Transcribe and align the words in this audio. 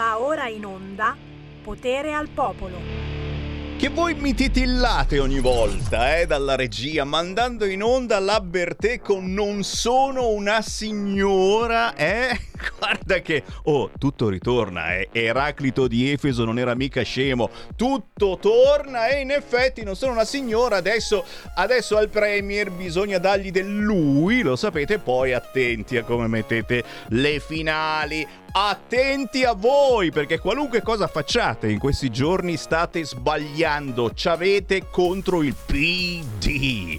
Va 0.00 0.18
ora 0.18 0.48
in 0.48 0.64
onda 0.64 1.14
Potere 1.62 2.14
al 2.14 2.30
Popolo. 2.30 2.78
Che 3.76 3.88
voi 3.90 4.14
mi 4.14 4.32
titillate 4.32 5.18
ogni 5.18 5.40
volta, 5.40 6.16
eh, 6.16 6.24
dalla 6.24 6.56
regia, 6.56 7.04
mandando 7.04 7.66
in 7.66 7.82
onda 7.82 8.18
l'Abbertè 8.18 9.00
con 9.00 9.30
Non 9.30 9.62
sono 9.62 10.28
una 10.28 10.62
signora, 10.62 11.94
eh? 11.96 12.49
Guarda 12.78 13.20
che, 13.20 13.42
oh, 13.64 13.90
tutto 13.98 14.28
ritorna, 14.28 14.94
eh. 14.94 15.08
Eraclito 15.12 15.88
di 15.88 16.10
Efeso 16.10 16.44
non 16.44 16.58
era 16.58 16.74
mica 16.74 17.02
scemo, 17.02 17.50
tutto 17.76 18.38
torna 18.40 19.08
e 19.08 19.20
in 19.20 19.30
effetti 19.30 19.82
non 19.82 19.96
sono 19.96 20.12
una 20.12 20.24
signora, 20.24 20.76
adesso, 20.76 21.24
adesso 21.54 21.96
al 21.96 22.08
Premier 22.08 22.70
bisogna 22.70 23.18
dargli 23.18 23.50
del 23.50 23.68
lui, 23.70 24.42
lo 24.42 24.56
sapete, 24.56 24.98
poi 24.98 25.32
attenti 25.32 25.96
a 25.96 26.04
come 26.04 26.26
mettete 26.26 26.84
le 27.08 27.40
finali. 27.40 28.26
Attenti 28.52 29.44
a 29.44 29.52
voi 29.52 30.10
perché 30.10 30.40
qualunque 30.40 30.82
cosa 30.82 31.06
facciate 31.06 31.70
in 31.70 31.78
questi 31.78 32.10
giorni 32.10 32.56
state 32.56 33.04
sbagliando, 33.04 34.12
ci 34.12 34.26
avete 34.26 34.88
contro 34.90 35.44
il 35.44 35.54
PD. 35.54 36.98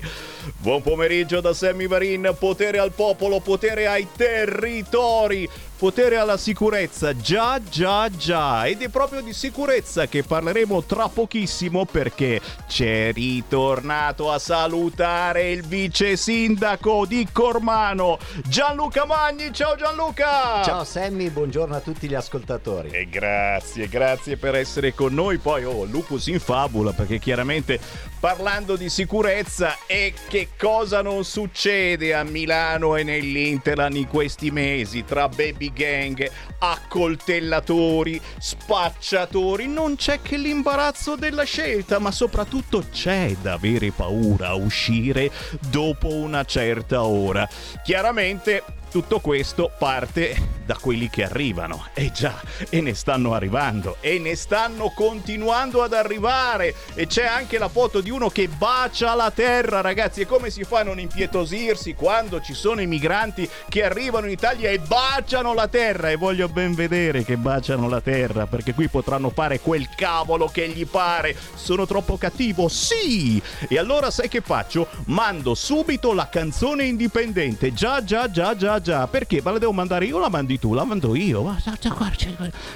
Buon 0.62 0.84
pomeriggio 0.84 1.42
da 1.42 1.56
Sammy 1.56 1.88
Varin, 1.88 2.36
potere 2.38 2.78
al 2.78 2.92
popolo, 2.92 3.40
potere 3.40 3.88
ai 3.88 4.08
territori, 4.16 5.50
potere 5.76 6.18
alla 6.18 6.38
sicurezza, 6.38 7.18
già 7.18 7.60
già 7.60 8.08
già, 8.16 8.68
ed 8.68 8.84
è 8.84 8.90
proprio 8.90 9.22
di 9.22 9.34
sicurezza 9.34 10.06
che 10.06 10.22
parleremo 10.22 10.84
tra 10.84 11.10
pochissimo 11.10 11.86
perché 11.86 12.40
c'è 12.68 13.12
ritornato 13.12 14.32
a 14.32 14.38
salutare 14.38 15.50
il 15.50 15.64
vice 15.66 16.16
sindaco 16.16 17.08
di 17.08 17.28
Cormano, 17.32 18.20
Gianluca 18.46 19.06
Magni, 19.06 19.52
ciao 19.52 19.76
Gianluca! 19.76 20.62
Ciao 20.64 20.84
Sammy, 20.84 21.30
buongiorno 21.30 21.76
a 21.76 21.80
tutti 21.80 22.08
gli 22.08 22.14
ascoltatori. 22.14 22.90
E 22.90 23.10
grazie, 23.10 23.90
grazie 23.90 24.38
per 24.38 24.54
essere 24.54 24.94
con 24.94 25.12
noi, 25.16 25.40
poi 25.40 25.64
oh, 25.64 25.86
Lupus 25.86 26.28
in 26.28 26.40
fabula 26.40 26.92
perché 26.92 27.18
chiaramente 27.18 27.80
parlando 28.20 28.76
di 28.76 28.88
sicurezza 28.88 29.76
e 29.88 30.14
che 30.30 30.50
cosa 30.62 31.02
non 31.02 31.24
succede 31.24 32.14
a 32.14 32.22
Milano 32.24 32.96
e 32.96 33.02
nell'Interland 33.02 33.96
in 33.96 34.08
questi 34.08 34.52
mesi 34.52 35.04
tra 35.04 35.28
baby 35.28 35.74
gang, 35.74 36.30
accoltellatori, 36.60 38.22
spacciatori, 38.38 39.68
non 39.68 39.96
c'è 39.96 40.22
che 40.22 40.38
l'imbarazzo 40.38 41.16
della 41.16 41.46
scelta, 41.46 41.98
ma 41.98 42.12
soprattutto 42.12 42.84
c'è 42.92 43.36
da 43.42 43.54
avere 43.54 43.90
paura 43.90 44.50
a 44.50 44.54
uscire 44.54 45.32
dopo 45.72 46.14
una 46.14 46.46
certa 46.46 47.06
ora. 47.06 47.50
Chiaramente 47.84 48.64
tutto 48.92 49.22
questo 49.22 49.72
parte 49.78 50.60
da 50.66 50.78
quelli 50.80 51.10
che 51.10 51.24
arrivano. 51.24 51.88
E 51.94 52.06
eh 52.06 52.12
già, 52.12 52.40
e 52.70 52.82
ne 52.82 52.94
stanno 52.94 53.34
arrivando, 53.34 53.98
e 54.02 54.20
ne 54.20 54.36
stanno 54.36 54.92
continuando 54.94 55.82
ad 55.82 55.94
arrivare. 55.94 56.76
E 56.94 57.08
c'è 57.08 57.26
anche 57.26 57.58
la 57.58 57.70
foto 57.70 58.02
di 58.02 58.10
uno 58.10 58.30
che 58.30 58.48
bacia 58.48 59.16
la 59.16 59.32
terra, 59.32 59.82
ragazzi. 59.82 60.22
E 60.22 60.26
come 60.26 60.50
si 60.50 60.64
fa 60.64 60.80
a 60.80 60.84
non 60.84 61.00
impietosirsi 61.00 61.94
quando 61.94 62.42
ci 62.42 62.54
sono 62.54 62.82
i 62.82 62.88
migranti 62.88 63.50
che 63.70 63.84
arrivano 63.84 64.26
in 64.26 64.34
Italia 64.34 64.70
e 64.70 64.80
baciano 64.80 65.54
la 65.54 65.68
terra? 65.68 66.10
E 66.10 66.18
voglio 66.18 66.50
ben 66.50 66.74
vedere 66.74 67.24
che 67.24 67.38
baciano 67.38 67.88
la 67.88 68.02
terra, 68.02 68.46
perché 68.46 68.74
qui 68.74 68.90
potranno 68.90 69.30
fare 69.30 69.60
quel 69.62 69.88
cavolo 69.96 70.48
che 70.48 70.68
gli 70.68 70.86
pare. 70.86 71.36
Sono 71.56 71.86
troppo 71.86 72.18
cattivo? 72.18 72.68
Sì! 72.68 73.42
E 73.68 73.78
allora 73.78 74.12
sai 74.12 74.28
che 74.28 74.42
faccio? 74.42 74.88
Mando 75.06 75.56
subito 75.56 76.14
la 76.14 76.28
canzone 76.28 76.84
indipendente. 76.84 77.74
Già, 77.74 78.04
già, 78.04 78.30
già, 78.30 78.56
già, 78.56 78.81
già, 78.82 79.08
perché? 79.08 79.42
Ma 79.42 79.52
la 79.52 79.60
devo 79.60 79.72
mandare 79.72 80.06
io 80.06 80.20
la 80.20 80.30
mandi 80.30 80.60
tu? 80.60 80.74
La 80.74 80.84
mando 80.84 81.16
io? 81.16 81.56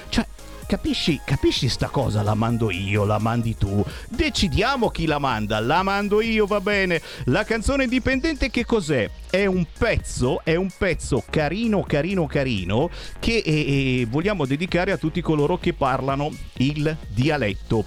Cioè, 0.08 0.26
capisci, 0.66 1.20
capisci 1.24 1.68
sta 1.68 1.88
cosa? 1.88 2.22
La 2.22 2.34
mando 2.34 2.70
io, 2.70 3.04
la 3.04 3.18
mandi 3.18 3.56
tu. 3.56 3.84
Decidiamo 4.08 4.90
chi 4.90 5.06
la 5.06 5.18
manda. 5.18 5.60
La 5.60 5.82
mando 5.82 6.20
io, 6.20 6.46
va 6.46 6.60
bene. 6.60 7.00
La 7.24 7.44
canzone 7.44 7.84
indipendente 7.84 8.50
che 8.50 8.64
cos'è? 8.64 9.08
È 9.28 9.46
un 9.46 9.66
pezzo, 9.76 10.40
è 10.44 10.54
un 10.54 10.70
pezzo 10.76 11.22
carino, 11.28 11.82
carino, 11.82 12.26
carino 12.26 12.90
che 13.18 13.38
eh, 13.38 14.00
eh, 14.00 14.06
vogliamo 14.08 14.46
dedicare 14.46 14.92
a 14.92 14.96
tutti 14.96 15.20
coloro 15.20 15.58
che 15.58 15.72
parlano 15.72 16.30
il 16.54 16.96
dialetto 17.08 17.84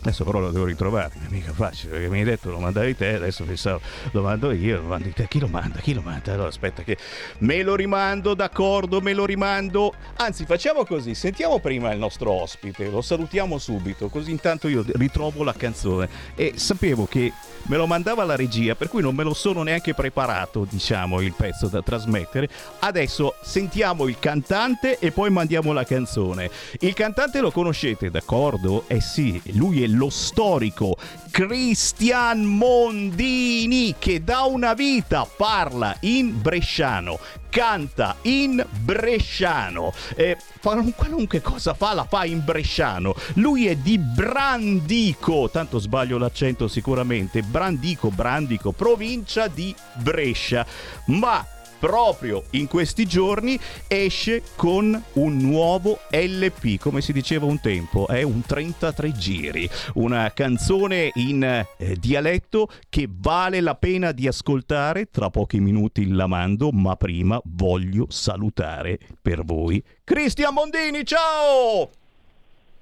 Adesso 0.00 0.24
però 0.24 0.38
lo 0.38 0.50
devo 0.50 0.64
ritrovare, 0.64 1.10
non 1.16 1.26
è 1.26 1.30
mica 1.30 1.52
facile, 1.52 1.92
perché 1.92 2.08
mi 2.08 2.18
hai 2.18 2.24
detto 2.24 2.50
lo 2.50 2.60
mandavi 2.60 2.96
te, 2.96 3.14
adesso 3.14 3.44
pensavo 3.44 3.80
lo 4.12 4.22
mando 4.22 4.52
io, 4.52 4.80
lo 4.80 4.86
mandi 4.86 5.12
te, 5.12 5.26
chi 5.26 5.40
lo 5.40 5.48
manda, 5.48 5.80
chi 5.80 5.92
lo 5.92 6.02
manda? 6.02 6.32
Allora 6.32 6.48
aspetta 6.48 6.82
che 6.82 6.96
me 7.38 7.62
lo 7.62 7.74
rimando, 7.74 8.34
d'accordo, 8.34 9.00
me 9.00 9.12
lo 9.12 9.26
rimando. 9.26 9.92
Anzi 10.16 10.44
facciamo 10.44 10.84
così, 10.84 11.14
sentiamo 11.14 11.58
prima 11.58 11.92
il 11.92 11.98
nostro 11.98 12.30
ospite, 12.30 12.88
lo 12.88 13.02
salutiamo 13.02 13.58
subito, 13.58 14.08
così 14.08 14.30
intanto 14.30 14.68
io 14.68 14.84
ritrovo 14.92 15.42
la 15.42 15.52
canzone. 15.52 16.08
E 16.36 16.52
sapevo 16.56 17.06
che 17.06 17.32
me 17.64 17.76
lo 17.76 17.86
mandava 17.86 18.24
la 18.24 18.36
regia, 18.36 18.76
per 18.76 18.88
cui 18.88 19.02
non 19.02 19.16
me 19.16 19.24
lo 19.24 19.34
sono 19.34 19.64
neanche 19.64 19.94
preparato, 19.94 20.64
diciamo, 20.68 21.20
il 21.20 21.34
pezzo 21.34 21.66
da 21.66 21.82
trasmettere. 21.82 22.48
Adesso 22.78 23.34
sentiamo 23.42 24.06
il 24.06 24.18
cantante 24.20 24.98
e 25.00 25.10
poi 25.10 25.28
mandiamo 25.30 25.72
la 25.72 25.84
canzone. 25.84 26.50
Il 26.78 26.94
cantante 26.94 27.40
lo 27.40 27.50
conoscete, 27.50 28.10
d'accordo? 28.10 28.84
Eh 28.86 29.00
sì, 29.00 29.42
lui 29.54 29.82
è 29.82 29.86
lo 29.94 30.10
storico 30.10 30.96
Cristian 31.30 32.42
Mondini 32.42 33.94
che 33.98 34.24
da 34.24 34.42
una 34.42 34.74
vita 34.74 35.24
parla 35.24 35.96
in 36.00 36.40
bresciano, 36.40 37.18
canta 37.48 38.16
in 38.22 38.64
bresciano, 38.80 39.92
eh, 40.16 40.36
qualunque 40.60 41.40
cosa 41.40 41.74
fa 41.74 41.94
la 41.94 42.04
fa 42.04 42.24
in 42.24 42.42
bresciano. 42.44 43.14
Lui 43.34 43.66
è 43.66 43.76
di 43.76 43.98
Brandico, 43.98 45.48
tanto 45.50 45.78
sbaglio 45.78 46.18
l'accento 46.18 46.66
sicuramente, 46.66 47.42
Brandico, 47.42 48.10
Brandico, 48.10 48.72
provincia 48.72 49.46
di 49.46 49.74
Brescia, 49.94 50.66
ma 51.06 51.46
proprio 51.78 52.44
in 52.50 52.66
questi 52.66 53.06
giorni 53.06 53.58
esce 53.86 54.42
con 54.56 55.02
un 55.14 55.36
nuovo 55.36 55.98
LP, 56.10 56.78
come 56.78 57.00
si 57.00 57.12
diceva 57.12 57.46
un 57.46 57.60
tempo, 57.60 58.06
è 58.06 58.22
un 58.22 58.42
33 58.42 59.12
giri, 59.12 59.68
una 59.94 60.30
canzone 60.32 61.10
in 61.14 61.42
eh, 61.42 61.96
dialetto 61.98 62.68
che 62.88 63.08
vale 63.08 63.60
la 63.60 63.74
pena 63.74 64.12
di 64.12 64.26
ascoltare, 64.26 65.06
tra 65.10 65.30
pochi 65.30 65.60
minuti 65.60 66.08
la 66.08 66.26
mando, 66.26 66.70
ma 66.70 66.96
prima 66.96 67.40
voglio 67.44 68.06
salutare 68.08 68.98
per 69.20 69.44
voi 69.44 69.82
Cristian 70.04 70.54
Mondini, 70.54 71.04
ciao! 71.04 71.90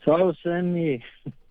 Ciao 0.01 0.33
Sammy! 0.41 1.01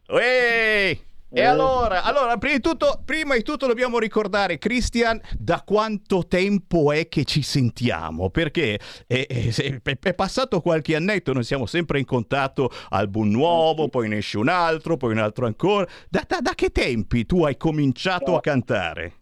Ehi! 0.07 1.13
E 1.35 1.41
eh. 1.41 1.43
allora, 1.43 2.03
allora 2.03 2.37
prima, 2.37 2.55
di 2.55 2.61
tutto, 2.61 3.01
prima 3.03 3.35
di 3.35 3.43
tutto 3.43 3.67
dobbiamo 3.67 3.99
ricordare, 3.99 4.57
Christian, 4.57 5.19
da 5.37 5.63
quanto 5.65 6.25
tempo 6.27 6.93
è 6.93 7.09
che 7.09 7.25
ci 7.25 7.41
sentiamo? 7.41 8.29
Perché 8.29 8.79
è, 9.05 9.27
è, 9.27 9.81
è, 9.81 10.13
passato 10.13 10.61
qualche 10.61 10.95
annetto, 10.95 11.33
noi 11.33 11.43
siamo 11.43 11.65
sempre 11.65 11.99
in 11.99 12.05
contatto, 12.05 12.69
album 12.87 13.31
nuovo, 13.31 13.89
poi 13.89 14.07
ne 14.07 14.19
esce 14.19 14.37
un 14.37 14.47
altro, 14.47 14.95
poi 14.95 15.11
un 15.11 15.17
altro 15.17 15.45
ancora. 15.45 15.85
Da, 16.09 16.23
da, 16.25 16.39
da 16.39 16.53
che 16.55 16.69
tempi 16.69 17.25
tu 17.25 17.43
hai 17.43 17.57
cominciato 17.57 18.37
a 18.37 18.39
cantare? 18.39 19.13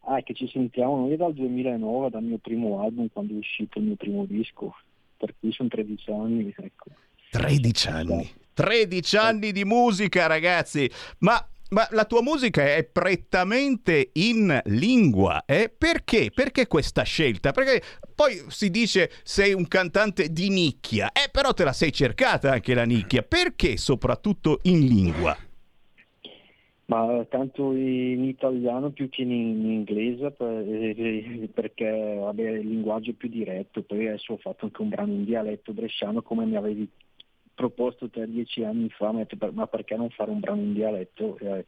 Ah, 0.00 0.20
che 0.20 0.34
ci 0.34 0.46
sentiamo 0.52 0.98
noi 0.98 1.16
dal 1.16 1.32
2009, 1.32 2.10
dal 2.10 2.22
mio 2.22 2.36
primo 2.36 2.82
album, 2.82 3.08
quando 3.10 3.32
è 3.32 3.38
uscito 3.38 3.78
il 3.78 3.86
mio 3.86 3.96
primo 3.96 4.26
disco, 4.26 4.74
per 5.16 5.34
cui 5.40 5.52
sono 5.52 5.70
13 5.70 6.10
anni. 6.10 6.54
Ecco. 6.54 6.90
13 7.30 7.88
anni? 7.88 8.30
13 8.58 9.16
anni 9.16 9.52
di 9.52 9.64
musica, 9.64 10.26
ragazzi. 10.26 10.90
Ma 11.18 11.40
ma 11.70 11.86
la 11.90 12.06
tua 12.06 12.22
musica 12.22 12.64
è 12.64 12.82
prettamente 12.82 14.10
in 14.14 14.58
lingua, 14.64 15.44
eh? 15.44 15.70
Perché? 15.76 16.30
Perché 16.34 16.66
questa 16.66 17.02
scelta? 17.02 17.52
Perché 17.52 17.82
poi 18.14 18.42
si 18.48 18.70
dice 18.70 19.10
sei 19.22 19.52
un 19.52 19.68
cantante 19.68 20.32
di 20.32 20.48
nicchia, 20.48 21.12
eh 21.12 21.28
però 21.30 21.52
te 21.52 21.62
la 21.64 21.74
sei 21.74 21.92
cercata 21.92 22.50
anche 22.50 22.74
la 22.74 22.84
nicchia, 22.84 23.22
perché 23.22 23.76
soprattutto 23.76 24.60
in 24.62 24.80
lingua? 24.80 25.36
Ma 26.86 27.24
tanto 27.28 27.74
in 27.74 28.24
italiano 28.24 28.90
più 28.90 29.10
che 29.10 29.20
in, 29.20 29.30
inglese 29.30 30.34
eh, 30.38 31.50
perché 31.52 32.16
vabbè, 32.18 32.48
il 32.48 32.66
linguaggio 32.66 33.10
è 33.10 33.14
più 33.14 33.28
diretto, 33.28 33.82
poi 33.82 34.08
adesso 34.08 34.32
ho 34.32 34.38
fatto 34.38 34.64
anche 34.64 34.80
un 34.80 34.88
brano 34.88 35.12
in 35.12 35.24
dialetto 35.26 35.74
bresciano 35.74 36.22
come 36.22 36.46
mi 36.46 36.56
avevi 36.56 36.88
proposto 37.58 38.08
te 38.08 38.24
dieci 38.30 38.62
anni 38.62 38.88
fa, 38.88 39.12
ma 39.52 39.66
perché 39.66 39.96
non 39.96 40.10
fare 40.10 40.30
un 40.30 40.38
brano 40.38 40.60
in 40.60 40.74
dialetto? 40.74 41.36
E, 41.38 41.66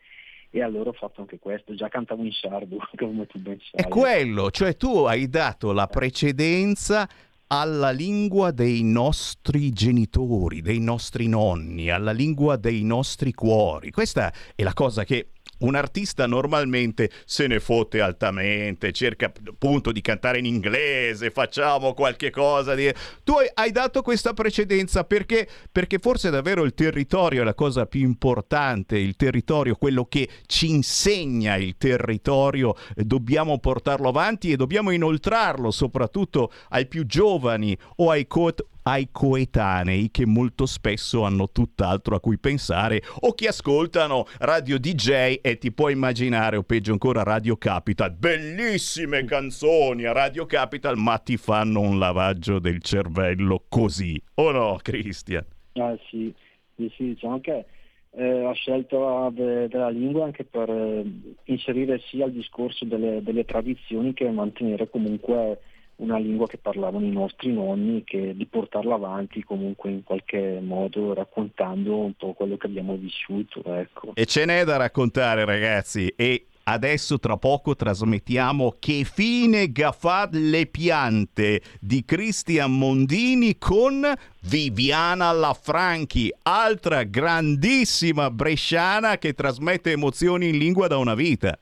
e 0.51 0.63
allora 0.63 0.91
ho 0.91 0.93
fatto 0.93 1.21
anche 1.21 1.41
questo, 1.41 1.75
già 1.75 1.89
cantavo 1.89 2.23
in 2.23 2.31
sardo, 2.33 2.77
come 2.97 3.27
tu 3.27 3.41
ben 3.41 3.59
sai. 3.59 3.85
È 3.85 3.89
quello, 3.89 4.53
cioè 4.53 4.77
tu 4.77 5.05
hai 5.05 5.29
dato 5.29 5.73
la 5.73 5.89
precedenza 5.89 7.09
alla 7.49 7.91
lingua 7.91 8.53
dei 8.53 8.85
nostri 8.85 9.73
genitori, 9.73 10.61
dei 10.61 10.79
nostri 10.79 11.27
nonni, 11.27 11.91
alla 11.91 12.13
lingua 12.13 12.57
dei 12.57 12.85
nostri 12.85 13.33
cuori. 13.33 13.91
Questa 13.91 14.33
è 14.55 14.63
la 14.63 14.73
cosa 14.73 15.03
che 15.03 15.31
un 15.61 15.75
artista 15.75 16.27
normalmente 16.27 17.11
se 17.25 17.47
ne 17.47 17.61
fotte 17.61 18.01
altamente, 18.01 18.93
cerca 18.93 19.33
appunto 19.47 19.93
di 19.93 20.01
cantare 20.01 20.39
in 20.39 20.47
inglese, 20.47 21.31
facciamo 21.31 21.95
qualche 21.95 22.31
cosa. 22.31 22.75
Di... 22.75 22.93
Tu 23.25 23.35
hai 23.55 23.71
dato 23.71 24.03
questa 24.03 24.33
precedenza 24.33 25.05
perché, 25.05 25.49
perché 25.71 25.99
forse 25.99 26.31
davvero 26.31 26.65
il 26.65 26.75
territorio 26.75 27.43
è 27.43 27.45
la 27.45 27.55
cosa 27.55 27.87
più 27.87 28.01
importante, 28.01 28.99
il 28.99 29.17
territorio, 29.17 29.75
quello 29.77 30.05
che 30.05 30.29
ci 30.47 30.71
insegna 30.71 31.57
il 31.57 31.77
territorio, 31.77 32.75
dobbiamo 32.95 33.59
portarlo 33.59 34.09
avanti 34.09 34.51
e 34.51 34.57
dobbiamo 34.57 34.91
inoltrarlo 34.91 35.71
soprattutto 35.71 36.53
ai 36.71 36.87
più 36.87 37.07
giovani 37.07 37.77
o 37.97 38.11
ai, 38.11 38.27
co- 38.27 38.55
ai 38.85 39.09
coetanei 39.11 40.11
che 40.11 40.27
molto 40.27 40.67
spesso 40.67 41.25
hanno 41.25 41.51
tutt'altro 41.51 42.15
a 42.15 42.21
cui 42.21 42.39
pensare 42.39 43.03
o 43.21 43.35
che 43.35 43.49
ascoltano 43.49 44.27
radio 44.39 44.79
DJ 44.79 45.39
e 45.43 45.59
ti 45.59 45.73
puoi 45.73 45.93
immaginare 45.93 46.57
o 46.57 46.63
peggio 46.63 46.93
ancora 46.93 47.23
Radio 47.23 47.57
Capital 47.57 48.13
bellissime 48.13 49.25
canzoni 49.25 50.05
a 50.05 50.13
Radio 50.13 50.47
Capital 50.47 50.97
ma 50.97 51.19
ti 51.19 51.37
fanno 51.37 51.81
un 51.81 51.99
lavaggio 51.99 52.59
del 52.59 52.83
cervello 52.83 53.65
così 53.69 54.21
o 54.35 54.51
no 54.51 54.79
Cristian? 54.83 55.45
Ah 55.75 55.97
sì, 56.09 56.33
sì, 56.77 56.91
diciamo 56.99 57.41
che 57.41 57.65
eh, 58.13 58.45
ha 58.45 58.53
scelto 58.53 59.31
de- 59.33 59.69
della 59.69 59.89
lingua 59.89 60.25
anche 60.25 60.45
per 60.45 60.69
eh, 60.69 61.05
inserire 61.45 62.01
sia 62.01 62.27
il 62.27 62.33
discorso 62.33 62.85
delle, 62.85 63.23
delle 63.23 63.45
tradizioni 63.45 64.13
che 64.15 64.29
mantenere 64.31 64.89
comunque 64.91 65.61
una 66.01 66.19
lingua 66.19 66.47
che 66.47 66.59
parlavano 66.59 67.05
i 67.05 67.13
nostri 67.13 67.53
nonni, 67.53 68.05
che 68.05 68.35
di 68.35 68.47
portarla 68.47 68.95
avanti 68.95 69.43
comunque 69.45 69.91
in 69.91 70.03
qualche 70.03 70.61
modo 70.61 71.15
raccontando 71.15 71.99
un 71.99 72.15
po' 72.15 72.33
quello 72.33 72.57
che 72.57 72.67
abbiamo 72.67 72.97
vissuto. 72.97 73.63
Ecco. 73.65 74.13
E 74.15 74.25
ce 74.27 74.45
n'è 74.45 74.65
da 74.65 74.77
raccontare 74.77 75.45
ragazzi 75.45 76.13
e 76.17 76.47
adesso 76.65 77.19
tra 77.19 77.37
poco 77.37 77.75
trasmettiamo 77.75 78.77
Che 78.79 79.05
fine 79.05 79.73
gaffà 79.73 80.29
le 80.33 80.67
piante 80.67 81.61
di 81.81 82.05
Cristian 82.05 82.77
Mondini 82.77 83.59
con 83.59 84.11
Viviana 84.43 85.33
Lafranchi, 85.33 86.33
altra 86.43 87.03
grandissima 87.03 88.31
bresciana 88.31 89.19
che 89.19 89.35
trasmette 89.35 89.91
emozioni 89.91 90.49
in 90.49 90.59
lingua 90.59 90.87
da 90.87 90.97
una 90.97 91.15
vita. 91.15 91.59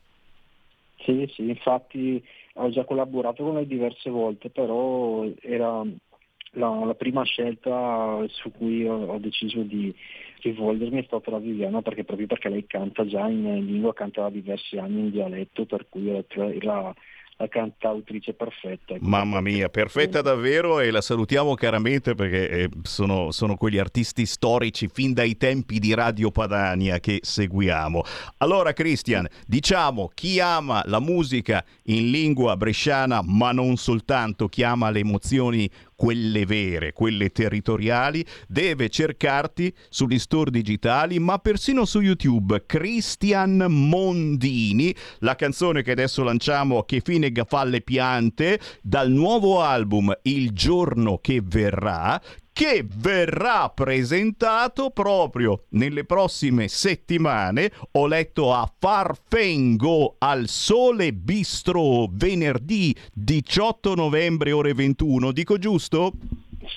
Sì, 1.05 1.29
sì, 1.35 1.49
infatti 1.49 2.23
ho 2.59 2.71
già 2.71 2.85
collaborato 2.85 3.45
con 3.45 3.55
lei 3.55 3.67
diverse 3.67 4.11
volte, 4.11 4.51
però 4.51 5.25
era 5.41 5.85
la, 6.53 6.85
la 6.85 6.95
prima 6.95 7.23
scelta 7.25 8.25
su 8.29 8.51
cui 8.53 8.87
ho, 8.87 9.07
ho, 9.07 9.19
deciso 9.19 9.63
di 9.63 9.95
rivolgermi 10.41 11.01
è 11.01 11.05
stata 11.05 11.31
la 11.31 11.39
Viviana 11.39 11.83
perché 11.83 12.05
proprio 12.05 12.27
perché 12.27 12.49
lei 12.49 12.67
canta 12.67 13.07
già 13.07 13.29
in 13.29 13.43
lingua, 13.65 13.95
canta 13.95 14.23
da 14.23 14.31
diversi 14.31 14.79
anni 14.79 15.01
in 15.01 15.11
dialetto, 15.11 15.67
per 15.67 15.87
cui 15.89 16.09
era 16.11 16.95
la 17.41 17.47
cantautrice 17.47 18.35
perfetta. 18.35 18.97
Mamma 18.99 19.41
mia, 19.41 19.69
perfetta 19.69 20.21
davvero 20.23 20.81
e 20.81 20.91
la 20.91 21.01
salutiamo 21.01 21.55
caramente 21.55 22.17
perché 22.17 22.49
eh, 22.49 22.69
sono, 22.83 23.31
sono, 23.31 23.57
quegli 23.57 23.79
artisti 23.79 24.27
storici 24.27 24.89
fin 24.93 25.13
dai 25.13 25.37
tempi 25.37 25.79
di 25.79 25.95
Radio 25.95 26.33
Padania 26.33 26.99
che 26.99 27.21
seguiamo. 27.23 28.03
Allora 28.39 28.73
Christian, 28.73 29.27
diciamo 29.47 30.11
chi 30.15 30.41
ama 30.41 30.83
la 30.87 30.99
musica 30.99 31.65
in 31.85 32.11
lingua 32.11 32.57
bresciana 32.57 33.23
ma 33.25 33.53
non 33.53 33.77
soltanto, 33.77 34.49
chi 34.49 34.65
ama 34.65 34.91
le 34.91 34.99
emozioni 34.99 35.71
quelle 35.99 36.47
vere, 36.47 36.93
quelle 36.93 37.31
territoriali, 37.31 38.25
deve 38.47 38.89
cercarti 38.89 39.75
sugli 39.89 40.21
store 40.21 40.53
digitali, 40.53 41.19
ma 41.19 41.39
persino 41.39 41.85
su 41.85 42.01
YouTube. 42.01 42.67
Christian 42.67 43.67
Mondini, 43.69 44.95
la 45.19 45.35
canzone 45.35 45.83
che 45.83 45.91
adesso 45.91 46.23
lanciamo, 46.23 46.85
Che 46.85 47.01
fine 47.01 47.33
fa 47.45 47.65
le 47.65 47.81
piante, 47.81 48.61
dal 48.81 49.11
nuovo 49.11 49.61
album 49.61 50.17
Il 50.23 50.53
giorno 50.53 51.19
che 51.19 51.41
verrà, 51.43 52.23
che 52.59 52.85
verrà 52.93 53.71
presentato 53.71 54.91
proprio 54.91 55.67
nelle 55.71 56.03
prossime 56.03 56.67
settimane. 56.67 57.71
Ho 57.93 58.09
letto 58.09 58.53
a 58.53 58.69
Farfengo 58.77 60.17
al 60.19 60.49
Sole 60.49 61.13
Bistro 61.13 62.09
venerdì 62.11 62.93
18 63.15 63.95
novembre 63.95 64.51
ore 64.51 64.75
21. 64.75 65.31
Dico 65.31 65.57
giusto? 65.57 66.15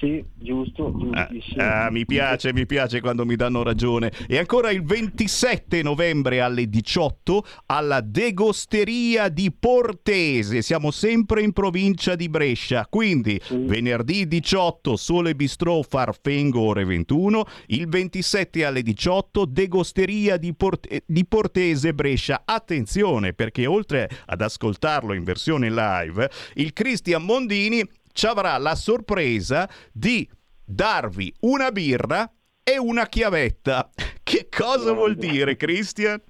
Sì, 0.01 0.25
giusto, 0.33 0.91
giustissimo. 0.97 1.61
Ah, 1.61 1.85
ah, 1.85 1.91
mi 1.91 2.07
piace, 2.07 2.51
mi 2.53 2.65
piace 2.65 2.99
quando 3.01 3.23
mi 3.23 3.35
danno 3.35 3.61
ragione. 3.61 4.11
E 4.27 4.39
ancora 4.39 4.71
il 4.71 4.83
27 4.83 5.83
novembre 5.83 6.41
alle 6.41 6.67
18 6.67 7.45
alla 7.67 8.01
Degosteria 8.01 9.29
di 9.29 9.51
Portese. 9.51 10.63
Siamo 10.63 10.89
sempre 10.89 11.43
in 11.43 11.53
provincia 11.53 12.15
di 12.15 12.29
Brescia. 12.29 12.87
Quindi 12.89 13.39
sì. 13.43 13.57
venerdì 13.57 14.27
18 14.27 14.95
Sole 14.95 15.35
Bistrò 15.35 15.83
Farfengo 15.83 16.61
ore 16.61 16.83
21, 16.83 17.45
il 17.67 17.87
27 17.87 18.65
alle 18.65 18.81
18 18.81 19.45
Degosteria 19.45 20.37
di, 20.37 20.55
Port- 20.55 21.03
di 21.05 21.25
Portese 21.27 21.93
Brescia. 21.93 22.41
Attenzione 22.43 23.33
perché 23.33 23.67
oltre 23.67 24.09
ad 24.25 24.41
ascoltarlo 24.41 25.13
in 25.13 25.23
versione 25.23 25.69
live, 25.69 26.27
il 26.55 26.73
Cristian 26.73 27.21
Mondini 27.23 27.87
ci 28.13 28.25
avrà 28.25 28.57
la 28.57 28.75
sorpresa 28.75 29.69
di 29.91 30.27
darvi 30.63 31.33
una 31.41 31.71
birra 31.71 32.29
e 32.63 32.77
una 32.77 33.07
chiavetta. 33.07 33.89
Che 34.23 34.47
cosa 34.49 34.93
vuol 34.93 35.15
dire, 35.15 35.57
Christian? 35.57 36.21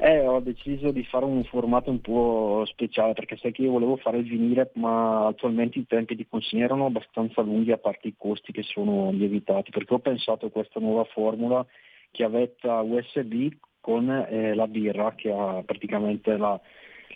Eh, 0.00 0.26
ho 0.26 0.38
deciso 0.38 0.92
di 0.92 1.02
fare 1.04 1.24
un 1.24 1.42
formato 1.44 1.90
un 1.90 2.00
po' 2.00 2.64
speciale 2.66 3.14
perché 3.14 3.36
sai 3.36 3.50
che 3.50 3.62
io 3.62 3.72
volevo 3.72 3.96
fare 3.96 4.18
il 4.18 4.28
vinile 4.28 4.70
ma 4.74 5.26
attualmente 5.26 5.80
i 5.80 5.86
tempi 5.86 6.14
di 6.14 6.26
consegna 6.28 6.64
erano 6.64 6.86
abbastanza 6.86 7.42
lunghi 7.42 7.72
a 7.72 7.78
parte 7.78 8.06
i 8.06 8.14
costi 8.16 8.52
che 8.52 8.62
sono 8.62 9.10
lievitati 9.10 9.72
perché 9.72 9.94
ho 9.94 9.98
pensato 9.98 10.46
a 10.46 10.50
questa 10.50 10.78
nuova 10.78 11.02
formula 11.04 11.66
chiavetta 12.12 12.80
USB 12.82 13.48
con 13.80 14.08
eh, 14.08 14.54
la 14.54 14.68
birra 14.68 15.14
che 15.16 15.32
ha 15.32 15.62
praticamente 15.64 16.36
la, 16.36 16.60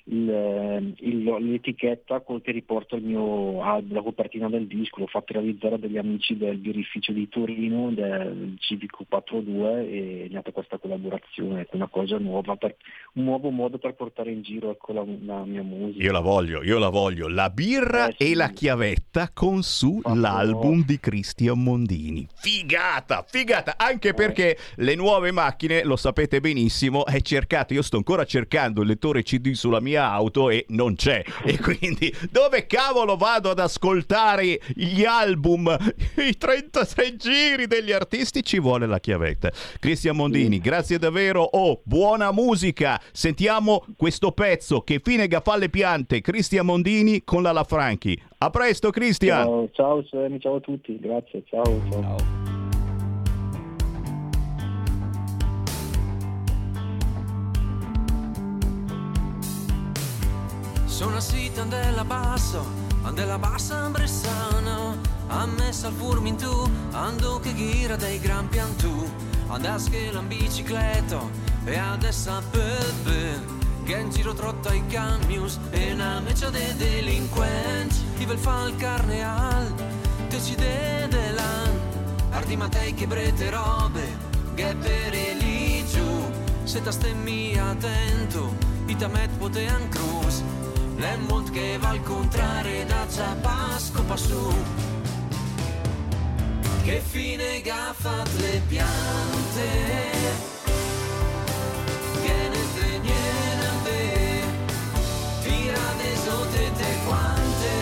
il, 0.05 0.29
eh, 0.29 0.93
il, 1.07 1.23
l'etichetta 1.23 2.21
col 2.21 2.43
che 2.43 2.51
riporta 2.51 2.97
il 2.97 3.05
mio 3.05 3.63
album, 3.63 3.95
la 3.95 4.03
copertina 4.03 4.49
del 4.49 4.67
disco, 4.67 5.01
l'ho 5.01 5.07
fatto 5.07 5.35
realizzare 5.35 5.79
dagli 5.79 5.97
amici 5.97 6.37
del 6.37 6.57
birrificio 6.57 7.13
di 7.13 7.29
Torino, 7.29 7.91
del 7.93 8.57
Civico 8.59 9.05
42 9.09 9.89
e 9.89 10.27
è 10.29 10.33
nata 10.33 10.51
questa 10.51 10.79
collaborazione, 10.79 11.63
è 11.63 11.77
una 11.77 11.89
cosa 11.89 12.19
nuova, 12.19 12.57
per, 12.57 12.77
un 13.15 13.25
nuovo 13.25 13.51
modo 13.51 13.79
per 13.79 13.95
portare 13.95 14.33
in 14.33 14.43
giro 14.43 14.71
ecco, 14.71 14.93
la, 14.93 15.05
la, 15.25 15.45
mia 15.45 15.63
musica. 15.63 16.03
Io 16.03 16.13
la 16.13 16.21
voglio, 16.21 16.63
io 16.63 16.79
la 16.79 16.89
voglio, 16.89 17.29
la 17.29 17.51
birra 17.51 18.09
eh, 18.09 18.15
sì. 18.19 18.33
e 18.33 18.35
la 18.35 18.49
chiavetta 18.49 19.31
con 19.33 19.63
su 19.63 20.01
Fatto 20.01 20.19
l'album 20.19 20.79
no. 20.79 20.85
di 20.85 20.99
Cristian 20.99 21.63
Mondini. 21.63 22.27
Figata, 22.35 23.25
figata, 23.29 23.75
anche 23.77 24.09
eh. 24.09 24.15
perché 24.15 24.57
le 24.77 24.95
nuove 24.97 25.31
macchine, 25.31 25.85
lo 25.85 25.97
sapete 25.97 26.41
benissimo, 26.41 27.07
è 27.07 27.21
cercato, 27.21 27.73
io 27.73 27.83
sto 27.83 27.97
ancora 27.97 28.25
cercando 28.25 28.81
il 28.83 28.89
lettore 28.89 29.23
CD 29.23 29.53
sulla 29.53 29.81
mia 29.81 29.92
mia 29.93 30.11
auto 30.11 30.49
e 30.49 30.65
non 30.69 30.95
c'è. 30.95 31.23
E 31.45 31.59
quindi 31.59 32.15
dove 32.31 32.67
cavolo 32.67 33.17
vado 33.17 33.51
ad 33.51 33.59
ascoltare 33.59 34.61
gli 34.75 35.05
album, 35.05 35.77
i 36.17 36.37
33 36.37 37.17
giri 37.17 37.67
degli 37.67 37.93
artisti? 37.93 38.43
Ci 38.43 38.59
vuole 38.61 38.87
la 38.87 39.01
chiavetta. 39.01 39.51
Cristian 39.79 40.17
Mondini, 40.17 40.59
grazie 40.61 40.99
davvero. 40.99 41.43
Oh, 41.43 41.81
buona 41.83 42.31
musica. 42.31 43.01
Sentiamo 43.13 43.85
questo 43.97 44.33
pezzo 44.33 44.81
che 44.81 45.01
fine 45.03 45.27
gafalle 45.27 45.69
piante. 45.69 46.21
Cristian 46.21 46.65
Mondini 46.65 47.25
con 47.25 47.43
la 47.43 47.53
La 47.53 47.65
Franchi. 47.65 48.21
A 48.39 48.51
presto, 48.51 48.91
Cristian. 48.91 49.69
Ciao, 49.73 50.05
ciao, 50.05 50.39
ciao 50.39 50.57
a 50.57 50.61
tutti. 50.61 50.99
Grazie. 50.99 51.43
ciao. 51.47 51.65
ciao. 51.65 52.01
ciao. 52.01 52.62
Sono 60.93 61.21
sita 61.21 61.63
della 61.63 62.05
basso, 62.05 62.63
della 63.15 63.39
bassa 63.39 63.89
bressana 63.89 64.95
A 65.29 65.47
me 65.47 65.73
sal 65.73 65.91
furmin 65.91 66.37
tu, 66.37 66.71
ando 66.91 67.41
che 67.41 67.55
gira 67.55 67.97
dei 67.97 68.21
gran 68.21 68.47
piantù 68.49 69.11
Andas 69.49 69.89
che 69.89 70.11
la 70.13 70.21
bicicletta 70.21 71.19
e 71.65 71.79
adesso 71.79 72.31
a 72.31 72.43
pepe 72.51 73.41
Che 73.85 73.97
in 73.97 74.11
giro 74.11 74.35
trotta 74.35 74.75
i 74.75 74.87
camions 74.87 75.59
e 75.71 75.93
una 75.93 76.21
meccia 76.21 76.51
de 76.51 76.77
delinquenti. 76.77 77.97
Ti 78.19 78.27
vel 78.27 78.39
fa 78.39 78.67
il 78.67 78.77
carne 78.77 79.25
al, 79.25 79.75
te 80.29 80.41
ci 80.43 80.55
de 80.55 81.09
l'an 81.09 81.81
Ardi 82.33 82.55
matei 82.55 82.93
che 82.93 83.07
brete 83.07 83.49
robe, 83.49 84.15
che 84.55 84.77
per 84.79 85.17
giù 85.91 86.31
Se 86.65 86.83
ta 86.83 86.91
stemmi 86.91 87.59
attento, 87.59 88.55
i 88.87 88.95
tamet 88.95 89.31
potean 89.39 89.89
cruz 89.89 90.43
L'Emmont 91.03 91.51
che 91.51 91.79
va 91.81 91.89
al 91.89 92.01
contrario 92.03 92.87
da 92.87 93.05
Zapasco 93.09 94.05
passù 94.05 94.55
Che 96.85 97.03
fine 97.05 97.61
gaffat 97.61 98.31
le 98.39 98.63
piante. 98.69 99.69
Che 102.23 102.49
ne 102.53 102.63
te 102.75 103.01
a 103.67 103.75
te 103.83 104.43
Tira 105.43 105.87
de 105.99 106.71
te 106.79 106.91
quante. 107.05 107.75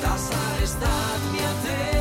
Da 0.00 0.16
sare 0.16 0.66
stat 0.66 1.20
te. 1.64 1.91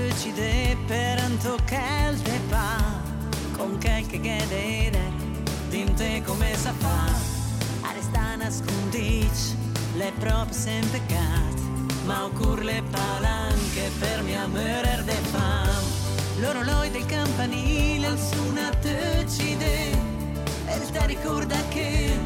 döcide 0.00 0.76
peranto 0.86 1.56
kelte 1.64 2.40
pa 2.48 2.76
Con 3.56 3.78
quel 3.78 4.06
che 4.06 4.18
qualche 4.18 4.20
gedere 4.20 5.12
dinte 5.68 6.22
come 6.24 6.56
sa 6.56 6.72
fa. 6.72 7.04
A 7.82 7.92
resta 7.92 8.36
nascondic 8.36 9.56
le 9.96 10.12
proprie 10.18 10.54
sem 10.54 10.84
peccat 10.90 11.58
Ma 12.04 12.24
occur 12.24 12.62
le 12.64 12.82
palanche 12.90 13.90
per 13.98 14.22
mi 14.22 14.34
amerer 14.34 15.04
de 15.04 15.18
fam 15.32 15.84
L'oroloi 16.40 16.90
del 16.90 17.06
campanile 17.06 18.06
al 18.06 18.18
suna 18.18 18.70
decide 18.80 19.90
E 20.66 20.90
te 20.92 21.06
ricorda 21.06 21.56
che 21.68 22.18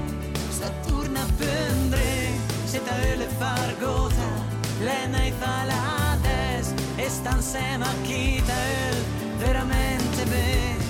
Saturna 0.51 1.27
vendre 1.37 2.31
Se 2.65 2.81
te 2.83 3.17
le 3.17 3.29
fargota, 3.39 4.29
le 4.81 5.07
nei 5.07 5.33
falà 5.39 5.94
e 7.05 7.09
stan 7.11 7.43
se 7.43 7.77
macchita 7.77 8.55
veramente 9.37 10.25
bene. 10.25 10.85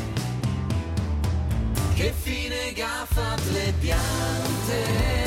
Che 1.94 2.12
fine 2.12 2.72
che 2.72 2.82
ha 2.82 3.04
fatto 3.04 3.50
le 3.50 3.74
piante? 3.80 5.23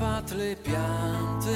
Fatto 0.00 0.34
le 0.34 0.56
piante. 0.62 1.48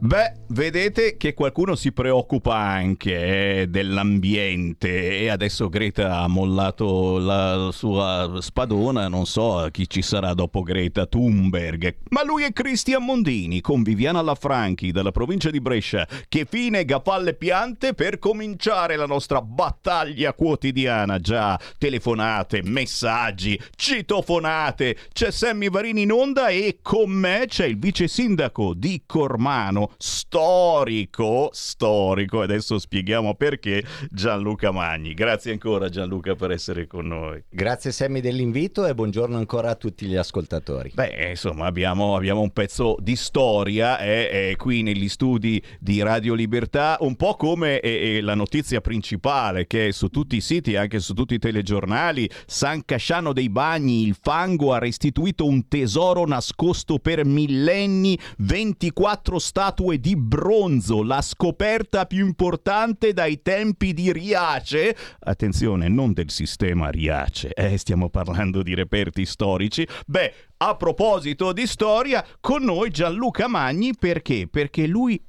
Beh, 0.00 0.39
vedete 0.50 1.16
che 1.16 1.34
qualcuno 1.34 1.74
si 1.74 1.92
preoccupa 1.92 2.56
anche 2.56 3.62
eh, 3.62 3.66
dell'ambiente. 3.68 5.18
E 5.18 5.28
adesso 5.28 5.68
Greta 5.68 6.18
ha 6.18 6.28
mollato 6.28 7.18
la 7.18 7.70
sua 7.72 8.38
spadona, 8.40 9.08
non 9.08 9.26
so 9.26 9.68
chi 9.70 9.88
ci 9.88 10.02
sarà 10.02 10.34
dopo 10.34 10.62
Greta 10.62 11.06
Thunberg, 11.06 11.96
ma 12.10 12.24
lui 12.24 12.44
è 12.44 12.52
Cristian 12.52 13.04
Mondini 13.04 13.60
con 13.60 13.82
Viviana 13.82 14.22
Lafranchi 14.22 14.90
dalla 14.90 15.12
provincia 15.12 15.50
di 15.50 15.60
Brescia 15.60 16.06
che 16.28 16.46
fine 16.48 16.84
gafalle 16.84 17.34
piante 17.34 17.94
per 17.94 18.18
cominciare 18.18 18.96
la 18.96 19.06
nostra 19.06 19.40
battaglia 19.42 20.32
quotidiana, 20.34 21.18
già 21.18 21.58
telefonate, 21.78 22.62
messaggi, 22.62 23.60
citofonate, 23.76 24.96
c'è 25.12 25.30
Sammy 25.30 25.70
Varini 25.70 26.02
in 26.02 26.12
onda 26.12 26.48
e 26.48 26.78
con 26.82 27.10
me 27.10 27.44
c'è 27.46 27.66
il 27.66 27.78
vice 27.78 28.08
sindaco 28.08 28.74
di 28.74 29.02
Cormano, 29.06 29.92
storico, 30.40 31.50
storico, 31.52 32.40
adesso 32.40 32.78
spieghiamo 32.78 33.34
perché, 33.34 33.84
Gianluca 34.10 34.70
Magni. 34.70 35.12
Grazie 35.12 35.52
ancora 35.52 35.90
Gianluca 35.90 36.34
per 36.34 36.50
essere 36.50 36.86
con 36.86 37.08
noi. 37.08 37.44
Grazie 37.50 37.92
Sammy 37.92 38.20
dell'invito 38.20 38.86
e 38.86 38.94
buongiorno 38.94 39.36
ancora 39.36 39.68
a 39.68 39.74
tutti 39.74 40.06
gli 40.06 40.16
ascoltatori. 40.16 40.92
Beh, 40.94 41.28
insomma, 41.28 41.66
abbiamo, 41.66 42.16
abbiamo 42.16 42.40
un 42.40 42.52
pezzo 42.52 42.96
di 43.00 43.16
storia 43.16 43.98
eh, 43.98 44.48
eh, 44.50 44.56
qui 44.56 44.80
negli 44.80 45.10
studi 45.10 45.62
di 45.78 46.00
Radio 46.00 46.32
Libertà, 46.32 46.96
un 47.00 47.16
po' 47.16 47.34
come 47.34 47.80
eh, 47.80 48.16
eh, 48.16 48.20
la 48.22 48.34
notizia 48.34 48.80
principale 48.80 49.66
che 49.66 49.88
è 49.88 49.90
su 49.90 50.08
tutti 50.08 50.36
i 50.36 50.40
siti, 50.40 50.74
anche 50.74 51.00
su 51.00 51.12
tutti 51.12 51.34
i 51.34 51.38
telegiornali, 51.38 52.30
San 52.46 52.82
Casciano 52.86 53.34
dei 53.34 53.50
Bagni, 53.50 54.06
il 54.06 54.16
fango 54.18 54.72
ha 54.72 54.78
restituito 54.78 55.44
un 55.44 55.68
tesoro 55.68 56.24
nascosto 56.26 56.98
per 56.98 57.26
millenni, 57.26 58.18
24 58.38 59.38
statue 59.38 60.00
di 60.00 60.16
bronzo, 60.30 61.02
la 61.02 61.22
scoperta 61.22 62.06
più 62.06 62.24
importante 62.24 63.12
dai 63.12 63.42
tempi 63.42 63.92
di 63.92 64.12
Riace. 64.12 64.96
Attenzione, 65.18 65.88
non 65.88 66.12
del 66.12 66.30
sistema 66.30 66.88
Riace, 66.88 67.52
eh, 67.52 67.76
stiamo 67.76 68.10
parlando 68.10 68.62
di 68.62 68.74
reperti 68.74 69.26
storici. 69.26 69.84
Beh, 70.06 70.32
a 70.58 70.76
proposito 70.76 71.52
di 71.52 71.66
storia, 71.66 72.24
con 72.38 72.62
noi 72.62 72.90
Gianluca 72.90 73.48
Magni 73.48 73.92
perché? 73.98 74.46
Perché 74.48 74.86
lui 74.86 75.20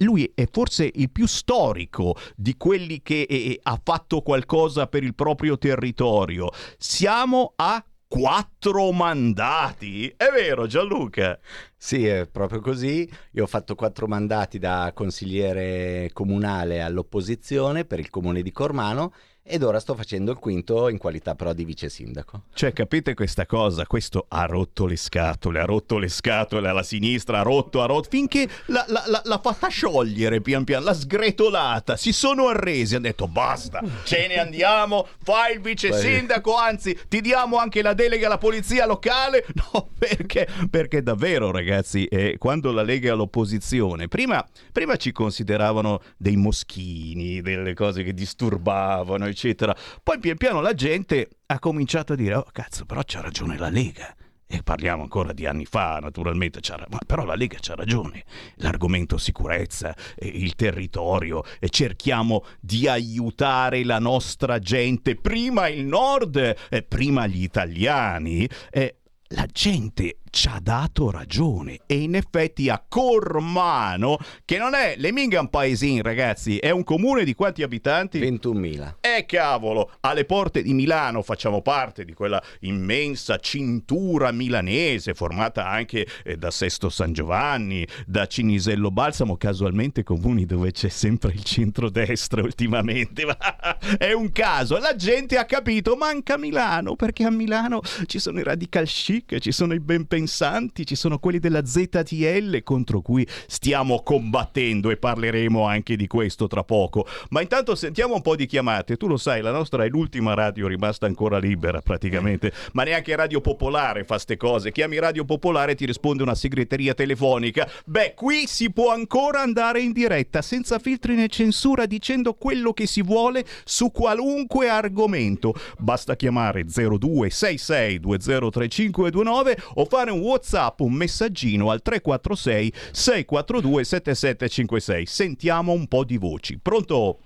lui 0.00 0.30
è 0.34 0.46
forse 0.50 0.90
il 0.94 1.10
più 1.10 1.26
storico 1.26 2.16
di 2.34 2.56
quelli 2.56 3.00
che 3.02 3.22
eh, 3.22 3.58
ha 3.62 3.80
fatto 3.82 4.20
qualcosa 4.20 4.86
per 4.86 5.02
il 5.02 5.14
proprio 5.14 5.58
territorio. 5.58 6.50
Siamo 6.78 7.52
a 7.56 7.82
quattro 8.08 8.92
mandati. 8.92 10.08
È 10.16 10.28
vero, 10.32 10.66
Gianluca? 10.66 11.38
Sì, 11.76 12.06
è 12.06 12.26
proprio 12.26 12.60
così. 12.60 13.08
Io 13.32 13.44
ho 13.44 13.46
fatto 13.46 13.74
quattro 13.74 14.06
mandati 14.06 14.58
da 14.58 14.92
consigliere 14.94 16.10
comunale 16.12 16.82
all'opposizione 16.82 17.84
per 17.84 17.98
il 17.98 18.10
comune 18.10 18.42
di 18.42 18.52
Cormano 18.52 19.12
ed 19.48 19.62
ora 19.62 19.78
sto 19.80 19.94
facendo 19.94 20.32
il 20.32 20.38
quinto 20.38 20.88
in 20.88 20.98
qualità 20.98 21.34
però 21.34 21.52
di 21.52 21.64
vice 21.64 21.88
sindaco. 21.88 22.42
Cioè, 22.52 22.72
capite 22.72 23.14
questa 23.14 23.46
cosa? 23.46 23.86
Questo 23.86 24.26
ha 24.28 24.44
rotto 24.46 24.86
le 24.86 24.96
scatole, 24.96 25.60
ha 25.60 25.64
rotto 25.64 25.98
le 25.98 26.08
scatole 26.08 26.68
alla 26.68 26.82
sinistra, 26.82 27.40
ha 27.40 27.42
rotto, 27.42 27.80
ha 27.82 27.86
rotto, 27.86 28.08
finché 28.10 28.48
l'ha, 28.66 28.84
l'ha- 28.88 29.22
l'ha- 29.24 29.40
fatta 29.42 29.68
sciogliere 29.68 30.40
pian 30.40 30.64
piano, 30.64 30.84
l'ha 30.86 30.94
sgretolata, 30.94 31.96
si 31.96 32.12
sono 32.12 32.48
arresi, 32.48 32.94
hanno 32.96 33.04
detto 33.04 33.28
basta, 33.28 33.82
ce 34.04 34.26
ne 34.26 34.38
andiamo, 34.38 35.06
fai 35.22 35.54
il 35.54 35.60
vice 35.60 35.92
sindaco, 35.92 36.56
anzi 36.56 36.98
ti 37.08 37.20
diamo 37.20 37.58
anche 37.58 37.82
la 37.82 37.94
delega 37.94 38.26
alla 38.26 38.38
polizia 38.38 38.86
locale. 38.86 39.44
No, 39.72 39.88
perché? 39.98 40.46
Perché 40.70 41.02
davvero 41.02 41.50
ragazzi, 41.50 42.04
eh, 42.06 42.36
quando 42.38 42.72
la 42.72 42.82
Lega 42.82 43.08
è 43.08 43.12
all'opposizione, 43.12 44.06
prima, 44.08 44.44
prima 44.72 44.96
ci 44.96 45.12
consideravano 45.12 46.00
dei 46.16 46.36
moschini, 46.36 47.40
delle 47.40 47.74
cose 47.74 48.02
che 48.02 48.12
disturbavano, 48.14 49.26
eccetera. 49.36 49.76
Poi 50.02 50.18
pian 50.18 50.38
piano 50.38 50.62
la 50.62 50.72
gente 50.72 51.28
ha 51.46 51.58
cominciato 51.58 52.14
a 52.14 52.16
dire, 52.16 52.34
oh 52.36 52.46
cazzo, 52.50 52.86
però 52.86 53.02
c'ha 53.04 53.20
ragione 53.20 53.58
la 53.58 53.68
Lega. 53.68 54.16
E 54.48 54.62
parliamo 54.62 55.02
ancora 55.02 55.32
di 55.32 55.44
anni 55.44 55.64
fa, 55.64 55.98
naturalmente, 56.00 56.60
ma 56.88 56.98
però 57.04 57.24
la 57.24 57.34
Lega 57.34 57.58
c'ha 57.60 57.74
ragione. 57.74 58.24
L'argomento 58.56 59.18
sicurezza, 59.18 59.94
eh, 60.14 60.28
il 60.28 60.54
territorio, 60.54 61.42
e 61.58 61.68
cerchiamo 61.68 62.44
di 62.60 62.86
aiutare 62.86 63.84
la 63.84 63.98
nostra 63.98 64.60
gente, 64.60 65.16
prima 65.16 65.66
il 65.66 65.84
nord, 65.84 66.56
e 66.70 66.82
prima 66.82 67.26
gli 67.26 67.42
italiani. 67.42 68.48
Eh, 68.70 69.00
la 69.30 69.46
gente 69.50 70.18
ci 70.36 70.48
ha 70.48 70.60
dato 70.62 71.10
ragione 71.10 71.80
e 71.86 71.94
in 71.94 72.14
effetti 72.14 72.68
a 72.68 72.84
Cormano, 72.86 74.18
che 74.44 74.58
non 74.58 74.74
è 74.74 74.94
Leminga 74.98 75.40
un 75.40 75.48
paesino 75.48 76.02
ragazzi, 76.02 76.58
è 76.58 76.68
un 76.68 76.84
comune 76.84 77.24
di 77.24 77.34
quanti 77.34 77.62
abitanti? 77.62 78.20
21.000. 78.20 78.96
Eh, 79.00 79.24
cavolo, 79.24 79.92
alle 80.00 80.26
porte 80.26 80.60
di 80.60 80.74
Milano 80.74 81.22
facciamo 81.22 81.62
parte 81.62 82.04
di 82.04 82.12
quella 82.12 82.42
immensa 82.60 83.38
cintura 83.38 84.30
milanese 84.30 85.14
formata 85.14 85.66
anche 85.66 86.06
eh, 86.22 86.36
da 86.36 86.50
Sesto 86.50 86.90
San 86.90 87.14
Giovanni, 87.14 87.88
da 88.04 88.26
Cinisello 88.26 88.90
Balsamo, 88.90 89.38
casualmente 89.38 90.02
comuni 90.02 90.44
dove 90.44 90.70
c'è 90.70 90.90
sempre 90.90 91.32
il 91.32 91.44
centrodestra 91.44 92.42
ultimamente. 92.42 93.24
È 93.96 94.12
un 94.12 94.30
caso, 94.32 94.76
la 94.76 94.96
gente 94.96 95.38
ha 95.38 95.46
capito, 95.46 95.96
manca 95.96 96.36
Milano 96.36 96.94
perché 96.94 97.24
a 97.24 97.30
Milano 97.30 97.80
ci 98.04 98.18
sono 98.18 98.38
i 98.38 98.42
radical 98.42 98.84
chic, 98.84 99.38
ci 99.38 99.50
sono 99.50 99.72
i 99.72 99.80
ben 99.80 100.04
pensanti, 100.04 100.24
ci 100.26 100.94
sono 100.94 101.18
quelli 101.18 101.38
della 101.38 101.64
ZTL 101.64 102.62
contro 102.62 103.00
cui 103.00 103.26
stiamo 103.46 104.02
combattendo 104.02 104.90
e 104.90 104.96
parleremo 104.96 105.64
anche 105.64 105.96
di 105.96 106.06
questo 106.06 106.46
tra 106.46 106.64
poco. 106.64 107.06
Ma 107.30 107.40
intanto 107.40 107.74
sentiamo 107.74 108.14
un 108.14 108.22
po' 108.22 108.36
di 108.36 108.46
chiamate. 108.46 108.96
Tu 108.96 109.06
lo 109.06 109.16
sai, 109.16 109.42
la 109.42 109.50
nostra 109.50 109.84
è 109.84 109.88
l'ultima 109.88 110.34
radio 110.34 110.66
rimasta 110.66 111.06
ancora 111.06 111.38
libera 111.38 111.80
praticamente, 111.80 112.52
ma 112.72 112.82
neanche 112.84 113.14
Radio 113.16 113.40
Popolare 113.40 114.04
fa 114.04 114.18
ste 114.18 114.36
cose. 114.36 114.72
Chiami 114.72 114.98
Radio 114.98 115.24
Popolare 115.24 115.72
e 115.72 115.74
ti 115.74 115.86
risponde 115.86 116.22
una 116.22 116.34
segreteria 116.34 116.94
telefonica. 116.94 117.68
Beh, 117.84 118.14
qui 118.14 118.46
si 118.46 118.72
può 118.72 118.92
ancora 118.92 119.40
andare 119.40 119.80
in 119.80 119.92
diretta 119.92 120.42
senza 120.42 120.78
filtri 120.78 121.14
né 121.14 121.28
censura 121.28 121.86
dicendo 121.86 122.34
quello 122.34 122.72
che 122.72 122.86
si 122.86 123.02
vuole 123.02 123.44
su 123.64 123.90
qualunque 123.90 124.68
argomento. 124.68 125.54
Basta 125.78 126.16
chiamare 126.16 126.64
0266 126.64 128.00
203529 128.00 129.58
o 129.74 129.84
fare 129.84 130.10
un 130.10 130.15
WhatsApp, 130.20 130.80
un 130.80 130.92
messaggino 130.92 131.70
al 131.70 131.82
346 131.82 132.72
642 132.92 133.84
7756. 133.84 135.06
Sentiamo 135.06 135.72
un 135.72 135.86
po' 135.86 136.04
di 136.04 136.16
voci. 136.18 136.58
Pronto? 136.58 137.18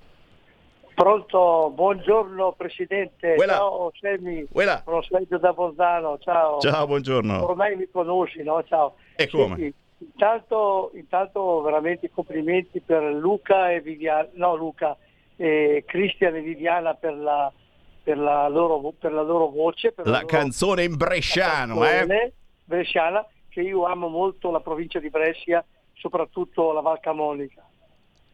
Pronto, 0.95 1.73
buongiorno 1.75 2.53
Presidente, 2.53 3.35
Uela. 3.39 3.55
ciao 3.55 3.91
Semi, 3.99 4.47
Uela. 4.53 4.83
sono 4.85 5.01
Sergio 5.03 5.39
da 5.39 5.55
Bolzano, 5.55 6.19
ciao. 6.19 6.59
Ciao, 6.61 6.87
buongiorno. 6.87 7.43
Ormai 7.43 7.75
mi 7.75 7.89
conosci, 7.91 8.43
no? 8.43 8.63
Ciao. 8.65 8.97
E 9.17 9.27
come? 9.29 9.57
Senti, 9.57 9.75
intanto, 9.99 10.91
intanto 10.95 11.63
veramente 11.63 12.11
complimenti 12.11 12.81
per 12.81 13.03
Luca 13.03 13.73
e 13.73 13.81
Viviana, 13.81 14.29
no 14.35 14.55
Luca, 14.57 14.95
eh, 15.37 15.85
Cristian 15.87 16.37
e 16.37 16.43
Viviana 16.43 16.93
per 16.93 17.15
la, 17.17 17.51
per 18.03 18.19
la, 18.19 18.49
loro, 18.49 18.93
per 18.99 19.13
la 19.13 19.23
loro 19.23 19.49
voce. 19.49 19.93
Per 19.93 20.05
La 20.07 20.17
loro 20.17 20.27
canzone 20.27 20.85
in 20.85 20.97
bresciano, 20.97 21.83
eh? 21.87 22.33
Bresciana, 22.71 23.27
che 23.49 23.61
io 23.61 23.85
amo 23.85 24.09
molto 24.09 24.51
la 24.51 24.61
provincia 24.61 25.01
di 25.01 25.11
Brescia, 25.11 25.65
soprattutto 25.95 26.73
la 26.73 26.81
Val 26.81 27.01
Camonica. 27.01 27.67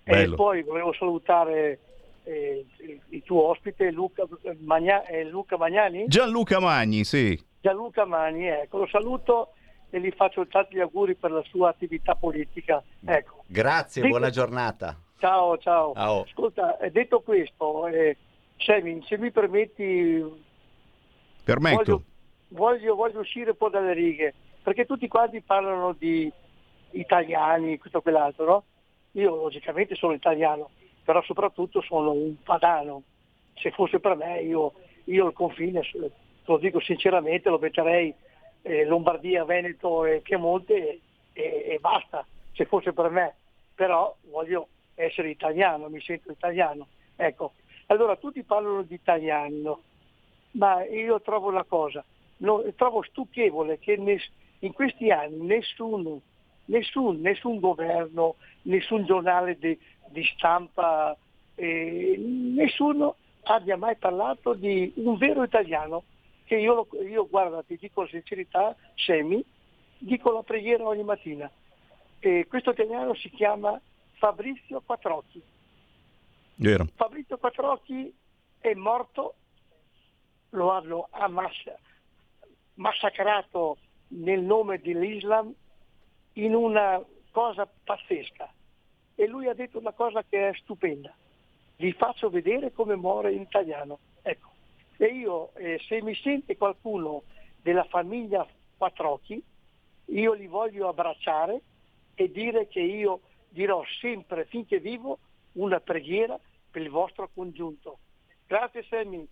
Bello. 0.05 0.33
E 0.35 0.37
poi 0.37 0.63
volevo 0.63 0.93
salutare 0.93 1.81
eh, 2.25 2.65
il, 2.81 3.01
il 3.09 3.23
tuo 3.25 3.45
ospite 3.49 3.91
Luca, 3.91 4.25
Magna- 4.61 5.05
eh, 5.07 5.25
Luca 5.25 5.57
Magnani, 5.57 6.05
Gianluca 6.07 6.61
Magni, 6.61 7.03
sì. 7.05 7.37
Gianluca 7.61 8.05
Magni, 8.05 8.47
ecco, 8.47 8.79
lo 8.79 8.87
saluto 8.87 9.53
e 9.91 9.99
gli 10.01 10.13
faccio 10.15 10.47
tanti 10.47 10.79
auguri 10.79 11.15
per 11.15 11.31
la 11.33 11.43
sua 11.49 11.71
attività 11.71 12.15
politica. 12.15 12.83
Ecco. 13.05 13.43
Grazie, 13.47 14.03
Sì. 14.03 14.09
buona 14.09 14.31
giornata. 14.31 14.97
Ciao, 15.19 15.57
ciao. 15.59 15.95
Ciao. 15.95 16.23
Ascolta, 16.23 16.79
eh, 16.79 16.91
detto 16.91 17.21
questo, 17.23 17.87
eh, 17.89 18.17
Semi, 18.59 19.03
se 19.07 19.17
mi 19.19 19.31
permetti, 19.31 20.23
Permetto. 21.43 21.77
voglio, 21.85 22.03
voglio, 22.49 22.95
voglio 22.95 23.21
uscire 23.21 23.51
un 23.51 23.57
po' 23.57 23.69
dalle 23.69 23.93
righe, 23.93 24.35
perché 24.63 24.85
tutti 24.87 25.09
quanti 25.09 25.41
parlano 25.41 25.93
di 25.93 26.31
italiani, 26.91 27.79
questo 27.79 27.99
e 27.99 28.03
quell'altro, 28.03 28.45
no? 28.45 28.65
Io 29.13 29.35
logicamente 29.35 29.95
sono 29.95 30.13
italiano, 30.13 30.71
però 31.05 31.23
soprattutto 31.23 31.81
sono 31.81 32.13
un 32.13 32.43
padano. 32.43 33.03
Se 33.55 33.71
fosse 33.71 34.01
per 34.01 34.17
me, 34.17 34.41
io, 34.43 34.73
io 35.05 35.27
il 35.29 35.33
confine, 35.33 35.81
te 35.81 36.11
lo 36.45 36.59
dico 36.59 36.81
sinceramente, 36.81 37.49
lo 37.49 37.59
metterei 37.59 38.15
eh, 38.63 38.85
Lombardia, 38.85 39.45
Veneto 39.45 40.05
e 40.05 40.21
Piemonte 40.21 41.01
e, 41.33 41.65
e- 41.69 41.79
basta, 41.81 42.27
se 42.53 42.67
fosse 42.67 42.93
per 42.93 43.09
me. 43.11 43.35
Però 43.75 44.15
voglio 44.31 44.69
essere 44.95 45.31
italiano, 45.31 45.89
mi 45.89 46.01
sento 46.01 46.31
italiano. 46.31 46.89
Ecco, 47.17 47.55
allora 47.87 48.17
tutti 48.17 48.43
parlano 48.43 48.83
di 48.83 48.95
italiani, 48.95 49.63
no? 49.63 49.81
ma 50.57 50.85
io 50.85 51.21
trovo 51.21 51.49
una 51.49 51.65
cosa, 51.65 52.05
no, 52.39 52.63
trovo 52.75 53.03
stucchevole 53.03 53.79
che 53.79 53.97
nes- 53.97 54.31
in 54.61 54.73
questi 54.73 55.11
anni 55.11 55.45
nessuno, 55.45 56.21
nessun, 56.67 57.21
nessun 57.21 57.61
governo, 57.61 58.37
nessun 58.63 59.05
giornale 59.05 59.59
di, 59.59 59.79
di 60.09 60.25
stampa, 60.35 61.17
eh, 61.55 62.17
nessuno 62.19 63.17
abbia 63.45 63.77
mai 63.77 63.97
parlato 63.97 64.55
di 64.55 64.93
un 64.97 65.17
vero 65.17 65.43
italiano 65.43 66.05
che 66.45 66.57
io, 66.57 66.87
io 67.09 67.27
guarda, 67.29 67.63
ti 67.63 67.77
dico 67.77 68.03
la 68.03 68.09
sincerità, 68.09 68.77
Semi, 68.95 69.45
dico 69.99 70.31
la 70.33 70.43
preghiera 70.43 70.87
ogni 70.87 71.03
mattina. 71.03 71.51
E 72.21 72.47
questo 72.49 72.71
italiano 72.71 73.15
si 73.15 73.31
chiama 73.31 73.81
Fabrizio 74.15 74.81
Quattrocchi. 74.85 75.43
Vero. 76.57 76.87
Fabrizio 76.95 77.37
Quattrocchi 77.37 78.15
è 78.61 78.75
morto, 78.75 79.35
lo 80.51 80.71
hanno 80.71 81.09
ammassa- 81.11 81.79
massacrato 82.77 83.77
nel 84.09 84.41
nome 84.41 84.81
dell'Islam 84.81 85.53
in 86.35 86.55
una 86.55 87.03
cosa 87.31 87.67
pazzesca. 87.67 88.53
E 89.15 89.27
lui 89.27 89.49
ha 89.49 89.55
detto 89.55 89.79
una 89.79 89.93
cosa 89.93 90.23
che 90.23 90.49
è 90.49 90.55
stupenda. 90.55 91.15
Vi 91.77 91.93
faccio 91.93 92.31
vedere 92.31 92.73
come 92.73 92.97
muore 92.97 93.33
in 93.33 93.43
italiano. 93.43 93.99
Ecco. 94.23 94.49
E 94.97 95.07
io, 95.07 95.55
eh, 95.55 95.79
se 95.87 96.03
mi 96.03 96.15
sente 96.15 96.57
qualcuno 96.57 97.25
della 97.61 97.85
famiglia 97.85 98.47
Quattrocchi, 98.77 99.43
io 100.07 100.33
li 100.33 100.47
voglio 100.47 100.89
abbracciare 100.89 101.61
e 102.15 102.31
dire 102.31 102.69
che 102.69 102.81
io 102.81 103.21
dirò 103.49 103.83
sempre, 104.01 104.45
finché 104.47 104.79
vivo, 104.79 105.19
una 105.53 105.81
preghiera 105.81 106.39
per 106.71 106.83
il 106.83 106.91
vostro 106.91 107.29
congiunto. 107.33 107.99
Grazie 108.47 108.85
Sammy. 108.85 109.27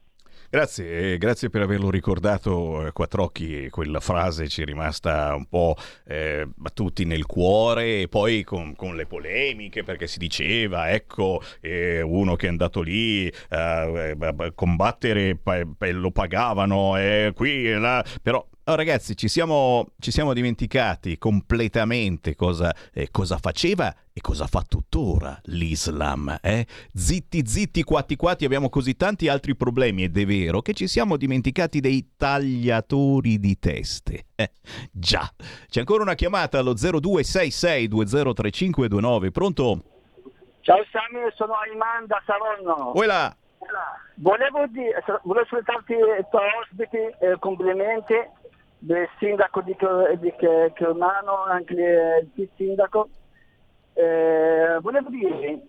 Grazie, 0.50 1.14
eh, 1.14 1.18
grazie 1.18 1.50
per 1.50 1.62
averlo 1.62 1.90
ricordato, 1.90 2.86
eh, 2.86 2.92
Quattrocchi, 2.92 3.68
quella 3.70 3.98
frase 4.00 4.48
ci 4.48 4.62
è 4.62 4.64
rimasta 4.64 5.34
un 5.34 5.46
po' 5.46 5.76
eh, 6.06 6.46
a 6.62 6.70
tutti 6.70 7.04
nel 7.04 7.26
cuore 7.26 8.02
e 8.02 8.08
poi 8.08 8.44
con, 8.44 8.76
con 8.76 8.94
le 8.94 9.06
polemiche 9.06 9.82
perché 9.82 10.06
si 10.06 10.18
diceva, 10.18 10.90
ecco, 10.90 11.42
eh, 11.60 12.00
uno 12.02 12.36
che 12.36 12.46
è 12.46 12.50
andato 12.50 12.82
lì 12.82 13.30
a 13.48 13.84
eh, 13.86 14.16
a 14.20 14.52
combattere 14.54 15.36
pa- 15.36 15.64
lo 15.90 16.10
pagavano, 16.10 16.96
eh, 16.98 17.32
qui 17.34 17.68
e 17.68 17.78
là, 17.78 18.04
però... 18.22 18.46
oh, 18.64 18.74
ragazzi, 18.74 19.16
ci 19.16 19.28
siamo, 19.28 19.88
ci 19.98 20.10
siamo 20.10 20.32
dimenticati 20.32 21.18
completamente 21.18 22.34
cosa, 22.34 22.74
eh, 22.92 23.10
cosa 23.10 23.38
faceva 23.38 23.94
e 24.12 24.20
cosa 24.20 24.46
fa 24.46 24.62
tuttora 24.66 25.38
l'Islam. 25.44 26.38
Eh? 26.42 26.66
Zitti, 26.92 27.46
zitti, 27.46 27.82
quatti, 27.82 28.16
quatti, 28.16 28.44
abbiamo 28.44 28.68
così 28.68 28.96
tanti 28.96 29.28
altri 29.28 29.56
problemi 29.56 30.04
ed 30.04 30.16
è 30.16 30.24
vero 30.24 30.62
che 30.62 30.72
ci 30.72 30.86
siamo 30.86 31.16
dimenticati 31.16 31.80
dei 31.80 32.12
tagliatori 32.16 33.38
di 33.38 33.58
teste. 33.58 34.26
Eh, 34.34 34.50
già, 34.90 35.30
c'è 35.68 35.80
ancora 35.80 36.02
una 36.02 36.14
chiamata 36.14 36.58
allo 36.58 36.74
0266203529. 36.74 39.30
Pronto? 39.30 39.82
Ciao 40.60 40.82
Sammy, 40.90 41.20
sono 41.34 41.54
Ayman 41.54 42.06
da 42.06 42.22
Saronno. 42.24 42.92
Uela, 42.94 43.36
Volevo, 44.16 44.66
dire, 44.68 45.02
volevo 45.22 45.46
salutarti 45.46 45.92
i 45.92 46.24
tuoi 46.30 46.48
ospiti, 46.60 46.96
eh, 46.96 47.36
complimenti 47.40 48.14
del 48.84 49.08
sindaco 49.18 49.62
di, 49.62 49.74
di 50.18 50.32
Che- 50.36 50.72
Cormano, 50.76 51.44
anche 51.44 51.72
il 51.72 52.30
vice 52.34 52.50
sindaco. 52.56 53.08
Eh, 53.94 54.78
volevo 54.80 55.08
dire, 55.08 55.60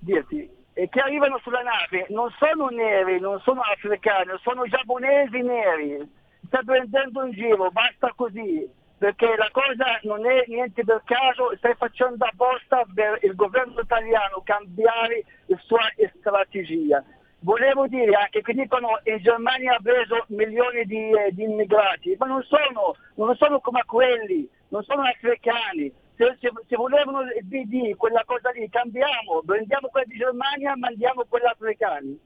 dirti 0.00 0.50
eh, 0.72 0.88
che 0.88 1.00
arrivano 1.00 1.38
sulla 1.42 1.62
nave 1.62 2.06
non 2.08 2.30
sono 2.38 2.68
neri, 2.68 3.20
non 3.20 3.38
sono 3.40 3.60
africani, 3.60 4.32
sono 4.42 4.64
giapponesi 4.64 5.40
neri. 5.40 6.16
Sta 6.46 6.62
prendendo 6.64 7.24
in 7.24 7.32
giro, 7.32 7.70
basta 7.70 8.12
così. 8.16 8.68
Perché 8.98 9.36
la 9.36 9.48
cosa 9.52 10.00
non 10.02 10.26
è 10.26 10.42
niente 10.48 10.82
per 10.82 11.02
caso, 11.04 11.54
stai 11.58 11.74
facendo 11.74 12.24
apposta 12.24 12.84
per 12.92 13.20
il 13.22 13.36
governo 13.36 13.80
italiano 13.80 14.42
cambiare 14.42 15.24
la 15.46 15.56
sua 15.58 15.86
strategia. 16.18 17.04
Volevo 17.40 17.86
dire 17.86 18.14
anche 18.14 18.42
che 18.42 18.52
dicono 18.52 18.98
che 19.02 19.12
in 19.12 19.18
Germania 19.18 19.76
ha 19.76 19.80
preso 19.80 20.24
milioni 20.28 20.84
di, 20.84 21.10
eh, 21.10 21.30
di 21.32 21.44
immigrati, 21.44 22.16
ma 22.18 22.26
non 22.26 22.42
sono, 22.42 22.96
non 23.14 23.36
sono 23.36 23.60
come 23.60 23.84
quelli, 23.86 24.48
non 24.68 24.82
sono 24.82 25.02
africani. 25.02 25.92
Se, 26.16 26.36
se, 26.40 26.50
se 26.66 26.76
volevano 26.76 27.22
il 27.22 27.46
PD, 27.46 27.94
quella 27.94 28.24
cosa 28.26 28.50
lì, 28.50 28.68
cambiamo, 28.68 29.42
prendiamo 29.46 29.86
quella 29.88 30.06
di 30.06 30.16
Germania, 30.16 30.76
mandiamo 30.76 31.24
quelli 31.28 31.46
africani. 31.46 32.18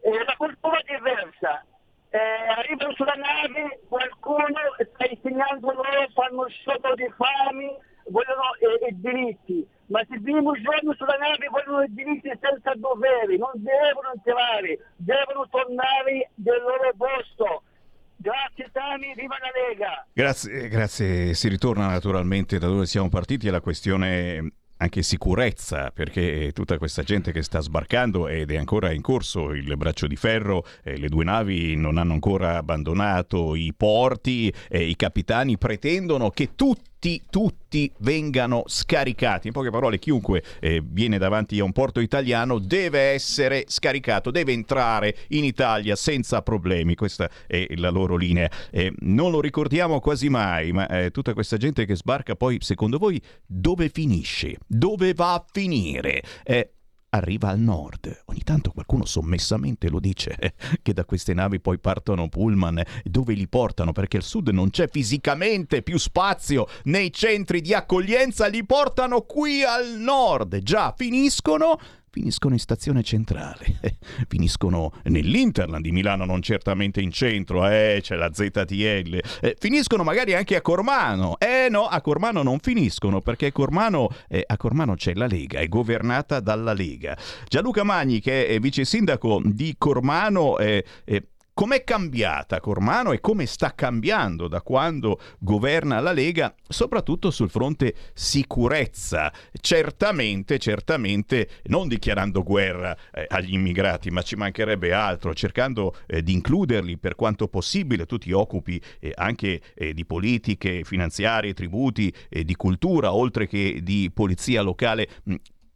Eh, 0.00 0.24
la 0.24 0.34
cultura 0.38 0.78
è 0.78 0.94
diversa. 0.96 1.64
Eh, 2.10 2.18
arrivano 2.18 2.94
sulla 2.94 3.16
nave, 3.16 3.80
qualcuno 3.86 4.56
sta 4.94 5.06
insegnando 5.10 5.72
loro, 5.72 6.08
fanno 6.14 6.48
sciopero 6.48 6.94
di 6.94 7.06
fame, 7.18 7.76
vogliono 8.10 8.54
eh, 8.58 8.92
diritti, 8.92 9.66
ma 9.86 10.00
se 10.08 10.20
giorno 10.20 10.94
sulla 10.94 11.16
nave 11.16 11.48
vogliono 11.50 11.82
i 11.82 11.92
diritti 11.92 12.28
senza 12.40 12.72
doveri, 12.76 13.38
non 13.38 13.52
devono 13.54 14.12
entrare, 14.14 14.78
devono 14.96 15.48
tornare 15.48 16.30
del 16.34 16.60
loro 16.60 16.92
posto. 16.96 17.62
Grazie 18.20 18.68
Tami, 18.72 19.14
viva 19.14 19.36
la 19.40 19.50
Lega! 19.54 20.06
Grazie, 20.12 20.68
grazie. 20.68 21.34
Si 21.34 21.48
ritorna 21.48 21.86
naturalmente 21.86 22.58
da 22.58 22.66
dove 22.66 22.86
siamo 22.86 23.08
partiti 23.08 23.48
alla 23.48 23.60
questione 23.60 24.52
anche 24.78 25.02
sicurezza, 25.02 25.90
perché 25.90 26.52
tutta 26.52 26.78
questa 26.78 27.02
gente 27.02 27.32
che 27.32 27.42
sta 27.42 27.60
sbarcando 27.60 28.28
ed 28.28 28.50
è 28.50 28.56
ancora 28.56 28.92
in 28.92 29.02
corso 29.02 29.52
il 29.52 29.76
braccio 29.76 30.06
di 30.06 30.16
ferro, 30.16 30.64
eh, 30.82 30.96
le 30.96 31.08
due 31.08 31.24
navi 31.24 31.76
non 31.76 31.98
hanno 31.98 32.12
ancora 32.12 32.56
abbandonato 32.56 33.54
i 33.54 33.72
porti, 33.76 34.52
eh, 34.68 34.82
i 34.84 34.96
capitani 34.96 35.58
pretendono 35.58 36.30
che 36.30 36.54
tutti 36.54 36.86
tutti, 36.98 37.22
tutti 37.30 37.90
vengano 37.98 38.64
scaricati. 38.66 39.46
In 39.46 39.52
poche 39.52 39.70
parole, 39.70 39.98
chiunque 39.98 40.42
eh, 40.60 40.82
viene 40.84 41.18
davanti 41.18 41.58
a 41.60 41.64
un 41.64 41.72
porto 41.72 42.00
italiano 42.00 42.58
deve 42.58 43.12
essere 43.12 43.64
scaricato, 43.68 44.30
deve 44.30 44.52
entrare 44.52 45.16
in 45.28 45.44
Italia 45.44 45.94
senza 45.94 46.42
problemi. 46.42 46.96
Questa 46.96 47.30
è 47.46 47.66
la 47.76 47.90
loro 47.90 48.16
linea. 48.16 48.50
Eh, 48.70 48.92
non 49.00 49.30
lo 49.30 49.40
ricordiamo 49.40 50.00
quasi 50.00 50.28
mai, 50.28 50.72
ma 50.72 50.88
eh, 50.88 51.10
tutta 51.10 51.34
questa 51.34 51.56
gente 51.56 51.86
che 51.86 51.94
sbarca 51.94 52.34
poi, 52.34 52.58
secondo 52.60 52.98
voi, 52.98 53.20
dove 53.46 53.88
finisce? 53.88 54.56
Dove 54.66 55.14
va 55.14 55.34
a 55.34 55.44
finire? 55.50 56.22
Eh, 56.44 56.72
arriva 57.10 57.48
al 57.48 57.58
nord. 57.58 58.24
Ogni 58.26 58.42
tanto 58.42 58.70
qualcuno 58.70 59.04
sommessamente 59.04 59.88
lo 59.88 60.00
dice 60.00 60.36
eh, 60.38 60.52
che 60.82 60.92
da 60.92 61.04
queste 61.04 61.34
navi 61.34 61.60
poi 61.60 61.78
partono 61.78 62.28
pullman 62.28 62.82
dove 63.04 63.34
li 63.34 63.48
portano 63.48 63.92
perché 63.92 64.18
al 64.18 64.22
sud 64.22 64.48
non 64.48 64.70
c'è 64.70 64.88
fisicamente 64.88 65.82
più 65.82 65.98
spazio 65.98 66.66
nei 66.84 67.12
centri 67.12 67.60
di 67.60 67.74
accoglienza, 67.74 68.46
li 68.46 68.64
portano 68.64 69.22
qui 69.22 69.62
al 69.62 69.96
nord. 69.98 70.58
Già 70.58 70.94
finiscono 70.96 71.78
finiscono 72.18 72.54
in 72.54 72.60
stazione 72.60 73.04
centrale, 73.04 73.78
finiscono 74.26 74.92
nell'Interland 75.04 75.84
di 75.84 75.92
Milano, 75.92 76.24
non 76.24 76.42
certamente 76.42 77.00
in 77.00 77.12
centro, 77.12 77.68
eh, 77.68 78.00
c'è 78.02 78.16
la 78.16 78.32
ZTL, 78.32 79.20
eh, 79.40 79.56
finiscono 79.56 80.02
magari 80.02 80.34
anche 80.34 80.56
a 80.56 80.60
Cormano, 80.60 81.38
eh 81.38 81.68
no, 81.70 81.84
a 81.84 82.00
Cormano 82.00 82.42
non 82.42 82.58
finiscono 82.58 83.20
perché 83.20 83.52
Cormano, 83.52 84.08
eh, 84.28 84.42
a 84.44 84.56
Cormano 84.56 84.94
c'è 84.94 85.14
la 85.14 85.26
Lega, 85.26 85.60
è 85.60 85.68
governata 85.68 86.40
dalla 86.40 86.72
Lega. 86.72 87.16
Gianluca 87.46 87.84
Magni 87.84 88.20
che 88.20 88.48
è 88.48 88.58
vice 88.58 88.84
sindaco 88.84 89.40
di 89.44 89.76
Cormano, 89.78 90.58
eh, 90.58 90.84
eh 91.04 91.28
Com'è 91.58 91.82
cambiata 91.82 92.60
Cormano 92.60 93.10
e 93.10 93.18
come 93.20 93.44
sta 93.44 93.74
cambiando 93.74 94.46
da 94.46 94.62
quando 94.62 95.18
governa 95.40 95.98
la 95.98 96.12
Lega, 96.12 96.54
soprattutto 96.68 97.32
sul 97.32 97.50
fronte 97.50 97.96
sicurezza? 98.14 99.32
Certamente, 99.60 100.60
certamente, 100.60 101.48
non 101.64 101.88
dichiarando 101.88 102.44
guerra 102.44 102.96
eh, 103.12 103.26
agli 103.28 103.54
immigrati, 103.54 104.08
ma 104.10 104.22
ci 104.22 104.36
mancherebbe 104.36 104.92
altro, 104.92 105.34
cercando 105.34 105.96
eh, 106.06 106.22
di 106.22 106.32
includerli 106.32 106.96
per 106.96 107.16
quanto 107.16 107.48
possibile. 107.48 108.06
Tu 108.06 108.18
ti 108.18 108.30
occupi 108.30 108.80
eh, 109.00 109.10
anche 109.16 109.60
eh, 109.74 109.94
di 109.94 110.04
politiche 110.04 110.84
finanziarie, 110.84 111.54
tributi, 111.54 112.14
di 112.28 112.54
cultura, 112.54 113.12
oltre 113.12 113.48
che 113.48 113.80
di 113.82 114.12
polizia 114.14 114.62
locale 114.62 115.08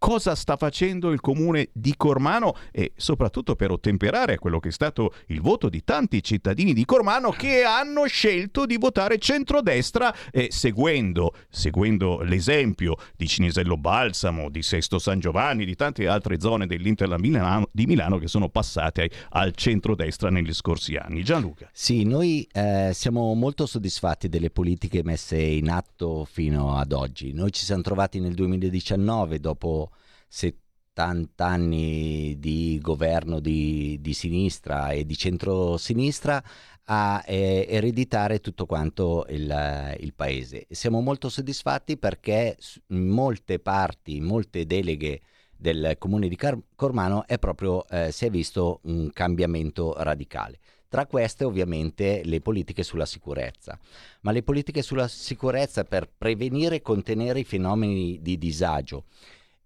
cosa 0.03 0.35
sta 0.35 0.57
facendo 0.57 1.12
il 1.12 1.21
comune 1.21 1.69
di 1.73 1.95
Cormano 1.97 2.57
e 2.73 2.91
soprattutto 2.97 3.55
per 3.55 3.71
ottemperare 3.71 4.35
a 4.35 4.38
quello 4.41 4.59
che 4.59 4.71
è 4.71 4.73
stato 4.73 5.15
il 5.27 5.41
voto 5.41 5.69
di 5.69 5.85
tanti 5.85 6.25
cittadini 6.25 6.73
di 6.73 6.85
Cormano 6.85 7.31
che 7.31 7.62
hanno 7.62 8.07
scelto 8.07 8.67
di 8.67 8.79
votare 8.79 9.19
centrodestra 9.19 10.12
eh, 10.33 10.49
seguendo, 10.51 11.33
seguendo 11.49 12.21
l'esempio 12.23 12.97
di 13.15 13.29
Cinisello 13.29 13.77
Balsamo, 13.77 14.51
di 14.51 14.62
Sesto 14.62 14.99
San 14.99 15.21
Giovanni, 15.21 15.65
di 15.65 15.77
tante 15.77 16.09
altre 16.09 16.41
zone 16.41 16.67
dell'Interland 16.67 17.23
Milano, 17.23 17.69
di 17.71 17.87
Milano 17.87 18.19
che 18.19 18.27
sono 18.27 18.49
passate 18.49 19.09
al 19.29 19.55
centrodestra 19.55 20.31
negli 20.31 20.53
scorsi 20.53 20.97
anni. 20.97 21.23
Gianluca. 21.23 21.71
Sì, 21.73 22.03
noi 22.03 22.45
eh, 22.51 22.91
siamo 22.93 23.33
molto 23.35 23.67
soddisfatti 23.67 24.29
delle 24.29 24.51
politiche 24.51 25.05
messe 25.05 25.41
in 25.41 25.71
atto 25.71 26.27
fino 26.29 26.77
ad 26.77 26.91
oggi. 26.91 27.33
Noi 27.33 27.53
ci 27.53 27.65
siamo 27.65 27.83
trovati 27.83 28.19
nel 28.19 28.35
2019 28.35 29.38
dopo 29.38 29.91
70 30.33 31.45
anni 31.45 32.38
di 32.38 32.79
governo 32.81 33.38
di, 33.38 33.99
di 34.01 34.14
sinistra 34.14 34.90
e 34.90 35.05
di 35.05 35.14
centrosinistra 35.14 36.42
a 36.85 37.23
eh, 37.27 37.66
ereditare 37.68 38.40
tutto 38.40 38.64
quanto 38.64 39.27
il, 39.29 39.97
il, 39.99 40.14
paese. 40.14 40.66
Siamo 40.71 41.03
molto 41.03 41.29
soddisfatti 41.29 41.99
perché 41.99 42.57
in 42.88 43.09
molte 43.09 43.59
parti, 43.59 44.16
in 44.16 44.25
molte 44.25 44.64
deleghe 44.64 45.21
del 45.55 45.97
comune 45.99 46.29
di 46.29 46.37
Car- 46.37 46.59
Cormano 46.75 47.27
è 47.27 47.38
proprio, 47.38 47.87
eh, 47.88 48.11
si 48.11 48.25
è 48.25 48.31
visto 48.31 48.81
un 48.85 49.11
cambiamento 49.12 49.95
radicale. 49.99 50.59
Tra 50.88 51.07
queste 51.07 51.45
ovviamente 51.45 52.23
le 52.25 52.40
politiche 52.40 52.83
sulla 52.83 53.07
sicurezza, 53.07 53.79
ma 54.23 54.33
le 54.33 54.42
politiche 54.42 54.81
sulla 54.81 55.09
sicurezza 55.09 55.85
per 55.85 56.11
prevenire 56.16 56.77
e 56.77 56.83
contenere 56.83 57.40
i 57.40 57.45
fenomeni 57.45 58.18
di 58.21 58.38
disagio 58.38 59.05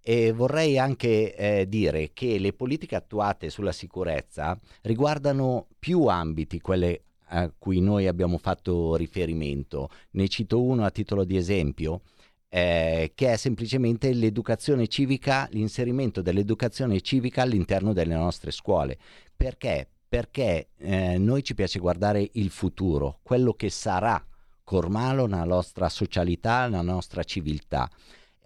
e 0.09 0.31
vorrei 0.31 0.79
anche 0.79 1.35
eh, 1.35 1.69
dire 1.69 2.13
che 2.13 2.39
le 2.39 2.53
politiche 2.53 2.95
attuate 2.95 3.51
sulla 3.51 3.73
sicurezza 3.73 4.57
riguardano 4.83 5.67
più 5.81 6.05
ambiti, 6.07 6.61
quelle 6.61 7.01
a 7.31 7.51
cui 7.59 7.81
noi 7.81 8.07
abbiamo 8.07 8.39
fatto 8.39 8.95
riferimento. 8.95 9.91
Ne 10.13 10.29
cito 10.29 10.63
uno 10.63 10.85
a 10.85 10.93
titolo 10.93 11.25
di 11.25 11.37
esempio, 11.37 12.03
eh, 12.49 13.11
che 13.17 13.33
è 13.33 13.37
semplicemente 13.37 14.13
l'educazione 14.13 14.87
civica, 14.87 15.49
l'inserimento 15.51 16.23
dell'educazione 16.23 17.01
civica 17.01 17.43
all'interno 17.43 17.93
delle 17.93 18.15
nostre 18.15 18.53
scuole. 18.53 18.97
Perché? 19.37 19.89
Perché 20.09 20.69
eh, 20.79 21.19
noi 21.19 21.43
ci 21.43 21.57
piace 21.57 21.81
guardare 21.81 22.31
il 22.35 22.51
futuro, 22.51 23.19
quello 23.25 23.55
che 23.55 23.71
sarà 23.71 24.25
Cormalo, 24.63 25.27
la 25.27 25.43
nostra 25.43 25.89
socialità, 25.89 26.69
la 26.69 26.83
nostra 26.83 27.25
civiltà. 27.25 27.91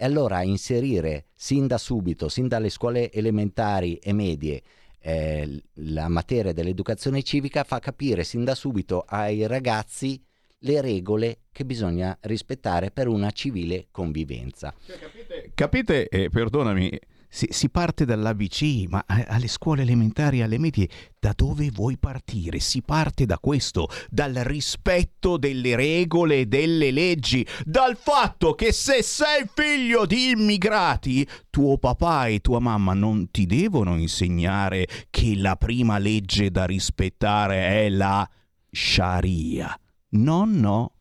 E 0.02 0.06
allora 0.06 0.40
inserire 0.40 1.26
sin 1.34 1.66
da 1.66 1.76
subito, 1.76 2.30
sin 2.30 2.48
dalle 2.48 2.70
scuole 2.70 3.12
elementari 3.12 3.96
e 3.96 4.14
medie, 4.14 4.62
eh, 4.98 5.62
la 5.74 6.08
materia 6.08 6.54
dell'educazione 6.54 7.22
civica 7.22 7.64
fa 7.64 7.80
capire 7.80 8.24
sin 8.24 8.42
da 8.42 8.54
subito 8.54 9.04
ai 9.06 9.46
ragazzi 9.46 10.18
le 10.60 10.80
regole 10.80 11.40
che 11.52 11.66
bisogna 11.66 12.16
rispettare 12.22 12.90
per 12.90 13.08
una 13.08 13.30
civile 13.30 13.88
convivenza. 13.90 14.72
Cioè, 14.86 14.98
capite, 14.98 15.50
capite 15.52 16.08
eh, 16.08 16.30
perdonami, 16.30 16.98
si, 17.30 17.46
si, 17.50 17.70
parte 17.70 18.04
dall'ABC, 18.04 18.86
ma 18.88 19.04
alle 19.06 19.46
scuole 19.46 19.82
elementari, 19.82 20.42
alle 20.42 20.58
medie, 20.58 20.88
da 21.18 21.32
dove 21.34 21.70
vuoi 21.70 21.96
partire? 21.96 22.58
Si 22.58 22.82
parte 22.82 23.24
da 23.24 23.38
questo, 23.38 23.88
dal 24.08 24.34
rispetto 24.34 25.36
delle 25.36 25.76
regole 25.76 26.40
e 26.40 26.46
delle 26.46 26.90
leggi, 26.90 27.46
dal 27.64 27.96
fatto 27.96 28.54
che 28.54 28.72
se 28.72 29.02
sei 29.02 29.48
figlio 29.54 30.06
di 30.06 30.30
immigrati, 30.30 31.26
tuo 31.48 31.78
papà 31.78 32.26
e 32.26 32.40
tua 32.40 32.58
mamma 32.58 32.94
non 32.94 33.30
ti 33.30 33.46
devono 33.46 33.96
insegnare 33.96 34.88
che 35.08 35.36
la 35.36 35.54
prima 35.54 35.98
legge 35.98 36.50
da 36.50 36.66
rispettare 36.66 37.84
è 37.84 37.88
la 37.90 38.28
Sharia. 38.72 39.78
No, 40.10 40.44
no, 40.44 40.94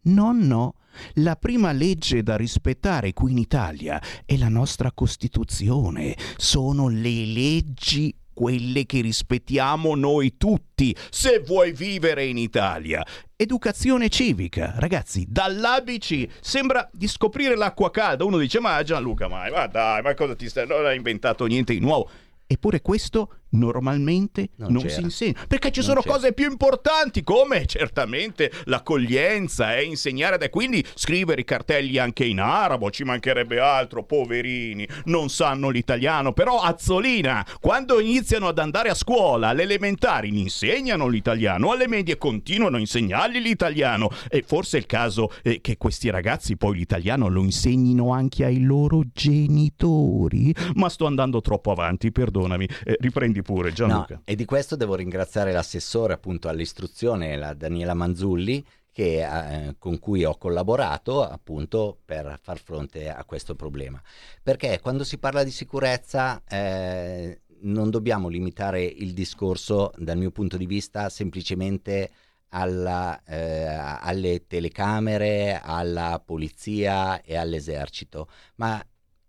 no, 0.00 0.32
no 0.32 0.74
la 1.14 1.36
prima 1.36 1.72
legge 1.72 2.22
da 2.22 2.36
rispettare 2.36 3.12
qui 3.12 3.32
in 3.32 3.38
Italia 3.38 4.00
è 4.24 4.36
la 4.36 4.48
nostra 4.48 4.92
Costituzione, 4.92 6.16
sono 6.36 6.88
le 6.88 7.24
leggi 7.24 8.14
quelle 8.34 8.84
che 8.84 9.00
rispettiamo 9.00 9.94
noi 9.94 10.36
tutti, 10.36 10.94
se 11.08 11.38
vuoi 11.38 11.72
vivere 11.72 12.26
in 12.26 12.36
Italia. 12.36 13.06
Educazione 13.36 14.08
civica, 14.08 14.74
ragazzi, 14.76 15.24
dall'ABC 15.28 16.26
sembra 16.40 16.88
di 16.92 17.06
scoprire 17.08 17.56
l'acqua 17.56 17.90
calda. 17.90 18.24
Uno 18.24 18.38
dice: 18.38 18.60
Ma 18.60 18.82
Gianluca, 18.82 19.28
ma, 19.28 19.48
ma 19.50 19.66
dai, 19.66 20.02
ma 20.02 20.14
cosa 20.14 20.34
ti 20.34 20.48
stai? 20.48 20.66
Non 20.66 20.84
hai 20.84 20.96
inventato 20.96 21.46
niente 21.46 21.72
di 21.72 21.80
nuovo. 21.80 22.10
Eppure 22.46 22.82
questo 22.82 23.38
normalmente 23.54 24.50
non, 24.56 24.72
non 24.72 24.88
si 24.88 25.00
insegna 25.00 25.34
perché 25.46 25.70
ci 25.70 25.80
non 25.80 25.88
sono 25.88 26.00
c'era. 26.00 26.14
cose 26.14 26.32
più 26.32 26.50
importanti 26.50 27.22
come 27.22 27.66
certamente 27.66 28.50
l'accoglienza 28.64 29.76
e 29.76 29.80
eh, 29.80 29.84
insegnare 29.84 30.38
e 30.38 30.50
quindi 30.50 30.84
scrivere 30.94 31.40
i 31.40 31.44
cartelli 31.44 31.98
anche 31.98 32.24
in 32.24 32.40
arabo 32.40 32.90
ci 32.90 33.04
mancherebbe 33.04 33.60
altro 33.60 34.04
poverini 34.04 34.86
non 35.04 35.28
sanno 35.28 35.68
l'italiano 35.68 36.32
però 36.32 36.60
Azzolina 36.60 37.46
quando 37.60 38.00
iniziano 38.00 38.48
ad 38.48 38.58
andare 38.58 38.88
a 38.88 38.94
scuola 38.94 39.48
alle 39.48 39.62
elementari 39.62 40.30
gli 40.30 40.38
insegnano 40.38 41.08
l'italiano 41.08 41.72
alle 41.72 41.88
medie 41.88 42.16
continuano 42.16 42.76
a 42.76 42.80
insegnargli 42.80 43.38
l'italiano. 43.38 44.10
E 44.28 44.42
forse 44.46 44.76
è 44.76 44.80
il 44.80 44.86
caso 44.86 45.30
eh, 45.42 45.60
che 45.60 45.76
questi 45.76 46.10
ragazzi 46.10 46.56
poi 46.56 46.76
l'italiano 46.76 47.28
lo 47.28 47.42
insegnino 47.42 48.12
anche 48.12 48.44
ai 48.44 48.60
loro 48.62 49.02
genitori. 49.12 50.54
Ma 50.74 50.88
sto 50.88 51.06
andando 51.06 51.40
troppo 51.40 51.70
avanti 51.70 52.12
perdonami. 52.12 52.68
Eh, 52.84 52.96
riprendi 53.00 53.42
pure, 53.44 53.72
Gianluca. 53.72 54.14
No, 54.14 54.22
e 54.24 54.34
di 54.34 54.44
questo 54.44 54.74
devo 54.74 54.96
ringraziare 54.96 55.52
l'assessore 55.52 56.14
appunto 56.14 56.48
all'istruzione, 56.48 57.36
la 57.36 57.54
Daniela 57.54 57.94
Manzulli, 57.94 58.64
che, 58.90 59.22
eh, 59.22 59.74
con 59.78 59.98
cui 59.98 60.24
ho 60.24 60.36
collaborato 60.36 61.22
appunto 61.22 61.98
per 62.04 62.38
far 62.40 62.58
fronte 62.58 63.10
a 63.10 63.24
questo 63.24 63.54
problema. 63.54 64.00
Perché 64.42 64.80
quando 64.80 65.04
si 65.04 65.18
parla 65.18 65.42
di 65.42 65.50
sicurezza 65.50 66.42
eh, 66.48 67.42
non 67.62 67.90
dobbiamo 67.90 68.28
limitare 68.28 68.82
il 68.84 69.12
discorso 69.12 69.92
dal 69.96 70.16
mio 70.16 70.30
punto 70.30 70.56
di 70.56 70.66
vista 70.66 71.08
semplicemente 71.08 72.10
alla, 72.50 73.20
eh, 73.24 73.64
alle 73.64 74.46
telecamere, 74.46 75.60
alla 75.60 76.22
polizia 76.24 77.20
e 77.22 77.36
all'esercito, 77.36 78.28
ma 78.56 78.80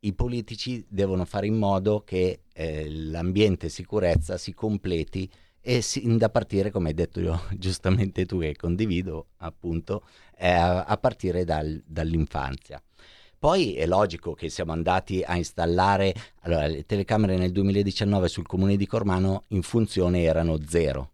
i 0.05 0.13
politici 0.13 0.85
devono 0.87 1.25
fare 1.25 1.47
in 1.47 1.55
modo 1.55 2.03
che 2.05 2.41
eh, 2.53 2.89
l'ambiente 2.89 3.69
sicurezza 3.69 4.37
si 4.37 4.53
completi 4.53 5.29
e 5.59 5.81
sin 5.81 6.17
da 6.17 6.29
partire, 6.29 6.69
come 6.69 6.89
hai 6.89 6.93
detto 6.93 7.19
io, 7.19 7.41
giustamente 7.57 8.25
tu 8.25 8.39
che 8.39 8.55
condivido, 8.55 9.29
appunto, 9.37 10.03
eh, 10.37 10.47
a 10.47 10.97
partire 10.97 11.43
dal, 11.43 11.81
dall'infanzia. 11.85 12.81
Poi 13.37 13.75
è 13.75 13.85
logico 13.85 14.33
che 14.33 14.49
siamo 14.49 14.71
andati 14.71 15.21
a 15.23 15.35
installare 15.35 16.13
allora, 16.41 16.67
le 16.67 16.85
telecamere 16.85 17.35
nel 17.37 17.51
2019 17.51 18.27
sul 18.27 18.45
comune 18.45 18.75
di 18.75 18.87
Cormano 18.87 19.43
in 19.49 19.61
funzione 19.61 20.21
erano 20.21 20.57
zero, 20.65 21.11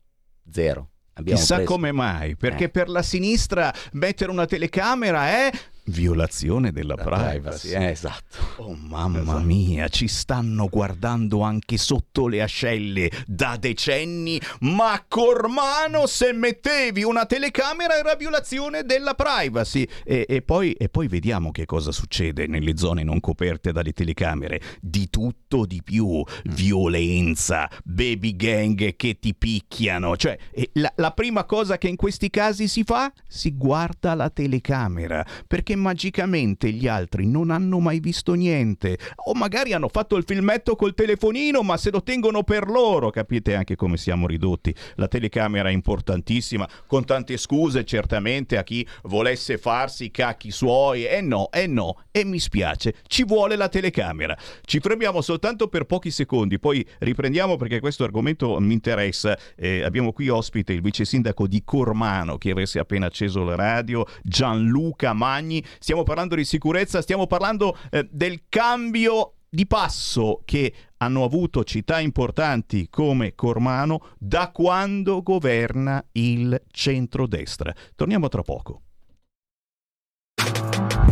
zero. 0.50 0.90
Abbiamo 1.14 1.40
Chissà 1.40 1.56
preso... 1.56 1.72
come 1.72 1.92
mai, 1.92 2.36
perché 2.36 2.66
eh. 2.66 2.70
per 2.70 2.90
la 2.90 3.02
sinistra 3.02 3.74
mettere 3.94 4.32
una 4.32 4.46
telecamera 4.46 5.28
è 5.28 5.52
Violazione 5.86 6.72
della 6.72 6.94
La 6.96 7.04
privacy. 7.04 7.40
privacy. 7.40 7.70
Eh, 7.74 7.90
esatto. 7.90 8.38
Oh 8.58 8.76
mamma 8.76 9.22
esatto. 9.22 9.40
mia, 9.40 9.88
ci 9.88 10.08
stanno 10.08 10.68
guardando 10.70 11.42
anche 11.42 11.78
sotto 11.78 12.28
le 12.28 12.42
ascelle 12.42 13.10
da 13.26 13.58
decenni, 13.60 14.40
ma 14.62 15.04
Cormano 15.08 16.06
se 16.06 16.34
mettevi 16.34 17.04
una 17.04 17.26
telecamera 17.26 17.98
era 17.98 18.16
violazione 18.16 18.84
della 18.84 19.16
privacy. 19.16 19.88
E, 20.04 20.26
e, 20.30 20.42
poi, 20.44 20.74
e 20.74 20.88
poi 20.88 21.08
vediamo 21.08 21.52
che 21.52 21.66
cosa 21.66 21.92
succede 21.92 22.46
nelle 22.46 22.78
zone 22.78 23.04
non 23.04 23.20
coperte 23.20 23.72
dalle 23.72 23.92
telecamere. 23.92 24.62
Di 24.80 25.10
tutto 25.10 25.66
di 25.66 25.82
più, 25.84 26.24
violenza, 26.46 27.70
baby 27.84 28.36
gang 28.36 28.96
che 28.96 29.20
ti 29.20 29.34
picchiano. 29.34 30.16
Cioè, 30.16 30.38
la, 30.74 30.92
la 30.96 31.12
prima 31.12 31.44
cosa 31.46 31.78
che 31.78 31.88
in 31.88 31.96
questi 31.96 32.30
casi 32.30 32.68
si 32.68 32.84
fa, 32.84 33.12
si 33.28 33.56
guarda 33.58 34.14
la 34.14 34.30
telecamera, 34.30 35.26
perché 35.48 35.71
perché 35.72 35.76
magicamente 35.76 36.72
gli 36.72 36.88
altri 36.88 37.26
non 37.28 37.50
hanno 37.50 37.80
mai 37.80 38.00
visto 38.00 38.34
niente 38.34 38.98
o 39.26 39.34
magari 39.34 39.74
hanno 39.74 39.88
fatto 39.88 40.18
il 40.18 40.24
filmetto 40.26 40.76
col 40.76 40.94
telefonino 40.94 41.62
ma 41.62 41.78
se 41.78 41.92
lo 41.92 42.04
tengono 42.04 42.44
per 42.44 42.68
loro, 42.68 43.10
capite 43.10 43.56
anche 43.56 43.76
come 43.76 43.98
siamo 43.98 44.28
ridotti. 44.28 44.74
La 44.96 45.08
telecamera 45.08 45.70
è 45.70 45.72
importantissima, 45.72 46.68
con 46.88 47.06
tante 47.06 47.38
scuse 47.38 47.86
certamente 47.86 48.58
a 48.58 48.64
chi 48.64 48.86
volesse 49.04 49.58
farsi 49.58 50.06
i 50.06 50.12
cacchi 50.12 50.52
suoi, 50.52 51.06
e 51.06 51.18
eh 51.18 51.22
no, 51.22 51.50
e 51.52 51.62
eh 51.62 51.68
no, 51.68 52.04
e 52.12 52.26
mi 52.26 52.40
spiace, 52.40 52.96
ci 53.08 53.24
vuole 53.24 53.56
la 53.56 53.70
telecamera. 53.70 54.38
Ci 54.64 54.80
fermiamo 54.80 55.22
soltanto 55.22 55.68
per 55.68 55.86
pochi 55.86 56.12
secondi, 56.12 56.60
poi 56.60 56.86
riprendiamo 57.00 57.56
perché 57.56 57.80
questo 57.80 58.04
argomento 58.04 58.60
mi 58.60 58.74
interessa. 58.74 59.38
Eh, 59.56 59.84
abbiamo 59.84 60.12
qui 60.12 60.30
ospite 60.30 60.74
il 60.74 60.82
vice 60.82 61.06
sindaco 61.06 61.48
di 61.48 61.62
Cormano 61.64 62.38
che 62.38 62.52
avesse 62.52 62.80
appena 62.80 63.06
acceso 63.06 63.44
la 63.44 63.56
radio, 63.56 64.06
Gianluca 64.24 65.14
Magni 65.14 65.61
stiamo 65.80 66.04
parlando 66.04 66.36
di 66.36 66.46
sicurezza, 66.46 67.02
stiamo 67.02 67.28
parlando 67.28 67.78
eh, 67.90 68.08
del 68.10 68.44
cambio 68.50 69.34
di 69.50 69.68
passo 69.68 70.42
che 70.46 70.74
hanno 70.98 71.24
avuto 71.24 71.64
città 71.66 72.00
importanti 72.00 72.88
come 72.90 73.36
Cormano 73.36 74.12
da 74.18 74.50
quando 74.52 75.22
governa 75.22 76.04
il 76.14 76.62
centrodestra. 76.72 77.74
Torniamo 77.96 78.30
tra 78.30 78.42
poco. 78.44 78.82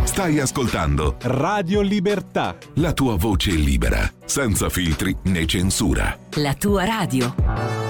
Stai 0.04 0.40
ascoltando 0.40 1.16
Radio 1.20 1.82
Libertà. 1.82 2.56
La 2.74 2.92
tua 2.92 3.16
voce 3.16 3.52
libera, 3.52 4.10
senza 4.24 4.68
filtri 4.68 5.14
né 5.24 5.46
censura. 5.46 6.18
La 6.36 6.54
tua 6.54 6.84
radio. 6.84 7.89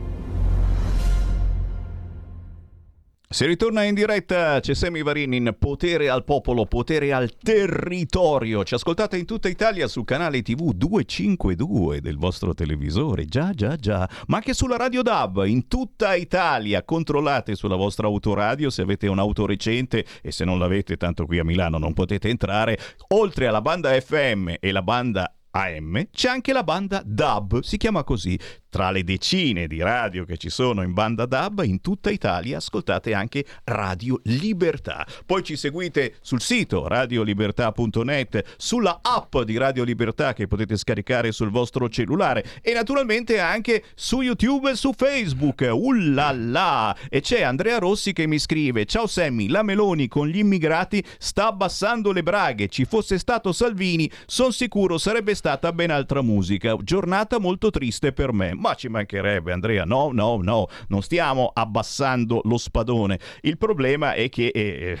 Si 3.31 3.45
ritorna 3.45 3.83
in 3.83 3.95
diretta, 3.95 4.59
c'è 4.59 4.73
Semi 4.73 5.01
Varin 5.01 5.31
in 5.31 5.55
Potere 5.57 6.09
al 6.09 6.25
Popolo, 6.25 6.65
Potere 6.65 7.13
al 7.13 7.31
Territorio. 7.37 8.65
Ci 8.65 8.73
ascoltate 8.73 9.17
in 9.17 9.23
tutta 9.23 9.47
Italia 9.47 9.87
sul 9.87 10.03
canale 10.03 10.41
TV 10.41 10.73
252 10.73 12.01
del 12.01 12.17
vostro 12.17 12.53
televisore, 12.53 13.23
già 13.23 13.53
già 13.53 13.77
già, 13.77 14.07
ma 14.27 14.35
anche 14.35 14.53
sulla 14.53 14.75
Radio 14.75 15.01
DAB 15.01 15.45
in 15.45 15.69
tutta 15.69 16.13
Italia. 16.13 16.83
Controllate 16.83 17.55
sulla 17.55 17.77
vostra 17.77 18.07
autoradio 18.07 18.69
se 18.69 18.81
avete 18.81 19.07
un'auto 19.07 19.45
recente 19.45 20.05
e 20.21 20.33
se 20.33 20.43
non 20.43 20.59
l'avete, 20.59 20.97
tanto 20.97 21.25
qui 21.25 21.39
a 21.39 21.45
Milano 21.45 21.77
non 21.77 21.93
potete 21.93 22.27
entrare. 22.27 22.77
Oltre 23.13 23.47
alla 23.47 23.61
banda 23.61 23.97
FM 23.97 24.55
e 24.59 24.71
la 24.73 24.81
banda 24.81 25.33
AM, 25.51 26.07
c'è 26.11 26.29
anche 26.29 26.53
la 26.53 26.63
banda 26.63 27.01
DAB, 27.05 27.61
si 27.61 27.77
chiama 27.77 28.03
così, 28.03 28.39
tra 28.71 28.89
le 28.89 29.03
decine 29.03 29.67
di 29.67 29.81
radio 29.81 30.23
che 30.23 30.37
ci 30.37 30.49
sono 30.49 30.81
in 30.81 30.93
banda 30.93 31.25
DAB 31.25 31.63
in 31.65 31.81
tutta 31.81 32.09
Italia, 32.09 32.57
ascoltate 32.57 33.13
anche 33.13 33.45
Radio 33.65 34.21
Libertà. 34.23 35.05
Poi 35.25 35.43
ci 35.43 35.57
seguite 35.57 36.15
sul 36.21 36.39
sito 36.39 36.87
radiolibertà.net, 36.87 38.55
sulla 38.55 38.99
app 39.01 39.39
di 39.39 39.57
Radio 39.57 39.83
Libertà 39.83 40.31
che 40.31 40.47
potete 40.47 40.77
scaricare 40.77 41.33
sul 41.33 41.49
vostro 41.49 41.89
cellulare 41.89 42.45
e 42.61 42.71
naturalmente 42.71 43.39
anche 43.39 43.83
su 43.93 44.21
YouTube 44.21 44.71
e 44.71 44.75
su 44.75 44.93
Facebook. 44.95 45.67
Ullala! 45.69 46.95
E 47.09 47.19
c'è 47.19 47.41
Andrea 47.41 47.77
Rossi 47.77 48.13
che 48.13 48.25
mi 48.25 48.39
scrive: 48.39 48.85
Ciao 48.85 49.05
Sammy, 49.05 49.49
la 49.49 49.63
Meloni 49.63 50.07
con 50.07 50.27
gli 50.27 50.37
immigrati 50.37 51.03
sta 51.17 51.47
abbassando 51.47 52.13
le 52.13 52.23
braghe. 52.23 52.69
Ci 52.69 52.85
fosse 52.85 53.17
stato 53.17 53.51
Salvini, 53.51 54.09
sono 54.25 54.51
sicuro 54.51 54.97
sarebbe 54.97 55.35
stata 55.41 55.73
ben 55.73 55.89
altra 55.89 56.21
musica. 56.21 56.75
Giornata 56.83 57.39
molto 57.39 57.71
triste 57.71 58.13
per 58.13 58.31
me. 58.31 58.53
Ma 58.53 58.75
ci 58.75 58.89
mancherebbe, 58.89 59.51
Andrea. 59.51 59.85
No, 59.85 60.11
no, 60.13 60.37
no, 60.39 60.67
non 60.89 61.01
stiamo 61.01 61.49
abbassando 61.51 62.41
lo 62.43 62.59
spadone. 62.59 63.19
Il 63.41 63.57
problema 63.57 64.13
è 64.13 64.29
che. 64.29 64.51
Eh, 64.53 64.97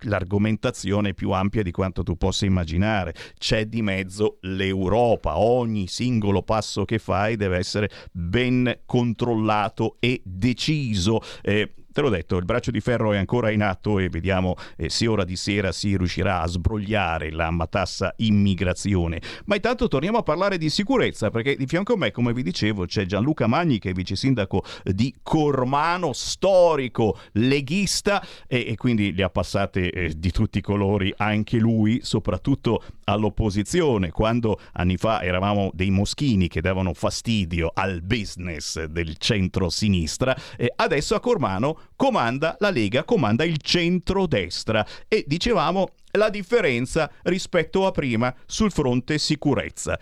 l'argomentazione 0.00 1.10
è 1.10 1.14
più 1.14 1.30
ampia 1.30 1.62
di 1.62 1.70
quanto 1.72 2.02
tu 2.02 2.16
possa 2.16 2.46
immaginare. 2.46 3.14
C'è 3.38 3.66
di 3.66 3.82
mezzo 3.82 4.38
l'Europa, 4.42 5.38
ogni 5.38 5.88
singolo 5.88 6.42
passo 6.42 6.84
che 6.84 6.98
fai 6.98 7.36
deve 7.36 7.56
essere 7.56 7.90
ben 8.12 8.80
controllato 8.86 9.96
e 10.00 10.20
deciso. 10.22 11.20
Eh, 11.42 11.72
Te 11.96 12.02
l'ho 12.02 12.10
detto, 12.10 12.36
il 12.36 12.44
braccio 12.44 12.70
di 12.70 12.82
ferro 12.82 13.14
è 13.14 13.16
ancora 13.16 13.50
in 13.50 13.62
atto 13.62 13.98
e 13.98 14.10
vediamo 14.10 14.54
eh, 14.76 14.90
se 14.90 15.06
ora 15.06 15.24
di 15.24 15.34
sera 15.34 15.72
si 15.72 15.96
riuscirà 15.96 16.42
a 16.42 16.46
sbrogliare 16.46 17.30
la 17.30 17.50
matassa 17.50 18.12
immigrazione. 18.18 19.18
Ma 19.46 19.54
intanto 19.54 19.88
torniamo 19.88 20.18
a 20.18 20.22
parlare 20.22 20.58
di 20.58 20.68
sicurezza, 20.68 21.30
perché 21.30 21.56
di 21.56 21.66
fianco 21.66 21.94
a 21.94 21.96
me, 21.96 22.10
come 22.10 22.34
vi 22.34 22.42
dicevo, 22.42 22.84
c'è 22.84 23.06
Gianluca 23.06 23.46
Magni, 23.46 23.78
che 23.78 23.88
è 23.88 23.92
vice 23.94 24.14
sindaco 24.14 24.62
di 24.84 25.14
Cormano, 25.22 26.12
storico, 26.12 27.18
leghista, 27.32 28.22
e, 28.46 28.66
e 28.68 28.76
quindi 28.76 29.14
le 29.14 29.22
ha 29.22 29.30
passate 29.30 29.90
eh, 29.90 30.12
di 30.18 30.30
tutti 30.32 30.58
i 30.58 30.60
colori 30.60 31.14
anche 31.16 31.56
lui, 31.56 32.00
soprattutto 32.02 32.84
all'opposizione, 33.04 34.10
quando 34.10 34.60
anni 34.72 34.98
fa 34.98 35.22
eravamo 35.22 35.70
dei 35.72 35.88
moschini 35.88 36.48
che 36.48 36.60
davano 36.60 36.92
fastidio 36.92 37.70
al 37.72 38.02
business 38.02 38.84
del 38.84 39.16
centro-sinistra, 39.16 40.36
eh, 40.58 40.70
adesso 40.76 41.14
a 41.14 41.20
Cormano 41.20 41.84
comanda 41.94 42.56
la 42.60 42.70
Lega, 42.70 43.04
comanda 43.04 43.44
il 43.44 43.58
centrodestra 43.58 44.86
e 45.08 45.24
dicevamo 45.26 45.88
la 46.12 46.30
differenza 46.30 47.10
rispetto 47.22 47.86
a 47.86 47.90
prima 47.90 48.34
sul 48.46 48.72
fronte 48.72 49.18
sicurezza. 49.18 49.98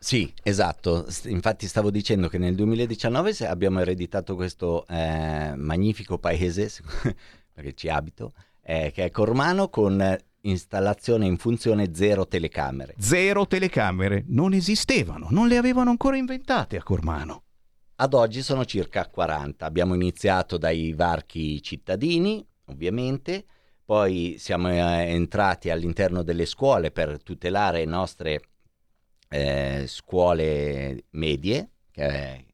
Sì, 0.00 0.32
esatto. 0.42 1.06
Infatti 1.24 1.66
stavo 1.66 1.90
dicendo 1.90 2.28
che 2.28 2.38
nel 2.38 2.54
2019 2.54 3.32
se- 3.32 3.46
abbiamo 3.46 3.80
ereditato 3.80 4.36
questo 4.36 4.86
eh, 4.86 5.52
magnifico 5.56 6.18
paese, 6.18 6.70
perché 7.52 7.74
ci 7.74 7.88
abito, 7.88 8.32
eh, 8.62 8.92
che 8.94 9.04
è 9.04 9.10
Cormano 9.10 9.68
con 9.68 10.16
installazione 10.42 11.26
in 11.26 11.36
funzione 11.36 11.90
zero 11.94 12.28
telecamere. 12.28 12.94
Zero 12.98 13.46
telecamere 13.46 14.24
non 14.28 14.52
esistevano, 14.52 15.26
non 15.30 15.48
le 15.48 15.56
avevano 15.56 15.90
ancora 15.90 16.16
inventate 16.16 16.76
a 16.76 16.82
Cormano. 16.82 17.42
Ad 18.00 18.14
oggi 18.14 18.42
sono 18.42 18.64
circa 18.64 19.08
40. 19.08 19.66
Abbiamo 19.66 19.94
iniziato 19.94 20.56
dai 20.56 20.92
varchi 20.92 21.60
cittadini, 21.60 22.46
ovviamente, 22.66 23.44
poi 23.84 24.36
siamo 24.38 24.70
eh, 24.70 25.10
entrati 25.10 25.68
all'interno 25.68 26.22
delle 26.22 26.46
scuole 26.46 26.92
per 26.92 27.20
tutelare 27.20 27.78
le 27.78 27.84
nostre 27.86 28.40
eh, 29.28 29.84
scuole 29.88 31.06
medie, 31.10 31.70
che 31.90 32.04
E 32.04 32.46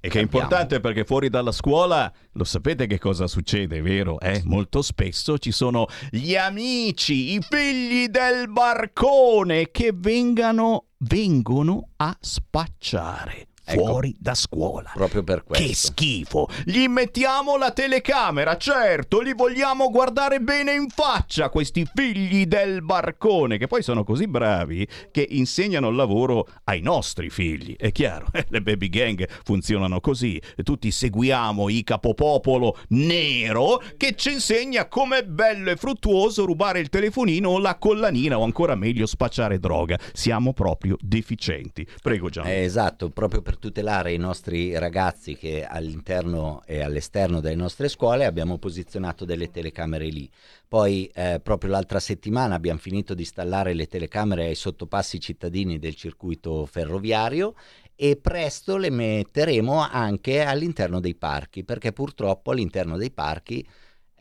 che 0.00 0.18
è 0.18 0.22
abbiamo. 0.22 0.24
importante 0.24 0.80
perché 0.80 1.04
fuori 1.04 1.30
dalla 1.30 1.52
scuola 1.52 2.12
lo 2.32 2.44
sapete 2.44 2.86
che 2.86 2.98
cosa 2.98 3.26
succede, 3.26 3.80
vero? 3.80 4.20
Eh? 4.20 4.42
Molto 4.44 4.82
spesso 4.82 5.38
ci 5.38 5.50
sono 5.50 5.86
gli 6.10 6.36
amici, 6.36 7.32
i 7.36 7.40
figli 7.40 8.08
del 8.08 8.50
barcone 8.50 9.70
che 9.70 9.92
vengano, 9.94 10.88
vengono 10.98 11.88
a 11.96 12.14
spacciare 12.20 13.49
Ecco. 13.70 13.84
fuori 13.86 14.14
da 14.18 14.34
scuola. 14.34 14.90
proprio 14.94 15.22
per 15.22 15.44
questo. 15.44 15.64
Che 15.64 15.74
schifo! 15.74 16.48
Gli 16.64 16.86
mettiamo 16.86 17.56
la 17.56 17.70
telecamera, 17.70 18.56
certo, 18.56 19.20
li 19.20 19.32
vogliamo 19.34 19.90
guardare 19.90 20.40
bene 20.40 20.72
in 20.72 20.88
faccia, 20.88 21.48
questi 21.48 21.86
figli 21.92 22.46
del 22.46 22.82
barcone, 22.82 23.58
che 23.58 23.66
poi 23.66 23.82
sono 23.82 24.04
così 24.04 24.26
bravi 24.26 24.86
che 25.10 25.26
insegnano 25.30 25.88
il 25.88 25.96
lavoro 25.96 26.46
ai 26.64 26.80
nostri 26.80 27.30
figli. 27.30 27.76
È 27.76 27.92
chiaro, 27.92 28.26
le 28.48 28.62
baby 28.62 28.88
gang 28.88 29.28
funzionano 29.44 30.00
così. 30.00 30.40
Tutti 30.62 30.90
seguiamo 30.90 31.68
i 31.68 31.84
capopopolo 31.84 32.76
nero 32.88 33.82
che 33.96 34.14
ci 34.16 34.32
insegna 34.32 34.86
com'è 34.88 35.24
bello 35.24 35.70
e 35.70 35.76
fruttuoso 35.76 36.44
rubare 36.44 36.80
il 36.80 36.88
telefonino 36.88 37.50
o 37.50 37.58
la 37.58 37.76
collanina 37.76 38.38
o 38.38 38.44
ancora 38.44 38.74
meglio 38.74 39.06
spacciare 39.06 39.58
droga. 39.58 39.98
Siamo 40.12 40.52
proprio 40.52 40.96
deficienti. 41.00 41.86
Prego 42.02 42.28
Gian. 42.28 42.46
Eh, 42.46 42.62
esatto, 42.62 43.08
proprio 43.10 43.42
per 43.42 43.58
tutelare 43.60 44.12
i 44.12 44.18
nostri 44.18 44.76
ragazzi 44.76 45.36
che 45.36 45.64
all'interno 45.64 46.62
e 46.66 46.82
all'esterno 46.82 47.38
delle 47.38 47.54
nostre 47.54 47.86
scuole 47.86 48.24
abbiamo 48.24 48.58
posizionato 48.58 49.24
delle 49.24 49.52
telecamere 49.52 50.06
lì. 50.08 50.28
Poi 50.66 51.08
eh, 51.14 51.38
proprio 51.40 51.70
l'altra 51.70 52.00
settimana 52.00 52.56
abbiamo 52.56 52.80
finito 52.80 53.14
di 53.14 53.22
installare 53.22 53.74
le 53.74 53.86
telecamere 53.86 54.46
ai 54.46 54.56
sottopassi 54.56 55.20
cittadini 55.20 55.78
del 55.78 55.94
circuito 55.94 56.66
ferroviario 56.66 57.54
e 57.94 58.16
presto 58.16 58.76
le 58.76 58.90
metteremo 58.90 59.78
anche 59.78 60.42
all'interno 60.42 60.98
dei 60.98 61.14
parchi, 61.14 61.62
perché 61.62 61.92
purtroppo 61.92 62.50
all'interno 62.50 62.96
dei 62.96 63.12
parchi 63.12 63.64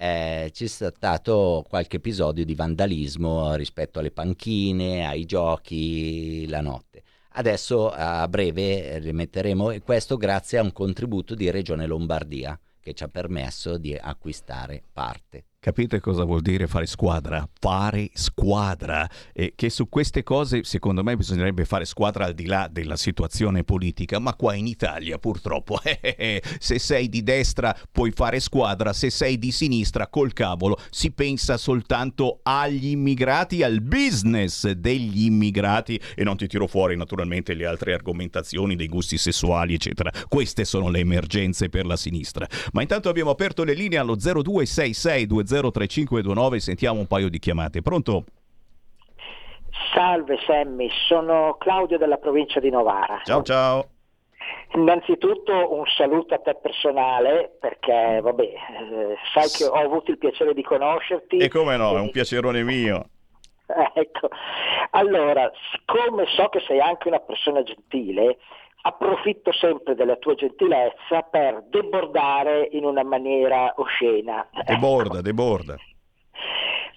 eh, 0.01 0.49
c'è 0.51 0.67
stato 0.67 1.65
qualche 1.67 1.97
episodio 1.97 2.45
di 2.45 2.55
vandalismo 2.55 3.55
rispetto 3.55 3.99
alle 3.99 4.11
panchine, 4.11 5.07
ai 5.07 5.25
giochi 5.25 6.47
la 6.47 6.61
notte. 6.61 7.03
Adesso 7.33 7.91
a 7.91 8.27
breve 8.27 8.99
le 8.99 9.13
metteremo 9.13 9.71
e 9.71 9.81
questo 9.81 10.17
grazie 10.17 10.57
a 10.57 10.63
un 10.63 10.71
contributo 10.71 11.35
di 11.35 11.51
Regione 11.51 11.85
Lombardia 11.85 12.59
che 12.79 12.93
ci 12.93 13.03
ha 13.03 13.07
permesso 13.07 13.77
di 13.77 13.95
acquistare 13.95 14.81
parte. 14.91 15.48
Capite 15.61 15.99
cosa 15.99 16.23
vuol 16.23 16.39
dire 16.39 16.67
fare 16.67 16.85
squadra? 16.85 17.45
Fare 17.59 18.11
squadra. 18.13 19.05
E 19.33 19.51
che 19.57 19.69
su 19.69 19.89
queste 19.89 20.23
cose, 20.23 20.63
secondo 20.63 21.03
me, 21.03 21.17
bisognerebbe 21.17 21.65
fare 21.65 21.83
squadra 21.83 22.23
al 22.23 22.33
di 22.33 22.45
là 22.45 22.69
della 22.71 22.95
situazione 22.95 23.65
politica. 23.65 24.19
Ma 24.19 24.35
qua 24.35 24.53
in 24.53 24.67
Italia, 24.67 25.17
purtroppo, 25.17 25.77
eh, 25.83 26.41
se 26.59 26.79
sei 26.79 27.09
di 27.09 27.23
destra 27.23 27.77
puoi 27.91 28.11
fare 28.11 28.39
squadra, 28.39 28.93
se 28.93 29.09
sei 29.09 29.37
di 29.37 29.51
sinistra, 29.51 30.07
col 30.07 30.31
cavolo, 30.31 30.79
si 30.89 31.11
pensa 31.11 31.57
soltanto 31.57 32.39
agli 32.43 32.91
immigrati, 32.91 33.61
al 33.61 33.81
business 33.81 34.71
degli 34.71 35.25
immigrati. 35.25 35.99
E 36.15 36.23
non 36.23 36.37
ti 36.37 36.47
tiro 36.47 36.67
fuori, 36.67 36.95
naturalmente, 36.95 37.53
le 37.53 37.65
altre 37.65 37.93
argomentazioni 37.93 38.77
dei 38.77 38.87
gusti 38.87 39.17
sessuali, 39.17 39.73
eccetera. 39.73 40.09
Queste 40.29 40.63
sono 40.63 40.87
le 40.87 40.99
emergenze 40.99 41.67
per 41.67 41.85
la 41.85 41.97
sinistra. 41.97 42.47
Ma 42.71 42.81
intanto 42.81 43.09
abbiamo 43.09 43.31
aperto 43.31 43.65
le 43.65 43.73
linee 43.73 43.97
allo 43.97 44.15
0266 44.15 45.27
203529, 45.49 46.59
sentiamo 46.59 46.99
un 46.99 47.07
paio 47.07 47.29
di 47.29 47.39
chiamate. 47.39 47.81
Pronto? 47.81 48.25
Salve 49.93 50.37
Sammy, 50.45 50.89
sono 51.07 51.55
Claudio 51.59 51.97
della 51.97 52.17
provincia 52.17 52.59
di 52.59 52.69
Novara. 52.69 53.21
Ciao 53.23 53.41
ciao. 53.41 53.89
Innanzitutto 54.75 55.73
un 55.73 55.83
saluto 55.97 56.35
a 56.35 56.39
te 56.39 56.55
personale 56.61 57.57
perché 57.59 58.19
vabbè, 58.21 58.43
eh, 58.43 59.15
sai 59.33 59.49
che 59.49 59.65
ho 59.65 59.73
avuto 59.73 60.11
il 60.11 60.17
piacere 60.17 60.53
di 60.53 60.61
conoscerti. 60.61 61.37
E 61.37 61.49
come 61.49 61.75
no, 61.75 61.95
è 61.97 61.99
un 61.99 62.11
piacerone 62.11 62.63
mio. 62.63 63.05
Ecco, 63.93 64.29
allora, 64.91 65.51
siccome 65.71 66.25
so 66.35 66.49
che 66.49 66.59
sei 66.65 66.79
anche 66.79 67.07
una 67.07 67.19
persona 67.19 67.61
gentile, 67.61 68.37
approfitto 68.81 69.51
sempre 69.51 69.95
della 69.95 70.15
tua 70.15 70.35
gentilezza 70.35 71.21
per 71.29 71.63
debordare 71.67 72.69
in 72.71 72.85
una 72.85 73.03
maniera 73.03 73.73
oscena. 73.77 74.47
Deborda, 74.65 75.21
deborda. 75.21 75.75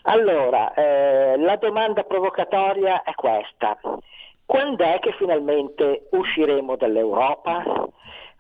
Allora, 0.02 0.74
eh, 0.74 1.36
la 1.38 1.56
domanda 1.56 2.02
provocatoria 2.02 3.02
è 3.02 3.14
questa. 3.14 3.78
Quando 4.44 4.84
è 4.84 4.98
che 4.98 5.12
finalmente 5.12 6.08
usciremo 6.10 6.76
dall'Europa? 6.76 7.88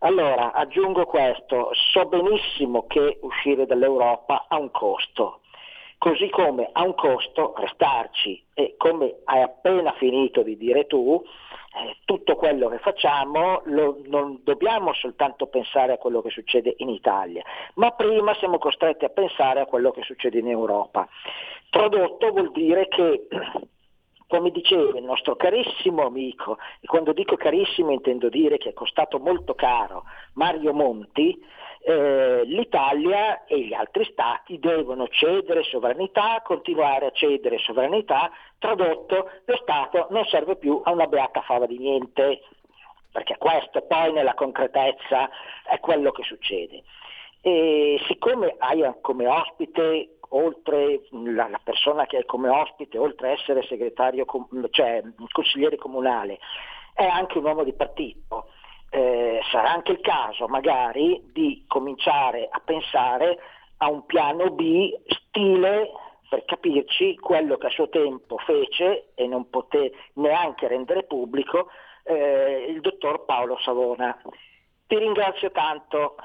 Allora, 0.00 0.52
aggiungo 0.52 1.06
questo, 1.06 1.70
so 1.72 2.06
benissimo 2.06 2.86
che 2.88 3.18
uscire 3.22 3.66
dall'Europa 3.66 4.46
ha 4.48 4.58
un 4.58 4.72
costo, 4.72 5.42
così 5.98 6.28
come 6.28 6.68
ha 6.72 6.82
un 6.82 6.96
costo 6.96 7.54
restarci 7.56 8.44
e 8.52 8.74
come 8.76 9.20
hai 9.24 9.42
appena 9.42 9.92
finito 9.92 10.42
di 10.42 10.56
dire 10.56 10.88
tu, 10.88 11.24
tutto 12.04 12.36
quello 12.36 12.68
che 12.68 12.78
facciamo 12.78 13.62
lo- 13.64 14.00
non 14.06 14.40
dobbiamo 14.44 14.92
soltanto 14.92 15.46
pensare 15.46 15.92
a 15.92 15.98
quello 15.98 16.20
che 16.20 16.30
succede 16.30 16.74
in 16.78 16.88
Italia, 16.88 17.42
ma 17.74 17.90
prima 17.92 18.34
siamo 18.34 18.58
costretti 18.58 19.04
a 19.04 19.08
pensare 19.08 19.60
a 19.60 19.66
quello 19.66 19.90
che 19.90 20.02
succede 20.02 20.38
in 20.38 20.48
Europa. 20.48 21.08
Tradotto 21.70 22.30
vuol 22.30 22.52
dire 22.52 22.88
che, 22.88 23.26
come 24.32 24.50
diceva 24.50 24.98
il 24.98 25.04
nostro 25.04 25.36
carissimo 25.36 26.06
amico, 26.06 26.56
e 26.80 26.86
quando 26.86 27.12
dico 27.12 27.36
carissimo 27.36 27.90
intendo 27.90 28.30
dire 28.30 28.56
che 28.56 28.70
è 28.70 28.72
costato 28.72 29.18
molto 29.18 29.54
caro, 29.54 30.04
Mario 30.36 30.72
Monti, 30.72 31.38
eh, 31.84 32.40
l'Italia 32.46 33.44
e 33.44 33.60
gli 33.60 33.74
altri 33.74 34.06
stati 34.10 34.58
devono 34.58 35.06
cedere 35.08 35.62
sovranità, 35.64 36.40
continuare 36.42 37.08
a 37.08 37.10
cedere 37.10 37.58
sovranità, 37.58 38.30
tradotto 38.58 39.28
lo 39.44 39.56
Stato 39.58 40.06
non 40.08 40.24
serve 40.24 40.56
più 40.56 40.80
a 40.82 40.92
una 40.92 41.06
beata 41.06 41.42
fava 41.42 41.66
di 41.66 41.76
niente, 41.76 42.40
perché 43.12 43.36
questo 43.36 43.82
poi 43.82 44.14
nella 44.14 44.32
concretezza 44.32 45.28
è 45.62 45.78
quello 45.78 46.10
che 46.10 46.22
succede. 46.22 46.84
E 47.42 48.00
siccome 48.06 48.54
hai 48.56 48.82
come 49.02 49.26
ospite, 49.26 50.20
oltre 50.34 51.02
la, 51.10 51.48
la 51.48 51.60
persona 51.62 52.06
che 52.06 52.18
hai 52.18 52.24
come 52.24 52.48
ospite, 52.48 52.98
oltre 52.98 53.28
a 53.28 53.32
essere 53.32 53.62
com- 54.24 54.68
cioè 54.70 55.02
consigliere 55.30 55.76
comunale, 55.76 56.38
è 56.94 57.04
anche 57.04 57.38
un 57.38 57.44
uomo 57.44 57.64
di 57.64 57.72
partito, 57.72 58.48
eh, 58.90 59.40
sarà 59.50 59.72
anche 59.72 59.92
il 59.92 60.00
caso 60.00 60.46
magari 60.48 61.30
di 61.32 61.64
cominciare 61.66 62.48
a 62.50 62.60
pensare 62.64 63.38
a 63.78 63.90
un 63.90 64.04
piano 64.06 64.50
B 64.50 64.92
stile 65.06 65.90
per 66.28 66.44
capirci 66.44 67.16
quello 67.16 67.56
che 67.56 67.66
a 67.66 67.70
suo 67.70 67.88
tempo 67.88 68.38
fece 68.38 69.12
e 69.14 69.26
non 69.26 69.50
poté 69.50 69.92
neanche 70.14 70.68
rendere 70.68 71.04
pubblico 71.04 71.68
eh, 72.04 72.66
il 72.68 72.80
dottor 72.80 73.24
Paolo 73.24 73.58
Savona. 73.60 74.18
Ti 74.92 74.98
ringrazio 74.98 75.50
tanto. 75.52 76.16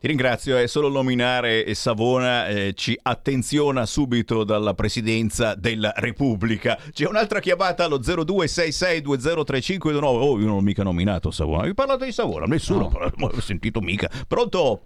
Ti 0.00 0.06
ringrazio, 0.06 0.56
è 0.56 0.66
solo 0.66 0.88
nominare 0.88 1.74
Savona 1.74 2.48
eh, 2.48 2.72
ci 2.72 2.98
attenziona 3.02 3.84
subito 3.84 4.42
dalla 4.42 4.72
presidenza 4.72 5.54
della 5.54 5.92
Repubblica. 5.94 6.78
C'è 6.92 7.06
un'altra 7.06 7.40
chiamata 7.40 7.84
allo 7.84 7.98
0266203529. 7.98 10.02
Oh, 10.02 10.38
io 10.38 10.46
non 10.46 10.56
ho 10.56 10.62
mica 10.62 10.82
nominato 10.82 11.30
Savona. 11.30 11.64
Vi 11.64 11.74
parlate 11.74 12.06
di 12.06 12.12
Savona? 12.12 12.46
Nessuno, 12.46 12.88
non 13.16 13.32
ho 13.34 13.40
sentito 13.40 13.82
mica. 13.82 14.08
Pronto? 14.26 14.80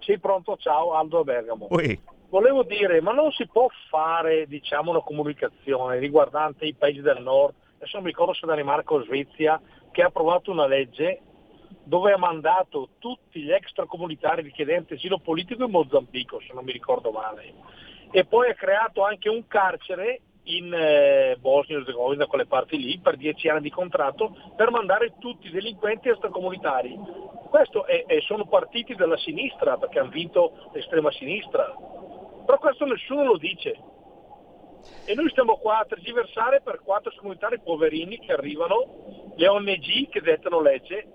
Sì, 0.00 0.18
pronto, 0.18 0.58
ciao, 0.58 0.92
Aldo 0.92 1.24
Bergamo. 1.24 1.68
Ui. 1.70 1.98
Volevo 2.28 2.64
dire, 2.64 3.00
ma 3.00 3.12
non 3.12 3.32
si 3.32 3.46
può 3.46 3.66
fare 3.88 4.46
diciamo, 4.46 4.90
una 4.90 5.00
comunicazione 5.00 5.98
riguardante 5.98 6.66
i 6.66 6.74
paesi 6.74 7.00
del 7.00 7.22
nord, 7.22 7.54
adesso 7.76 7.94
non 7.94 8.04
mi 8.04 8.10
ricordo 8.10 8.34
se 8.34 8.44
Danimarca 8.44 8.92
o 8.92 9.02
Svezia, 9.04 9.58
che 9.90 10.02
ha 10.02 10.08
approvato 10.08 10.50
una 10.50 10.66
legge 10.66 11.22
dove 11.84 12.12
ha 12.12 12.18
mandato 12.18 12.90
tutti 12.98 13.40
gli 13.40 13.50
extracomunitari 13.50 14.42
richiedenti 14.42 14.94
asilo 14.94 15.18
politico 15.18 15.64
in 15.64 15.70
Mozambico, 15.70 16.40
se 16.40 16.52
non 16.52 16.64
mi 16.64 16.72
ricordo 16.72 17.10
male, 17.10 17.52
e 18.10 18.24
poi 18.24 18.50
ha 18.50 18.54
creato 18.54 19.04
anche 19.04 19.28
un 19.28 19.46
carcere 19.46 20.20
in 20.46 20.72
eh, 20.72 21.36
Bosnia 21.40 21.76
e 21.76 21.80
Herzegovina, 21.80 22.24
da 22.24 22.28
quelle 22.28 22.46
parti 22.46 22.76
lì, 22.78 22.98
per 22.98 23.16
dieci 23.16 23.48
anni 23.48 23.62
di 23.62 23.70
contratto, 23.70 24.36
per 24.56 24.70
mandare 24.70 25.14
tutti 25.18 25.48
i 25.48 25.50
delinquenti 25.50 26.08
extracomunitari. 26.08 26.96
Questo 27.48 27.86
è, 27.86 28.04
è, 28.06 28.20
sono 28.20 28.46
partiti 28.46 28.94
dalla 28.94 29.16
sinistra, 29.16 29.76
perché 29.76 29.98
hanno 29.98 30.10
vinto 30.10 30.70
l'estrema 30.72 31.10
sinistra. 31.12 31.74
Però 32.44 32.58
questo 32.58 32.84
nessuno 32.84 33.24
lo 33.24 33.36
dice. 33.36 33.76
E 35.04 35.14
noi 35.14 35.28
stiamo 35.30 35.56
qua 35.56 35.78
a 35.78 35.84
tergiversare 35.84 36.60
per 36.60 36.80
quattro 36.82 37.12
comunitari 37.16 37.58
poverini 37.60 38.18
che 38.18 38.32
arrivano, 38.32 39.32
le 39.34 39.48
ONG 39.48 40.08
che 40.08 40.20
dettano 40.20 40.60
legge. 40.60 41.06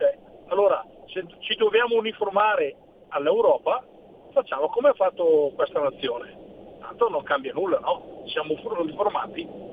Cioè, 0.00 0.16
allora, 0.48 0.82
se 1.12 1.26
ci 1.40 1.54
dobbiamo 1.56 1.96
uniformare 1.96 2.74
all'Europa, 3.08 3.84
facciamo 4.32 4.68
come 4.68 4.88
ha 4.88 4.94
fatto 4.94 5.52
questa 5.54 5.78
nazione. 5.78 6.38
Tanto 6.80 7.10
non 7.10 7.22
cambia 7.22 7.52
nulla, 7.52 7.78
no? 7.80 8.22
Siamo 8.28 8.54
uniformati. 8.80 9.69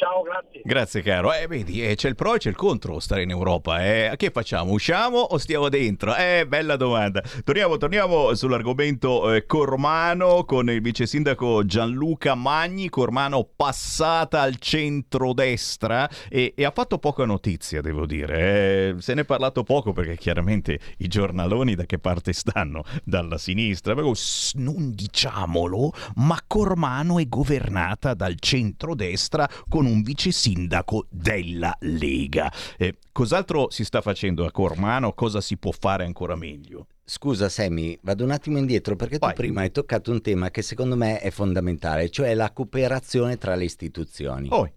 Ciao, 0.00 0.22
grazie. 0.22 0.62
Grazie 0.64 1.02
caro. 1.02 1.30
Eh, 1.34 1.46
vedi, 1.46 1.84
eh, 1.84 1.94
c'è 1.94 2.08
il 2.08 2.14
pro 2.14 2.34
e 2.34 2.38
c'è 2.38 2.48
il 2.48 2.56
contro 2.56 3.00
stare 3.00 3.22
in 3.22 3.28
Europa. 3.28 3.84
Eh. 3.84 4.14
Che 4.16 4.30
facciamo? 4.30 4.72
Usciamo 4.72 5.18
o 5.18 5.36
stiamo 5.36 5.68
dentro? 5.68 6.16
Eh, 6.16 6.46
bella 6.48 6.76
domanda. 6.76 7.22
Torniamo, 7.44 7.76
torniamo 7.76 8.34
sull'argomento 8.34 9.30
eh, 9.30 9.44
Cormano 9.44 10.44
con 10.44 10.70
il 10.70 10.80
vice 10.80 11.06
sindaco 11.06 11.66
Gianluca 11.66 12.34
Magni. 12.34 12.88
Cormano 12.88 13.46
passata 13.54 14.40
al 14.40 14.56
centro-destra 14.56 16.08
e, 16.30 16.54
e 16.56 16.64
ha 16.64 16.70
fatto 16.70 16.96
poca 16.96 17.26
notizia, 17.26 17.82
devo 17.82 18.06
dire. 18.06 18.38
Eh. 18.38 18.94
Se 19.00 19.12
ne 19.12 19.20
è 19.20 19.24
parlato 19.26 19.64
poco 19.64 19.92
perché 19.92 20.16
chiaramente 20.16 20.80
i 20.96 21.08
giornaloni 21.08 21.74
da 21.74 21.84
che 21.84 21.98
parte 21.98 22.32
stanno? 22.32 22.84
Dalla 23.04 23.36
sinistra. 23.36 23.94
Però, 23.94 24.10
non 24.54 24.92
diciamolo, 24.92 25.92
ma 26.14 26.38
Cormano 26.46 27.18
è 27.18 27.28
governata 27.28 28.14
dal 28.14 28.36
centro-destra 28.38 29.46
con 29.68 29.88
un 29.90 30.02
vice 30.02 30.30
sindaco 30.30 31.06
della 31.10 31.76
Lega. 31.80 32.52
Eh, 32.76 32.96
cos'altro 33.12 33.70
si 33.70 33.84
sta 33.84 34.00
facendo 34.00 34.44
a 34.44 34.50
Cormano? 34.50 35.12
Cosa 35.12 35.40
si 35.40 35.56
può 35.56 35.72
fare 35.72 36.04
ancora 36.04 36.36
meglio? 36.36 36.86
Scusa 37.04 37.48
Sammy, 37.48 37.98
vado 38.02 38.22
un 38.22 38.30
attimo 38.30 38.58
indietro 38.58 38.94
perché 38.94 39.18
tu 39.18 39.26
Vai. 39.26 39.34
prima 39.34 39.62
hai 39.62 39.72
toccato 39.72 40.12
un 40.12 40.20
tema 40.20 40.50
che 40.50 40.62
secondo 40.62 40.96
me 40.96 41.18
è 41.18 41.30
fondamentale, 41.30 42.08
cioè 42.08 42.34
la 42.34 42.52
cooperazione 42.52 43.36
tra 43.36 43.56
le 43.56 43.64
istituzioni. 43.64 44.48
Oh. 44.50 44.70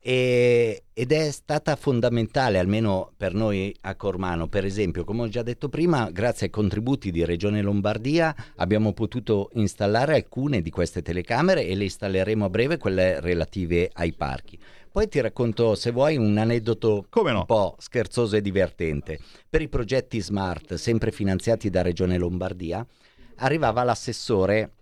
E, 0.00 0.84
ed 0.92 1.12
è 1.12 1.30
stata 1.30 1.74
fondamentale, 1.74 2.58
almeno 2.58 3.12
per 3.16 3.34
noi 3.34 3.74
a 3.82 3.96
Cormano. 3.96 4.48
Per 4.48 4.64
esempio, 4.64 5.04
come 5.04 5.22
ho 5.22 5.28
già 5.28 5.42
detto 5.42 5.68
prima, 5.68 6.10
grazie 6.10 6.46
ai 6.46 6.52
contributi 6.52 7.10
di 7.10 7.24
Regione 7.24 7.62
Lombardia 7.62 8.34
abbiamo 8.56 8.92
potuto 8.92 9.50
installare 9.54 10.14
alcune 10.14 10.62
di 10.62 10.70
queste 10.70 11.02
telecamere 11.02 11.66
e 11.66 11.74
le 11.74 11.84
installeremo 11.84 12.44
a 12.44 12.50
breve, 12.50 12.78
quelle 12.78 13.20
relative 13.20 13.90
ai 13.92 14.12
parchi. 14.12 14.58
Poi 14.90 15.08
ti 15.08 15.20
racconto, 15.20 15.74
se 15.74 15.90
vuoi, 15.90 16.16
un 16.16 16.36
aneddoto 16.38 17.06
no? 17.12 17.38
un 17.38 17.44
po' 17.44 17.76
scherzoso 17.78 18.36
e 18.36 18.40
divertente. 18.40 19.18
Per 19.48 19.60
i 19.60 19.68
progetti 19.68 20.20
smart, 20.20 20.74
sempre 20.74 21.10
finanziati 21.12 21.70
da 21.70 21.82
Regione 21.82 22.18
Lombardia, 22.18 22.84
arrivava 23.36 23.84
l'assessore 23.84 24.72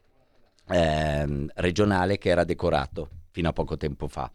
ehm, 0.69 1.51
regionale 1.57 2.19
che 2.19 2.29
era 2.29 2.45
decorato 2.45 3.11
fino 3.31 3.49
a 3.51 3.53
poco 3.53 3.77
tempo 3.77 4.09
fa. 4.09 4.31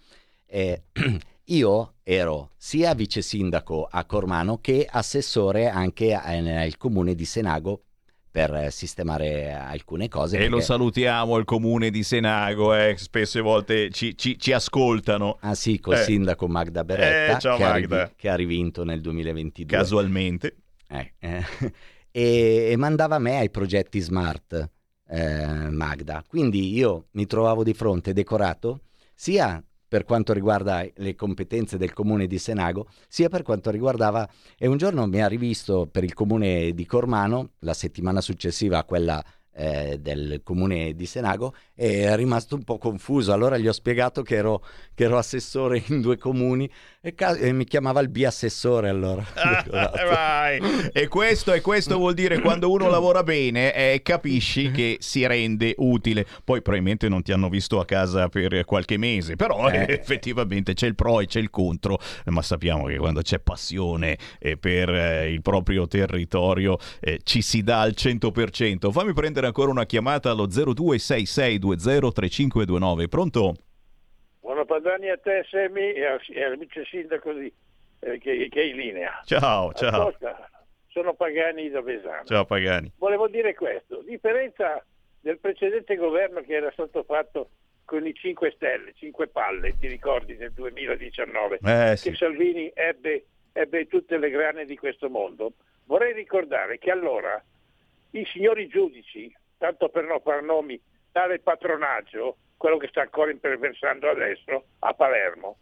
Eh, 0.53 0.81
io 1.45 1.93
ero 2.03 2.51
sia 2.57 2.93
vice 2.93 3.21
sindaco 3.21 3.87
a 3.89 4.03
Cormano 4.03 4.57
che 4.59 4.85
assessore 4.89 5.69
anche 5.69 6.13
a- 6.13 6.39
nel 6.41 6.75
comune 6.75 7.15
di 7.15 7.23
Senago 7.23 7.83
per 8.29 8.53
eh, 8.55 8.71
sistemare 8.71 9.51
alcune 9.53 10.07
cose. 10.09 10.35
E 10.35 10.39
perché- 10.39 10.53
lo 10.55 10.59
salutiamo 10.61 11.37
il 11.37 11.45
comune 11.45 11.89
di 11.89 12.03
Senago, 12.03 12.73
eh, 12.73 12.95
spesso 12.97 13.37
e 13.37 13.41
volte 13.41 13.89
ci, 13.91 14.17
ci- 14.17 14.37
ci 14.37 14.51
ascoltano. 14.51 15.37
Ah 15.41 15.55
sì, 15.55 15.79
col 15.79 15.95
Eh. 15.95 16.03
sindaco 16.03 16.47
Magda 16.47 16.83
Beretta 16.83 17.37
Eh, 17.37 17.39
ciao 17.39 17.55
che, 17.57 17.63
ha 17.63 17.69
Magda. 17.69 18.03
rivi- 18.03 18.13
che 18.17 18.29
ha 18.29 18.35
rivinto 18.35 18.83
nel 18.83 18.99
2022. 19.01 19.77
Casualmente. 19.77 20.55
Eh, 20.87 21.13
eh, 21.19 21.43
e, 22.11 22.69
e 22.71 22.75
mandava 22.77 23.19
me 23.19 23.37
ai 23.37 23.49
progetti 23.49 23.99
smart 24.01 24.69
eh, 25.09 25.69
Magda. 25.69 26.23
Quindi 26.27 26.73
io 26.73 27.07
mi 27.11 27.25
trovavo 27.25 27.63
di 27.63 27.73
fronte 27.73 28.11
decorato 28.13 28.81
sia 29.13 29.61
per 29.91 30.05
quanto 30.05 30.31
riguarda 30.31 30.87
le 30.95 31.15
competenze 31.15 31.77
del 31.77 31.91
comune 31.91 32.25
di 32.25 32.37
Senago, 32.37 32.87
sia 33.09 33.27
per 33.27 33.41
quanto 33.41 33.69
riguardava... 33.71 34.25
E 34.57 34.65
un 34.65 34.77
giorno 34.77 35.05
mi 35.05 35.21
ha 35.21 35.27
rivisto 35.27 35.85
per 35.85 36.05
il 36.05 36.13
comune 36.13 36.71
di 36.73 36.85
Cormano, 36.85 37.55
la 37.59 37.73
settimana 37.73 38.21
successiva 38.21 38.77
a 38.77 38.85
quella 38.85 39.21
eh, 39.61 39.97
del 39.99 40.41
comune 40.43 40.93
di 40.95 41.05
Senago, 41.05 41.53
e 41.75 42.03
è 42.03 42.15
rimasto 42.15 42.55
un 42.55 42.63
po' 42.63 42.77
confuso. 42.77 43.31
Allora 43.33 43.57
gli 43.57 43.67
ho 43.67 43.71
spiegato 43.71 44.23
che 44.23 44.35
ero, 44.35 44.63
che 44.95 45.03
ero 45.03 45.17
assessore 45.17 45.81
in 45.87 46.01
due 46.01 46.17
comuni 46.17 46.69
e, 46.99 47.13
ca- 47.13 47.35
e 47.37 47.51
mi 47.53 47.65
chiamava 47.65 47.99
il 48.01 48.09
biassessore 48.09 48.89
allora. 48.89 49.23
Eh, 49.23 49.69
vai. 50.09 50.59
E 50.91 51.07
questo, 51.07 51.53
e 51.53 51.61
questo 51.61 51.97
vuol 51.97 52.13
dire 52.13 52.39
quando 52.39 52.71
uno 52.71 52.87
lavora 52.89 53.23
bene 53.23 53.73
eh, 53.73 54.01
capisci 54.03 54.71
che 54.71 54.97
si 54.99 55.25
rende 55.25 55.73
utile. 55.77 56.25
Poi 56.43 56.61
probabilmente 56.61 57.07
non 57.09 57.21
ti 57.21 57.31
hanno 57.31 57.49
visto 57.49 57.79
a 57.79 57.85
casa 57.85 58.29
per 58.29 58.65
qualche 58.65 58.97
mese, 58.97 59.35
però 59.35 59.69
eh, 59.69 59.85
Eh. 59.87 59.93
effettivamente 59.93 60.73
c'è 60.73 60.87
il 60.87 60.95
pro 60.95 61.19
e 61.21 61.27
c'è 61.27 61.39
il 61.39 61.49
contro, 61.49 61.99
ma 62.25 62.41
sappiamo 62.41 62.85
che 62.85 62.97
quando 62.97 63.21
c'è 63.21 63.39
passione 63.39 64.17
eh, 64.39 64.57
per 64.57 64.89
eh, 64.89 65.31
il 65.31 65.41
proprio 65.41 65.87
territorio 65.87 66.77
ci 67.23 67.41
si 67.41 67.63
dà 67.63 67.81
al 67.81 67.93
100%. 67.95 68.91
Fammi 68.91 69.13
prendere 69.13 69.47
ancora 69.51 69.69
una 69.69 69.85
chiamata 69.85 70.31
allo 70.31 70.47
0266203529. 70.47 73.07
Pronto? 73.09 73.53
Buona 74.39 74.63
Padani 74.65 75.09
a 75.09 75.17
te, 75.17 75.45
Semi, 75.49 75.91
e 75.93 76.05
al, 76.05 76.21
e 76.29 76.43
al 76.43 76.57
vice 76.57 76.85
sindaco 76.85 77.33
di, 77.33 77.51
eh, 77.99 78.17
che, 78.17 78.47
che 78.49 78.61
è 78.61 78.65
in 78.65 78.75
linea. 78.77 79.21
Ciao, 79.25 79.73
ciao. 79.73 80.07
Ascolta, 80.07 80.49
sono 80.87 81.13
Pagani 81.13 81.69
da 81.69 81.81
Vesano. 81.81 82.23
Ciao 82.23 82.45
Pagani. 82.45 82.91
Volevo 82.97 83.27
dire 83.27 83.53
questo, 83.53 83.99
a 83.99 84.03
differenza 84.03 84.83
del 85.19 85.37
precedente 85.37 85.95
governo 85.95 86.41
che 86.41 86.53
era 86.55 86.71
stato 86.71 87.03
fatto 87.03 87.49
con 87.83 88.07
i 88.07 88.13
5 88.13 88.51
Stelle, 88.55 88.93
5 88.95 89.27
palle, 89.27 89.75
ti 89.77 89.87
ricordi, 89.87 90.35
nel 90.37 90.53
2019, 90.53 91.59
Eh, 91.63 91.95
sì. 91.97 92.09
che 92.09 92.15
Salvini 92.15 92.71
ebbe, 92.73 93.25
ebbe 93.51 93.85
tutte 93.87 94.17
le 94.17 94.29
grane 94.29 94.63
di 94.65 94.77
questo 94.77 95.09
mondo, 95.09 95.51
vorrei 95.85 96.13
ricordare 96.13 96.77
che 96.79 96.89
allora 96.89 97.43
i 98.11 98.25
signori 98.25 98.67
giudici, 98.67 99.33
tanto 99.61 99.89
per 99.89 100.05
non 100.05 100.19
far 100.21 100.41
nomi, 100.41 100.81
tale 101.11 101.37
patronaggio, 101.37 102.37
quello 102.57 102.77
che 102.77 102.87
sta 102.87 103.01
ancora 103.01 103.29
imperversando 103.29 104.09
adesso 104.09 104.63
a 104.79 104.93
Palermo, 104.95 105.57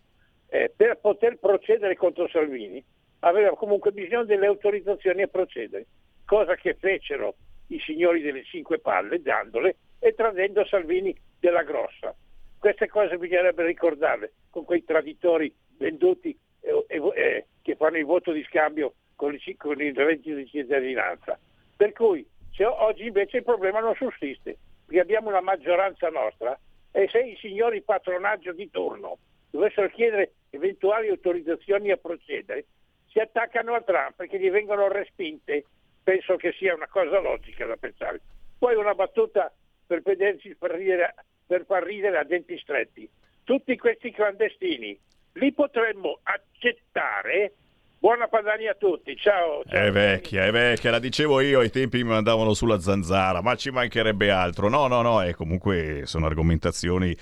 eh, 0.48 0.72
per 0.74 1.00
poter 1.02 1.38
procedere 1.38 1.98
contro 1.98 2.30
Salvini 2.30 2.82
aveva 3.20 3.58
comunque 3.58 3.92
bisogno 3.92 4.24
delle 4.24 4.46
autorizzazioni 4.46 5.24
a 5.24 5.28
procedere, 5.28 5.86
cosa 6.26 6.56
che 6.56 6.76
fecero 6.76 7.36
i 7.68 7.80
signori 7.80 8.22
delle 8.22 8.46
cinque 8.46 8.80
palle 8.80 9.22
dandole 9.22 9.76
e 10.00 10.14
tradendo 10.14 10.66
Salvini 10.66 11.14
della 11.38 11.64
grossa. 11.64 12.16
Queste 12.58 12.88
cose 12.88 13.18
bisognerebbe 13.18 13.66
ricordarle 13.66 14.32
con 14.50 14.64
quei 14.64 14.86
traditori 14.86 15.54
venduti 15.78 16.38
eh, 16.62 16.86
eh, 16.88 17.48
che 17.62 17.76
fanno 17.76 17.98
il 17.98 18.06
voto 18.06 18.32
di 18.32 18.44
scambio 18.44 18.94
con, 19.18 19.34
i, 19.34 19.56
con 19.58 19.82
il 19.82 19.94
reddito 19.94 20.36
di 20.36 20.48
cittadinanza. 20.48 21.38
Per 21.76 21.92
cui 21.92 22.26
se 22.60 22.66
o- 22.66 22.84
oggi 22.84 23.06
invece 23.06 23.38
il 23.38 23.44
problema 23.44 23.80
non 23.80 23.96
sussiste, 23.96 24.58
perché 24.86 25.00
abbiamo 25.00 25.30
una 25.30 25.40
maggioranza 25.40 26.10
nostra 26.10 26.60
e 26.92 27.08
se 27.10 27.20
i 27.20 27.38
signori 27.38 27.82
patronaggio 27.82 28.52
di 28.52 28.70
turno 28.70 29.18
dovessero 29.50 29.88
chiedere 29.88 30.34
eventuali 30.50 31.08
autorizzazioni 31.08 31.90
a 31.90 31.96
procedere, 31.96 32.66
si 33.08 33.20
attaccano 33.20 33.76
a 33.76 33.82
Trump 33.82 34.16
perché 34.18 34.38
gli 34.38 34.50
vengono 34.50 34.90
respinte. 34.90 35.64
Penso 36.04 36.36
che 36.36 36.52
sia 36.52 36.76
una 36.76 36.88
cosa 36.88 37.20
logica 37.20 37.66
da 37.66 37.78
pensare. 37.78 38.20
Poi 38.58 38.76
una 38.76 38.94
battuta 38.94 39.50
per 39.88 40.02
vederci 40.02 40.54
far 40.56 40.72
ridere, 40.72 41.14
per 41.48 41.64
far 41.66 41.84
ridere 41.84 42.18
a 42.18 42.24
denti 42.24 42.58
stretti. 42.58 43.10
Tutti 43.46 43.78
questi 43.78 44.12
clandestini 44.12 45.00
li 45.34 45.54
potremmo 45.54 46.20
accettare. 46.24 47.54
Buona 48.02 48.30
Padania 48.30 48.72
a 48.72 48.76
tutti, 48.76 49.14
ciao. 49.18 49.62
ciao. 49.68 49.88
È 49.88 49.92
vecchia, 49.92 50.46
è 50.46 50.52
vecchia, 50.52 50.90
la 50.90 51.00
dicevo 51.00 51.42
io, 51.42 51.60
ai 51.60 51.70
tempi 51.70 51.98
mi 51.98 52.08
mandavano 52.08 52.54
sulla 52.54 52.80
zanzara, 52.80 53.42
ma 53.42 53.56
ci 53.56 53.72
mancherebbe 53.72 54.32
altro. 54.32 54.70
No, 54.70 54.88
no, 54.88 55.02
no, 55.02 55.22
e 55.22 55.34
comunque 55.34 56.04
sono 56.06 56.26
argomentazioni 56.26 57.14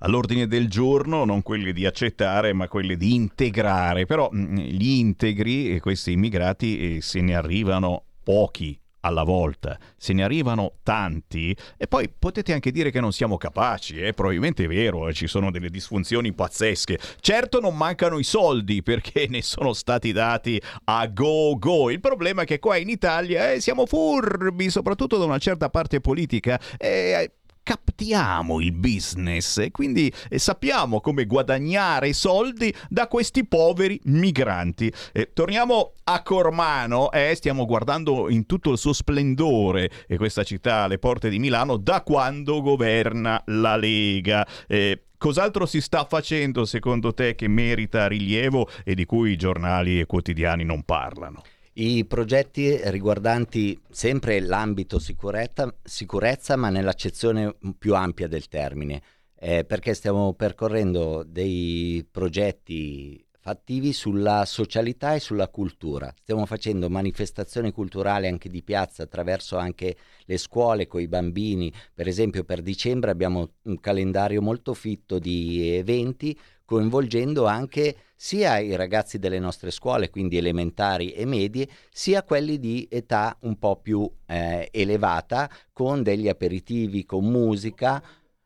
all'ordine 0.00 0.46
del 0.46 0.68
giorno, 0.68 1.24
non 1.24 1.40
quelle 1.40 1.72
di 1.72 1.86
accettare, 1.86 2.52
ma 2.52 2.68
quelle 2.68 2.98
di 2.98 3.14
integrare. 3.14 4.04
Però 4.04 4.28
mh, 4.30 4.58
gli 4.58 4.98
integri, 4.98 5.80
questi 5.80 6.12
immigrati, 6.12 6.96
eh, 6.96 7.00
se 7.00 7.22
ne 7.22 7.34
arrivano 7.34 8.04
pochi 8.22 8.78
alla 9.06 9.22
volta. 9.22 9.78
Se 9.96 10.12
ne 10.12 10.22
arrivano 10.22 10.74
tanti 10.82 11.56
e 11.76 11.86
poi 11.86 12.08
potete 12.08 12.52
anche 12.52 12.70
dire 12.70 12.90
che 12.90 13.00
non 13.00 13.12
siamo 13.12 13.36
capaci, 13.36 13.98
eh? 13.98 14.12
probabilmente 14.12 14.64
è 14.64 14.68
vero, 14.68 15.08
eh? 15.08 15.12
ci 15.12 15.26
sono 15.26 15.50
delle 15.50 15.70
disfunzioni 15.70 16.32
pazzesche. 16.32 16.98
Certo 17.20 17.60
non 17.60 17.76
mancano 17.76 18.18
i 18.18 18.24
soldi 18.24 18.82
perché 18.82 19.26
ne 19.28 19.42
sono 19.42 19.72
stati 19.72 20.12
dati 20.12 20.60
a 20.84 21.06
go 21.06 21.56
go. 21.58 21.90
Il 21.90 22.00
problema 22.00 22.42
è 22.42 22.44
che 22.44 22.58
qua 22.58 22.76
in 22.76 22.88
Italia 22.88 23.52
eh, 23.52 23.60
siamo 23.60 23.86
furbi, 23.86 24.70
soprattutto 24.70 25.16
da 25.16 25.24
una 25.24 25.38
certa 25.38 25.70
parte 25.70 26.00
politica. 26.00 26.60
Eh, 26.76 27.30
captiamo 27.66 28.60
il 28.60 28.70
business 28.70 29.58
e 29.58 29.72
quindi 29.72 30.12
eh, 30.28 30.38
sappiamo 30.38 31.00
come 31.00 31.26
guadagnare 31.26 32.12
soldi 32.12 32.72
da 32.88 33.08
questi 33.08 33.44
poveri 33.44 34.00
migranti. 34.04 34.92
Eh, 35.12 35.32
torniamo 35.32 35.94
a 36.04 36.22
Cormano, 36.22 37.10
eh, 37.10 37.34
stiamo 37.34 37.66
guardando 37.66 38.30
in 38.30 38.46
tutto 38.46 38.70
il 38.70 38.78
suo 38.78 38.92
splendore 38.92 39.90
e 40.06 40.16
questa 40.16 40.44
città 40.44 40.84
alle 40.84 40.98
porte 40.98 41.28
di 41.28 41.40
Milano 41.40 41.76
da 41.76 42.02
quando 42.02 42.62
governa 42.62 43.42
la 43.46 43.74
Lega. 43.76 44.46
Eh, 44.68 45.00
Cos'altro 45.18 45.64
si 45.64 45.80
sta 45.80 46.04
facendo 46.04 46.66
secondo 46.66 47.14
te 47.14 47.34
che 47.34 47.48
merita 47.48 48.06
rilievo 48.06 48.68
e 48.84 48.94
di 48.94 49.06
cui 49.06 49.32
i 49.32 49.36
giornali 49.36 49.98
e 49.98 50.04
quotidiani 50.04 50.62
non 50.62 50.82
parlano? 50.82 51.42
I 51.78 52.06
progetti 52.06 52.74
riguardanti 52.84 53.78
sempre 53.90 54.40
l'ambito 54.40 54.98
sicurezza, 54.98 55.70
sicurezza 55.82 56.56
ma 56.56 56.70
nell'accezione 56.70 57.54
più 57.78 57.94
ampia 57.94 58.28
del 58.28 58.48
termine, 58.48 59.02
eh, 59.38 59.62
perché 59.66 59.92
stiamo 59.92 60.32
percorrendo 60.32 61.22
dei 61.22 62.02
progetti 62.10 63.22
fattivi 63.38 63.92
sulla 63.92 64.46
socialità 64.46 65.12
e 65.12 65.20
sulla 65.20 65.48
cultura. 65.48 66.10
Stiamo 66.18 66.46
facendo 66.46 66.88
manifestazioni 66.88 67.72
culturali 67.72 68.26
anche 68.26 68.48
di 68.48 68.62
piazza 68.62 69.02
attraverso 69.02 69.58
anche 69.58 69.96
le 70.24 70.38
scuole 70.38 70.86
con 70.86 71.02
i 71.02 71.08
bambini. 71.08 71.70
Per 71.92 72.08
esempio 72.08 72.42
per 72.44 72.62
dicembre 72.62 73.10
abbiamo 73.10 73.50
un 73.64 73.78
calendario 73.80 74.40
molto 74.40 74.72
fitto 74.72 75.18
di 75.18 75.76
eventi 75.76 76.34
coinvolgendo 76.64 77.44
anche 77.44 77.96
sia 78.16 78.58
i 78.58 78.74
ragazzi 78.74 79.18
delle 79.18 79.38
nostre 79.38 79.70
scuole, 79.70 80.08
quindi 80.08 80.38
elementari 80.38 81.12
e 81.12 81.26
medie, 81.26 81.68
sia 81.92 82.22
quelli 82.22 82.58
di 82.58 82.88
età 82.90 83.36
un 83.42 83.58
po' 83.58 83.76
più 83.76 84.10
eh, 84.24 84.68
elevata, 84.72 85.50
con 85.72 86.02
degli 86.02 86.26
aperitivi, 86.26 87.04
con 87.04 87.26
musica, 87.26 88.02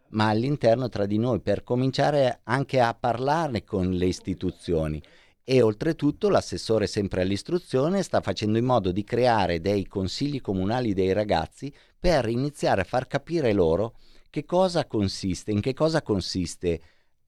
ma 0.09 0.29
all'interno 0.29 0.89
tra 0.89 1.07
di 1.07 1.19
noi, 1.19 1.41
per 1.41 1.63
cominciare 1.63 2.41
anche 2.43 2.81
a 2.81 2.95
parlarne 2.95 3.63
con 3.63 3.93
le 3.93 4.07
istituzioni. 4.07 5.01
E 5.45 5.63
oltretutto 5.63 6.29
l'assessore 6.29 6.87
sempre 6.87 7.23
all'istruzione 7.23 8.03
sta 8.03 8.21
facendo 8.21 8.59
in 8.59 8.65
modo 8.65 8.91
di 8.91 9.05
creare 9.05 9.61
dei 9.61 9.87
consigli 9.87 10.41
comunali 10.41 10.95
dei 10.95 11.13
ragazzi 11.13 11.73
per 11.99 12.29
iniziare 12.29 12.83
a 12.83 12.85
far 12.85 13.07
capire 13.07 13.53
loro 13.53 13.95
che 14.31 14.45
cosa 14.45 14.85
consiste, 14.87 15.51
in 15.51 15.61
che 15.61 15.75
cosa 15.75 16.03
consiste 16.03 16.81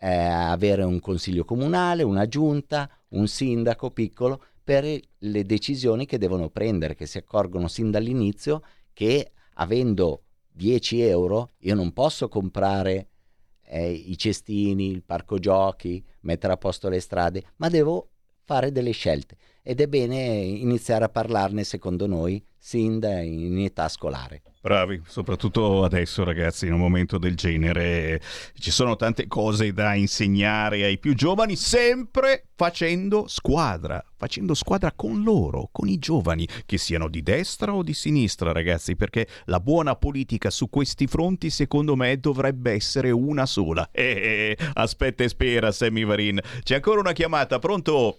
eh, 0.03 0.11
avere 0.11 0.83
un 0.83 0.99
consiglio 0.99 1.45
comunale, 1.45 2.03
una 2.03 2.27
giunta, 2.27 2.91
un 3.11 3.29
sindaco 3.29 3.93
piccolo 3.93 4.43
per 4.65 4.85
le 5.19 5.45
decisioni 5.45 6.07
che 6.07 6.19
devono 6.19 6.51
prendere, 6.51 6.97
che 6.97 7.07
si 7.07 7.19
accorgono 7.19 7.69
sin 7.69 7.93
dall'inizio 7.93 8.63
che 8.93 9.31
avendo 9.55 10.25
10 10.51 11.03
euro 11.03 11.53
io 11.59 11.77
non 11.77 11.93
posso 11.93 12.29
comprare 12.29 13.11
eh, 13.65 13.93
i 13.93 14.19
cestini, 14.19 14.91
il 14.91 15.05
parco 15.05 15.39
giochi, 15.39 16.05
mettere 16.23 16.53
a 16.53 16.57
posto 16.57 16.89
le 16.89 16.99
strade, 16.99 17.45
ma 17.57 17.69
devo 17.69 18.11
fare 18.43 18.73
delle 18.73 18.91
scelte 18.91 19.37
ed 19.63 19.81
è 19.81 19.87
bene 19.87 20.17
iniziare 20.17 21.05
a 21.05 21.09
parlarne 21.09 21.65
secondo 21.65 22.07
noi 22.07 22.45
sin 22.59 23.01
da 23.01 23.21
in 23.21 23.59
età 23.59 23.89
scolare. 23.89 24.43
Bravi, 24.61 25.03
soprattutto 25.05 25.83
adesso 25.83 26.23
ragazzi, 26.23 26.67
in 26.67 26.73
un 26.73 26.79
momento 26.79 27.19
del 27.19 27.35
genere 27.35 28.21
ci 28.55 28.71
sono 28.71 28.95
tante 28.95 29.27
cose 29.27 29.73
da 29.73 29.95
insegnare 29.95 30.85
ai 30.85 30.99
più 30.99 31.17
giovani, 31.17 31.57
sempre 31.57 32.51
facendo 32.55 33.25
squadra, 33.27 34.01
facendo 34.17 34.55
squadra 34.55 34.93
con 34.93 35.25
loro, 35.25 35.69
con 35.73 35.89
i 35.89 35.99
giovani, 35.99 36.47
che 36.65 36.79
siano 36.79 37.09
di 37.09 37.25
destra 37.25 37.75
o 37.75 37.83
di 37.83 37.93
sinistra 37.93 38.53
ragazzi, 38.53 38.95
perché 38.95 39.27
la 39.47 39.59
buona 39.59 39.97
politica 39.97 40.49
su 40.49 40.71
questi 40.71 41.09
fronti 41.09 41.51
secondo 41.51 41.97
me 41.97 42.21
dovrebbe 42.21 42.71
essere 42.71 43.11
una 43.11 43.47
sola. 43.47 43.89
Eh, 43.91 44.57
eh, 44.57 44.65
aspetta 44.75 45.25
e 45.25 45.29
spera 45.29 45.73
Sammy 45.73 46.05
Varin, 46.05 46.41
c'è 46.63 46.77
ancora 46.77 47.01
una 47.01 47.13
chiamata, 47.13 47.59
pronto? 47.59 48.19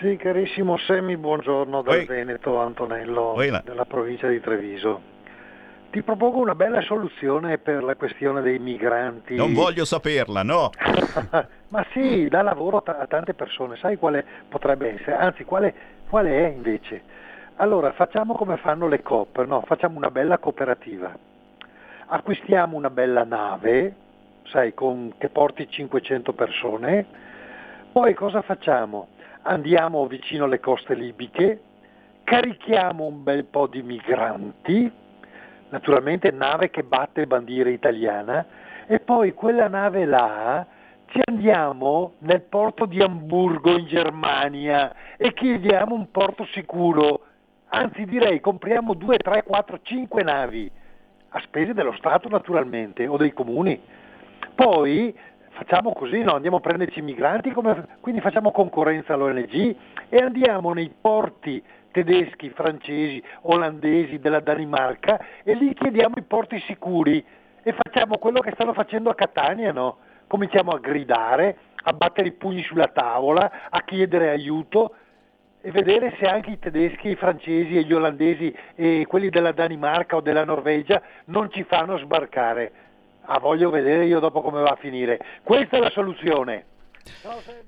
Sì, 0.00 0.16
carissimo 0.16 0.78
Semmi, 0.78 1.16
buongiorno 1.18 1.82
dal 1.82 1.98
Oi. 1.98 2.04
Veneto, 2.06 2.58
Antonello, 2.58 3.34
Oi 3.34 3.50
là. 3.50 3.60
della 3.62 3.84
provincia 3.84 4.28
di 4.28 4.40
Treviso. 4.40 5.18
Ti 5.90 6.02
propongo 6.02 6.38
una 6.38 6.54
bella 6.54 6.80
soluzione 6.80 7.58
per 7.58 7.82
la 7.82 7.94
questione 7.96 8.40
dei 8.40 8.58
migranti. 8.58 9.34
Non 9.34 9.52
voglio 9.52 9.84
saperla, 9.84 10.42
no? 10.42 10.70
Ma 11.68 11.84
sì, 11.92 12.28
dà 12.28 12.40
lavoro 12.40 12.78
a 12.84 13.06
tante 13.06 13.34
persone, 13.34 13.76
sai 13.76 13.96
quale 13.96 14.24
potrebbe 14.48 14.94
essere? 14.94 15.16
Anzi, 15.16 15.44
quale, 15.44 15.74
quale 16.08 16.46
è 16.46 16.48
invece? 16.48 17.02
Allora, 17.56 17.92
facciamo 17.92 18.34
come 18.34 18.56
fanno 18.56 18.88
le 18.88 19.02
COP, 19.02 19.44
no? 19.44 19.62
Facciamo 19.66 19.98
una 19.98 20.10
bella 20.10 20.38
cooperativa. 20.38 21.12
Acquistiamo 22.06 22.76
una 22.76 22.90
bella 22.90 23.24
nave, 23.24 23.94
sai, 24.46 24.72
con- 24.72 25.12
che 25.18 25.28
porti 25.28 25.68
500 25.68 26.32
persone, 26.32 27.04
poi 27.92 28.14
cosa 28.14 28.40
facciamo? 28.42 29.08
Andiamo 29.42 30.06
vicino 30.06 30.44
alle 30.44 30.60
coste 30.60 30.94
libiche, 30.94 31.60
carichiamo 32.24 33.04
un 33.04 33.22
bel 33.22 33.44
po' 33.44 33.66
di 33.66 33.82
migranti, 33.82 34.92
naturalmente 35.70 36.30
nave 36.30 36.68
che 36.68 36.82
batte 36.82 37.26
bandiera 37.26 37.70
italiana, 37.70 38.44
e 38.86 39.00
poi 39.00 39.32
quella 39.32 39.66
nave 39.66 40.04
là 40.04 40.66
ci 41.06 41.20
andiamo 41.24 42.12
nel 42.18 42.42
porto 42.42 42.84
di 42.84 43.00
Amburgo 43.00 43.78
in 43.78 43.86
Germania 43.86 44.94
e 45.16 45.32
chiediamo 45.32 45.94
un 45.94 46.10
porto 46.10 46.44
sicuro, 46.52 47.22
anzi 47.68 48.04
direi 48.04 48.40
compriamo 48.40 48.92
2, 48.92 49.16
3, 49.16 49.42
4, 49.44 49.80
5 49.82 50.22
navi, 50.22 50.70
a 51.30 51.40
spese 51.40 51.72
dello 51.72 51.94
Stato 51.96 52.28
naturalmente, 52.28 53.06
o 53.06 53.16
dei 53.16 53.32
comuni. 53.32 53.80
Poi 54.54 55.16
facciamo 55.60 55.92
così, 55.92 56.22
no? 56.22 56.36
andiamo 56.36 56.56
a 56.56 56.60
prenderci 56.60 57.00
i 57.00 57.02
migranti, 57.02 57.50
come- 57.50 57.98
quindi 58.00 58.22
facciamo 58.22 58.50
concorrenza 58.50 59.12
all'ONG 59.12 59.76
e 60.08 60.16
andiamo 60.16 60.72
nei 60.72 60.90
porti 60.98 61.62
tedeschi, 61.90 62.48
francesi, 62.48 63.22
olandesi, 63.42 64.18
della 64.20 64.40
Danimarca 64.40 65.20
e 65.42 65.52
lì 65.54 65.74
chiediamo 65.74 66.14
i 66.16 66.22
porti 66.22 66.58
sicuri 66.60 67.22
e 67.62 67.74
facciamo 67.74 68.16
quello 68.16 68.40
che 68.40 68.52
stanno 68.54 68.72
facendo 68.72 69.10
a 69.10 69.14
Catania, 69.14 69.70
no? 69.70 69.98
Cominciamo 70.26 70.70
a 70.70 70.78
gridare, 70.78 71.58
a 71.82 71.92
battere 71.92 72.28
i 72.28 72.32
pugni 72.32 72.62
sulla 72.62 72.88
tavola, 72.88 73.68
a 73.68 73.82
chiedere 73.82 74.30
aiuto 74.30 74.94
e 75.60 75.70
vedere 75.72 76.16
se 76.18 76.26
anche 76.26 76.52
i 76.52 76.58
tedeschi, 76.58 77.10
i 77.10 77.16
francesi 77.16 77.76
e 77.76 77.82
gli 77.82 77.92
olandesi 77.92 78.54
e 78.76 79.04
quelli 79.06 79.28
della 79.28 79.52
Danimarca 79.52 80.16
o 80.16 80.20
della 80.22 80.44
Norvegia 80.44 81.02
non 81.26 81.50
ci 81.50 81.64
fanno 81.64 81.98
sbarcare. 81.98 82.72
Ah, 83.22 83.38
voglio 83.38 83.70
vedere 83.70 84.06
io 84.06 84.20
dopo 84.20 84.40
come 84.40 84.60
va 84.60 84.70
a 84.70 84.76
finire. 84.76 85.18
Questa 85.42 85.76
è 85.76 85.80
la 85.80 85.90
soluzione. 85.90 86.64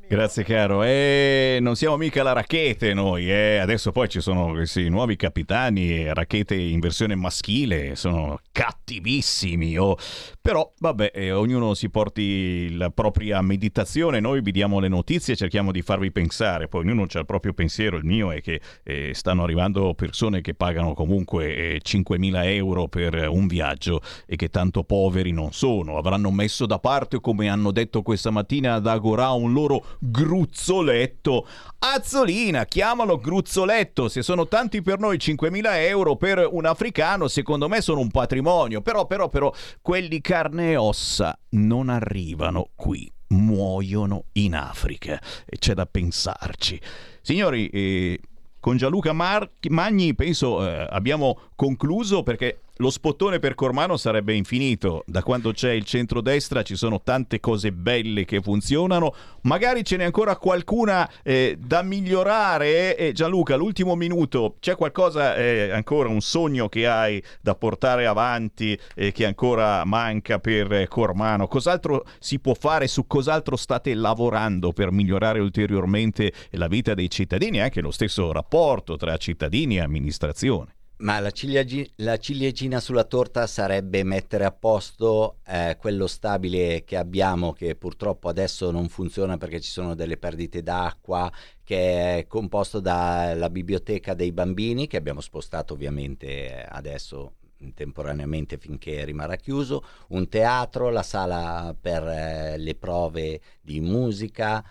Grazie 0.09 0.45
caro, 0.45 0.83
e 0.83 1.59
non 1.61 1.75
siamo 1.75 1.97
mica 1.97 2.23
la 2.23 2.33
racchete 2.33 2.93
noi, 2.93 3.31
eh. 3.31 3.59
adesso 3.59 3.93
poi 3.93 4.09
ci 4.09 4.21
sono 4.21 4.51
questi 4.51 4.89
nuovi 4.89 5.17
capitani, 5.17 6.13
racchete 6.13 6.55
in 6.55 6.81
versione 6.81 7.15
maschile, 7.15 7.97
sono 7.97 8.41
cattivissimi, 8.53 9.79
oh. 9.79 9.97
però 10.41 10.71
vabbè, 10.79 11.13
eh, 11.15 11.33
ognuno 11.33 11.73
si 11.75 11.89
porti 11.89 12.77
la 12.77 12.91
propria 12.91 13.41
meditazione, 13.41 14.21
noi 14.21 14.43
vi 14.43 14.53
diamo 14.53 14.81
le 14.81 14.89
notizie 14.89 15.35
cerchiamo 15.35 15.73
di 15.73 15.81
farvi 15.81 16.13
pensare, 16.13 16.69
poi 16.69 16.83
ognuno 16.83 17.07
ha 17.11 17.19
il 17.19 17.27
proprio 17.27 17.55
pensiero, 17.55 17.97
il 17.97 18.05
mio 18.05 18.33
è 18.33 18.43
che 18.43 18.61
eh, 18.83 19.13
stanno 19.15 19.43
arrivando 19.43 19.95
persone 19.95 20.43
che 20.43 20.55
pagano 20.55 20.93
comunque 20.93 21.57
eh, 21.57 21.81
5.000 21.83 22.45
euro 22.47 22.89
per 22.89 23.29
un 23.29 23.47
viaggio 23.47 24.01
e 24.27 24.37
che 24.37 24.49
tanto 24.49 24.85
poveri 24.85 25.33
non 25.33 25.53
sono, 25.53 25.97
avranno 25.97 26.31
messo 26.31 26.67
da 26.67 26.79
parte 26.79 27.21
come 27.21 27.49
hanno 27.49 27.71
detto 27.71 28.03
questa 28.03 28.31
mattina 28.31 28.75
ad 28.75 28.87
Agorà 29.23 29.31
un 29.31 29.53
loro 29.53 29.85
gruzzoletto. 29.99 31.47
Azzolina, 31.79 32.65
chiamalo 32.65 33.19
gruzzoletto, 33.19 34.09
se 34.09 34.23
sono 34.23 34.49
tanti 34.49 34.83
per 34.83 34.99
noi 34.99 35.17
5.000 35.17 35.63
euro 35.87 36.17
per 36.17 36.49
un 36.51 36.67
africano 36.67 37.29
secondo 37.29 37.69
me 37.69 37.81
sono 37.81 38.01
un 38.01 38.11
patrimonio, 38.11 38.81
però 38.81 39.07
però 39.07 39.29
però 39.29 39.53
quelli 39.81 40.21
carne 40.21 40.73
e 40.73 40.77
ossa 40.77 41.37
non 41.51 41.89
arrivano 41.89 42.71
qui 42.75 43.11
muoiono 43.29 44.25
in 44.33 44.55
Africa 44.55 45.21
e 45.47 45.57
c'è 45.59 45.75
da 45.75 45.87
pensarci. 45.87 46.81
Signori, 47.23 47.69
eh, 47.69 48.21
con 48.61 48.77
Gianluca 48.77 49.13
Mar- 49.13 49.51
Magni 49.71 50.15
penso 50.15 50.65
eh, 50.67 50.87
abbiamo 50.91 51.39
concluso 51.57 52.23
perché 52.23 52.61
lo 52.83 52.91
spottone 52.91 53.39
per 53.39 53.55
Cormano 53.55 53.97
sarebbe 53.97 54.35
infinito. 54.35 55.05
Da 55.07 55.23
quando 55.23 55.53
c'è 55.53 55.71
il 55.71 55.85
centrodestra 55.85 56.63
ci 56.63 56.75
sono 56.75 57.01
tante 57.01 57.39
cose 57.39 57.71
belle 57.71 58.25
che 58.25 58.43
funzionano. 58.43 59.15
Magari 59.43 59.85
ce 59.85 59.97
n'è 59.97 60.05
ancora 60.05 60.37
qualcuna 60.37 61.09
eh, 61.23 61.57
da 61.59 61.83
migliorare. 61.83 62.97
E 62.97 63.13
Gianluca, 63.13 63.55
l'ultimo 63.55 63.95
minuto, 63.95 64.57
c'è 64.59 64.75
qualcosa, 64.75 65.37
eh, 65.37 65.71
ancora 65.71 66.09
un 66.09 66.21
sogno 66.21 66.69
che 66.69 66.89
hai 66.89 67.23
da 67.41 67.55
portare 67.55 68.07
avanti 68.07 68.77
e 68.97 69.13
che 69.13 69.27
ancora 69.27 69.85
manca 69.85 70.41
per 70.41 70.89
Cormano? 70.89 71.47
Cos'altro 71.47 72.05
si 72.19 72.41
può 72.41 72.55
fare? 72.55 72.89
Su 72.89 73.07
cos'altro 73.07 73.55
state 73.55 73.95
lavorando 73.95 74.73
per 74.73 74.91
migliorare 74.91 75.39
ulteriormente 75.39 76.33
la 76.51 76.67
vita 76.67 76.95
dei 76.95 77.09
cittadini 77.09 77.59
e 77.59 77.61
anche 77.61 77.81
lo 77.81 77.93
stesso 77.93 78.33
rapporto 78.33 78.97
tra 78.97 79.17
cittadini 79.17 79.77
e 79.77 79.83
amministrazione? 79.83 80.75
Ma 80.99 81.19
la, 81.19 81.33
ciliegi- 81.33 81.91
la, 81.97 82.17
ciliegina 82.17 82.79
sulla 82.79 83.03
torta 83.03 83.49
sarebbe 83.49 84.05
mettere 84.05 84.45
a 84.45 84.53
posto 84.53 85.39
eh, 85.45 85.77
quello 85.77 86.07
stabile 86.07 86.85
che 86.85 86.97
abbiamo, 86.97 87.53
che 87.53 87.75
purtroppo 87.75 88.29
adesso 88.29 88.71
non 88.71 88.89
funziona 88.89 89.37
perché 89.37 89.61
ci 89.61 89.71
sono 89.71 89.97
delle 89.97 90.17
perdite 90.17 90.63
d'acqua, 90.63 91.33
che 91.65 92.19
è 92.19 92.27
composto 92.29 92.79
dalla 92.79 93.51
biblioteca 93.51 94.15
dei 94.15 94.31
bambini, 94.31 94.87
che 94.87 94.97
abbiamo 94.97 95.21
spostato 95.21 95.75
ovviamente 95.75 96.65
adesso 96.69 97.35
temporaneamente 97.75 98.59
finché 98.59 99.05
rimarrà 99.05 99.37
chiuso, 99.37 99.85
un 100.09 100.29
teatro, 100.29 100.91
la 100.91 101.03
sala 101.03 101.77
per 101.81 102.03
eh, 102.05 102.59
le 102.59 102.75
prove 102.77 103.41
di 103.61 103.81
musica. 103.81 104.65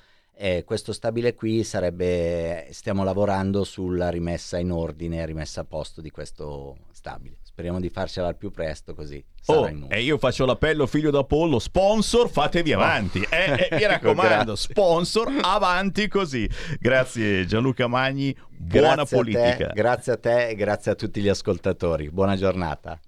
Eh, 0.44 0.64
questo 0.64 0.92
stabile 0.92 1.36
qui 1.36 1.64
sarebbe, 1.64 2.66
stiamo 2.72 3.04
lavorando 3.04 3.64
sulla 3.64 4.10
rimessa 4.10 4.58
in 4.58 4.72
ordine, 4.72 5.24
rimessa 5.24 5.62
a 5.62 5.66
posto 5.66 6.02
di 6.02 6.10
questo 6.10 6.78
stabile. 6.92 7.38
Speriamo 7.44 7.80
di 7.80 7.90
farcela 7.90 8.30
al 8.30 8.38
più 8.38 8.50
presto 8.50 8.96
così. 8.96 9.24
Oh, 9.46 9.70
e 9.88 10.02
io 10.02 10.18
faccio 10.18 10.48
l'appello 10.48 10.88
figlio 10.88 11.12
d'Apollo, 11.12 11.60
sponsor, 11.60 12.28
fatevi 12.28 12.74
avanti. 12.74 13.22
Eh, 13.30 13.68
eh, 13.70 13.76
mi 13.76 13.86
raccomando, 13.86 14.56
sponsor, 14.56 15.32
avanti 15.42 16.08
così. 16.08 16.50
Grazie 16.80 17.46
Gianluca 17.46 17.86
Magni, 17.86 18.36
buona 18.50 18.96
grazie 18.96 19.18
politica. 19.18 19.66
A 19.66 19.68
te, 19.68 19.74
grazie 19.76 20.12
a 20.14 20.18
te 20.18 20.48
e 20.48 20.56
grazie 20.56 20.92
a 20.92 20.96
tutti 20.96 21.22
gli 21.22 21.30
ascoltatori. 21.30 22.10
Buona 22.10 22.36
giornata. 22.36 23.00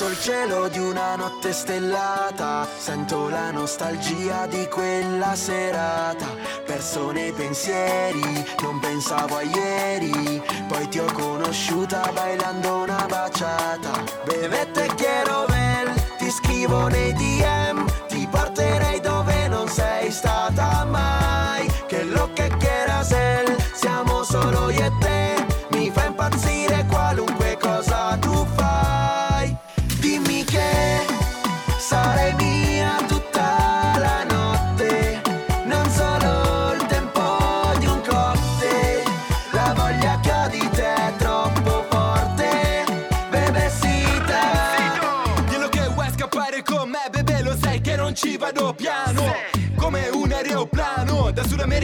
Sotto 0.00 0.12
il 0.12 0.18
cielo 0.18 0.68
di 0.68 0.78
una 0.78 1.14
notte 1.14 1.52
stellata. 1.52 2.66
Sento 2.78 3.28
la 3.28 3.50
nostalgia 3.50 4.46
di 4.46 4.66
quella 4.66 5.34
serata. 5.34 6.26
Perso 6.64 7.10
nei 7.10 7.32
pensieri, 7.32 8.42
non 8.62 8.78
pensavo 8.78 9.36
a 9.36 9.42
ieri. 9.42 10.42
Poi 10.68 10.88
ti 10.88 11.00
ho 11.00 11.12
conosciuta 11.12 12.10
bailando 12.14 12.76
una 12.76 13.04
baciata. 13.06 14.02
Bevette 14.24 14.86
quiero 14.96 15.44
ver, 15.44 15.92
ti 16.16 16.30
scrivo 16.30 16.88
nei 16.88 17.12
DM 17.12 17.89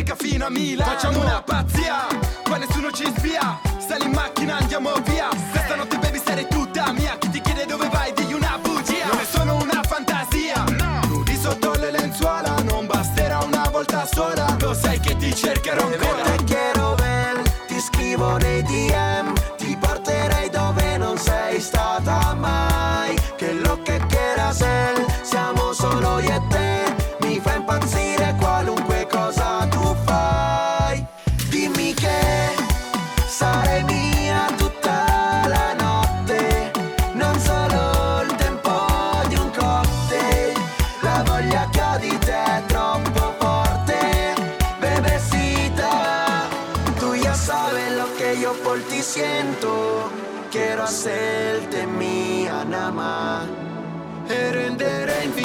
America 0.06 0.14
fino 0.14 0.46
a 0.46 0.50
Milano. 0.50 0.90
Facciamo 0.92 1.20
una 1.20 1.42
pazzia, 1.42 2.06
qua 2.44 2.56
nessuno 2.56 2.90
ci 2.92 3.04
spia. 3.16 3.58
Sali 3.78 4.04
in 4.04 4.12
macchina, 4.12 4.58
andiamo 4.58 4.92
via. 5.04 5.28
Questa 5.50 5.74
notte, 5.74 5.95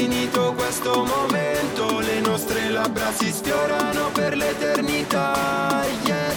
infinito 0.02 0.54
questo 0.54 1.06
momento 1.06 1.99
Le 1.99 2.22
nostre 2.22 2.70
labbra 2.70 3.12
si 3.12 3.32
sfiorano 3.32 4.10
per 4.12 4.36
l'eternità 4.36 5.86
yeah, 6.06 6.30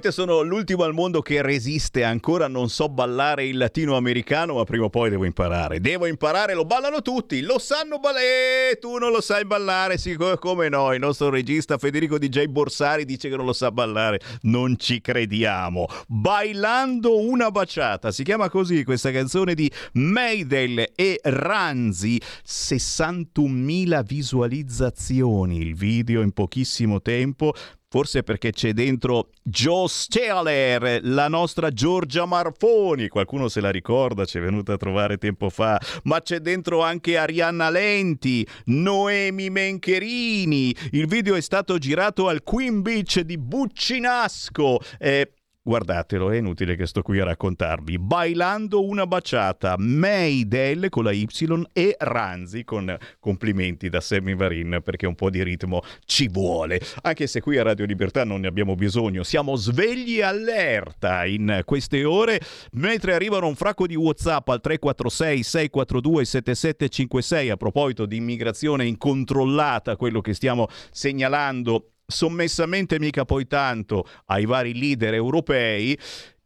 Probabilmente 0.00 0.12
sono 0.12 0.40
l'ultimo 0.40 0.84
al 0.84 0.94
mondo 0.94 1.20
che 1.20 1.42
resiste 1.42 2.04
ancora, 2.04 2.48
non 2.48 2.70
so 2.70 2.88
ballare 2.88 3.44
il 3.44 3.58
latinoamericano, 3.58 4.54
ma 4.54 4.64
prima 4.64 4.86
o 4.86 4.88
poi 4.88 5.10
devo 5.10 5.26
imparare. 5.26 5.78
Devo 5.78 6.06
imparare, 6.06 6.54
lo 6.54 6.64
ballano 6.64 7.02
tutti, 7.02 7.42
lo 7.42 7.58
sanno 7.58 7.98
ballare, 7.98 8.78
tu 8.80 8.96
non 8.96 9.12
lo 9.12 9.20
sai 9.20 9.44
ballare, 9.44 9.98
co- 10.16 10.38
come 10.38 10.70
no, 10.70 10.94
il 10.94 11.00
nostro 11.00 11.28
regista 11.28 11.76
Federico 11.76 12.18
DJ 12.18 12.46
Borsari 12.46 13.04
dice 13.04 13.28
che 13.28 13.36
non 13.36 13.44
lo 13.44 13.52
sa 13.52 13.70
ballare, 13.70 14.20
non 14.42 14.78
ci 14.78 15.02
crediamo. 15.02 15.86
Bailando 16.06 17.18
una 17.18 17.50
baciata, 17.50 18.10
si 18.10 18.24
chiama 18.24 18.48
così 18.48 18.84
questa 18.84 19.10
canzone 19.10 19.52
di 19.52 19.70
Maidel 19.92 20.92
e 20.94 21.20
Ranzi, 21.22 22.18
61.000 22.46 24.02
visualizzazioni, 24.02 25.58
il 25.58 25.74
video 25.74 26.22
in 26.22 26.32
pochissimo 26.32 27.02
tempo, 27.02 27.52
Forse 27.92 28.22
perché 28.22 28.52
c'è 28.52 28.72
dentro 28.72 29.30
Joe 29.42 29.88
Stealer, 29.88 31.00
la 31.02 31.26
nostra 31.26 31.70
Giorgia 31.70 32.24
Marfoni, 32.24 33.08
qualcuno 33.08 33.48
se 33.48 33.60
la 33.60 33.70
ricorda, 33.70 34.24
ci 34.26 34.38
è 34.38 34.40
venuta 34.40 34.74
a 34.74 34.76
trovare 34.76 35.18
tempo 35.18 35.50
fa, 35.50 35.76
ma 36.04 36.20
c'è 36.20 36.38
dentro 36.38 36.84
anche 36.84 37.16
Arianna 37.16 37.68
Lenti, 37.68 38.46
Noemi 38.66 39.50
Mencherini, 39.50 40.72
il 40.92 41.08
video 41.08 41.34
è 41.34 41.40
stato 41.40 41.78
girato 41.78 42.28
al 42.28 42.44
Queen 42.44 42.80
Beach 42.80 43.22
di 43.22 43.36
Buccinasco. 43.36 44.78
Eh, 44.96 45.32
guardatelo, 45.62 46.30
è 46.30 46.36
inutile 46.38 46.74
che 46.74 46.86
sto 46.86 47.02
qui 47.02 47.20
a 47.20 47.24
raccontarvi. 47.24 47.98
Bailando 47.98 48.84
una 48.84 49.06
baciata, 49.06 49.74
Maydell 49.78 50.88
con 50.88 51.04
la 51.04 51.12
Y 51.12 51.28
e 51.72 51.96
Ranzi 51.98 52.64
con 52.64 52.96
complimenti 53.18 53.88
da 53.88 54.00
Sammy 54.00 54.34
Varin 54.34 54.80
perché 54.82 55.06
un 55.06 55.14
po' 55.14 55.30
di 55.30 55.42
ritmo 55.42 55.82
ci 56.04 56.28
vuole. 56.28 56.80
Anche 57.02 57.26
se 57.26 57.40
qui 57.40 57.58
a 57.58 57.62
Radio 57.62 57.84
Libertà 57.84 58.24
non 58.24 58.40
ne 58.40 58.48
abbiamo 58.48 58.74
bisogno, 58.74 59.22
siamo 59.22 59.56
svegli 59.56 60.18
e 60.18 60.22
allerta 60.22 61.24
in 61.26 61.62
queste 61.64 62.04
ore 62.04 62.40
mentre 62.72 63.14
arrivano 63.14 63.46
un 63.46 63.54
fracco 63.54 63.86
di 63.86 63.94
WhatsApp 63.94 64.48
al 64.48 64.60
346 64.60 65.42
642 65.42 66.24
7756 66.24 67.50
a 67.50 67.56
proposito 67.56 68.06
di 68.06 68.16
immigrazione 68.16 68.86
incontrollata, 68.86 69.96
quello 69.96 70.20
che 70.20 70.34
stiamo 70.34 70.68
segnalando 70.90 71.90
sommessamente 72.10 72.98
mica 72.98 73.24
poi 73.24 73.46
tanto 73.46 74.06
ai 74.26 74.44
vari 74.44 74.78
leader 74.78 75.14
europei, 75.14 75.98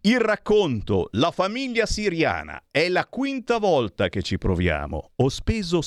il 0.02 0.20
racconto 0.20 1.08
La 1.12 1.30
famiglia 1.30 1.86
siriana 1.86 2.64
è 2.70 2.88
la 2.88 3.06
quinta 3.06 3.58
volta 3.58 4.08
che 4.08 4.22
ci 4.22 4.36
proviamo. 4.36 5.12
Ho 5.16 5.28
speso 5.30 5.80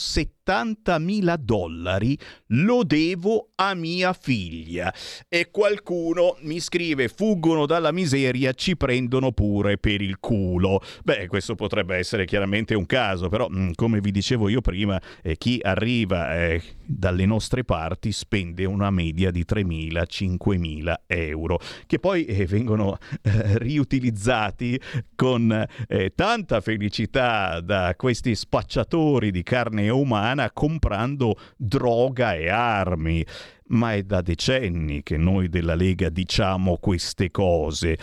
70.000 0.47 1.35
dollari, 1.35 2.17
lo 2.47 2.83
devo 2.83 3.49
a 3.55 3.73
mia 3.73 4.13
figlia. 4.13 4.93
E 5.27 5.51
qualcuno 5.51 6.37
mi 6.41 6.61
scrive 6.61 7.09
fuggono 7.09 7.65
dalla 7.65 7.91
miseria, 7.91 8.53
ci 8.53 8.77
prendono 8.77 9.33
pure 9.33 9.77
per 9.77 10.01
il 10.01 10.19
culo. 10.19 10.81
Beh, 11.03 11.27
questo 11.27 11.55
potrebbe 11.55 11.97
essere 11.97 12.25
chiaramente 12.25 12.75
un 12.75 12.85
caso, 12.85 13.27
però 13.27 13.49
mm, 13.49 13.71
come 13.75 13.99
vi 13.99 14.11
dicevo 14.11 14.47
io 14.47 14.61
prima, 14.61 14.99
eh, 15.21 15.35
chi 15.35 15.59
arriva 15.61 16.33
eh, 16.35 16.61
dalle 16.85 17.25
nostre 17.25 17.65
parti 17.65 18.13
spende 18.13 18.63
una 18.63 18.89
media 18.89 19.31
di 19.31 19.43
3.000-5.000 19.45 20.93
euro, 21.07 21.59
che 21.85 21.99
poi 21.99 22.23
eh, 22.23 22.45
vengono 22.45 22.97
eh, 23.21 23.57
riutilizzati 23.57 24.79
con 25.13 25.65
eh, 25.87 26.13
tanta 26.15 26.61
felicità 26.61 27.59
da 27.59 27.93
questi 27.97 28.33
spacciatori 28.33 29.31
di 29.31 29.43
carne 29.43 29.89
umana 29.89 30.36
comprando 30.51 31.37
droga 31.55 32.33
e 32.35 32.49
armi. 32.49 33.25
Ma 33.69 33.93
è 33.93 34.03
da 34.03 34.21
decenni 34.21 35.03
che 35.03 35.17
noi 35.17 35.49
della 35.49 35.75
Lega 35.75 36.09
diciamo 36.09 36.77
queste 36.77 37.31
cose. 37.31 37.97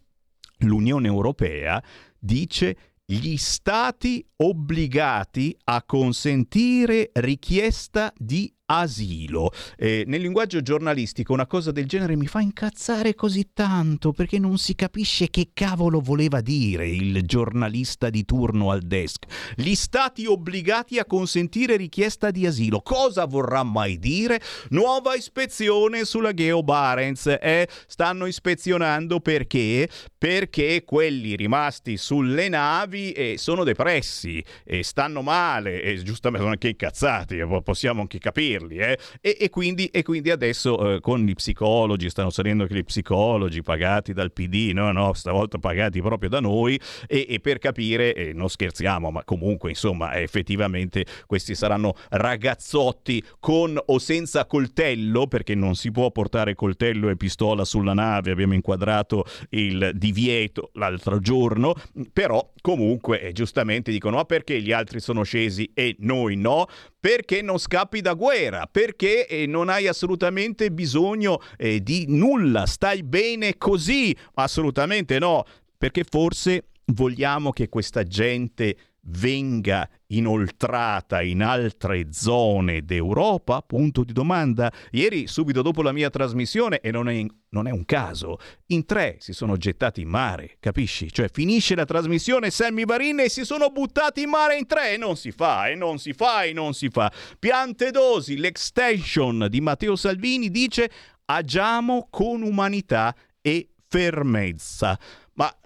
L'Unione 0.58 1.08
Europea 1.08 1.82
dice 2.18 2.76
gli 3.04 3.36
stati 3.36 4.24
obbligati 4.36 5.54
a 5.64 5.82
consentire 5.82 7.10
richiesta 7.14 8.12
di 8.16 8.50
asilo. 8.78 9.50
Eh, 9.76 10.04
nel 10.06 10.20
linguaggio 10.20 10.62
giornalistico 10.62 11.32
una 11.32 11.46
cosa 11.46 11.70
del 11.72 11.86
genere 11.86 12.16
mi 12.16 12.26
fa 12.26 12.40
incazzare 12.40 13.14
così 13.14 13.50
tanto 13.52 14.12
perché 14.12 14.38
non 14.38 14.58
si 14.58 14.74
capisce 14.74 15.28
che 15.28 15.50
cavolo 15.52 16.00
voleva 16.00 16.40
dire 16.40 16.88
il 16.88 17.22
giornalista 17.24 18.10
di 18.10 18.24
turno 18.24 18.70
al 18.70 18.82
desk. 18.82 19.26
Gli 19.56 19.74
stati 19.74 20.26
obbligati 20.26 20.98
a 20.98 21.04
consentire 21.04 21.76
richiesta 21.76 22.30
di 22.30 22.46
asilo. 22.46 22.80
Cosa 22.80 23.24
vorrà 23.24 23.62
mai 23.62 23.98
dire? 23.98 24.40
Nuova 24.70 25.14
ispezione 25.14 26.04
sulla 26.04 26.32
Geo 26.32 26.62
Barents. 26.62 27.26
Eh, 27.40 27.68
stanno 27.86 28.26
ispezionando 28.26 29.20
perché? 29.20 29.88
Perché 30.16 30.84
quelli 30.84 31.36
rimasti 31.36 31.96
sulle 31.96 32.48
navi 32.48 33.12
eh, 33.12 33.34
sono 33.38 33.64
depressi 33.64 34.42
e 34.64 34.82
stanno 34.82 35.22
male 35.22 35.82
e 35.82 35.96
giustamente 36.02 36.40
sono 36.42 36.50
anche 36.50 36.68
incazzati, 36.68 37.38
eh, 37.38 37.62
possiamo 37.62 38.00
anche 38.02 38.18
capirlo 38.18 38.61
dirli. 38.66 38.76
Eh? 38.76 38.98
E, 39.20 39.36
e, 39.40 39.50
quindi, 39.50 39.86
e, 39.86 40.02
quindi, 40.02 40.30
adesso 40.30 40.94
eh, 40.94 41.00
con 41.00 41.20
gli 41.20 41.34
psicologi, 41.34 42.08
stanno 42.10 42.30
salendo 42.30 42.62
anche 42.62 42.74
gli 42.74 42.84
psicologi 42.84 43.62
pagati 43.62 44.12
dal 44.12 44.32
PD, 44.32 44.70
no, 44.72 44.90
no, 44.92 45.12
stavolta 45.12 45.58
pagati 45.58 46.00
proprio 46.00 46.28
da 46.28 46.40
noi, 46.40 46.78
e, 47.06 47.26
e 47.28 47.40
per 47.40 47.58
capire, 47.58 48.14
eh, 48.14 48.32
non 48.32 48.48
scherziamo, 48.48 49.10
ma 49.10 49.24
comunque 49.24 49.70
insomma 49.70 50.18
effettivamente 50.18 51.04
questi 51.26 51.54
saranno 51.54 51.94
ragazzotti 52.10 53.22
con 53.38 53.78
o 53.84 53.98
senza 53.98 54.46
coltello, 54.46 55.26
perché 55.26 55.54
non 55.54 55.74
si 55.74 55.90
può 55.90 56.10
portare 56.10 56.54
coltello 56.54 57.08
e 57.08 57.16
pistola 57.16 57.64
sulla 57.64 57.94
nave, 57.94 58.30
abbiamo 58.30 58.54
inquadrato 58.54 59.24
il 59.50 59.92
divieto 59.94 60.70
l'altro 60.74 61.18
giorno, 61.18 61.74
però 62.12 62.52
comunque 62.60 63.20
eh, 63.20 63.32
giustamente 63.32 63.90
dicono 63.90 64.16
ma 64.16 64.24
perché 64.24 64.60
gli 64.60 64.72
altri 64.72 65.00
sono 65.00 65.22
scesi 65.22 65.70
e 65.74 65.96
noi 66.00 66.36
no? 66.36 66.66
Perché 67.00 67.42
non 67.42 67.58
scappi 67.58 68.00
da 68.00 68.14
guerra, 68.14 68.41
perché 68.70 69.26
eh, 69.26 69.46
non 69.46 69.68
hai 69.68 69.86
assolutamente 69.86 70.70
bisogno 70.70 71.40
eh, 71.56 71.82
di 71.82 72.06
nulla, 72.08 72.66
stai 72.66 73.02
bene 73.02 73.56
così? 73.58 74.16
Assolutamente 74.34 75.18
no, 75.18 75.44
perché 75.76 76.04
forse 76.08 76.68
vogliamo 76.86 77.50
che 77.52 77.68
questa 77.68 78.02
gente 78.04 78.76
venga 79.04 79.88
inoltrata 80.08 81.22
in 81.22 81.42
altre 81.42 82.08
zone 82.12 82.82
d'Europa? 82.84 83.62
Punto 83.62 84.04
di 84.04 84.12
domanda. 84.12 84.72
Ieri, 84.90 85.26
subito 85.26 85.62
dopo 85.62 85.82
la 85.82 85.92
mia 85.92 86.10
trasmissione, 86.10 86.80
e 86.80 86.90
non 86.90 87.08
è, 87.08 87.24
non 87.50 87.66
è, 87.66 87.70
un 87.70 87.84
caso, 87.84 88.38
in 88.66 88.84
tre 88.84 89.16
si 89.18 89.32
sono 89.32 89.56
gettati 89.56 90.02
in 90.02 90.08
mare, 90.08 90.56
capisci? 90.60 91.10
Cioè 91.10 91.28
finisce 91.32 91.74
la 91.74 91.84
trasmissione 91.84 92.50
Sammy 92.50 92.84
Varin 92.84 93.20
e 93.20 93.28
si 93.28 93.44
sono 93.44 93.70
buttati 93.70 94.22
in 94.22 94.30
mare 94.30 94.56
in 94.56 94.66
tre 94.66 94.94
e 94.94 94.96
non 94.96 95.16
si 95.16 95.32
fa, 95.32 95.68
e 95.68 95.74
non 95.74 95.98
si 95.98 96.12
fa, 96.12 96.44
e 96.44 96.52
non 96.52 96.74
si 96.74 96.88
fa. 96.88 97.12
Piante 97.38 97.90
dosi, 97.90 98.36
l'extension 98.36 99.46
di 99.48 99.60
Matteo 99.60 99.96
Salvini 99.96 100.50
dice 100.50 100.90
agiamo 101.24 102.08
con 102.10 102.42
umanità 102.42 103.14
e 103.40 103.68
fermezza 103.88 104.98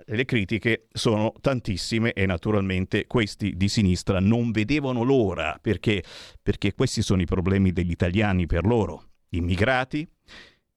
le 0.09 0.25
critiche 0.25 0.87
sono 0.93 1.33
tantissime 1.41 2.13
e 2.13 2.27
naturalmente 2.27 3.07
questi 3.07 3.57
di 3.57 3.69
sinistra 3.69 4.21
non 4.21 4.53
vedevano 4.53 5.03
l'ora 5.03 5.59
perché, 5.61 6.03
perché 6.43 6.75
questi 6.75 7.03
sono 7.03 7.23
i 7.23 7.27
problemi 7.27 7.73
degli 7.73 7.91
italiani 7.91 8.47
per 8.47 8.65
loro. 8.65 9.05
Immigrati, 9.31 10.09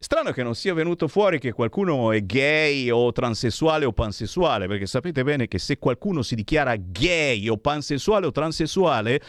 Strano 0.01 0.31
che 0.31 0.43
non 0.43 0.55
sia 0.55 0.73
venuto 0.73 1.09
fuori 1.09 1.39
che 1.39 1.51
qualcuno 1.51 2.13
è 2.13 2.23
gay 2.23 2.89
o 2.89 3.11
transessuale 3.11 3.83
o 3.83 3.91
pansessuale, 3.91 4.65
perché 4.65 4.85
sapete 4.85 5.23
bene 5.23 5.49
che 5.49 5.59
se 5.59 5.77
qualcuno 5.77 6.21
si 6.21 6.35
dichiara 6.35 6.77
gay 6.77 7.49
o 7.49 7.57
pansessuale 7.57 8.25
o 8.25 8.31
transessuale 8.31 9.19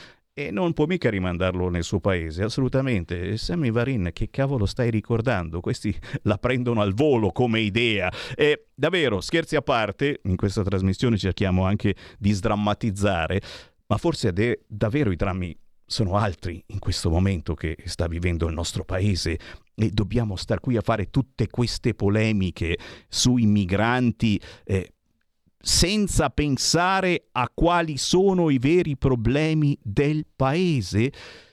e 0.46 0.50
non 0.50 0.72
può 0.72 0.86
mica 0.86 1.10
rimandarlo 1.10 1.68
nel 1.68 1.84
suo 1.84 2.00
paese, 2.00 2.42
assolutamente. 2.42 3.36
Sammy 3.36 3.70
Varin, 3.70 4.10
che 4.12 4.30
cavolo 4.30 4.64
stai 4.64 4.90
ricordando? 4.90 5.60
Questi 5.60 5.94
la 6.22 6.38
prendono 6.38 6.80
al 6.80 6.94
volo 6.94 7.30
come 7.30 7.60
idea. 7.60 8.10
E 8.34 8.68
davvero, 8.74 9.20
scherzi 9.20 9.56
a 9.56 9.62
parte, 9.62 10.20
in 10.24 10.36
questa 10.36 10.62
trasmissione 10.62 11.18
cerchiamo 11.18 11.64
anche 11.64 11.94
di 12.18 12.32
sdrammatizzare, 12.32 13.40
ma 13.86 13.96
forse 13.98 14.32
de- 14.32 14.60
davvero 14.66 15.10
i 15.10 15.16
drammi 15.16 15.56
sono 15.84 16.16
altri 16.16 16.62
in 16.68 16.78
questo 16.78 17.10
momento 17.10 17.54
che 17.54 17.76
sta 17.84 18.06
vivendo 18.06 18.46
il 18.46 18.54
nostro 18.54 18.84
paese 18.84 19.38
e 19.74 19.90
dobbiamo 19.90 20.36
star 20.36 20.60
qui 20.60 20.76
a 20.76 20.82
fare 20.82 21.10
tutte 21.10 21.48
queste 21.48 21.94
polemiche 21.94 22.78
sui 23.08 23.44
migranti. 23.46 24.40
Eh, 24.64 24.92
senza 25.60 26.30
pensare 26.30 27.26
a 27.32 27.50
quali 27.52 27.96
sono 27.98 28.50
i 28.50 28.58
veri 28.58 28.96
problemi 28.96 29.78
del 29.82 30.24
paese? 30.34 31.12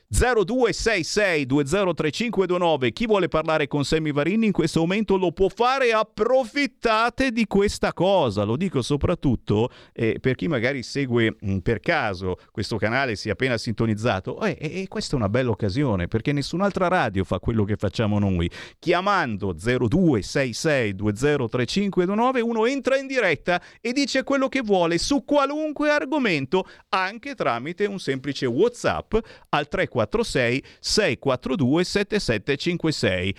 0266 0.10 1.46
203529. 1.46 2.94
Chi 2.94 3.06
vuole 3.06 3.28
parlare 3.28 3.68
con 3.68 3.84
Sammy 3.84 4.14
Varini 4.14 4.46
in 4.46 4.52
questo 4.54 4.80
momento 4.80 5.18
lo 5.18 5.34
può 5.34 5.50
fare. 5.50 5.92
Approfittate 5.92 7.32
di 7.32 7.46
questa 7.46 7.92
cosa. 7.92 8.44
Lo 8.44 8.56
dico 8.56 8.82
soprattutto 8.82 9.70
eh, 9.92 10.18
per 10.22 10.36
chi 10.36 10.48
magari 10.48 10.82
segue 10.82 11.36
mh, 11.38 11.58
per 11.58 11.82
caso 11.82 12.38
questo 12.52 12.78
canale, 12.78 13.18
si 13.18 13.28
è 13.28 13.32
appena 13.32 13.58
sintonizzato. 13.58 14.40
Eh, 14.44 14.58
e 14.60 14.86
questa 14.88 15.16
è 15.16 15.18
una 15.18 15.28
bella 15.28 15.50
occasione 15.50 16.08
perché 16.08 16.32
nessun'altra 16.32 16.88
radio 16.88 17.26
fa 17.26 17.40
quello 17.40 17.66
che 17.66 17.76
facciamo 17.76 18.18
noi. 18.18 18.50
Chiamando 18.80 19.52
0266 19.52 20.96
203529 20.96 22.40
uno 22.40 22.66
entra 22.66 22.96
in 22.96 23.08
diretta 23.08 23.62
e 23.82 23.92
dice 23.92 24.24
quello 24.24 24.48
che 24.48 24.62
vuole 24.62 24.98
su 25.00 25.26
qualunque 25.26 25.90
argomento, 25.90 26.66
anche 26.90 27.36
tramite 27.36 27.86
un 27.86 28.00
semplice 28.00 28.46
WhatsApp 28.46 29.14
al 29.50 29.68
3 29.68 29.90
346 30.06 30.64
642 30.80 31.84
7756. 31.84 33.36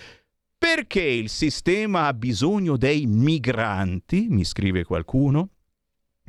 Perché 0.57 1.01
il 1.01 1.29
sistema 1.29 2.07
ha 2.07 2.13
bisogno 2.13 2.75
dei 2.75 3.05
migranti, 3.05 4.27
mi 4.29 4.43
scrive 4.43 4.83
qualcuno, 4.83 5.51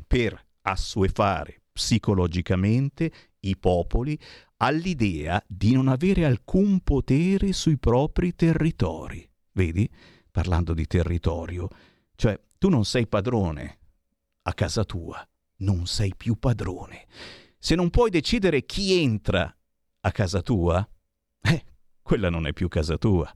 per 0.07 0.41
assuefare 0.61 1.63
psicologicamente 1.71 3.11
i 3.41 3.57
popoli 3.57 4.17
all'idea 4.57 5.43
di 5.47 5.73
non 5.73 5.87
avere 5.87 6.25
alcun 6.25 6.79
potere 6.81 7.51
sui 7.51 7.77
propri 7.77 8.35
territori. 8.35 9.27
Vedi? 9.53 9.89
Parlando 10.29 10.73
di 10.73 10.85
territorio, 10.85 11.67
cioè 12.15 12.39
tu 12.57 12.69
non 12.69 12.85
sei 12.85 13.07
padrone 13.07 13.79
a 14.43 14.53
casa 14.53 14.83
tua, 14.85 15.27
non 15.57 15.87
sei 15.87 16.13
più 16.15 16.37
padrone. 16.37 17.05
Se 17.57 17.75
non 17.75 17.89
puoi 17.89 18.09
decidere 18.09 18.65
chi 18.65 19.01
entra 19.01 19.53
a 20.01 20.11
casa 20.11 20.41
tua? 20.41 20.87
Eh, 21.41 21.65
quella 22.01 22.29
non 22.29 22.47
è 22.47 22.53
più 22.53 22.67
casa 22.67 22.97
tua. 22.97 23.31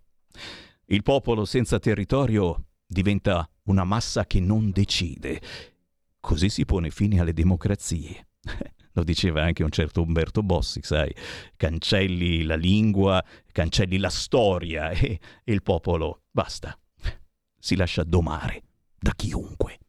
Il 0.86 1.03
popolo 1.03 1.45
senza 1.45 1.80
territorio 1.80 2.66
diventa 2.86 3.49
una 3.63 3.84
massa 3.84 4.26
che 4.26 4.39
non 4.39 4.72
decide. 4.72 5.41
Così 6.20 6.49
si 6.49 6.66
pone 6.66 6.89
fine 6.89 7.20
alle 7.20 7.34
democrazie. 7.34 8.28
Lo 8.93 9.03
diceva 9.03 9.43
anche 9.43 9.63
un 9.63 9.72
certo 9.72 10.01
Umberto 10.01 10.41
Bossi, 10.41 10.80
sai, 10.82 11.13
cancelli 11.57 12.43
la 12.43 12.55
lingua, 12.55 13.24
cancelli 13.51 13.97
la 13.97 14.09
storia 14.09 14.89
e, 14.91 15.20
e 15.43 15.53
il 15.53 15.61
popolo, 15.61 16.22
basta, 16.32 16.78
si 17.59 17.76
lascia 17.76 18.03
domare 18.03 18.63
da 18.97 19.11
chiunque. 19.13 19.80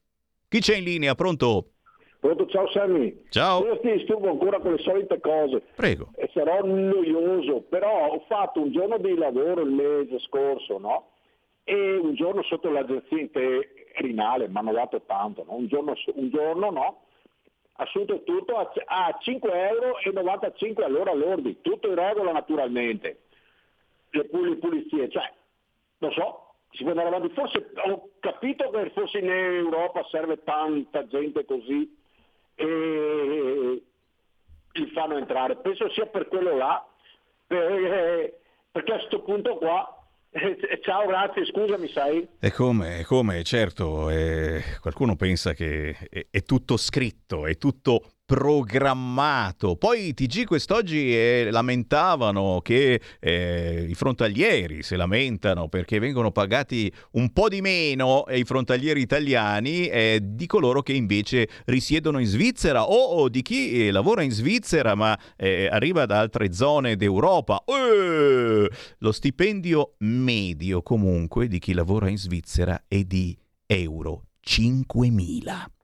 Chi 0.49 0.61
c'è 0.61 0.77
in 0.77 0.85
linea? 0.85 1.15
Pronto? 1.15 1.76
Pronto, 2.21 2.47
ciao 2.47 2.69
Sammy. 2.71 3.25
Ciao. 3.29 3.65
Io 3.65 3.79
ti 3.81 3.93
disturbo 3.93 4.31
ancora 4.31 4.59
con 4.59 4.73
le 4.73 4.79
solite 4.79 5.21
cose. 5.21 5.63
Prego. 5.75 6.11
E 6.17 6.29
sarò 6.33 6.65
noioso, 6.65 7.63
però 7.69 8.09
ho 8.09 8.25
fatto 8.27 8.61
un 8.61 8.73
giorno 8.73 8.99
di 8.99 9.15
lavoro 9.17 9.61
il 9.63 9.71
mese 9.71 10.19
scorso, 10.21 10.79
no? 10.79 11.11
E 11.65 11.97
un 11.97 12.15
giorno 12.15 12.43
sotto 12.43 12.71
l'agenzia 12.71 13.19
interinale, 13.19 14.49
mi 14.49 14.57
hanno 14.57 14.73
dato 14.73 15.03
tanto, 15.03 15.45
no? 15.47 15.55
Un 15.55 15.67
giorno, 15.67 15.95
un 16.15 16.31
giorno 16.31 16.71
no? 16.71 17.01
Assunto 17.79 18.23
tutto 18.23 18.57
a, 18.57 18.73
a 18.87 19.19
5,95 19.23 19.45
euro 19.51 20.85
all'ora 20.85 21.13
lordi, 21.13 21.61
tutto 21.61 21.89
in 21.89 21.95
regola 21.95 22.33
naturalmente. 22.33 23.21
Le, 24.11 24.25
pul- 24.25 24.57
pulizie, 24.57 25.11
cioè, 25.11 25.31
non 25.99 26.11
so, 26.13 26.55
si 26.71 26.83
può 26.83 26.93
andare 26.93 27.09
avanti. 27.09 27.35
Forse 27.35 27.71
ho 27.87 28.11
capito 28.21 28.71
che 28.71 28.91
forse 28.95 29.19
in 29.19 29.31
Europa 29.31 30.07
serve 30.11 30.43
tanta 30.43 31.07
gente 31.07 31.45
così 31.45 32.05
e 32.57 33.83
li 34.73 34.91
fanno 34.93 35.17
entrare. 35.17 35.57
Penso 35.57 35.89
sia 35.91 36.07
per 36.07 36.27
quello 36.27 36.57
là, 36.57 36.85
per, 37.47 38.41
perché 38.73 38.93
a 38.93 38.97
questo 38.97 39.23
punto 39.23 39.57
qua 39.57 39.97
eh, 40.37 40.81
ciao, 40.83 41.07
grazie, 41.07 41.47
scusami, 41.47 41.89
sai. 41.89 42.29
E 42.39 42.51
come, 42.53 43.05
come, 43.05 43.43
certo, 43.43 44.11
eh, 44.11 44.63
qualcuno 44.81 45.17
pensa 45.17 45.55
che 45.55 45.97
è, 46.11 46.27
è, 46.31 46.43
tutto 46.43 46.77
scritto, 46.77 47.47
è 47.47 47.57
tutto 47.57 48.16
programmato. 48.27 49.77
Poi 49.77 50.09
i 50.09 50.15
TG 50.15 50.45
quest'oggi 50.45 51.15
eh, 51.15 51.49
lamentavano 51.53 52.61
che 52.61 53.01
eh, 53.21 53.87
i 53.89 53.95
frontalieri 53.95 54.83
si 54.83 54.97
lamentano 54.97 55.69
perché 55.69 56.01
vengono 56.01 56.33
pagati 56.33 56.93
un 57.13 57.33
po' 57.33 57.49
di 57.49 57.61
meno 57.61 58.27
eh, 58.27 58.41
i 58.41 58.45
frontalieri 58.45 59.01
italiani 59.01 59.87
eh, 59.87 60.19
di 60.21 60.47
coloro 60.47 60.83
che 60.83 60.93
invece 60.93 61.49
risiedono 61.67 62.19
in 62.19 62.27
Svizzera 62.27 62.91
o, 62.91 62.97
o 62.97 63.29
di 63.29 63.43
chi 63.43 63.87
eh, 63.87 63.91
lavora 63.93 64.23
in 64.23 64.33
Svizzera 64.33 64.97
ma 64.97 65.17
eh, 65.37 65.69
arriva 65.71 66.05
da 66.05 66.19
altre 66.19 66.53
zone 66.53 66.97
d'Europa. 66.97 67.63
lo 67.65 69.13
stipendio 69.13 69.95
medio 69.99 70.83
comunque 70.83 71.47
di 71.47 71.61
chi 71.61 71.73
lavora 71.75 72.09
in 72.09 72.19
Svizzera 72.19 72.83
è 72.89 73.05
di 73.05 73.39
euro 73.67 74.25
5.000 74.45 75.76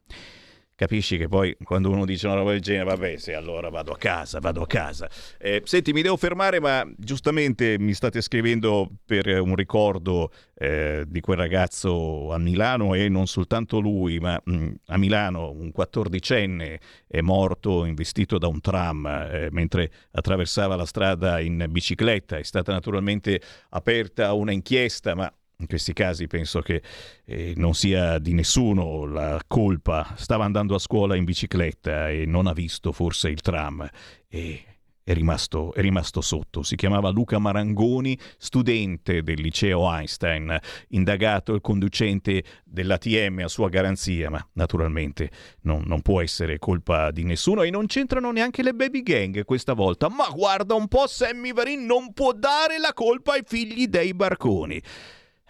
capisci 0.75 1.17
che 1.17 1.29
poi 1.29 1.57
quando 1.63 1.91
uno 1.91 2.05
dice 2.05 2.27
una 2.27 2.37
roba 2.37 2.53
del 2.53 2.61
genere, 2.61 2.85
vabbè, 2.85 3.17
se 3.17 3.35
allora 3.35 3.69
vado 3.69 3.93
a 3.93 3.97
casa, 3.97 4.41
vado 4.41 4.63
a 4.63 4.67
casa. 4.67 5.09
Eh, 5.39 5.63
senti, 5.65 5.93
mi 5.93 6.03
devo 6.03 6.17
fermare, 6.17 6.61
ma 6.61 6.87
giustamente 6.97 7.79
mi 7.79 7.93
state 7.93 8.21
scrivendo 8.21 8.89
per 9.05 9.27
un 9.41 9.55
ricordo 9.55 10.31
eh, 10.55 11.05
di 11.07 11.21
quel 11.21 11.37
ragazzo 11.37 12.33
a 12.33 12.39
Milano 12.39 12.95
e 12.95 13.09
non 13.09 13.27
soltanto 13.27 13.81
lui, 13.81 14.19
ma 14.19 14.41
mh, 14.43 14.71
a 14.87 14.97
Milano 14.99 15.51
un 15.51 15.73
quattordicenne 15.73 16.81
è 17.07 17.21
morto 17.21 17.85
investito 17.85 18.39
da 18.39 18.47
un 18.49 18.61
tram 18.61 19.07
eh, 19.07 19.49
mentre 19.51 19.91
attraversava 20.13 20.77
la 20.77 20.87
strada 20.87 21.41
in 21.41 21.67
bicicletta. 21.69 22.39
È 22.39 22.43
stata 22.43 22.73
naturalmente 22.73 23.41
aperta 23.71 24.33
una 24.33 24.53
inchiesta, 24.53 25.15
ma 25.15 25.33
in 25.63 25.69
questi 25.69 25.93
casi 25.93 26.27
penso 26.27 26.61
che 26.61 26.83
eh, 27.25 27.55
non 27.57 27.75
sia 27.75 28.19
di 28.19 28.35
nessuno 28.35 29.07
la 29.07 29.41
colpa. 29.47 30.15
Stava 30.17 30.45
andando 30.45 30.75
a 30.75 30.79
scuola 30.79 31.17
in 31.17 31.25
bicicletta 31.25 32.11
e 32.11 32.27
non 32.27 32.47
ha 32.47 32.53
visto 32.53 32.93
forse 32.93 33.31
il 33.31 33.41
tram 33.41 33.89
e 34.29 34.65
è 35.05 35.15
rimasto, 35.15 35.75
è 35.75 35.81
rimasto, 35.81 36.21
sotto. 36.21 36.63
Si 36.63 36.77
chiamava 36.77 37.11
Luca 37.11 37.39
Marangoni, 37.39 38.17
studente 38.39 39.23
del 39.23 39.41
liceo 39.41 39.91
Einstein, 39.93 40.57
indagato 40.91 41.55
il 41.55 41.61
conducente 41.61 42.45
dell'ATM 42.65 43.41
a 43.43 43.49
sua 43.49 43.69
garanzia, 43.69 44.31
ma 44.31 44.47
naturalmente 44.53 45.31
non, 45.63 45.83
non 45.87 46.03
può 46.03 46.21
essere 46.21 46.59
colpa 46.59 47.11
di 47.11 47.25
nessuno 47.25 47.63
e 47.63 47.71
non 47.71 47.87
c'entrano 47.87 48.31
neanche 48.31 48.63
le 48.63 48.75
baby 48.75 49.03
gang 49.03 49.45
questa 49.45 49.73
volta. 49.73 50.09
Ma 50.09 50.29
guarda 50.33 50.75
un 50.75 50.87
po', 50.87 51.09
Sammy 51.09 51.53
Varin 51.53 51.85
non 51.85 52.13
può 52.13 52.33
dare 52.33 52.79
la 52.79 52.93
colpa 52.95 53.33
ai 53.33 53.43
figli 53.45 53.89
dei 53.89 54.15
barconi. 54.15 54.81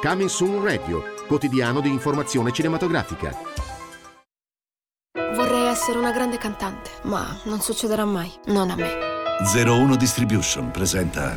Coming 0.00 0.28
Soon 0.28 0.62
Radio, 0.62 1.02
quotidiano 1.26 1.80
di 1.80 1.88
informazione 1.88 2.52
cinematografica. 2.52 3.36
Vorrei 5.34 5.66
essere 5.66 5.98
una 5.98 6.12
grande 6.12 6.38
cantante, 6.38 6.90
ma 7.02 7.40
non 7.44 7.60
succederà 7.60 8.04
mai, 8.04 8.32
non 8.46 8.70
a 8.70 8.76
me. 8.76 8.96
01 9.40 9.96
Distribution 9.96 10.70
presenta 10.70 11.36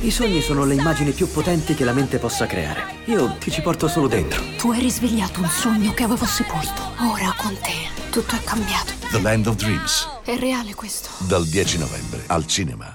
I 0.00 0.10
sogni 0.10 0.42
sono 0.42 0.64
le 0.64 0.74
immagini 0.74 1.12
più 1.12 1.26
potenti 1.30 1.74
che 1.74 1.84
la 1.84 1.94
mente 1.94 2.18
possa 2.18 2.44
creare. 2.44 2.96
Io 3.06 3.34
ti 3.38 3.50
ci 3.50 3.62
porto 3.62 3.88
solo 3.88 4.08
dentro. 4.08 4.42
Tu 4.58 4.72
hai 4.72 4.80
risvegliato 4.80 5.40
un 5.40 5.48
sogno 5.48 5.94
che 5.94 6.02
avevo 6.02 6.26
sepolto. 6.26 6.82
Ora 6.98 7.34
con 7.34 7.56
te 7.62 8.10
tutto 8.10 8.34
è 8.34 8.42
cambiato. 8.44 8.92
The 9.10 9.20
Land 9.20 9.46
of 9.46 9.56
Dreams. 9.56 10.06
È 10.22 10.36
reale 10.36 10.74
questo. 10.74 11.08
Dal 11.26 11.46
10 11.46 11.78
novembre 11.78 12.24
al 12.26 12.46
cinema. 12.46 12.92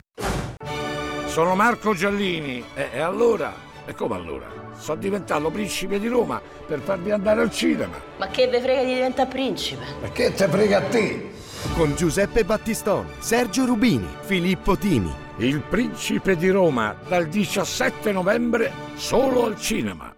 Sono 1.25 1.55
Marco 1.55 1.95
Giallini. 1.95 2.63
E, 2.75 2.89
e 2.93 2.99
allora? 2.99 3.69
E 3.85 3.93
come 3.93 4.15
allora? 4.15 4.47
Sono 4.77 4.99
diventato 4.99 5.49
principe 5.49 5.99
di 5.99 6.07
Roma 6.07 6.41
per 6.65 6.79
farvi 6.79 7.11
andare 7.11 7.41
al 7.41 7.51
cinema. 7.51 7.99
Ma 8.17 8.27
che 8.27 8.47
ve 8.47 8.61
frega 8.61 8.83
di 8.83 8.93
diventare 8.93 9.29
principe? 9.29 9.83
Ma 10.01 10.09
che 10.09 10.33
te 10.33 10.47
frega 10.47 10.77
a 10.77 10.81
te? 10.83 11.29
Con 11.75 11.95
Giuseppe 11.95 12.43
Battistoni, 12.43 13.09
Sergio 13.19 13.65
Rubini, 13.65 14.07
Filippo 14.21 14.77
Tini. 14.77 15.13
Il 15.37 15.61
principe 15.61 16.35
di 16.35 16.49
Roma 16.49 16.95
dal 17.07 17.27
17 17.27 18.11
novembre 18.11 18.71
solo 18.95 19.45
al 19.45 19.59
cinema. 19.59 20.13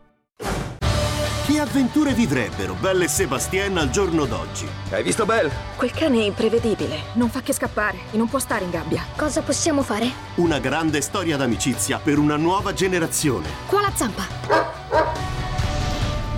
Che 1.46 1.60
avventure 1.60 2.14
vivrebbero 2.14 2.74
Belle 2.74 3.04
e 3.04 3.08
Sebastien 3.10 3.76
al 3.78 3.89
giorno 3.89 4.24
d'oggi? 4.24 4.66
Hai 4.91 5.04
visto 5.04 5.26
Belle? 5.26 5.52
Quel 5.76 5.91
cane 5.91 6.20
è 6.20 6.24
imprevedibile, 6.24 6.98
non 7.16 7.30
fa 7.30 7.41
che 7.41 7.52
scappare 7.52 7.98
e 8.12 8.18
non 8.18 8.30
può 8.30 8.39
stare 8.39 8.64
in 8.64 8.70
gabbia. 8.70 9.04
Cosa 9.18 9.41
possiamo 9.41 9.82
fare? 9.82 10.10
Una 10.36 10.60
grande 10.60 11.02
storia 11.02 11.36
d'amicizia 11.36 12.00
per 12.00 12.18
una 12.18 12.38
nuova 12.38 12.72
generazione. 12.72 13.50
Qua 13.68 13.82
la 13.82 13.91
zampa. 13.94 14.26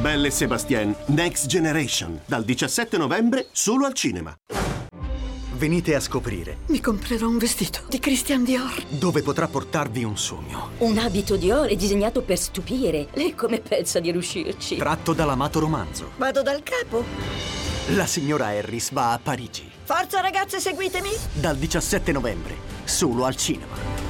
Belle 0.01 0.27
e 0.27 0.31
Sebastien 0.31 0.95
Next 1.07 1.45
Generation 1.45 2.21
dal 2.25 2.43
17 2.43 2.97
novembre 2.97 3.49
solo 3.51 3.85
al 3.85 3.93
cinema. 3.93 4.35
Venite 5.55 5.95
a 5.95 6.01
scoprire 6.01 6.57
Mi 6.67 6.81
comprerò 6.81 7.27
un 7.29 7.37
vestito 7.37 7.79
di 7.87 7.99
Christian 7.99 8.43
Dior. 8.43 8.83
dove 8.89 9.21
potrà 9.21 9.47
portarvi 9.47 10.03
un 10.03 10.17
sogno. 10.17 10.71
Un 10.79 10.97
abito 10.97 11.37
di 11.37 11.49
ore 11.49 11.75
disegnato 11.77 12.21
per 12.21 12.37
stupire. 12.37 13.07
Lei 13.13 13.33
come 13.35 13.61
pensa 13.61 13.99
di 14.01 14.11
riuscirci? 14.11 14.75
Tratto 14.75 15.13
dall'amato 15.13 15.59
romanzo. 15.59 16.11
Vado 16.17 16.41
dal 16.41 16.61
capo. 16.61 17.03
La 17.95 18.05
signora 18.05 18.47
Harris 18.47 18.91
va 18.91 19.13
a 19.13 19.19
Parigi. 19.19 19.71
Forza 19.83 20.19
ragazze, 20.19 20.59
seguitemi. 20.59 21.09
Dal 21.33 21.55
17 21.55 22.11
novembre, 22.11 22.55
solo 22.83 23.23
al 23.23 23.35
cinema. 23.37 24.03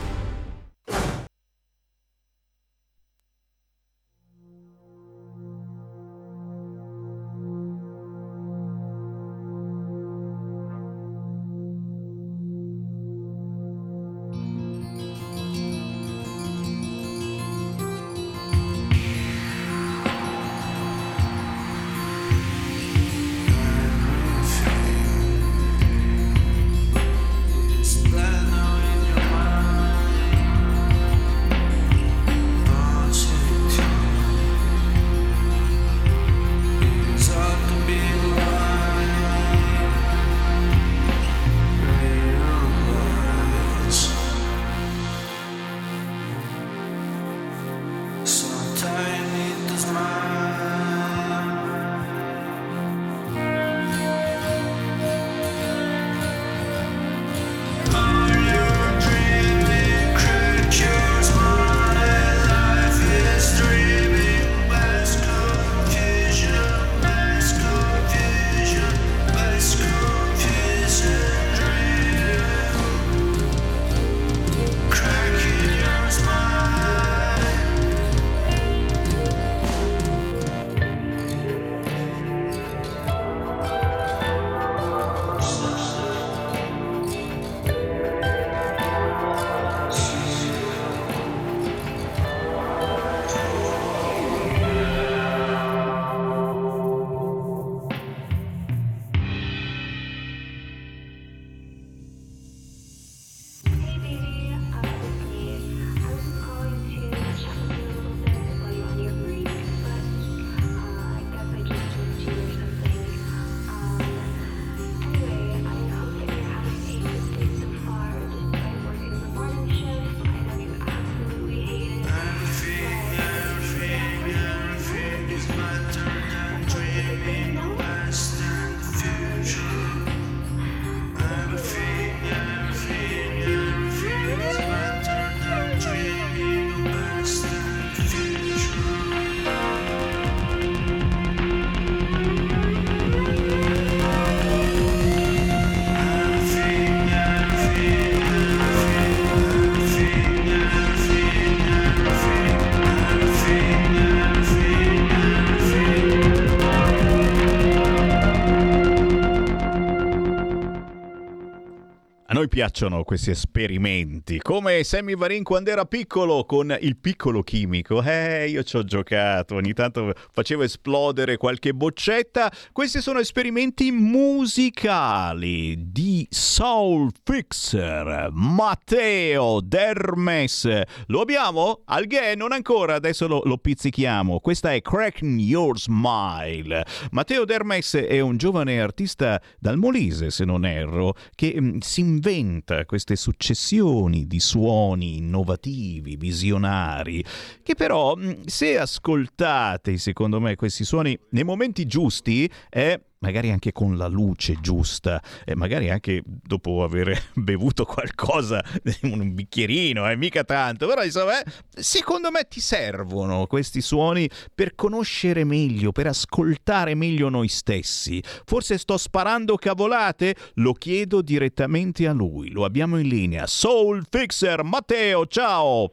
Piacciono 162.56 163.04
questi 163.04 163.32
esperimenti, 163.32 164.40
come 164.40 164.82
Sammy 164.86 165.18
Varin 165.18 165.44
quando 165.44 165.72
era 165.72 165.84
piccolo 165.84 166.46
con 166.46 166.74
il 166.80 166.96
piccolo 166.96 167.42
chimico. 167.42 168.02
Eh, 168.02 168.48
io 168.48 168.64
ci 168.64 168.78
ho 168.78 168.86
giocato, 168.86 169.56
ogni 169.56 169.74
tanto 169.74 170.14
facevo 170.32 170.64
esplodere 170.64 171.36
qualche 171.36 171.74
boccetta. 171.74 172.50
Questi 172.72 173.02
sono 173.02 173.20
esperimenti 173.20 173.92
musicali 173.92 175.92
di 175.92 176.26
Soul 176.30 177.12
Fixer, 177.26 178.30
Matteo 178.32 179.60
Dermes. 179.60 180.82
Lo 181.08 181.20
abbiamo? 181.20 181.82
Al 181.84 182.06
gay? 182.06 182.38
Non 182.38 182.54
ancora, 182.54 182.94
adesso 182.94 183.28
lo, 183.28 183.42
lo 183.44 183.58
pizzichiamo. 183.58 184.40
Questa 184.40 184.72
è 184.72 184.82
Cracking 184.82 185.42
Your 185.42 185.78
Smile. 185.78 186.86
Matteo 187.12 187.44
Dermes 187.44 187.96
è 187.96 188.22
un 188.22 188.38
giovane 188.38 188.80
artista 188.80 189.42
dal 189.60 189.76
Molise, 189.76 190.32
se 190.32 190.46
non 190.46 190.66
erro, 190.66 191.18
che 191.36 191.54
mm, 191.60 191.80
si 191.80 192.00
inventa 192.00 192.44
queste 192.86 193.16
successioni 193.16 194.28
di 194.28 194.40
suoni 194.40 195.18
innovativi, 195.18 196.16
visionari, 196.16 197.24
che 197.64 197.76
però 197.76 198.18
se 198.46 198.78
ascoltate, 198.78 199.98
secondo 199.98 200.40
me, 200.40 200.56
questi 200.56 200.84
suoni 200.84 201.18
nei 201.30 201.44
momenti 201.44 201.86
giusti, 201.86 202.50
è 202.70 203.00
magari 203.20 203.52
anche 203.52 203.72
con 203.72 203.98
la 203.98 204.08
luce 204.08 204.56
giusta, 204.62 205.22
e 205.46 205.56
magari 205.56 205.90
anche 205.90 206.22
dopo 206.26 206.84
aver 206.84 207.18
bevuto 207.36 207.86
qualcosa, 207.86 208.64
un 209.04 209.34
bicchierino, 209.34 210.10
eh, 210.10 210.16
mica 210.16 210.44
tanto, 210.44 210.88
però 210.88 211.04
insomma, 211.04 211.42
eh, 211.42 211.46
secondo 211.70 212.32
me 212.32 212.48
ti 212.48 212.60
servono 212.60 213.46
questi 213.48 213.82
suoni 213.82 214.30
per 214.54 214.76
conoscere 214.76 215.44
meglio, 215.44 215.92
per 215.92 216.08
ascoltare 216.08 216.96
meglio 216.96 217.30
noi 217.30 217.48
stessi. 217.48 218.22
Forse 218.24 218.78
sto 218.78 218.98
sparando 218.98 219.56
cavolate? 219.56 220.36
Lo 220.56 220.74
chiedo 220.74 221.22
direttamente 221.22 222.08
a 222.08 222.14
lui, 222.14 222.52
lo 222.52 222.66
abbiamo 222.66 222.98
in 222.98 223.08
linea. 223.08 223.48
Soul 223.48 224.06
Fixer, 224.10 224.64
Matteo, 224.64 225.26
ciao! 225.28 225.92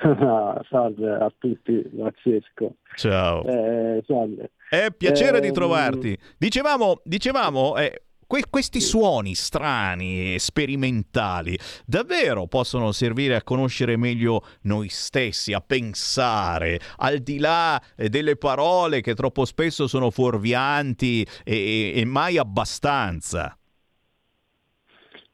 salve 0.70 1.12
a 1.12 1.30
tutti, 1.38 1.84
Francesco. 1.94 2.76
Ciao. 2.94 3.44
Eh, 3.44 4.02
salve. 4.06 4.50
È 4.70 4.92
piacere 4.96 5.38
Eh, 5.38 5.40
di 5.40 5.50
trovarti. 5.50 6.16
Dicevamo, 6.38 7.00
dicevamo 7.02 7.76
eh, 7.76 8.02
que- 8.24 8.44
questi 8.48 8.80
suoni 8.80 9.34
strani, 9.34 10.38
sperimentali, 10.38 11.58
davvero 11.84 12.46
possono 12.46 12.92
servire 12.92 13.34
a 13.34 13.42
conoscere 13.42 13.96
meglio 13.96 14.42
noi 14.62 14.88
stessi, 14.88 15.52
a 15.52 15.60
pensare, 15.60 16.78
al 16.98 17.18
di 17.18 17.40
là 17.40 17.82
eh, 17.96 18.08
delle 18.08 18.36
parole 18.36 19.00
che 19.00 19.14
troppo 19.14 19.44
spesso 19.44 19.88
sono 19.88 20.12
fuorvianti 20.12 21.26
e, 21.42 21.92
e 21.96 22.04
mai 22.04 22.38
abbastanza. 22.38 23.58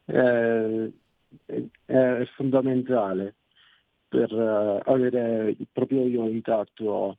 Eh, 0.06 0.92
è, 1.44 1.62
è 1.84 2.24
fondamentale 2.36 3.34
per 4.08 4.32
eh, 4.32 4.80
avere 4.90 5.50
il 5.50 5.66
proprio 5.70 6.06
io 6.06 6.26
intatto 6.26 7.18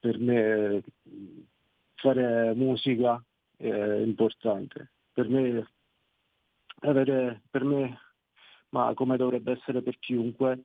per 0.00 0.18
me 0.18 0.82
fare 1.98 2.54
musica 2.54 3.22
è 3.56 3.68
importante. 3.68 4.92
Per 5.12 5.28
me, 5.28 5.68
avere, 6.80 7.42
per 7.50 7.64
me, 7.64 7.98
ma 8.70 8.92
come 8.94 9.16
dovrebbe 9.16 9.52
essere 9.52 9.82
per 9.82 9.98
chiunque, 9.98 10.64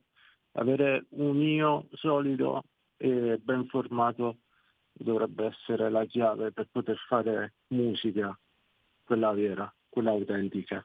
avere 0.52 1.06
un 1.10 1.40
io 1.40 1.88
solido 1.94 2.62
e 2.96 3.38
ben 3.42 3.66
formato 3.66 4.38
dovrebbe 4.92 5.46
essere 5.46 5.90
la 5.90 6.04
chiave 6.04 6.52
per 6.52 6.68
poter 6.70 6.96
fare 7.08 7.54
musica, 7.68 8.38
quella 9.04 9.32
vera, 9.32 9.72
quella 9.88 10.10
autentica. 10.10 10.84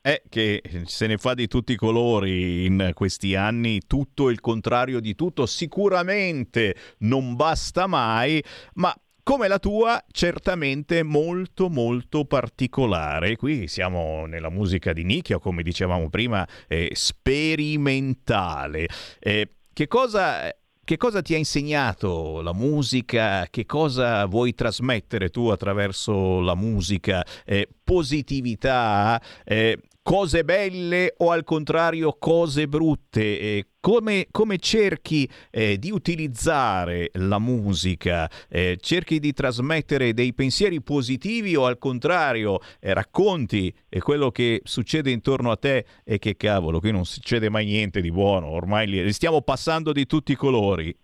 È 0.00 0.22
che 0.28 0.62
se 0.84 1.06
ne 1.06 1.16
fa 1.16 1.34
di 1.34 1.46
tutti 1.48 1.72
i 1.72 1.76
colori 1.76 2.64
in 2.64 2.92
questi 2.94 3.34
anni, 3.34 3.80
tutto 3.86 4.30
il 4.30 4.40
contrario 4.40 5.00
di 5.00 5.14
tutto, 5.14 5.46
sicuramente 5.46 6.74
non 6.98 7.36
basta 7.36 7.86
mai, 7.86 8.42
ma 8.74 8.92
come 9.28 9.46
la 9.46 9.58
tua, 9.58 10.02
certamente 10.10 11.02
molto 11.02 11.68
molto 11.68 12.24
particolare. 12.24 13.36
Qui 13.36 13.68
siamo 13.68 14.24
nella 14.24 14.48
musica 14.48 14.94
di 14.94 15.04
nicchia, 15.04 15.38
come 15.38 15.62
dicevamo 15.62 16.08
prima, 16.08 16.48
eh, 16.66 16.92
sperimentale. 16.94 18.88
Eh, 19.18 19.50
che 19.74 19.86
cosa 19.86 20.50
che 20.82 20.96
cosa 20.96 21.20
ti 21.20 21.34
ha 21.34 21.36
insegnato 21.36 22.40
la 22.40 22.54
musica? 22.54 23.46
Che 23.50 23.66
cosa 23.66 24.24
vuoi 24.24 24.54
trasmettere 24.54 25.28
tu 25.28 25.48
attraverso 25.48 26.40
la 26.40 26.54
musica? 26.54 27.22
Eh, 27.44 27.68
positività? 27.84 29.20
Eh, 29.44 29.78
cose 30.08 30.42
belle 30.42 31.12
o 31.18 31.32
al 31.32 31.44
contrario 31.44 32.16
cose 32.18 32.66
brutte? 32.66 33.20
Eh, 33.20 33.66
come, 33.78 34.28
come, 34.30 34.56
cerchi 34.56 35.28
eh, 35.50 35.78
di 35.78 35.90
utilizzare 35.90 37.10
la 37.12 37.38
musica? 37.38 38.26
Eh, 38.48 38.78
cerchi 38.80 39.18
di 39.18 39.34
trasmettere 39.34 40.14
dei 40.14 40.32
pensieri 40.32 40.80
positivi 40.80 41.56
o 41.56 41.66
al 41.66 41.76
contrario 41.76 42.58
eh, 42.80 42.94
racconti 42.94 43.70
quello 43.98 44.30
che 44.30 44.62
succede 44.64 45.10
intorno 45.10 45.50
a 45.50 45.56
te 45.56 45.84
e 46.04 46.18
che 46.18 46.36
cavolo, 46.36 46.80
qui 46.80 46.90
non 46.90 47.04
succede 47.04 47.50
mai 47.50 47.66
niente 47.66 48.00
di 48.00 48.10
buono, 48.10 48.46
ormai 48.46 48.86
li 48.88 49.12
stiamo 49.12 49.42
passando 49.42 49.92
di 49.92 50.06
tutti 50.06 50.32
i 50.32 50.36
colori. 50.36 50.96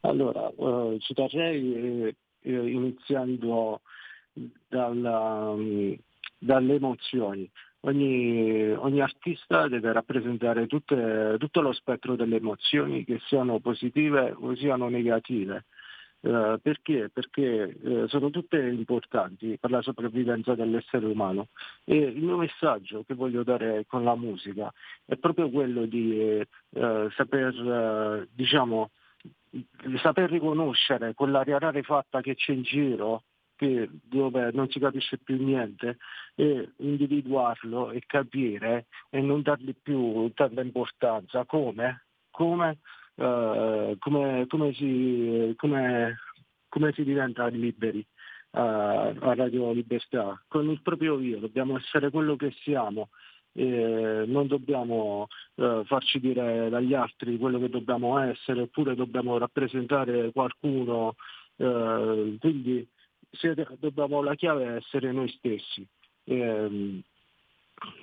Allora, 0.00 0.52
uh, 0.54 0.98
ci 0.98 1.14
terrei 1.14 2.14
eh, 2.42 2.70
iniziando 2.70 3.80
dalla, 4.68 5.48
um, 5.48 5.96
dalle 6.38 6.74
emozioni. 6.74 7.50
Ogni, 7.80 8.72
ogni, 8.72 9.00
artista 9.00 9.68
deve 9.68 9.92
rappresentare 9.92 10.66
tutte, 10.66 11.36
tutto 11.38 11.60
lo 11.60 11.72
spettro 11.72 12.16
delle 12.16 12.36
emozioni, 12.36 13.04
che 13.04 13.20
siano 13.26 13.60
positive 13.60 14.34
o 14.36 14.54
siano 14.56 14.88
negative. 14.88 15.64
Uh, 16.20 16.58
perché? 16.60 17.10
Perché 17.12 17.78
uh, 17.80 18.08
sono 18.08 18.30
tutte 18.30 18.58
importanti 18.58 19.56
per 19.56 19.70
la 19.70 19.80
sopravvivenza 19.82 20.56
dell'essere 20.56 21.06
umano 21.06 21.46
e 21.84 21.94
il 21.94 22.20
mio 22.20 22.36
messaggio 22.36 23.04
che 23.06 23.14
voglio 23.14 23.44
dare 23.44 23.84
con 23.86 24.02
la 24.02 24.16
musica 24.16 24.72
è 25.04 25.14
proprio 25.14 25.48
quello 25.48 25.86
di 25.86 26.44
uh, 26.70 27.08
saper, 27.10 28.26
diciamo, 28.32 28.90
saper 30.02 30.30
riconoscere 30.30 31.14
quell'aria 31.14 31.58
rarefatta 31.58 32.20
che 32.20 32.34
c'è 32.34 32.50
in 32.50 32.62
giro 32.62 33.22
che, 33.58 33.90
dove 34.04 34.50
non 34.52 34.70
si 34.70 34.78
capisce 34.78 35.18
più 35.18 35.42
niente 35.42 35.98
e 36.36 36.70
individuarlo 36.76 37.90
e 37.90 38.04
capire 38.06 38.86
e 39.10 39.20
non 39.20 39.42
dargli 39.42 39.74
più 39.74 40.30
tanta 40.32 40.62
importanza. 40.62 41.44
Come, 41.44 42.04
come, 42.30 42.78
uh, 43.16 43.96
come, 43.98 44.46
come, 44.46 44.72
si, 44.74 45.52
come, 45.56 46.16
si 46.94 47.02
diventa 47.02 47.48
liberi 47.48 48.06
uh, 48.52 48.58
a 48.58 49.34
Radio 49.34 49.72
Libertà? 49.72 50.40
Con 50.46 50.70
il 50.70 50.80
proprio 50.80 51.18
io 51.18 51.40
dobbiamo 51.40 51.76
essere 51.76 52.10
quello 52.10 52.36
che 52.36 52.52
siamo 52.62 53.08
eh, 53.58 54.24
non 54.26 54.46
dobbiamo 54.46 55.26
eh, 55.56 55.82
farci 55.84 56.20
dire 56.20 56.68
dagli 56.68 56.94
altri 56.94 57.38
quello 57.38 57.58
che 57.58 57.68
dobbiamo 57.68 58.18
essere 58.20 58.62
oppure 58.62 58.94
dobbiamo 58.94 59.36
rappresentare 59.36 60.30
qualcuno, 60.30 61.16
eh, 61.56 62.36
quindi 62.38 62.88
dobbiamo, 63.78 64.22
la 64.22 64.34
chiave 64.34 64.64
è 64.64 64.76
essere 64.76 65.12
noi 65.12 65.28
stessi. 65.28 65.86
Eh, 66.24 67.02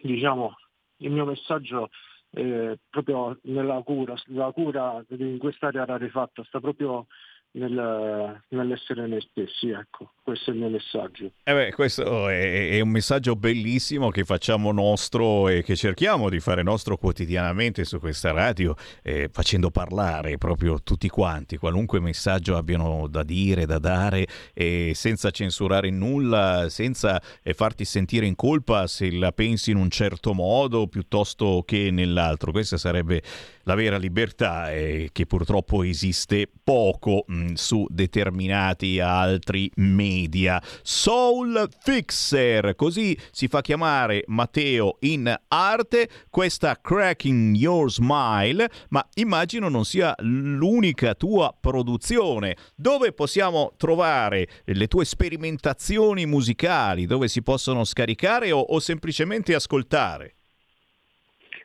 diciamo, 0.02 0.56
il 0.98 1.12
mio 1.12 1.26
messaggio 1.26 1.90
è 2.30 2.78
proprio 2.90 3.38
nella 3.44 3.82
cura, 3.82 4.16
la 4.28 4.52
cura 4.52 5.04
in 5.10 5.38
quest'area 5.38 5.86
rarefatta 5.86 6.44
sta 6.44 6.60
proprio 6.60 7.08
nel, 7.56 8.42
nell'essere 8.50 9.08
noi 9.08 9.22
stessi, 9.22 9.70
ecco, 9.70 10.12
questo 10.22 10.52
è 10.52 10.54
il 10.54 10.60
mio 10.60 10.70
messaggio. 10.70 11.32
Eh 11.44 11.54
beh, 11.54 11.72
questo 11.74 12.28
è, 12.28 12.70
è, 12.72 12.80
un 12.80 12.90
messaggio 12.90 13.36
bellissimo 13.36 14.10
che 14.10 14.24
facciamo 14.24 14.72
nostro 14.72 15.48
e 15.48 15.64
che 15.64 15.76
cerchiamo 15.76 16.30
di 16.30 16.40
fare 16.40 16.64
nostro 16.64 16.98
quotidianamente 16.98 17.84
su 17.86 18.00
questa 18.00 18.32
radio, 18.32 18.76
eh, 19.02 19.30
facendo 19.32 19.72
parlare 19.72 20.38
proprio 20.38 20.82
tutti 20.84 21.08
quanti, 21.08 21.58
qualunque 21.58 22.00
messaggio 22.00 22.58
abbiano 22.58 23.08
da 23.08 23.24
dire, 23.24 23.66
da 23.66 23.80
dare, 23.80 24.28
e 24.54 24.92
senza 24.94 25.32
censurare 25.32 25.90
nulla, 25.90 26.68
senza 26.70 27.22
eh, 27.42 27.54
farti 27.54 27.86
sentire 27.86 28.26
in 28.26 28.36
colpa 28.36 28.88
se 28.88 29.12
la 29.12 29.32
pensi 29.32 29.72
in 29.72 29.78
un 29.78 29.90
certo 29.90 30.34
modo 30.34 30.88
piuttosto 30.88 31.64
che 31.66 31.90
nell'altro. 31.92 32.52
Questa 32.52 32.78
sarebbe 32.78 33.22
la 33.66 33.76
vera 33.76 33.98
libertà 33.98 34.72
eh, 34.72 35.10
che 35.12 35.26
purtroppo 35.26 35.84
esiste 35.84 36.50
poco 36.64 37.26
mh, 37.28 37.36
mm, 37.36 37.54
su 37.54 37.86
determinati 37.90 39.00
altri 39.00 39.70
media. 39.76 40.62
Soul 40.82 41.68
Fixer, 41.80 42.76
così 42.76 43.18
si 43.32 43.48
fa 43.48 43.62
chiamare 43.62 44.24
Matteo 44.28 44.98
in 45.02 45.34
arte, 45.48 46.10
questa 46.30 46.80
Cracking 46.80 47.56
Your 47.56 47.92
Smile, 47.92 48.70
ma 48.90 49.06
immagino 49.16 49.70
non 49.70 49.86
sia 49.86 50.16
l'unica 50.20 51.14
tua 51.16 51.56
produzione. 51.60 52.56
Dove 52.76 53.12
possiamo 53.14 53.74
trovare 53.78 54.48
le 54.66 54.88
tue 54.88 55.06
sperimentazioni 55.06 56.26
musicali? 56.26 57.06
Dove 57.06 57.28
si 57.28 57.42
possono 57.42 57.84
scaricare 57.84 58.52
o, 58.52 58.60
o 58.60 58.80
semplicemente 58.80 59.54
ascoltare? 59.54 60.36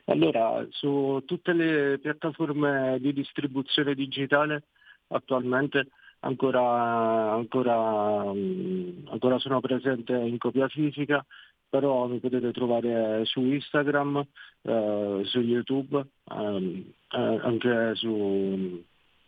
Allora, 0.05 0.65
su 0.71 1.21
tutte 1.25 1.53
le 1.53 1.99
piattaforme 1.99 2.97
di 2.99 3.13
distribuzione 3.13 3.93
digitale 3.93 4.63
attualmente 5.07 5.87
ancora, 6.21 7.33
ancora, 7.33 8.29
ancora 8.29 9.39
sono 9.39 9.59
presente 9.59 10.13
in 10.13 10.37
copia 10.37 10.67
fisica, 10.67 11.25
però 11.69 12.07
mi 12.07 12.19
potete 12.19 12.51
trovare 12.51 13.23
su 13.25 13.41
Instagram, 13.41 14.25
eh, 14.63 15.21
su 15.23 15.39
YouTube, 15.39 16.05
ehm, 16.29 16.93
eh, 17.11 17.39
anche 17.43 17.95
su, 17.95 18.83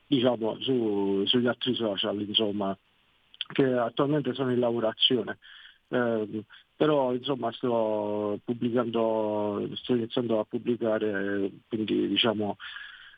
diciamo, 0.05 0.57
su, 0.59 1.23
sugli 1.25 1.47
altri 1.47 1.73
social, 1.75 2.19
insomma, 2.21 2.77
che 3.53 3.63
attualmente 3.63 4.33
sono 4.33 4.51
in 4.51 4.59
lavorazione. 4.59 5.37
Eh, 5.93 6.43
però 6.75 7.13
insomma 7.13 7.51
sto 7.51 8.39
pubblicando, 8.43 9.69
sto 9.75 9.93
iniziando 9.93 10.39
a 10.39 10.45
pubblicare, 10.45 11.51
quindi 11.67 12.07
diciamo 12.07 12.57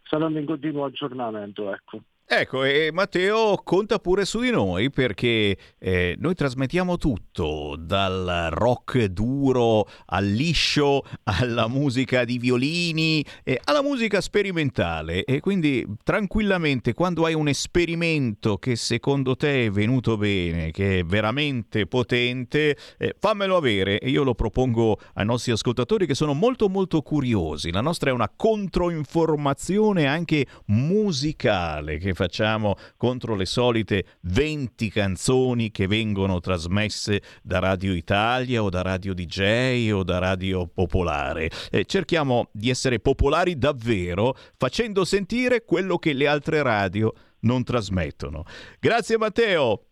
sto 0.03 0.15
andando 0.15 0.39
in 0.39 0.45
continuo 0.45 0.84
aggiornamento, 0.86 1.73
ecco. 1.73 2.01
Ecco, 2.28 2.63
e 2.63 2.89
Matteo 2.91 3.55
conta 3.63 3.99
pure 3.99 4.26
su 4.26 4.39
di 4.39 4.49
noi 4.49 4.89
perché 4.89 5.55
eh, 5.78 6.15
noi 6.17 6.34
trasmettiamo 6.34 6.97
tutto, 6.97 7.76
dal 7.78 8.47
rock 8.49 9.05
duro 9.05 9.88
al 10.07 10.26
liscio, 10.26 11.03
alla 11.26 11.67
musica 11.67 12.23
di 12.26 12.39
violini, 12.39 13.23
eh, 13.43 13.61
alla 13.65 13.84
musica 13.84 14.21
sperimentale 14.21 15.23
e 15.23 15.39
quindi 15.39 15.86
tranquillamente 16.03 16.95
quando 16.95 17.26
hai 17.26 17.36
un 17.36 17.47
esperimento 17.47 18.57
che 18.57 18.76
secondo 18.76 19.36
te 19.36 19.65
è 19.67 19.69
venuto 19.69 20.17
bene, 20.17 20.71
che 20.71 20.99
è 20.99 21.03
veramente 21.03 21.86
potente, 21.86 22.76
eh, 22.97 23.15
fammelo 23.19 23.55
avere 23.55 23.99
e 23.99 24.09
io 24.09 24.23
lo 24.23 24.34
propongo 24.34 24.97
ai 25.13 25.26
nostri 25.26 25.51
ascoltatori 25.51 26.07
che 26.07 26.15
sono 26.15 26.34
molto 26.34 26.69
molto 26.69 27.03
curiosi. 27.03 27.71
La 27.71 27.82
nostra 27.82 28.09
è 28.09 28.13
una 28.13 28.32
controinformazione 28.36 30.07
anche 30.07 30.47
musicale 30.65 31.99
che 31.99 32.14
facciamo 32.16 32.76
contro 32.97 33.36
le 33.36 33.45
solite 33.45 34.05
20 34.22 34.89
canzoni 34.89 35.70
che 35.72 35.88
vengono 35.88 36.39
trasmesse 36.39 37.22
da 37.43 37.59
Radio 37.59 37.93
Italia 37.93 38.63
o 38.63 38.70
da 38.70 38.82
Radio 38.82 39.13
DJ 39.13 39.91
o 39.91 40.03
da 40.03 40.18
Radio 40.18 40.68
Popolare. 40.68 41.49
Eh, 41.70 41.86
cerchiamo 41.86 42.49
di 42.51 42.70
essere 42.70 42.99
popolari 42.99 43.57
davvero 43.57 44.36
facendo 44.57 45.05
sentire 45.05 45.63
quello 45.63 45.97
che 45.97 46.13
le 46.13 46.28
altre 46.28 46.63
radio 46.63 47.13
non 47.41 47.63
trasmettono. 47.63 48.43
Grazie 48.80 49.18
Matteo. 49.18 49.86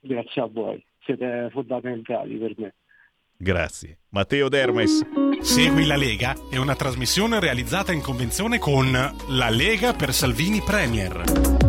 Grazie 0.00 0.42
a 0.42 0.46
voi, 0.46 0.84
siete 1.00 1.48
fondamentali 1.50 2.36
per 2.36 2.54
me. 2.56 2.74
Grazie. 3.38 3.98
Matteo 4.10 4.48
Dermes. 4.48 5.04
Segui 5.40 5.84
la 5.86 5.96
Lega 5.96 6.34
è 6.50 6.56
una 6.56 6.74
trasmissione 6.74 7.38
realizzata 7.38 7.92
in 7.92 8.00
convenzione 8.00 8.58
con 8.58 8.90
La 9.28 9.50
Lega 9.50 9.92
per 9.92 10.12
Salvini 10.12 10.60
Premier 10.60 11.64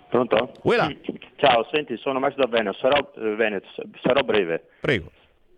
Pronto? 0.09 0.53
Uela. 0.65 0.93
Ciao, 1.37 1.67
senti, 1.71 1.97
sono 1.99 2.19
Max 2.19 2.35
da 2.35 2.47
Veneto, 2.47 2.77
sarò, 2.79 3.13
eh, 3.17 3.35
Veneto, 3.37 3.69
sarò 4.03 4.23
breve. 4.23 4.65
Prego. 4.81 5.13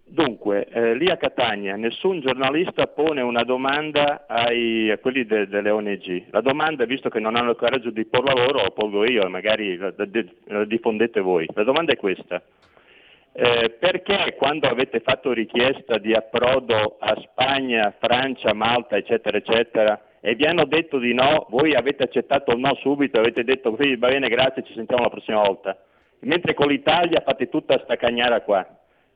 Dunque, 0.05 0.66
eh, 0.66 0.94
lì 0.94 1.09
a 1.09 1.16
Catania 1.16 1.74
nessun 1.77 2.20
giornalista 2.20 2.86
pone 2.86 3.23
una 3.23 3.44
domanda 3.44 4.27
ai, 4.28 4.90
a 4.90 4.98
quelli 4.98 5.24
de, 5.24 5.48
delle 5.48 5.70
ONG. 5.70 6.27
La 6.31 6.43
domanda, 6.43 6.85
visto 6.85 7.09
che 7.09 7.19
non 7.19 7.35
hanno 7.35 7.52
il 7.52 7.56
coraggio 7.56 7.90
di 7.90 8.05
porla 8.05 8.35
loro, 8.35 8.60
la 8.60 8.70
pongo 8.70 9.06
io, 9.06 9.27
magari 9.31 9.74
la, 9.78 9.90
la, 9.97 10.06
la 10.48 10.64
diffondete 10.66 11.20
voi. 11.20 11.48
La 11.55 11.64
domanda 11.64 11.93
è 11.93 11.97
questa. 11.97 12.43
Eh, 13.32 13.70
perché 13.81 14.35
quando 14.36 14.69
avete 14.69 15.01
fatto 15.01 15.32
richiesta 15.32 15.97
di 15.97 16.12
approdo 16.12 16.98
a 17.01 17.19
Spagna, 17.19 17.94
Francia, 17.98 18.52
Malta, 18.52 18.97
eccetera, 18.97 19.39
eccetera, 19.39 19.98
e 20.24 20.36
vi 20.36 20.44
hanno 20.44 20.65
detto 20.66 20.99
di 20.99 21.12
no, 21.12 21.47
voi 21.51 21.74
avete 21.74 22.05
accettato 22.05 22.53
il 22.53 22.61
no 22.61 22.77
subito, 22.77 23.19
avete 23.19 23.43
detto 23.43 23.74
va 23.74 24.09
bene, 24.09 24.28
grazie, 24.28 24.62
ci 24.62 24.73
sentiamo 24.73 25.03
la 25.03 25.11
prossima 25.11 25.43
volta. 25.43 25.77
Mentre 26.20 26.55
con 26.55 26.69
l'Italia 26.69 27.23
fate 27.27 27.49
tutta 27.49 27.81
sta 27.82 27.97
cagnara 27.97 28.40
qua. 28.43 28.65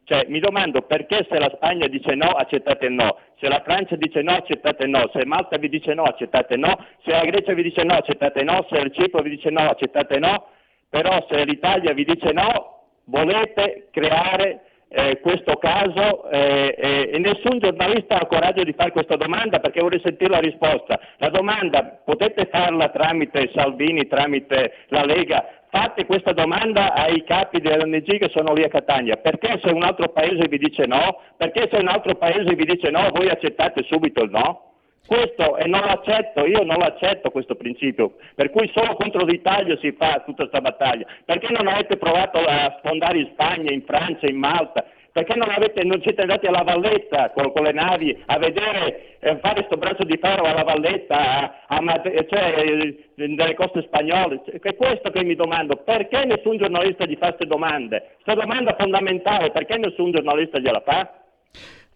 Cioè, 0.03 0.27
mi 0.29 0.41
domando 0.41 0.83
perché 0.83 1.25
se 1.31 1.39
la 1.39 1.53
Spagna 1.55 1.87
dice 1.87 2.17
no, 2.17 2.31
accettate 2.31 2.89
no, 2.89 3.19
se 3.39 3.47
la 3.47 3.63
Francia 3.65 3.95
dice 3.95 4.21
no, 4.23 4.33
accettate 4.33 4.87
no, 4.87 5.09
se 5.13 5.25
Malta 5.25 5.57
vi 5.59 5.69
dice 5.69 5.95
no, 5.95 6.03
accettate 6.03 6.57
no, 6.57 6.77
se 7.05 7.13
la 7.13 7.25
Grecia 7.25 7.53
vi 7.53 7.63
dice 7.63 7.85
no, 7.85 7.95
accettate 7.95 8.43
no, 8.43 8.67
se 8.69 8.77
il 8.77 8.93
Cipro 8.93 9.23
vi 9.23 9.31
dice 9.31 9.51
no, 9.51 9.61
accettate 9.61 10.19
no, 10.19 10.49
però 10.89 11.25
se 11.31 11.45
l'Italia 11.45 11.93
vi 11.93 12.05
dice 12.05 12.33
no, 12.33 12.83
volete 13.05 13.89
creare 13.93 14.66
eh, 14.89 15.21
questo 15.21 15.57
caso 15.57 16.31
eh, 16.31 16.75
eh, 16.79 17.11
e 17.13 17.19
nessun 17.19 17.59
giornalista 17.59 18.21
ha 18.21 18.27
coraggio 18.27 18.63
di 18.63 18.75
fare 18.77 18.93
questa 18.93 19.17
domanda 19.17 19.59
perché 19.59 19.81
vuole 19.81 20.01
sentire 20.03 20.31
la 20.31 20.39
risposta. 20.39 20.99
La 21.19 21.29
domanda 21.29 22.01
potete 22.05 22.49
farla 22.51 22.89
tramite 22.91 23.51
Salvini, 23.55 24.07
tramite 24.07 24.73
la 24.89 25.05
Lega, 25.05 25.45
fate 25.71 26.07
questa 26.07 26.33
domanda 26.33 26.95
ai 26.95 27.25
capi 27.25 27.61
dell'ONG 27.61 28.19
che 28.19 28.31
sono 28.33 28.55
lì 28.55 28.63
a 28.63 28.69
Catania, 28.69 29.17
perché 29.17 29.61
se 29.63 29.73
un 29.73 29.83
altro 29.83 30.09
paese 30.09 30.47
vi 30.49 30.59
dice 30.59 30.87
no, 30.87 31.21
perché 31.37 31.69
se 31.71 31.79
un 31.79 31.89
altro 31.89 32.15
paese 32.15 32.55
vi 32.55 32.65
dice 32.65 32.91
no, 32.91 33.11
voi 33.13 33.29
accettate 33.29 33.83
subito 33.85 34.23
il 34.23 34.31
no? 34.31 34.76
Questo 35.07 35.57
e 35.57 35.67
non 35.69 35.81
l'accetto, 35.81 36.45
io 36.45 36.65
non 36.65 36.79
l'accetto 36.79 37.31
questo 37.31 37.55
principio, 37.55 38.15
per 38.35 38.51
cui 38.51 38.71
solo 38.75 38.95
contro 38.97 39.25
l'Italia 39.25 39.77
si 39.79 39.93
fa 39.93 40.23
tutta 40.27 40.49
questa 40.49 40.61
battaglia. 40.61 41.07
Perché 41.25 41.53
non 41.53 41.69
avete 41.69 41.97
provato 41.97 42.39
a 42.39 42.81
sfondare 42.83 43.19
in 43.19 43.29
Spagna, 43.33 43.73
in 43.73 43.85
Francia, 43.85 44.27
in 44.27 44.37
Malta? 44.37 44.85
Perché 45.13 45.35
non, 45.35 45.49
avete, 45.49 45.83
non 45.83 46.03
siete 46.03 46.21
andati 46.21 46.47
alla 46.47 46.63
Valletta 46.63 47.31
con, 47.31 47.51
con 47.53 47.63
le 47.63 47.73
navi 47.73 48.23
a 48.27 48.37
vedere, 48.39 49.17
eh, 49.21 49.39
fare 49.39 49.65
questo 49.65 49.79
braccio 49.79 50.05
di 50.05 50.19
ferro 50.21 50.45
alla 50.45 50.63
Valletta, 50.63 51.65
a, 51.67 51.77
a, 51.77 52.03
cioè 52.03 52.55
eh, 52.59 53.05
nelle 53.15 53.55
coste 53.55 53.83
spagnole? 53.83 54.43
È 54.45 54.77
questo 54.77 55.11
che 55.11 55.25
mi 55.25 55.35
domando, 55.35 55.77
perché 55.77 56.27
nessun 56.27 56.59
giornalista 56.59 57.07
gli 57.07 57.17
fa 57.17 57.29
queste 57.29 57.47
domande? 57.47 58.17
Questa 58.23 58.43
domanda 58.43 58.77
fondamentale, 58.79 59.53
perché 59.53 59.79
nessun 59.79 60.11
giornalista 60.11 60.59
gliela 60.59 60.83
fa? 60.85 61.11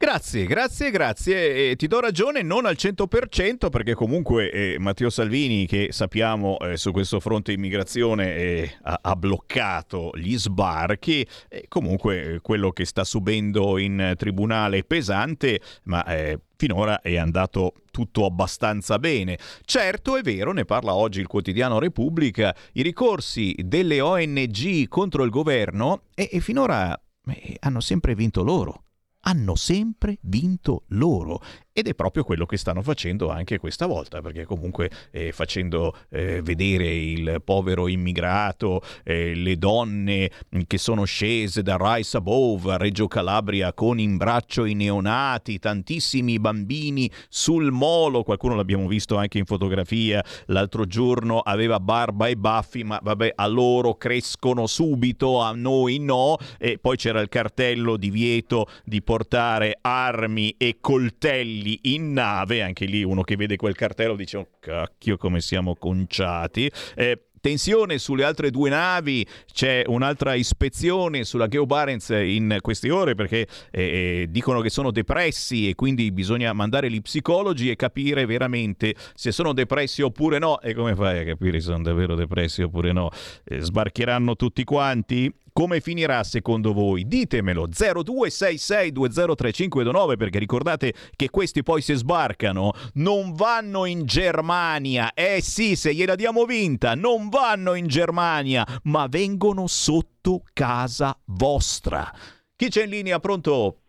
Grazie, 0.03 0.47
grazie, 0.47 0.91
grazie. 0.91 1.71
E 1.73 1.77
ti 1.77 1.87
do 1.87 2.01
ragione 2.01 2.41
non 2.41 2.65
al 2.65 2.77
100% 2.79 3.69
perché 3.69 3.93
comunque 3.93 4.51
eh, 4.51 4.79
Matteo 4.79 5.11
Salvini, 5.11 5.67
che 5.67 5.89
sappiamo 5.91 6.59
eh, 6.59 6.79
su 6.79 6.91
questo 6.91 7.21
fronte 7.21 7.53
immigrazione 7.53 8.35
eh, 8.35 8.79
ha, 8.85 8.99
ha, 9.03 9.15
bloccato 9.15 10.13
gli 10.15 10.39
sbarchi, 10.39 11.27
comunque 11.69 12.23
eh, 12.23 12.41
quello 12.41 12.71
che 12.71 12.87
sta 12.87 13.05
subendo 13.05 13.77
in 13.77 14.15
tribunale 14.17 14.79
è 14.79 14.85
pesante, 14.85 15.61
ma 15.83 16.03
eh, 16.07 16.39
finora 16.57 17.03
è 17.03 17.19
andato 17.19 17.75
tutto 17.91 18.25
abbastanza 18.25 18.99
bene. 18.99 19.37
Certo 19.67 20.17
è 20.17 20.23
vero, 20.23 20.53
ne 20.53 20.65
parla 20.65 20.95
oggi 20.95 21.21
il 21.21 21.27
quotidiano 21.27 21.79
Repubblica, 21.79 22.57
i 22.73 22.81
ricorsi 22.81 23.55
delle 23.59 24.01
ONG 24.01 24.89
contro 24.89 25.25
il 25.25 25.31
governo 25.31 26.05
e, 26.15 26.31
e 26.33 26.41
finora 26.41 26.99
eh, 27.27 27.57
hanno 27.61 27.81
sempre 27.81 28.15
vinto 28.15 28.43
loro 28.43 28.85
hanno 29.21 29.55
sempre 29.55 30.19
vinto 30.23 30.85
loro 30.89 31.43
ed 31.73 31.87
è 31.87 31.95
proprio 31.95 32.25
quello 32.25 32.47
che 32.47 32.57
stanno 32.57 32.83
facendo 32.83 33.31
anche 33.31 33.59
questa 33.59 33.87
volta, 33.87 34.21
perché 34.21 34.45
comunque 34.45 34.91
eh, 35.13 35.31
facendo 35.33 35.97
eh, 36.11 36.43
vedere 36.43 36.93
il 36.93 37.41
povero 37.45 37.87
immigrato, 37.87 38.83
eh, 39.05 39.35
le 39.35 39.57
donne 39.57 40.31
che 40.67 40.79
sono 40.79 41.05
scese 41.05 41.63
da 41.63 41.77
Rice 41.79 42.17
Above 42.17 42.73
a 42.73 42.77
Reggio 42.77 43.07
Calabria 43.07 43.73
con 43.73 44.01
in 44.01 44.17
braccio 44.17 44.65
i 44.65 44.75
neonati, 44.75 45.59
tantissimi 45.59 46.41
bambini 46.41 47.11
sul 47.29 47.71
molo, 47.71 48.25
qualcuno 48.25 48.57
l'abbiamo 48.57 48.89
visto 48.89 49.17
anche 49.17 49.39
in 49.39 49.45
fotografia, 49.45 50.25
l'altro 50.47 50.87
giorno 50.87 51.39
aveva 51.39 51.79
barba 51.79 52.27
e 52.27 52.37
baffi, 52.37 52.83
ma 52.83 52.99
vabbè 53.03 53.33
a 53.37 53.47
loro 53.47 53.95
crescono 53.95 54.67
subito, 54.67 55.41
a 55.41 55.53
noi 55.53 55.99
no, 55.99 56.37
e 56.59 56.79
poi 56.79 56.97
c'era 56.97 57.21
il 57.21 57.29
cartello 57.29 57.97
divieto 57.97 58.67
di 58.85 59.03
portare 59.03 59.79
armi 59.81 60.55
e 60.59 60.79
coltelli 60.81 61.70
coltelli 61.71 61.79
in 61.95 62.13
nave, 62.13 62.63
anche 62.63 62.87
lì 62.87 63.03
uno 63.03 63.23
che 63.23 63.37
vede 63.37 63.57
quel 63.57 63.75
cartello 63.75 64.17
dice 64.17 64.39
oh 64.39 64.49
cacchio 64.59 65.17
come 65.17 65.41
siamo 65.41 65.77
conciati. 65.77 66.71
Eh, 66.95 67.25
Tensione 67.41 67.97
sulle 67.97 68.25
altre 68.25 68.51
due 68.51 68.69
navi, 68.69 69.27
c'è 69.51 69.85
un'altra 69.87 70.35
ispezione 70.35 71.25
sulla 71.25 71.49
Geo 71.49 71.65
Barents 71.65 72.11
in 72.11 72.59
queste 72.61 72.91
ore 72.91 73.15
perché 73.15 73.47
eh, 73.71 74.27
dicono 74.29 74.61
che 74.61 74.69
sono 74.69 74.91
depressi 74.91 75.67
e 75.67 75.75
quindi 75.75 76.13
bisogna 76.13 76.53
mandare 76.53 76.91
gli 76.91 77.01
psicologi 77.01 77.71
e 77.71 77.77
capire 77.77 78.27
veramente 78.27 78.95
se 79.15 79.33
sono 79.33 79.55
depressi 79.55 80.03
oppure 80.03 80.39
no. 80.39 80.61
E 80.61 80.75
come 80.75 80.95
fai 80.95 81.21
a 81.21 81.25
capire 81.25 81.61
se 81.61 81.69
sono 81.69 81.83
davvero 81.83 82.15
depressi 82.15 82.61
oppure 82.61 82.93
no? 82.93 83.09
Eh, 83.45 83.61
sbarcheranno 83.61 84.37
tutti 84.37 84.63
quanti? 84.63 85.33
Come 85.61 85.83
finirà 85.83 86.25
secondo 86.25 86.73
voi? 86.73 87.07
Ditemelo 87.07 87.69
0266203529 87.69 90.17
perché 90.17 90.39
ricordate 90.39 90.95
che 91.15 91.29
questi 91.29 91.63
poi 91.63 91.83
se 91.83 91.97
sbarcano 91.97 92.73
non 92.95 93.35
vanno 93.35 93.85
in 93.85 94.07
Germania. 94.07 95.13
Eh 95.13 95.43
sì, 95.43 95.77
se 95.77 95.93
gliela 95.93 96.15
diamo 96.15 96.47
vinta, 96.47 96.95
non 96.95 97.29
vanno 97.29 97.75
in 97.75 97.89
Germania, 97.89 98.67
ma 98.85 99.07
vengono 99.07 99.67
sotto 99.67 100.45
casa 100.55 101.15
vostra. 101.27 102.11
Chi 102.57 102.71
c'è 102.71 102.85
in 102.85 102.89
linea? 102.89 103.21
Pronto? 103.21 103.80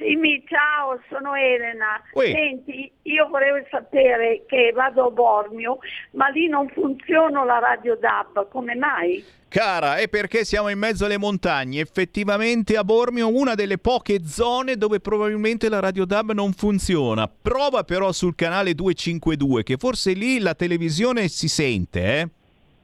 Sì, 0.00 0.16
mi- 0.16 0.42
ciao, 0.46 0.98
sono 1.10 1.34
Elena. 1.34 2.00
Ui. 2.14 2.32
Senti, 2.32 2.90
io 3.02 3.28
volevo 3.28 3.58
sapere 3.70 4.44
che 4.46 4.72
vado 4.74 5.08
a 5.08 5.10
Bormio, 5.10 5.76
ma 6.12 6.28
lì 6.28 6.48
non 6.48 6.70
funziona 6.70 7.44
la 7.44 7.58
radio 7.58 7.96
DAB, 7.96 8.48
come 8.48 8.74
mai? 8.76 9.22
Cara, 9.48 9.96
è 9.96 10.08
perché 10.08 10.44
siamo 10.46 10.70
in 10.70 10.78
mezzo 10.78 11.04
alle 11.04 11.18
montagne. 11.18 11.80
Effettivamente 11.80 12.78
a 12.78 12.84
Bormio 12.84 13.28
una 13.28 13.54
delle 13.54 13.76
poche 13.76 14.24
zone 14.24 14.76
dove 14.76 15.00
probabilmente 15.00 15.68
la 15.68 15.80
Radio 15.80 16.06
DAB 16.06 16.32
non 16.32 16.52
funziona. 16.52 17.28
Prova 17.28 17.84
però 17.84 18.10
sul 18.12 18.34
canale 18.34 18.74
252, 18.74 19.64
che 19.64 19.76
forse 19.76 20.12
lì 20.12 20.38
la 20.38 20.54
televisione 20.54 21.28
si 21.28 21.48
sente, 21.48 22.00
eh? 22.02 22.28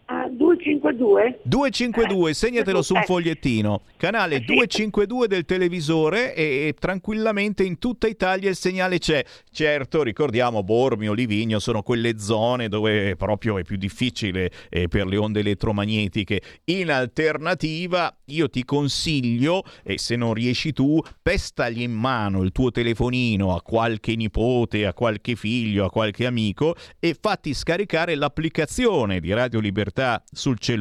Ah, 0.08 0.28
252? 0.28 0.75
252, 1.42 2.34
segnatelo 2.34 2.82
su 2.82 2.94
un 2.94 3.00
Eh. 3.00 3.04
fogliettino. 3.04 3.82
Canale 3.96 4.40
252 4.40 5.26
del 5.26 5.44
televisore 5.44 6.34
e, 6.34 6.68
e 6.68 6.74
tranquillamente 6.78 7.62
in 7.64 7.78
tutta 7.78 8.06
Italia 8.06 8.48
il 8.50 8.56
segnale 8.56 8.98
c'è. 8.98 9.24
Certo, 9.50 10.02
ricordiamo 10.02 10.62
Bormio, 10.62 11.12
Livigno 11.12 11.58
sono 11.58 11.82
quelle 11.82 12.18
zone 12.18 12.68
dove 12.68 13.16
proprio 13.16 13.58
è 13.58 13.62
più 13.62 13.76
difficile 13.76 14.50
eh, 14.68 14.88
per 14.88 15.06
le 15.06 15.16
onde 15.16 15.40
elettromagnetiche. 15.40 16.40
In 16.66 16.90
alternativa, 16.90 18.14
io 18.26 18.48
ti 18.48 18.64
consiglio, 18.64 19.62
e 19.82 19.98
se 19.98 20.16
non 20.16 20.34
riesci 20.34 20.72
tu, 20.72 21.00
pestagli 21.20 21.82
in 21.82 21.92
mano 21.92 22.42
il 22.42 22.52
tuo 22.52 22.70
telefonino 22.70 23.54
a 23.54 23.62
qualche 23.62 24.14
nipote, 24.14 24.86
a 24.86 24.92
qualche 24.92 25.34
figlio, 25.36 25.84
a 25.84 25.90
qualche 25.90 26.26
amico 26.26 26.74
e 26.98 27.16
fatti 27.18 27.54
scaricare 27.54 28.14
l'applicazione 28.14 29.20
di 29.20 29.32
Radio 29.32 29.60
Libertà 29.60 30.22
sul 30.30 30.58
cellulare. 30.58 30.74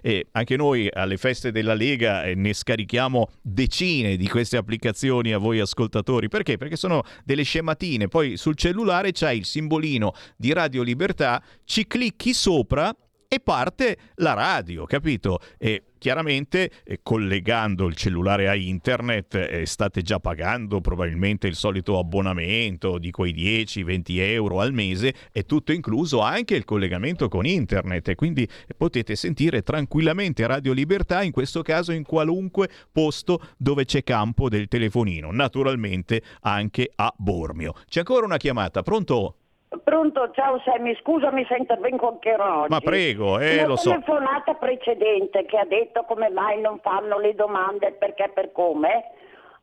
E 0.00 0.26
anche 0.32 0.56
noi 0.56 0.88
alle 0.92 1.16
feste 1.16 1.50
della 1.50 1.74
Lega 1.74 2.24
eh, 2.24 2.34
ne 2.34 2.52
scarichiamo 2.52 3.30
decine 3.42 4.16
di 4.16 4.28
queste 4.28 4.56
applicazioni 4.56 5.32
a 5.32 5.38
voi 5.38 5.60
ascoltatori. 5.60 6.28
Perché? 6.28 6.56
Perché 6.56 6.76
sono 6.76 7.02
delle 7.24 7.42
scematine. 7.42 8.08
Poi 8.08 8.36
sul 8.36 8.56
cellulare 8.56 9.12
c'hai 9.12 9.38
il 9.38 9.44
simbolino 9.44 10.12
di 10.36 10.52
Radio 10.52 10.82
Libertà, 10.82 11.42
ci 11.64 11.86
clicchi 11.86 12.32
sopra 12.32 12.94
e 13.34 13.40
parte 13.40 13.96
la 14.16 14.32
radio, 14.32 14.84
capito? 14.84 15.40
E 15.58 15.84
chiaramente 15.98 16.70
eh, 16.84 17.00
collegando 17.02 17.86
il 17.86 17.96
cellulare 17.96 18.48
a 18.48 18.54
internet 18.54 19.34
eh, 19.34 19.64
state 19.64 20.02
già 20.02 20.20
pagando 20.20 20.80
probabilmente 20.80 21.46
il 21.46 21.54
solito 21.54 21.98
abbonamento 21.98 22.98
di 22.98 23.10
quei 23.10 23.32
10-20 23.34 24.02
euro 24.18 24.60
al 24.60 24.72
mese, 24.72 25.14
è 25.32 25.44
tutto 25.44 25.72
incluso 25.72 26.20
anche 26.20 26.56
il 26.56 26.64
collegamento 26.64 27.28
con 27.28 27.46
internet 27.46 28.08
e 28.08 28.14
quindi 28.14 28.46
potete 28.76 29.16
sentire 29.16 29.62
tranquillamente 29.62 30.46
Radio 30.46 30.72
Libertà, 30.72 31.22
in 31.22 31.32
questo 31.32 31.62
caso 31.62 31.92
in 31.92 32.04
qualunque 32.04 32.68
posto 32.92 33.40
dove 33.56 33.84
c'è 33.84 34.04
campo 34.04 34.48
del 34.48 34.68
telefonino, 34.68 35.30
naturalmente 35.32 36.22
anche 36.42 36.90
a 36.94 37.12
Bormio. 37.16 37.72
C'è 37.88 38.00
ancora 38.00 38.26
una 38.26 38.36
chiamata, 38.36 38.82
pronto? 38.82 39.36
Pronto, 39.82 40.30
ciao 40.32 40.60
Sammy, 40.60 40.94
scusami 40.96 41.44
se 41.46 41.56
intervengo 41.56 42.08
anche 42.08 42.34
oggi. 42.38 42.68
Ma 42.70 42.80
prego, 42.80 43.38
eh, 43.38 43.58
Una 43.58 43.66
lo 43.68 43.76
so. 43.76 43.90
telefonata 43.90 44.54
precedente 44.54 45.44
che 45.46 45.58
ha 45.58 45.64
detto 45.64 46.04
come 46.04 46.28
mai 46.30 46.60
non 46.60 46.78
fanno 46.80 47.18
le 47.18 47.34
domande 47.34 47.92
perché 47.92 48.30
per 48.32 48.52
come. 48.52 49.04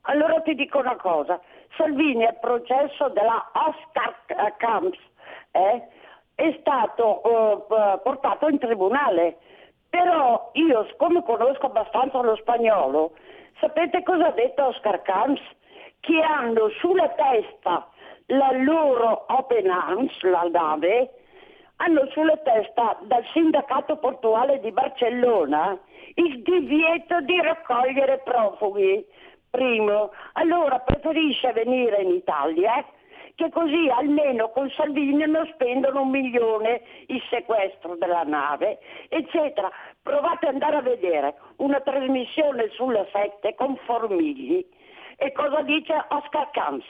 Allora 0.04 0.42
ti 0.42 0.56
dico 0.56 0.80
una 0.80 0.96
cosa, 0.96 1.40
Salvini 1.78 2.26
al 2.26 2.40
processo 2.40 3.10
della 3.10 3.52
Oscar 3.54 4.56
Camps 4.58 4.98
eh, 5.52 5.84
è 6.34 6.58
stato 6.60 7.22
eh, 7.70 8.00
portato 8.04 8.48
in 8.48 8.58
tribunale, 8.58 9.38
però 9.90 10.50
io 10.54 10.86
siccome 10.90 11.24
conosco 11.24 11.68
abbastanza 11.68 12.20
lo 12.22 12.36
spagnolo, 12.38 13.12
sapete 13.60 14.02
cosa 14.02 14.28
ha 14.28 14.32
detto 14.32 14.66
Oscar 14.66 15.02
Camps? 15.04 15.42
Che 16.00 16.20
hanno 16.20 16.70
sulla 16.80 17.10
testa 17.10 17.88
la 18.32 18.52
loro 18.52 19.26
Open 19.28 19.70
Arms, 19.70 20.22
la 20.22 20.48
nave, 20.52 21.10
hanno 21.78 22.08
sulla 22.12 22.38
testa 22.38 22.98
dal 23.02 23.26
sindacato 23.34 23.98
portuale 23.98 24.60
di 24.60 24.72
Barcellona 24.72 25.78
il 26.16 26.41
divieto 26.41 27.22
di 27.22 27.41
raccogliere 27.41 28.22
profughi. 28.24 29.06
Primo, 29.49 30.12
allora 30.34 30.80
preferisce 30.80 31.52
venire 31.52 32.02
in 32.02 32.12
Italia 32.12 32.86
che 33.36 33.49
così 33.49 33.90
almeno 33.90 34.49
con 34.52 34.70
Salvini 34.70 35.26
non 35.26 35.49
spendono 35.53 36.02
un 36.02 36.10
milione 36.10 36.82
il 37.08 37.22
sequestro 37.30 37.95
della 37.95 38.24
nave, 38.24 38.80
eccetera. 39.10 39.70
Provate 40.02 40.48
ad 40.48 40.53
andare 40.53 40.78
a 40.78 40.82
vedere 40.82 41.36
una 41.58 41.82
trasmissione 41.82 42.70
sulla 42.70 43.06
7 43.12 43.56
con 43.56 43.76
Formigli 43.86 44.66
e 45.18 45.32
cosa 45.34 45.62
dice 45.64 45.94
Oscar 46.10 46.49
Camps. 46.52 46.86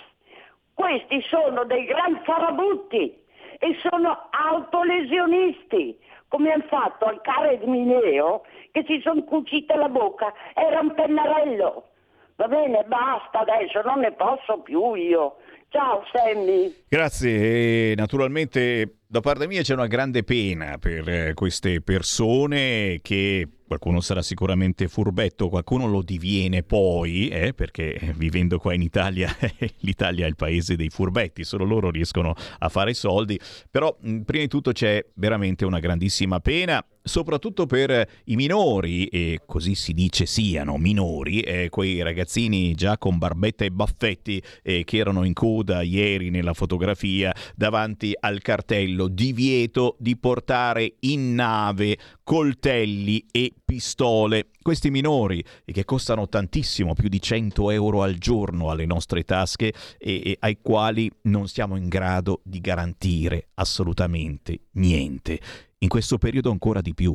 Questi 0.73 1.21
sono 1.29 1.63
dei 1.65 1.85
gran 1.85 2.21
farabutti 2.23 3.19
e 3.59 3.77
sono 3.87 4.29
autolesionisti, 4.31 5.97
come 6.27 6.51
hanno 6.51 6.65
fatto 6.67 7.05
al 7.05 7.21
care 7.21 7.59
di 7.59 7.65
Mineo 7.65 8.43
che 8.71 8.83
si 8.87 8.99
sono 9.03 9.23
cucite 9.23 9.75
la 9.75 9.89
bocca, 9.89 10.33
era 10.55 10.79
un 10.79 10.93
pennarello. 10.93 11.89
Va 12.35 12.47
bene, 12.47 12.83
basta 12.87 13.41
adesso, 13.41 13.81
non 13.81 13.99
ne 13.99 14.13
posso 14.13 14.61
più 14.61 14.95
io. 14.95 15.35
Ciao 15.69 16.03
Sammy. 16.11 16.83
Grazie, 16.89 17.91
e 17.91 17.93
naturalmente 17.95 18.97
da 19.07 19.19
parte 19.19 19.47
mia 19.47 19.61
c'è 19.61 19.73
una 19.73 19.87
grande 19.87 20.23
pena 20.23 20.77
per 20.79 21.07
eh, 21.07 21.33
queste 21.33 21.81
persone 21.81 22.99
che 23.01 23.47
qualcuno 23.71 24.01
sarà 24.01 24.21
sicuramente 24.21 24.89
furbetto, 24.89 25.47
qualcuno 25.47 25.87
lo 25.87 26.01
diviene 26.01 26.61
poi, 26.61 27.29
eh, 27.29 27.53
perché 27.53 28.13
vivendo 28.17 28.59
qua 28.59 28.73
in 28.73 28.81
Italia, 28.81 29.33
l'Italia 29.79 30.25
è 30.25 30.27
il 30.27 30.35
paese 30.35 30.75
dei 30.75 30.89
furbetti, 30.89 31.45
solo 31.45 31.63
loro 31.63 31.89
riescono 31.89 32.35
a 32.59 32.67
fare 32.67 32.93
soldi, 32.93 33.39
però 33.69 33.95
mh, 33.97 34.19
prima 34.23 34.43
di 34.43 34.49
tutto 34.49 34.73
c'è 34.73 35.05
veramente 35.13 35.63
una 35.63 35.79
grandissima 35.79 36.41
pena 36.41 36.85
soprattutto 37.03 37.65
per 37.65 38.07
i 38.25 38.35
minori, 38.35 39.05
e 39.07 39.41
così 39.45 39.75
si 39.75 39.93
dice 39.93 40.25
siano 40.25 40.77
minori, 40.77 41.41
eh, 41.41 41.69
quei 41.69 42.01
ragazzini 42.01 42.73
già 42.75 42.97
con 42.97 43.17
barbetta 43.17 43.65
e 43.65 43.71
baffetti 43.71 44.41
eh, 44.61 44.83
che 44.83 44.97
erano 44.97 45.23
in 45.23 45.33
coda 45.33 45.81
ieri 45.81 46.29
nella 46.29 46.53
fotografia 46.53 47.33
davanti 47.55 48.13
al 48.19 48.41
cartello 48.41 49.07
divieto 49.07 49.95
di 49.99 50.17
portare 50.17 50.95
in 51.01 51.33
nave 51.33 51.97
coltelli 52.23 53.25
e 53.31 53.53
pistole. 53.63 54.49
Questi 54.61 54.89
minori 54.91 55.43
che 55.65 55.85
costano 55.85 56.29
tantissimo, 56.29 56.93
più 56.93 57.09
di 57.09 57.21
100 57.21 57.71
euro 57.71 58.03
al 58.03 58.15
giorno 58.15 58.69
alle 58.69 58.85
nostre 58.85 59.23
tasche 59.23 59.73
e, 59.97 60.21
e 60.23 60.37
ai 60.39 60.59
quali 60.61 61.09
non 61.23 61.47
siamo 61.47 61.75
in 61.75 61.87
grado 61.87 62.41
di 62.43 62.61
garantire 62.61 63.49
assolutamente 63.55 64.67
niente 64.73 65.39
in 65.83 65.89
questo 65.89 66.17
periodo 66.17 66.51
ancora 66.51 66.81
di 66.81 66.93
più 66.93 67.13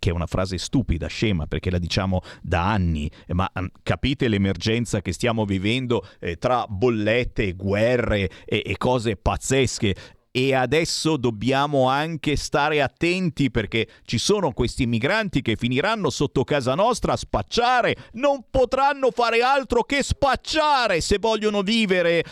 che 0.00 0.08
è 0.08 0.12
una 0.12 0.26
frase 0.26 0.56
stupida, 0.56 1.08
scema, 1.08 1.46
perché 1.46 1.70
la 1.70 1.78
diciamo 1.78 2.22
da 2.40 2.72
anni, 2.72 3.08
ma 3.28 3.48
mm, 3.60 3.66
capite 3.82 4.28
l'emergenza 4.28 5.02
che 5.02 5.12
stiamo 5.12 5.44
vivendo 5.44 6.06
eh, 6.18 6.36
tra 6.36 6.64
bollette, 6.66 7.52
guerre 7.52 8.30
e, 8.46 8.62
e 8.64 8.76
cose 8.78 9.16
pazzesche. 9.16 9.94
E 10.32 10.54
adesso 10.54 11.16
dobbiamo 11.16 11.88
anche 11.88 12.36
stare 12.36 12.80
attenti 12.80 13.50
perché 13.50 13.88
ci 14.04 14.16
sono 14.16 14.52
questi 14.52 14.86
migranti 14.86 15.42
che 15.42 15.56
finiranno 15.56 16.08
sotto 16.08 16.44
casa 16.44 16.74
nostra 16.74 17.12
a 17.12 17.16
spacciare, 17.16 17.96
non 18.12 18.44
potranno 18.48 19.10
fare 19.10 19.42
altro 19.42 19.82
che 19.82 20.04
spacciare 20.04 21.00
se 21.00 21.18
vogliono 21.18 21.62
vivere 21.62 22.24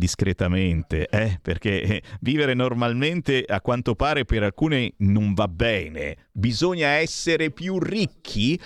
discretamente, 0.00 1.06
eh? 1.06 1.38
perché 1.40 1.82
eh, 1.82 2.02
vivere 2.22 2.54
normalmente 2.54 3.44
a 3.46 3.60
quanto 3.60 3.94
pare 3.94 4.24
per 4.24 4.42
alcuni 4.42 4.92
non 4.98 5.34
va 5.34 5.46
bene. 5.46 6.16
Bisogna 6.32 6.88
essere 6.88 7.52
più 7.52 7.78
ricchi. 7.78 8.60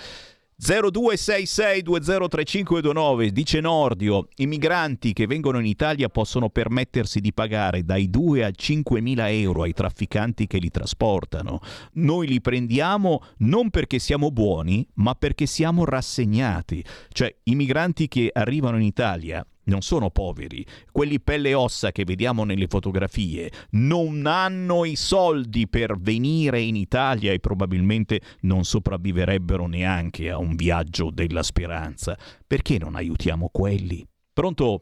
0266203529 0.57 3.27
dice 3.27 3.59
Nordio, 3.59 4.29
i 4.37 4.47
migranti 4.47 5.11
che 5.11 5.27
vengono 5.27 5.59
in 5.59 5.65
Italia 5.65 6.07
possono 6.07 6.49
permettersi 6.49 7.19
di 7.19 7.33
pagare 7.33 7.83
dai 7.83 8.09
2 8.09 8.45
a 8.45 8.51
5 8.51 9.01
mila 9.01 9.29
euro 9.29 9.63
ai 9.63 9.73
trafficanti 9.73 10.47
che 10.47 10.57
li 10.57 10.69
trasportano. 10.69 11.59
Noi 11.95 12.27
li 12.27 12.39
prendiamo 12.39 13.21
non 13.39 13.69
perché 13.69 13.99
siamo 13.99 14.31
buoni, 14.31 14.87
ma 14.93 15.13
perché 15.13 15.45
siamo 15.45 15.83
rassegnati. 15.83 16.81
Cioè, 17.09 17.35
i 17.43 17.55
migranti 17.55 18.07
che 18.07 18.29
arrivano 18.33 18.77
in 18.77 18.83
Italia 18.83 19.45
non 19.65 19.81
sono 19.81 20.09
poveri, 20.09 20.65
quelli 20.91 21.19
pelle 21.19 21.49
e 21.49 21.53
ossa 21.53 21.91
che 21.91 22.03
vediamo 22.03 22.43
nelle 22.43 22.67
fotografie 22.67 23.51
non 23.71 24.25
hanno 24.25 24.85
i 24.85 24.95
soldi 24.95 25.67
per 25.67 25.97
venire 25.97 26.59
in 26.61 26.75
Italia 26.75 27.31
e 27.31 27.39
probabilmente 27.39 28.21
non 28.41 28.63
sopravviverebbero 28.63 29.67
neanche 29.67 30.29
a 30.29 30.37
un 30.37 30.55
viaggio 30.55 31.09
della 31.11 31.43
speranza. 31.43 32.17
Perché 32.45 32.77
non 32.77 32.95
aiutiamo 32.95 33.49
quelli? 33.51 34.05
Pronto? 34.33 34.81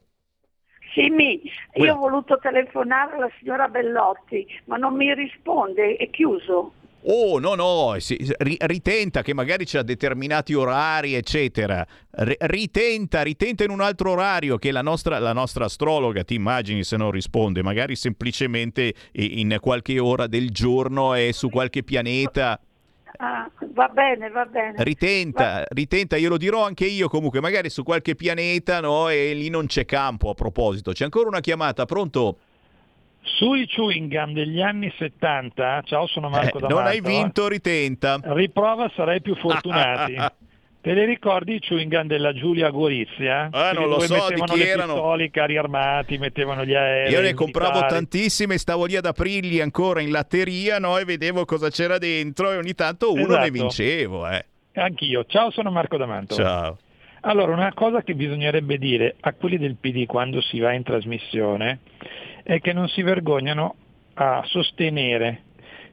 Sì, 0.94 1.10
mi, 1.10 1.42
io 1.76 1.94
ho 1.94 1.98
voluto 1.98 2.38
telefonare 2.38 3.16
alla 3.16 3.30
signora 3.40 3.68
Bellotti, 3.68 4.46
ma 4.66 4.78
non 4.78 4.96
mi 4.96 5.14
risponde, 5.14 5.96
è 5.96 6.10
chiuso. 6.12 6.74
Oh, 7.06 7.38
no, 7.40 7.56
no, 7.56 7.96
si- 8.00 8.18
ri- 8.38 8.58
ritenta 8.62 9.22
che 9.22 9.34
magari 9.34 9.66
c'ha 9.66 9.82
determinati 9.84 10.54
orari, 10.54 11.16
eccetera. 11.16 11.86
R- 12.12 12.36
ritenta, 12.40 13.22
ritenta 13.24 13.64
in 13.64 13.72
un 13.72 13.82
altro 13.82 14.12
orario 14.12 14.58
che 14.58 14.72
la 14.72 14.82
nostra, 14.82 15.20
la 15.20 15.34
nostra 15.34 15.66
astrologa, 15.66 16.24
ti 16.24 16.36
immagini 16.36 16.84
se 16.84 16.96
non 16.96 17.12
risponde, 17.12 17.62
magari 17.62 17.96
semplicemente 17.96 18.94
in 19.14 19.58
qualche 19.60 20.00
ora 20.00 20.28
del 20.28 20.50
giorno 20.52 21.14
è 21.14 21.32
su 21.32 21.50
qualche 21.50 21.84
pianeta. 21.84 22.60
Ah, 23.18 23.50
va 23.74 23.88
bene, 23.90 24.30
va 24.30 24.46
bene. 24.46 24.74
Ritenta, 24.78 25.66
ritenta, 25.70 26.18
glielo 26.18 26.38
dirò 26.38 26.66
anche 26.66 26.86
io 26.86 27.10
comunque, 27.10 27.42
magari 27.42 27.70
su 27.70 27.84
qualche 27.84 28.16
pianeta, 28.16 28.80
no? 28.80 29.10
E 29.10 29.34
lì 29.34 29.50
non 29.50 29.68
c'è 29.68 29.86
campo 29.86 30.30
a 30.30 30.34
proposito. 30.34 30.94
C'è 30.94 31.04
ancora 31.04 31.28
una 31.28 31.40
chiamata, 31.42 31.86
pronto? 31.86 32.38
Sui 33.26 33.66
chewing 33.68 34.12
gum 34.14 34.34
degli 34.34 34.62
anni 34.62 34.94
70, 34.98 35.82
ciao 35.86 36.08
sono 36.08 36.30
Marco 36.30 36.58
Eh, 36.58 36.62
D'Amato. 36.62 36.80
non 36.80 36.88
hai 36.88 37.02
vinto, 37.02 37.48
ritenta. 37.48 38.20
Riprova, 38.22 38.92
sarai 38.96 39.22
più 39.22 39.36
fortunati. 39.36 40.16
Te 40.84 40.94
li 40.94 41.06
ricordi 41.06 41.56
i 41.56 41.60
chewing 41.60 41.90
gum 41.90 42.08
della 42.08 42.34
Giulia 42.34 42.70
Gorizia? 42.70 43.48
Ah, 43.54 43.72
non 43.72 43.88
lo 43.88 44.02
so 44.02 44.28
di 44.28 44.42
chi 44.42 44.62
erano. 44.62 44.94
pistole, 44.96 45.24
i 45.24 45.32
carri 45.32 45.56
armati, 45.58 46.18
mettevano 46.18 46.66
gli 46.66 46.74
aerei. 46.76 47.14
Io 47.14 47.22
ne 47.22 47.34
compravo 47.34 47.72
militari. 47.80 47.94
tantissime, 47.94 48.58
stavo 48.58 48.84
lì 48.86 48.98
ad 48.98 49.06
aprirli 49.06 49.62
ancora 49.62 50.02
in 50.02 50.12
latteria 50.12 50.80
no? 50.80 50.98
e 50.98 51.06
vedevo 51.06 51.46
cosa 51.46 51.70
c'era 51.70 51.98
dentro 51.98 52.52
e 52.52 52.58
ogni 52.58 52.74
tanto 52.76 53.14
uno 53.14 53.22
ne 53.22 53.34
Esatto. 53.36 53.52
vincevo. 53.52 54.28
Eh. 54.28 54.46
Anch'io. 54.74 55.24
Ciao, 55.26 55.50
sono 55.52 55.72
Marco 55.72 55.96
D'Amato. 55.96 56.36
Ciao. 56.36 56.78
Allora, 57.22 57.54
una 57.54 57.72
cosa 57.74 58.02
che 58.02 58.16
bisognerebbe 58.16 58.78
dire 58.78 59.16
a 59.22 59.32
quelli 59.32 59.58
del 59.58 59.78
PD 59.80 60.06
quando 60.06 60.42
si 60.42 60.60
va 60.60 60.74
in 60.74 60.84
trasmissione 60.84 61.80
è 62.44 62.60
che 62.60 62.74
non 62.74 62.88
si 62.90 63.02
vergognano 63.02 63.76
a 64.16 64.44
sostenere 64.46 65.44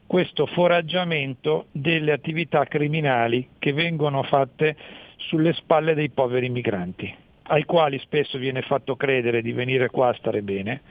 questo 0.06 0.46
foraggiamento 0.46 1.66
delle 1.70 2.12
attività 2.12 2.64
criminali 2.64 3.50
che 3.58 3.72
vengono 3.72 4.24
fatte 4.24 4.76
sulle 5.16 5.52
spalle 5.52 5.94
dei 5.94 6.10
poveri 6.10 6.48
migranti, 6.48 7.14
ai 7.44 7.64
quali 7.64 7.98
spesso 8.00 8.36
viene 8.36 8.62
fatto 8.62 8.96
credere 8.96 9.40
di 9.40 9.52
venire 9.52 9.88
qua 9.88 10.08
a 10.08 10.14
stare 10.14 10.42
bene 10.42 10.82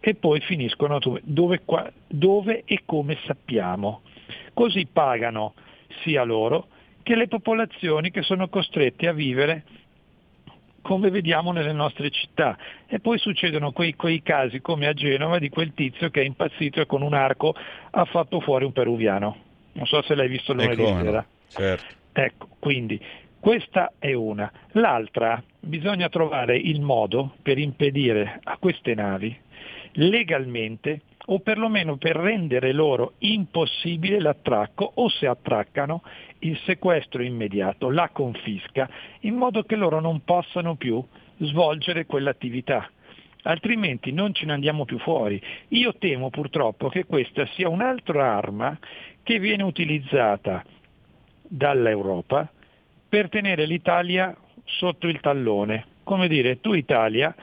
e 0.00 0.14
poi 0.14 0.40
finiscono 0.40 0.98
dove, 1.22 1.62
dove, 2.08 2.62
e 2.64 2.80
come 2.84 3.18
sappiamo. 3.24 4.02
Così 4.52 4.86
pagano 4.90 5.54
sia 6.02 6.24
loro 6.24 6.68
che 7.02 7.16
le 7.16 7.28
popolazioni 7.28 8.10
che 8.10 8.22
sono 8.22 8.48
costrette 8.48 9.08
a 9.08 9.12
vivere 9.12 9.64
come 10.84 11.08
vediamo 11.08 11.50
nelle 11.50 11.72
nostre 11.72 12.10
città. 12.10 12.58
E 12.86 13.00
poi 13.00 13.18
succedono 13.18 13.72
quei, 13.72 13.94
quei 13.94 14.22
casi 14.22 14.60
come 14.60 14.86
a 14.86 14.92
Genova 14.92 15.38
di 15.38 15.48
quel 15.48 15.72
tizio 15.72 16.10
che 16.10 16.20
è 16.20 16.24
impazzito 16.24 16.82
e 16.82 16.86
con 16.86 17.00
un 17.00 17.14
arco 17.14 17.54
ha 17.90 18.04
fatto 18.04 18.40
fuori 18.40 18.66
un 18.66 18.72
peruviano. 18.72 19.36
Non 19.72 19.86
so 19.86 20.02
se 20.02 20.14
l'hai 20.14 20.28
visto 20.28 20.52
lunedì 20.52 20.82
no? 20.82 21.02
sera. 21.02 21.26
Certo. 21.48 21.94
Ecco, 22.12 22.48
quindi 22.58 23.00
questa 23.40 23.94
è 23.98 24.12
una. 24.12 24.52
L'altra, 24.72 25.42
bisogna 25.58 26.10
trovare 26.10 26.56
il 26.58 26.82
modo 26.82 27.34
per 27.42 27.56
impedire 27.56 28.40
a 28.44 28.58
queste 28.58 28.94
navi 28.94 29.34
legalmente 29.92 31.00
o 31.26 31.38
perlomeno 31.40 31.96
per 31.96 32.16
rendere 32.16 32.72
loro 32.72 33.14
impossibile 33.18 34.20
l'attracco 34.20 34.92
o 34.94 35.08
se 35.08 35.26
attraccano 35.26 36.02
il 36.40 36.58
sequestro 36.64 37.22
immediato, 37.22 37.90
la 37.90 38.10
confisca, 38.10 38.88
in 39.20 39.34
modo 39.34 39.62
che 39.62 39.76
loro 39.76 40.00
non 40.00 40.22
possano 40.24 40.74
più 40.76 41.02
svolgere 41.38 42.04
quell'attività. 42.04 42.88
Altrimenti 43.46 44.12
non 44.12 44.32
ce 44.34 44.46
ne 44.46 44.52
andiamo 44.52 44.84
più 44.84 44.98
fuori. 44.98 45.40
Io 45.68 45.94
temo 45.98 46.30
purtroppo 46.30 46.88
che 46.88 47.04
questa 47.04 47.46
sia 47.52 47.68
un'altra 47.68 48.36
arma 48.36 48.78
che 49.22 49.38
viene 49.38 49.62
utilizzata 49.62 50.64
dall'Europa 51.42 52.50
per 53.08 53.28
tenere 53.28 53.66
l'Italia 53.66 54.34
sotto 54.64 55.08
il 55.08 55.20
tallone. 55.20 55.86
Come 56.04 56.28
dire, 56.28 56.60
tu 56.60 56.72
Italia 56.72 57.34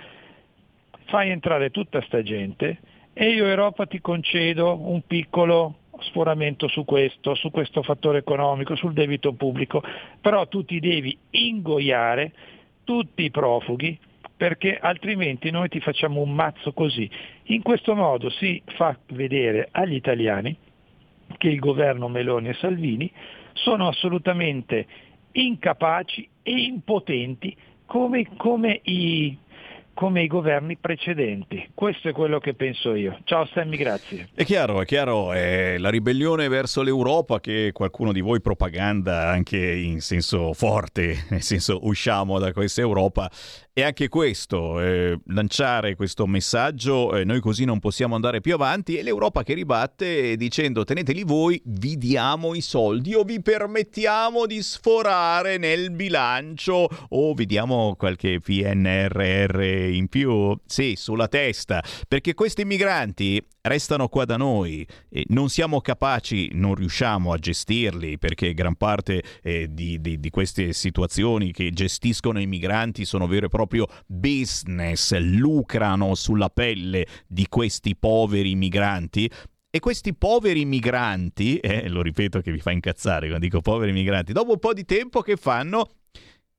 fai 1.06 1.30
entrare 1.30 1.70
tutta 1.72 2.02
sta 2.02 2.22
gente 2.24 2.80
e 3.14 3.30
io 3.30 3.46
Europa 3.46 3.86
ti 3.86 4.00
concedo 4.00 4.78
un 4.90 5.02
piccolo 5.06 5.76
sforamento 6.00 6.68
su 6.68 6.86
questo, 6.86 7.36
su 7.36 7.52
questo 7.52 7.84
fattore 7.84 8.20
economico, 8.20 8.76
sul 8.76 8.94
debito 8.94 9.34
pubblico, 9.34 9.84
però 10.20 10.48
tu 10.48 10.64
ti 10.66 10.80
devi 10.80 11.18
ingoiare 11.32 12.32
tutti 12.84 13.24
i 13.24 13.32
profughi 13.32 13.98
perché 14.36 14.76
altrimenti 14.76 15.52
noi 15.52 15.70
ti 15.70 15.80
facciamo 15.80 16.20
un 16.20 16.34
mazzo 16.34 16.74
così. 16.74 17.08
In 17.46 17.62
questo 17.62 17.94
modo 17.94 18.30
si 18.32 18.62
fa 18.76 18.98
vedere 19.10 19.68
agli 19.72 19.94
italiani 19.94 20.58
che 21.38 21.48
il 21.48 21.60
governo 21.60 22.08
Meloni 22.08 22.50
e 22.50 22.54
Salvini 22.56 23.12
sono 23.54 23.88
assolutamente 23.88 24.88
incapaci 25.34 26.28
e 26.42 26.52
impotenti 26.52 27.56
come, 27.86 28.36
come 28.38 28.80
i, 28.84 29.38
come 30.02 30.24
i 30.24 30.28
governi 30.28 30.78
precedenti. 30.78 31.70
Questo 31.76 32.10
è 32.10 32.12
quello 32.12 32.40
che 32.40 32.56
penso 32.56 32.96
io. 32.96 33.20
Ciao 33.24 33.46
Sammy, 33.46 33.78
grazie. 33.78 34.30
È 34.34 34.44
chiaro, 34.44 34.82
è 34.82 34.86
chiaro, 34.86 35.32
è 35.32 35.78
la 35.78 35.92
ribellione 35.92 36.48
verso 36.48 36.82
l'Europa 36.82 37.40
che 37.40 37.70
qualcuno 37.72 38.12
di 38.12 38.20
voi 38.20 38.42
propaganda 38.42 39.28
anche 39.28 39.60
in 39.60 40.02
senso 40.02 40.54
forte, 40.54 41.26
nel 41.30 41.44
senso 41.44 41.86
usciamo 41.86 42.40
da 42.40 42.52
questa 42.52 42.82
Europa. 42.82 43.30
E 43.74 43.84
anche 43.84 44.10
questo, 44.10 44.82
eh, 44.82 45.18
lanciare 45.28 45.96
questo 45.96 46.28
messaggio, 46.28 47.16
eh, 47.16 47.24
noi 47.24 47.40
così 47.40 47.64
non 47.64 47.80
possiamo 47.80 48.16
andare 48.16 48.42
più 48.42 48.54
avanti, 48.54 48.98
e 48.98 49.02
l'Europa 49.02 49.44
che 49.44 49.54
ribatte 49.54 50.36
dicendo 50.36 50.84
teneteli 50.84 51.24
voi, 51.24 51.62
vi 51.64 51.98
diamo 51.98 52.54
i 52.54 52.60
soldi 52.60 53.14
o 53.14 53.24
vi 53.24 53.42
permettiamo 53.42 54.46
di 54.46 54.62
sforare 54.62 55.58
nel 55.58 55.92
bilancio 55.92 56.86
o 57.08 57.34
vi 57.34 57.46
diamo 57.46 57.96
qualche 57.98 58.42
PNRR 58.42 59.62
in 59.62 60.10
più, 60.10 60.54
sì, 60.66 60.96
sulla 60.98 61.30
testa, 61.30 61.82
perché 62.10 62.34
questi 62.34 62.66
migranti 62.66 63.42
restano 63.62 64.08
qua 64.08 64.26
da 64.26 64.38
noi 64.38 64.86
e 65.10 65.26
non 65.30 65.50
siamo 65.50 65.82
capaci, 65.82 66.50
non 66.54 66.76
riusciamo 66.76 67.32
a 67.32 67.38
gestirli 67.38 68.18
perché 68.18 68.54
gran 68.54 68.76
parte 68.76 69.24
eh, 69.42 69.68
di, 69.70 70.02
di- 70.02 70.20
di 70.20 70.30
queste 70.30 70.74
situazioni 70.74 71.52
che 71.52 71.70
gestiscono 71.72 72.40
i 72.40 72.48
migranti 72.48 73.06
sono 73.06 73.28
vero 73.28 73.46
e 73.46 73.50
proprio 73.72 73.88
business, 74.06 75.18
lucrano 75.18 76.14
sulla 76.16 76.50
pelle 76.50 77.08
di 77.26 77.48
questi 77.48 77.96
poveri 77.96 78.56
migranti. 78.56 79.32
E 79.74 79.80
questi 79.80 80.14
poveri 80.14 80.66
migranti, 80.66 81.58
eh, 81.58 81.88
lo 81.88 82.02
ripeto 82.02 82.42
che 82.42 82.52
vi 82.52 82.60
fa 82.60 82.72
incazzare 82.72 83.28
quando 83.28 83.46
dico 83.46 83.62
poveri 83.62 83.94
migranti, 83.94 84.34
dopo 84.34 84.52
un 84.52 84.60
po' 84.60 84.74
di 84.74 84.84
tempo 84.84 85.22
che 85.22 85.38
fanno? 85.38 85.88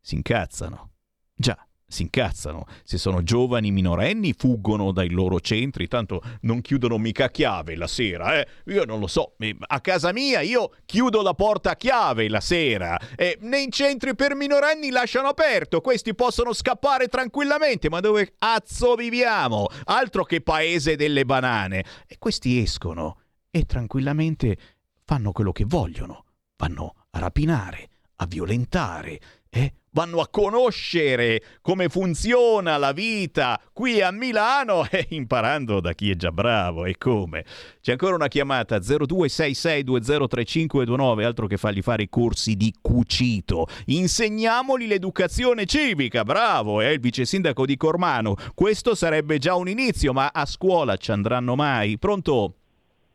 Si 0.01 0.15
incazzano. 0.15 0.93
Già, 1.35 1.55
si 1.93 2.03
incazzano. 2.03 2.65
Se 2.83 2.99
sono 2.99 3.23
giovani 3.23 3.71
minorenni 3.71 4.35
fuggono 4.37 4.93
dai 4.93 5.11
loro 5.11 5.39
centri, 5.41 5.87
tanto 5.87 6.23
non 6.41 6.63
chiudono 6.63 6.99
mica 6.99 7.27
a 7.27 7.31
chiave 7.31 7.77
la 7.77 7.87
sera, 7.87 8.41
eh. 8.41 8.49
Io 8.67 8.85
non 8.85 8.99
lo 8.99 9.07
so, 9.07 9.35
a 9.67 9.81
casa 9.81 10.13
mia 10.13 10.41
io 10.41 10.73
chiudo 10.87 11.23
la 11.23 11.35
porta 11.35 11.73
a 11.73 11.77
chiave 11.77 12.29
la 12.29 12.41
sera. 12.41 12.99
E 13.15 13.39
nei 13.43 13.71
centri 13.71 14.15
per 14.15 14.35
minorenni 14.35 14.91
lasciano 14.91 15.29
aperto, 15.29 15.81
questi 15.81 16.15
possono 16.15 16.53
scappare 16.53 17.09
tranquillamente, 17.09 17.91
ma 17.91 18.01
dove 18.01 18.33
cazzo 18.39 18.95
viviamo? 18.95 19.67
Altro 19.85 20.25
che 20.25 20.41
paese 20.41 20.97
delle 20.97 21.25
banane. 21.25 21.85
E 22.07 22.17
questi 22.19 22.59
escono 22.59 23.19
e 23.51 23.65
tranquillamente 23.65 24.57
fanno 25.05 25.33
quello 25.33 25.53
che 25.53 25.65
vogliono. 25.67 26.25
Vanno 26.57 26.95
a 27.11 27.19
rapinare, 27.19 27.89
a 28.17 28.27
violentare, 28.27 29.21
eh? 29.51 29.75
Vanno 29.93 30.21
a 30.21 30.29
conoscere 30.29 31.43
come 31.61 31.89
funziona 31.89 32.77
la 32.77 32.93
vita 32.93 33.61
qui 33.73 34.01
a 34.01 34.11
Milano 34.11 34.85
e 34.91 35.07
imparando 35.11 35.81
da 35.81 35.93
chi 35.93 36.11
è 36.11 36.17
già 36.17 36.31
bravo 36.31 36.85
e 36.85 36.97
come. 36.99 37.45
C'è 37.81 37.93
ancora 37.93 38.15
una 38.15 38.29
chiamata 38.29 38.79
0266203529, 38.79 41.25
altro 41.25 41.47
che 41.47 41.57
fargli 41.57 41.83
fare 41.83 42.05
i 42.05 42.09
corsi 42.09 42.57
di 42.57 42.75
cucito. 42.81 43.67
Insegniamoli 43.87 44.87
l'educazione 44.87 45.67
civica, 45.67 46.25
bravo, 46.25 46.81
è 46.81 46.89
il 46.89 47.01
vice 47.01 47.25
sindaco 47.25 47.67
di 47.67 47.77
Cormano. 47.77 48.37
Questo 48.55 48.95
sarebbe 48.95 49.39
già 49.39 49.55
un 49.55 49.69
inizio, 49.69 50.13
ma 50.13 50.31
a 50.33 50.47
scuola 50.47 50.97
ci 50.97 51.11
andranno 51.11 51.55
mai? 51.55 51.99
Pronto? 51.99 52.55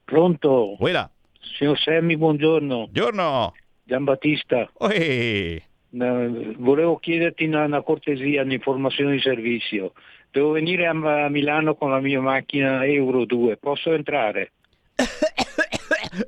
Pronto? 0.03 0.75
Voilà. 0.79 1.09
Signor 1.57 1.79
Semmi, 1.79 2.17
buongiorno. 2.17 2.89
Buongiorno. 2.89 3.53
Giambattista. 3.83 4.69
Oi. 4.79 4.93
Eh, 4.93 5.63
volevo 5.89 6.97
chiederti 6.97 7.45
una, 7.45 7.63
una 7.65 7.81
cortesia, 7.81 8.43
un'informazione 8.43 9.13
di 9.13 9.21
servizio. 9.21 9.93
Devo 10.31 10.51
venire 10.51 10.85
a, 10.85 10.91
a 10.91 11.29
Milano 11.29 11.75
con 11.75 11.89
la 11.91 11.99
mia 11.99 12.21
macchina 12.21 12.85
Euro 12.85 13.25
2, 13.25 13.57
posso 13.57 13.93
entrare? 13.93 14.51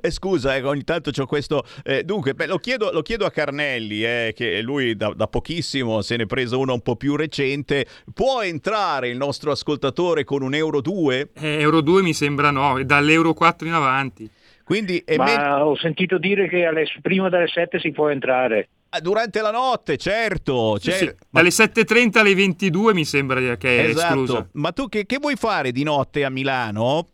Eh, 0.02 0.10
scusa, 0.12 0.54
eh, 0.54 0.62
ogni 0.62 0.84
tanto 0.84 1.10
c'ho 1.10 1.26
questo. 1.26 1.64
eh, 1.82 2.04
dunque, 2.04 2.34
beh, 2.34 2.46
lo, 2.46 2.58
chiedo, 2.58 2.92
lo 2.92 3.02
chiedo 3.02 3.26
a 3.26 3.30
Carnelli, 3.30 4.04
eh, 4.04 4.32
che 4.36 4.62
lui 4.62 4.94
da, 4.94 5.12
da 5.16 5.26
pochissimo 5.26 6.00
se 6.00 6.16
ne 6.16 6.22
è 6.22 6.26
preso 6.26 6.60
una 6.60 6.72
un 6.72 6.80
po' 6.80 6.94
più 6.94 7.16
recente. 7.16 7.86
Può 8.14 8.40
entrare 8.40 9.08
il 9.08 9.16
nostro 9.16 9.50
ascoltatore 9.50 10.22
con 10.22 10.42
un 10.42 10.54
Euro 10.54 10.80
2? 10.80 11.30
Eh, 11.34 11.60
Euro 11.60 11.80
2 11.80 12.02
mi 12.02 12.12
sembra 12.12 12.52
no, 12.52 12.80
dall'Euro 12.84 13.34
4 13.34 13.66
in 13.66 13.72
avanti. 13.72 14.30
Quindi 14.62 15.02
è 15.04 15.16
Ma 15.16 15.24
men- 15.24 15.60
ho 15.62 15.76
sentito 15.76 16.18
dire 16.18 16.46
che 16.48 16.64
alle- 16.64 16.86
prima 17.02 17.28
delle 17.28 17.48
7 17.48 17.80
si 17.80 17.90
può 17.90 18.08
entrare. 18.10 18.68
Ah, 18.92 19.00
durante 19.00 19.40
la 19.40 19.52
notte, 19.52 19.96
certo. 19.96 20.76
Sì, 20.80 20.90
sì, 20.90 21.14
Dalle 21.30 21.50
7.30 21.50 22.18
alle 22.18 22.34
22 22.34 22.92
mi 22.92 23.04
sembra 23.04 23.56
che 23.56 23.84
è 23.84 23.88
Esatto. 23.88 24.06
esclusa. 24.22 24.48
Ma 24.54 24.72
tu 24.72 24.88
che, 24.88 25.06
che 25.06 25.18
vuoi 25.18 25.36
fare 25.36 25.70
di 25.70 25.84
notte 25.84 26.24
a 26.24 26.28
Milano? 26.30 27.06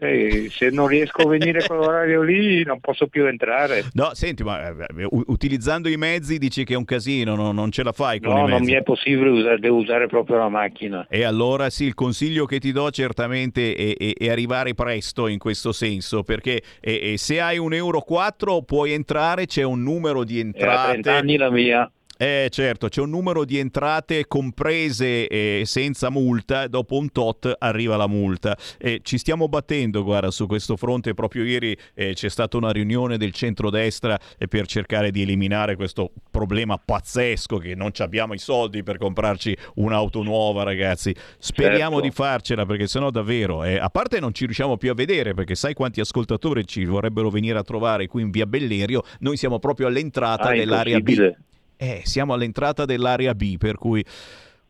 Eh, 0.00 0.48
se 0.50 0.70
non 0.70 0.86
riesco 0.86 1.22
a 1.22 1.28
venire 1.28 1.66
con 1.66 1.78
l'orario 1.78 2.22
lì 2.22 2.62
non 2.62 2.78
posso 2.78 3.08
più 3.08 3.26
entrare. 3.26 3.84
No, 3.94 4.10
senti, 4.14 4.44
ma 4.44 4.68
eh, 4.68 4.74
utilizzando 5.10 5.88
i 5.88 5.96
mezzi 5.96 6.38
dici 6.38 6.62
che 6.64 6.74
è 6.74 6.76
un 6.76 6.84
casino, 6.84 7.34
no? 7.34 7.50
non 7.50 7.72
ce 7.72 7.82
la 7.82 7.90
fai 7.92 8.20
con 8.20 8.32
No, 8.32 8.46
non 8.46 8.62
mi 8.62 8.72
è 8.72 8.82
possibile 8.82 9.28
usare, 9.30 9.58
devo 9.58 9.78
usare 9.78 10.06
proprio 10.06 10.36
la 10.38 10.48
macchina. 10.48 11.06
E 11.10 11.24
allora 11.24 11.68
sì, 11.68 11.84
il 11.84 11.94
consiglio 11.94 12.44
che 12.44 12.60
ti 12.60 12.70
do 12.70 12.90
certamente 12.90 13.74
è, 13.74 13.94
è- 13.96 14.12
è 14.16 14.28
arrivare 14.30 14.74
presto 14.74 15.26
in 15.26 15.38
questo 15.38 15.72
senso, 15.72 16.22
perché 16.22 16.62
eh, 16.80 17.12
eh, 17.14 17.18
se 17.18 17.40
hai 17.40 17.58
un 17.58 17.72
Euro 17.74 18.00
4 18.00 18.62
puoi 18.62 18.92
entrare, 18.92 19.46
c'è 19.46 19.64
un 19.64 19.82
numero 19.82 20.22
di 20.22 20.38
È 20.38 20.42
entrate. 20.42 20.92
30 21.00 21.12
anni 21.14 21.36
la 21.36 21.50
mia. 21.50 21.90
Eh 22.20 22.48
certo, 22.50 22.88
c'è 22.88 23.00
un 23.00 23.10
numero 23.10 23.44
di 23.44 23.58
entrate 23.58 24.26
comprese 24.26 25.28
eh, 25.28 25.62
senza 25.64 26.10
multa, 26.10 26.66
dopo 26.66 26.96
un 26.96 27.12
tot 27.12 27.54
arriva 27.56 27.96
la 27.96 28.08
multa. 28.08 28.58
E 28.76 28.98
ci 29.04 29.18
stiamo 29.18 29.48
battendo, 29.48 30.02
guarda, 30.02 30.32
su 30.32 30.48
questo 30.48 30.76
fronte. 30.76 31.14
Proprio 31.14 31.44
ieri 31.44 31.76
eh, 31.94 32.14
c'è 32.14 32.28
stata 32.28 32.56
una 32.56 32.72
riunione 32.72 33.18
del 33.18 33.32
centrodestra 33.32 34.18
eh, 34.36 34.48
per 34.48 34.66
cercare 34.66 35.12
di 35.12 35.22
eliminare 35.22 35.76
questo 35.76 36.10
problema 36.28 36.76
pazzesco 36.76 37.56
che 37.58 37.76
non 37.76 37.92
ci 37.92 38.02
abbiamo 38.02 38.34
i 38.34 38.38
soldi 38.38 38.82
per 38.82 38.98
comprarci 38.98 39.56
un'auto 39.76 40.24
nuova, 40.24 40.64
ragazzi. 40.64 41.14
Speriamo 41.38 42.00
Certo. 42.00 42.00
di 42.00 42.10
farcela 42.10 42.66
perché 42.66 42.88
sennò 42.88 43.10
davvero, 43.10 43.62
eh, 43.62 43.78
a 43.78 43.90
parte 43.90 44.18
non 44.18 44.34
ci 44.34 44.44
riusciamo 44.44 44.76
più 44.76 44.90
a 44.90 44.94
vedere 44.94 45.34
perché 45.34 45.54
sai 45.54 45.72
quanti 45.72 46.00
ascoltatori 46.00 46.66
ci 46.66 46.84
vorrebbero 46.84 47.30
venire 47.30 47.58
a 47.58 47.62
trovare 47.62 48.08
qui 48.08 48.22
in 48.22 48.30
via 48.30 48.44
Bellerio, 48.46 49.02
noi 49.20 49.36
siamo 49.36 49.60
proprio 49.60 49.86
all'entrata 49.86 50.48
Ah, 50.48 50.52
dell'area 50.52 50.98
B. 50.98 51.34
Eh, 51.80 52.02
siamo 52.04 52.34
all'entrata 52.34 52.84
dell'area 52.84 53.34
B, 53.34 53.56
per 53.56 53.76
cui 53.76 54.04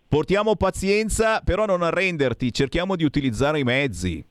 portiamo 0.06 0.56
pazienza, 0.56 1.40
però 1.40 1.64
non 1.64 1.82
arrenderti, 1.82 2.52
cerchiamo 2.52 2.96
di 2.96 3.04
utilizzare 3.04 3.58
i 3.58 3.64
mezzi. 3.64 4.24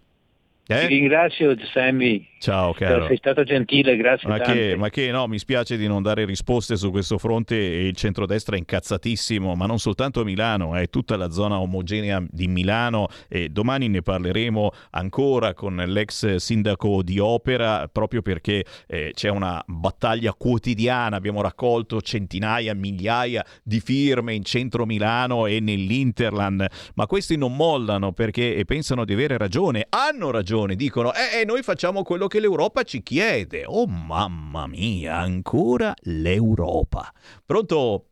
Eh? 0.67 0.79
Ti 0.81 0.87
ringrazio 0.87 1.55
Sammy, 1.73 2.27
Ciao 2.39 2.71
caro. 2.73 3.07
sei 3.07 3.17
stato 3.17 3.43
gentile, 3.43 3.95
grazie 3.95 4.29
Ma 4.29 4.39
che, 4.39 4.75
ma 4.77 4.89
che 4.89 5.09
no, 5.11 5.27
mi 5.27 5.39
spiace 5.39 5.75
di 5.75 5.87
non 5.87 6.03
dare 6.03 6.23
risposte 6.23 6.75
su 6.75 6.91
questo 6.91 7.17
fronte 7.17 7.55
il 7.55 7.95
centrodestra 7.95 8.55
è 8.55 8.59
incazzatissimo, 8.59 9.55
ma 9.55 9.65
non 9.65 9.79
soltanto 9.79 10.21
a 10.21 10.23
Milano, 10.23 10.75
è 10.75 10.87
tutta 10.89 11.17
la 11.17 11.31
zona 11.31 11.59
omogenea 11.59 12.23
di 12.29 12.47
Milano 12.47 13.07
e 13.27 13.49
domani 13.49 13.87
ne 13.87 14.01
parleremo 14.01 14.71
ancora 14.91 15.53
con 15.53 15.75
l'ex 15.75 16.35
sindaco 16.35 17.01
di 17.01 17.17
Opera 17.17 17.87
proprio 17.91 18.21
perché 18.21 18.63
eh, 18.85 19.11
c'è 19.13 19.29
una 19.29 19.63
battaglia 19.65 20.33
quotidiana, 20.33 21.15
abbiamo 21.15 21.41
raccolto 21.41 22.01
centinaia, 22.01 22.73
migliaia 22.75 23.43
di 23.63 23.79
firme 23.79 24.33
in 24.35 24.43
centro 24.43 24.85
Milano 24.85 25.47
e 25.47 25.59
nell'Interland, 25.59 26.65
ma 26.93 27.05
questi 27.07 27.35
non 27.35 27.55
mollano 27.55 28.11
perché 28.11 28.55
eh, 28.55 28.65
pensano 28.65 29.05
di 29.05 29.13
avere 29.13 29.37
ragione, 29.37 29.87
hanno 29.89 30.29
ragione, 30.29 30.75
dicono 30.75 31.11
eh, 31.13 31.41
eh, 31.41 31.45
noi 31.45 31.63
facciamo 31.63 32.03
quello 32.03 32.26
che 32.27 32.39
l'Europa 32.39 32.83
ci 32.83 33.01
chiede. 33.01 33.63
Oh 33.65 33.87
mamma 33.87 34.67
mia, 34.67 35.17
ancora 35.17 35.93
l'Europa. 36.03 37.11
Pronto? 37.45 38.05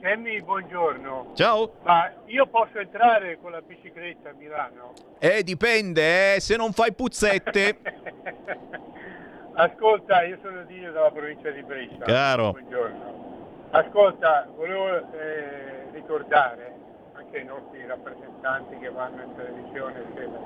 Sammy, 0.00 0.40
buongiorno. 0.42 1.32
Ciao. 1.34 1.74
Ma 1.82 2.10
io 2.26 2.46
posso 2.46 2.78
entrare 2.78 3.38
con 3.38 3.50
la 3.50 3.60
bicicletta 3.60 4.30
a 4.30 4.32
Milano? 4.32 4.92
Eh, 5.18 5.42
dipende, 5.42 6.36
eh, 6.36 6.40
se 6.40 6.56
non 6.56 6.72
fai 6.72 6.94
puzzette. 6.94 7.78
Ascolta, 9.52 10.22
io 10.22 10.38
sono 10.42 10.64
Dio 10.64 10.90
dalla 10.90 11.10
provincia 11.10 11.50
di 11.50 11.62
Brescia. 11.62 12.04
Caro. 12.04 12.52
Buongiorno. 12.52 13.68
Ascolta, 13.72 14.48
volevo 14.56 15.12
eh, 15.12 15.90
ricordare 15.92 16.74
anche 17.12 17.38
ai 17.38 17.44
nostri 17.44 17.86
rappresentanti 17.86 18.78
che 18.78 18.88
vanno 18.88 19.22
in 19.22 19.34
televisione, 19.36 19.98
eccetera, 20.00 20.40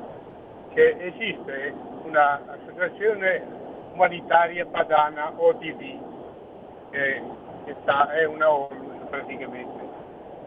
che 0.74 0.96
esiste 0.98 1.72
un'associazione 2.02 3.42
umanitaria 3.92 4.66
padana 4.66 5.32
ODV, 5.36 5.80
che, 6.90 7.22
che 7.64 7.74
sta- 7.82 8.10
è 8.12 8.24
una 8.24 8.50
ONU 8.52 9.08
praticamente, 9.08 9.82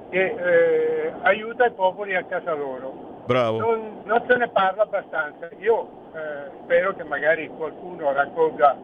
che 0.09 0.25
eh, 0.25 1.13
aiuta 1.21 1.65
i 1.65 1.71
popoli 1.71 2.15
a 2.15 2.23
casa 2.23 2.53
loro. 2.53 3.23
Bravo. 3.25 3.59
Non, 3.59 4.01
non 4.03 4.23
se 4.27 4.35
ne 4.35 4.47
parla 4.49 4.83
abbastanza. 4.83 5.49
Io 5.59 5.89
eh, 6.13 6.49
spero 6.63 6.93
che 6.95 7.03
magari 7.03 7.47
qualcuno 7.47 8.11
raccolga 8.13 8.75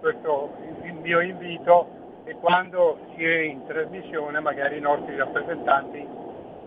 questo 0.00 0.50
il 0.82 0.94
mio 0.94 1.20
invito 1.20 1.88
e 2.24 2.34
quando 2.36 2.98
si 3.14 3.24
è 3.24 3.38
in 3.38 3.66
trasmissione 3.66 4.40
magari 4.40 4.76
i 4.76 4.80
nostri 4.80 5.16
rappresentanti 5.16 6.06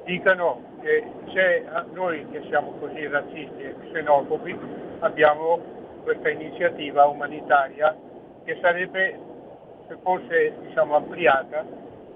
dicano 0.03 0.61
che 0.81 1.03
se 1.33 1.65
noi 1.93 2.27
che 2.31 2.43
siamo 2.47 2.71
così 2.79 3.07
razzisti 3.07 3.61
e 3.61 3.75
xenofobi 3.91 4.57
abbiamo 4.99 5.59
questa 6.03 6.29
iniziativa 6.29 7.05
umanitaria 7.05 7.95
che 8.43 8.57
sarebbe, 8.61 9.19
se 9.87 9.97
fosse 10.01 10.53
diciamo, 10.61 10.95
ampliata, 10.95 11.63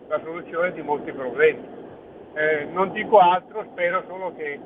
la 0.07 0.20
soluzione 0.24 0.72
di 0.74 0.82
molti 0.82 1.12
problemi. 1.12 1.74
Eh, 2.34 2.66
non 2.72 2.91
dico 2.91 3.20
altro, 3.20 3.66
spero 3.72 4.03
solo 4.07 4.34
che 4.36 4.60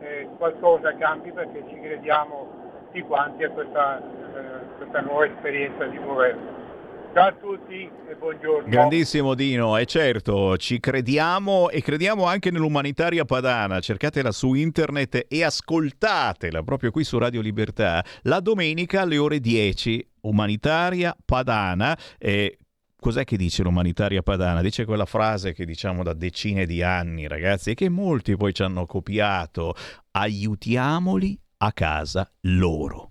eh, 0.00 0.28
qualcosa 0.36 0.94
cambi 0.96 1.32
perché 1.32 1.64
ci 1.68 1.80
crediamo 1.80 2.62
tutti 2.94 3.02
quanti 3.02 3.42
a 3.42 3.50
questa, 3.50 3.98
eh, 3.98 4.76
questa 4.76 5.00
nuova 5.00 5.26
esperienza 5.26 5.84
di 5.86 5.98
governo. 5.98 6.53
Ciao 7.14 7.28
a 7.28 7.32
tutti 7.32 7.88
e 8.08 8.16
buongiorno. 8.18 8.68
Grandissimo 8.68 9.34
Dino, 9.34 9.76
e 9.76 9.84
certo, 9.84 10.56
ci 10.56 10.80
crediamo 10.80 11.70
e 11.70 11.80
crediamo 11.80 12.24
anche 12.24 12.50
nell'umanitaria 12.50 13.24
padana. 13.24 13.78
Cercatela 13.78 14.32
su 14.32 14.54
internet 14.54 15.26
e 15.28 15.44
ascoltatela 15.44 16.64
proprio 16.64 16.90
qui 16.90 17.04
su 17.04 17.16
Radio 17.16 17.40
Libertà 17.40 18.04
la 18.22 18.40
domenica 18.40 19.02
alle 19.02 19.18
ore 19.18 19.38
10. 19.38 20.04
Umanitaria 20.22 21.16
padana. 21.24 21.96
eh, 22.18 22.58
Cos'è 22.98 23.22
che 23.22 23.36
dice 23.36 23.62
l'umanitaria 23.62 24.22
padana? 24.22 24.60
Dice 24.60 24.84
quella 24.84 25.04
frase 25.06 25.52
che 25.52 25.64
diciamo 25.64 26.02
da 26.02 26.14
decine 26.14 26.66
di 26.66 26.82
anni, 26.82 27.28
ragazzi, 27.28 27.70
e 27.70 27.74
che 27.74 27.88
molti 27.88 28.34
poi 28.36 28.52
ci 28.52 28.64
hanno 28.64 28.86
copiato. 28.86 29.74
Aiutiamoli 30.10 31.38
a 31.58 31.72
casa 31.72 32.28
loro. 32.40 33.10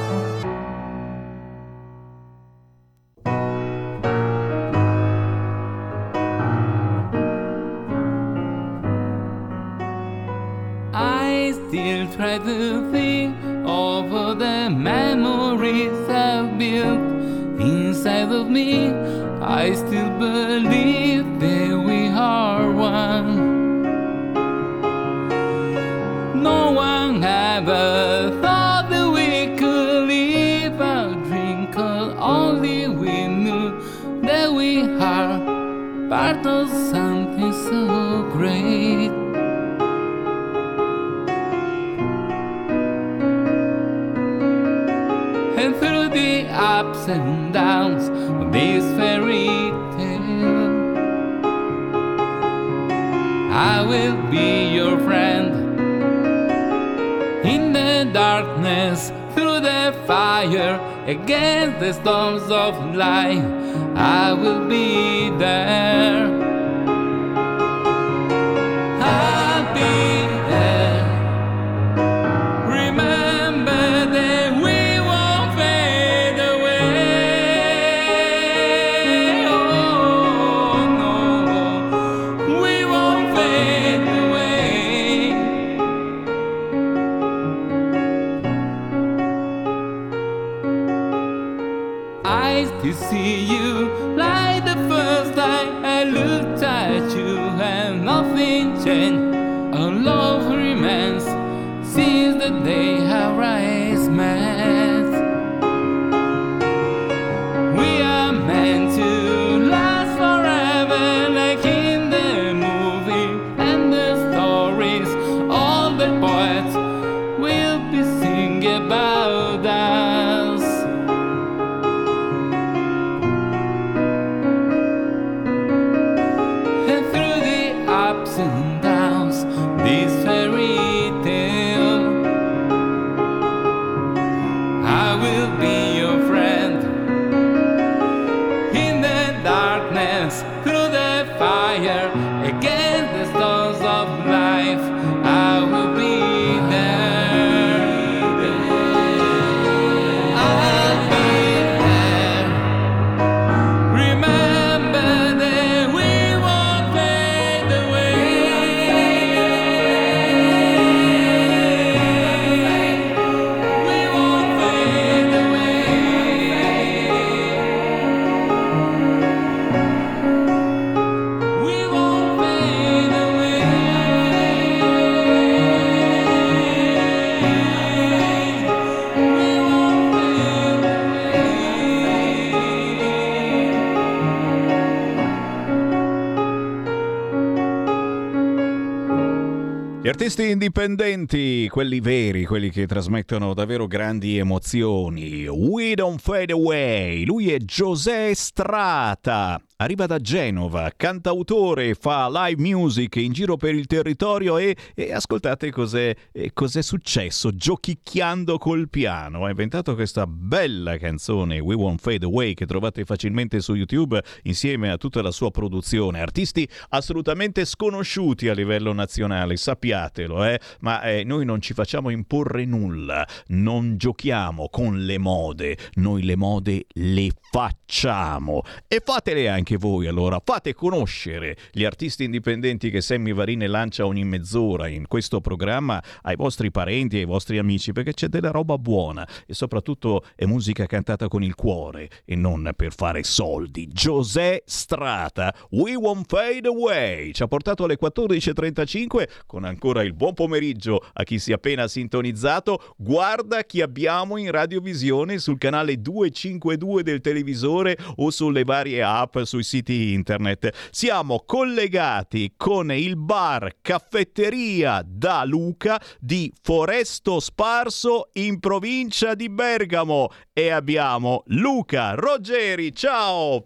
Artisti 190.23 190.51
indipendenti, 190.51 191.67
quelli 191.67 191.99
veri, 191.99 192.45
quelli 192.45 192.69
che 192.69 192.85
trasmettono 192.85 193.55
davvero 193.55 193.87
grandi 193.87 194.37
emozioni. 194.37 195.47
We 195.47 195.95
Don't 195.95 196.19
Fade 196.19 196.53
Away. 196.53 197.25
Lui 197.25 197.51
è 197.51 197.57
José 197.57 198.35
Strata. 198.35 199.59
Arriva 199.77 200.05
da 200.05 200.19
Genova, 200.19 200.91
cantautore, 200.95 201.95
fa 201.95 202.29
live 202.29 202.61
music 202.61 203.15
in 203.15 203.31
giro 203.31 203.57
per 203.57 203.73
il 203.73 203.87
territorio 203.87 204.59
e, 204.59 204.75
e 204.93 205.11
ascoltate 205.11 205.71
cos'è, 205.71 206.15
eh, 206.41 206.51
cos'è 206.53 206.81
successo 206.81 207.55
giochicchiando 207.55 208.57
col 208.57 208.89
piano. 208.89 209.45
Ha 209.45 209.49
inventato 209.49 209.93
questa 209.95 210.25
bella 210.25 210.97
canzone 210.97 211.59
We 211.59 211.75
Won't 211.75 212.01
Fade 212.01 212.25
Away 212.25 212.53
che 212.53 212.65
trovate 212.65 213.05
facilmente 213.05 213.61
su 213.61 213.75
YouTube 213.75 214.21
insieme 214.43 214.89
a 214.89 214.97
tutta 214.97 215.21
la 215.21 215.31
sua 215.31 215.51
produzione. 215.51 216.19
Artisti 216.19 216.67
assolutamente 216.89 217.65
sconosciuti 217.65 218.47
a 218.47 218.53
livello 218.53 218.93
nazionale, 218.93 219.55
sappiatelo, 219.55 220.45
eh? 220.45 220.59
ma 220.79 221.01
eh, 221.01 221.23
noi 221.23 221.45
non 221.45 221.61
ci 221.61 221.73
facciamo 221.73 222.09
imporre 222.09 222.65
nulla, 222.65 223.27
non 223.47 223.97
giochiamo 223.97 224.69
con 224.69 225.05
le 225.05 225.17
mode, 225.17 225.77
noi 225.95 226.23
le 226.23 226.35
mode 226.35 226.85
le 226.93 227.31
facciamo 227.51 228.63
e 228.87 229.01
fatele 229.03 229.49
anche 229.49 229.77
voi 229.77 230.07
allora, 230.07 230.41
fate 230.43 230.73
conoscere 230.73 231.57
gli 231.71 231.83
artisti 231.83 232.23
indipendenti 232.23 232.89
che 232.89 233.01
Sammy 233.01 233.33
Varine 233.33 233.67
lancia 233.67 234.05
ogni 234.05 234.23
mezz'ora 234.23 234.87
in 234.87 235.07
questo 235.07 235.41
programma 235.41 236.01
ai 236.31 236.35
vostri 236.35 236.71
parenti 236.71 237.15
e 237.15 237.19
ai 237.19 237.25
vostri 237.25 237.57
amici 237.57 237.93
perché 237.93 238.13
c'è 238.13 238.27
della 238.27 238.51
roba 238.51 238.77
buona 238.77 239.25
e 239.45 239.53
soprattutto 239.53 240.25
è 240.35 240.45
musica 240.45 240.85
cantata 240.85 241.27
con 241.27 241.43
il 241.43 241.55
cuore 241.55 242.09
e 242.25 242.35
non 242.35 242.71
per 242.75 242.93
fare 242.93 243.23
soldi. 243.23 243.87
José 243.87 244.63
Strata, 244.65 245.53
We 245.69 245.95
Won't 245.95 246.25
Fade 246.27 246.67
Away, 246.67 247.31
ci 247.31 247.43
ha 247.43 247.47
portato 247.47 247.85
alle 247.85 247.97
14.35 248.01 249.27
con 249.45 249.63
ancora 249.63 250.03
il 250.03 250.13
buon 250.13 250.33
pomeriggio 250.33 251.01
a 251.13 251.23
chi 251.23 251.39
si 251.39 251.51
è 251.51 251.53
appena 251.53 251.87
sintonizzato. 251.87 252.95
Guarda 252.97 253.63
chi 253.63 253.81
abbiamo 253.81 254.35
in 254.37 254.51
radiovisione 254.51 255.37
sul 255.37 255.57
canale 255.57 256.01
252 256.01 257.03
del 257.03 257.21
televisore 257.21 257.97
o 258.17 258.29
sulle 258.31 258.63
varie 258.65 259.01
app 259.01 259.37
su 259.43 259.61
sui 259.61 259.63
siti 259.63 260.13
internet. 260.13 260.89
Siamo 260.91 261.43
collegati 261.45 262.53
con 262.57 262.91
il 262.91 263.15
bar 263.15 263.75
caffetteria 263.81 265.03
da 265.05 265.43
Luca 265.45 266.01
di 266.21 266.53
Foresto 266.61 267.39
Sparso 267.39 268.29
in 268.33 268.59
provincia 268.59 269.33
di 269.33 269.49
Bergamo 269.49 270.29
e 270.53 270.69
abbiamo 270.69 271.43
Luca 271.47 272.13
Ruggeri. 272.13 272.93
Ciao! 272.93 273.63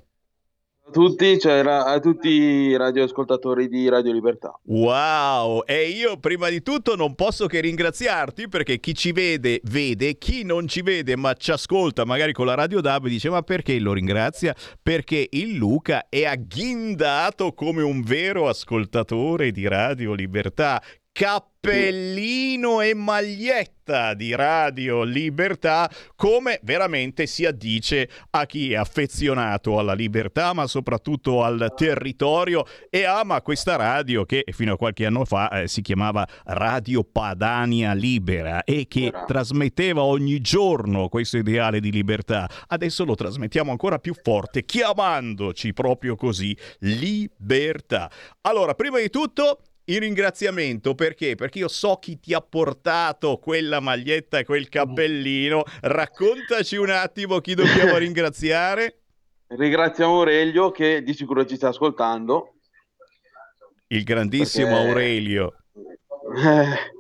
a 0.88 0.92
tutti, 0.92 1.40
cioè 1.40 1.60
a 1.66 2.00
tutti 2.00 2.30
i 2.30 2.78
radioascoltatori 2.78 3.68
di 3.68 3.90
Radio 3.90 4.14
Libertà. 4.14 4.58
Wow! 4.66 5.64
E 5.66 5.90
io 5.90 6.18
prima 6.18 6.50
di 6.50 6.62
tutto 6.62 6.96
non 6.96 7.16
posso 7.16 7.48
che 7.48 7.60
ringraziarti 7.60 8.48
perché 8.48 8.80
chi 8.80 8.94
ci 8.94 9.12
vede 9.12 9.62
vede, 9.64 10.18
chi 10.18 10.44
non 10.44 10.68
ci 10.68 10.82
vede 10.82 11.16
ma 11.16 11.34
ci 11.34 11.52
ascolta 11.52 12.06
magari 12.06 12.34
con 12.34 12.46
la 12.46 12.54
Radio 12.54 12.82
DAB 12.82 13.08
dice 13.08 13.30
ma 13.30 13.42
perché 13.42 13.80
lo 13.80 13.94
ringrazia? 13.94 14.56
Perché 14.82 15.28
il 15.32 15.56
Luca 15.56 16.06
è 16.08 16.26
agghindato 16.26 17.54
come 17.54 17.82
un 17.82 18.04
vero 18.04 18.48
ascoltatore 18.48 19.52
di 19.52 19.68
Radio 19.68 20.14
Libertà 20.14 20.82
cappellino 21.16 22.82
e 22.82 22.94
maglietta 22.94 24.14
di 24.16 24.36
Radio 24.36 25.04
Libertà, 25.04 25.90
come 26.14 26.60
veramente 26.64 27.26
si 27.26 27.46
addice 27.46 28.10
a 28.32 28.46
chi 28.46 28.74
è 28.74 28.76
affezionato 28.76 29.80
alla 29.80 29.94
libertà, 29.94 30.52
ma 30.52 30.68
soprattutto 30.68 31.42
al 31.42 31.72
territorio 31.74 32.66
e 32.90 33.06
ama 33.06 33.42
questa 33.42 33.78
radio 33.78 34.26
che 34.26 34.44
fino 34.52 34.74
a 34.74 34.78
qualche 34.78 35.06
anno 35.06 35.24
fa 35.24 35.62
eh, 35.62 35.70
si 35.70 35.82
chiamava 35.82 36.28
Radio 36.48 37.06
Padania 37.06 37.94
Libera 37.94 38.66
e 38.66 38.86
che 38.90 39.14
trasmetteva 39.26 40.04
ogni 40.04 40.42
giorno 40.42 41.08
questo 41.08 41.38
ideale 41.38 41.80
di 41.80 41.92
libertà. 41.94 42.50
Adesso 42.68 43.06
lo 43.06 43.16
trasmettiamo 43.16 43.72
ancora 43.72 44.00
più 44.00 44.14
forte, 44.22 44.66
chiamandoci 44.66 45.72
proprio 45.72 46.18
così 46.18 46.58
libertà. 46.80 48.12
Allora, 48.42 48.74
prima 48.74 49.00
di 49.00 49.10
tutto 49.10 49.62
il 49.86 50.00
ringraziamento 50.00 50.96
perché? 50.96 51.36
Perché 51.36 51.60
io 51.60 51.68
so 51.68 51.98
chi 51.98 52.20
ti 52.20 52.34
ha 52.34 52.42
portato 52.42 53.38
quella 53.38 53.80
maglietta 53.80 54.40
e 54.40 54.46
quel 54.46 54.68
cappellino. 54.70 55.64
Raccontaci 55.82 56.76
un 56.76 56.90
attimo 56.90 57.40
chi 57.40 57.54
dobbiamo 57.54 57.98
ringraziare. 57.98 59.02
Ringraziamo 59.48 60.16
Aurelio 60.16 60.72
che 60.72 61.04
di 61.04 61.14
sicuro 61.14 61.46
ci 61.46 61.56
sta 61.56 61.68
ascoltando. 61.68 62.56
Il 63.88 64.04
grandissimo 64.04 64.72
perché... 64.72 64.88
Aurelio. 64.88 65.56
Eh, 66.36 66.92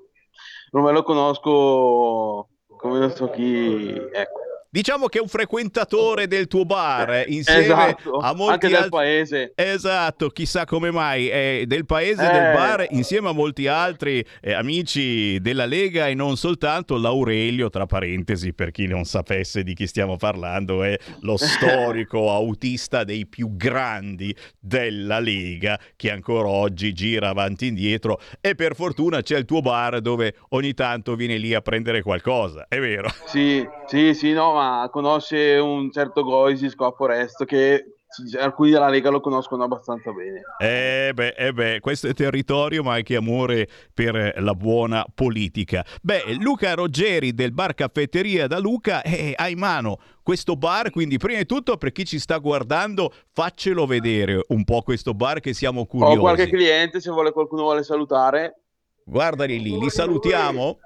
non 0.71 0.83
me 0.83 0.91
lo 0.91 1.01
conosco 1.01 2.49
come 2.77 2.99
non 2.99 3.11
so 3.15 3.29
chi. 3.31 3.89
Ecco. 4.13 4.44
Diciamo 4.75 5.07
che 5.07 5.19
è 5.19 5.21
un 5.21 5.29
frequentatore 5.29 6.27
del 6.27 6.47
tuo 6.47 6.65
bar 6.65 7.09
eh, 7.09 7.25
insieme 7.29 7.61
esatto, 7.61 8.17
a 8.17 8.35
molti 8.35 8.51
anche 8.51 8.67
del 8.67 8.75
altri... 8.75 8.89
paese. 8.89 9.53
Esatto, 9.55 10.27
chissà 10.27 10.65
come 10.65 10.91
mai, 10.91 11.29
è 11.29 11.63
del 11.65 11.85
paese 11.85 12.27
Eh. 12.27 12.29
del 12.29 12.51
bar 12.51 12.85
insieme 12.89 13.29
a 13.29 13.31
molti 13.31 13.67
altri 13.67 14.21
eh, 14.41 14.51
amici 14.51 15.39
della 15.39 15.65
Lega 15.65 16.07
e 16.09 16.13
non 16.13 16.35
soltanto 16.35 16.97
l'Aurelio, 16.97 17.69
tra 17.69 17.85
parentesi, 17.85 18.51
per 18.53 18.71
chi 18.71 18.85
non 18.85 19.05
sapesse 19.05 19.63
di 19.63 19.73
chi 19.73 19.87
stiamo 19.87 20.17
parlando, 20.17 20.83
è 20.83 20.99
lo 21.21 21.37
storico 21.39 22.29
autista 22.31 23.05
dei 23.05 23.27
più 23.27 23.55
grandi 23.55 24.35
della 24.59 25.19
Lega 25.19 25.79
che 25.95 26.11
ancora 26.11 26.49
oggi 26.49 26.91
gira 26.91 27.29
avanti 27.29 27.63
e 27.63 27.67
indietro 27.69 28.19
e 28.41 28.55
per 28.55 28.75
fortuna 28.75 29.21
c'è 29.21 29.37
il 29.37 29.45
tuo 29.45 29.61
bar 29.61 30.01
dove 30.01 30.35
ogni 30.49 30.73
tanto 30.73 31.15
viene 31.15 31.37
lì 31.37 31.53
a 31.53 31.61
prendere 31.61 32.01
qualcosa, 32.01 32.65
è 32.67 32.77
vero? 32.79 33.09
Sì, 33.25 33.65
sì, 33.87 34.13
sì, 34.13 34.33
no, 34.33 34.51
ma 34.53 34.63
conosce 34.91 35.57
un 35.57 35.91
certo 35.91 36.23
Goisis 36.23 36.75
qua 36.75 36.87
a 36.87 36.91
Foresto 36.91 37.45
che 37.45 37.95
alcuni 38.39 38.71
della 38.71 38.87
Lega 38.87 39.09
lo 39.09 39.19
conoscono 39.19 39.63
abbastanza 39.63 40.11
bene. 40.11 40.41
Eh 40.57 41.11
beh, 41.13 41.35
eh 41.37 41.53
beh, 41.53 41.79
questo 41.79 42.07
è 42.07 42.13
territorio 42.13 42.83
ma 42.83 42.93
anche 42.93 43.15
amore 43.15 43.67
per 43.93 44.35
la 44.37 44.53
buona 44.53 45.05
politica. 45.13 45.85
Beh, 46.01 46.35
Luca 46.39 46.73
Ruggeri 46.73 47.33
del 47.33 47.51
bar 47.51 47.73
caffetteria 47.73 48.47
da 48.47 48.59
Luca 48.59 49.01
eh, 49.01 49.33
ha 49.35 49.49
in 49.49 49.59
mano 49.59 49.99
questo 50.23 50.55
bar, 50.55 50.89
quindi 50.89 51.17
prima 51.17 51.39
di 51.39 51.45
tutto 51.45 51.77
per 51.77 51.91
chi 51.91 52.05
ci 52.05 52.19
sta 52.19 52.37
guardando 52.37 53.11
faccelo 53.31 53.85
vedere 53.85 54.43
un 54.49 54.63
po' 54.63 54.81
questo 54.81 55.13
bar 55.13 55.39
che 55.39 55.53
siamo 55.53 55.85
curiosi. 55.85 56.17
Ho 56.17 56.19
qualche 56.19 56.47
cliente 56.47 56.99
se 56.99 57.11
vuole 57.11 57.31
qualcuno 57.31 57.63
vuole 57.63 57.83
salutare. 57.83 58.61
Guardali 59.03 59.61
lì, 59.61 59.77
li 59.77 59.89
salutiamo. 59.89 60.79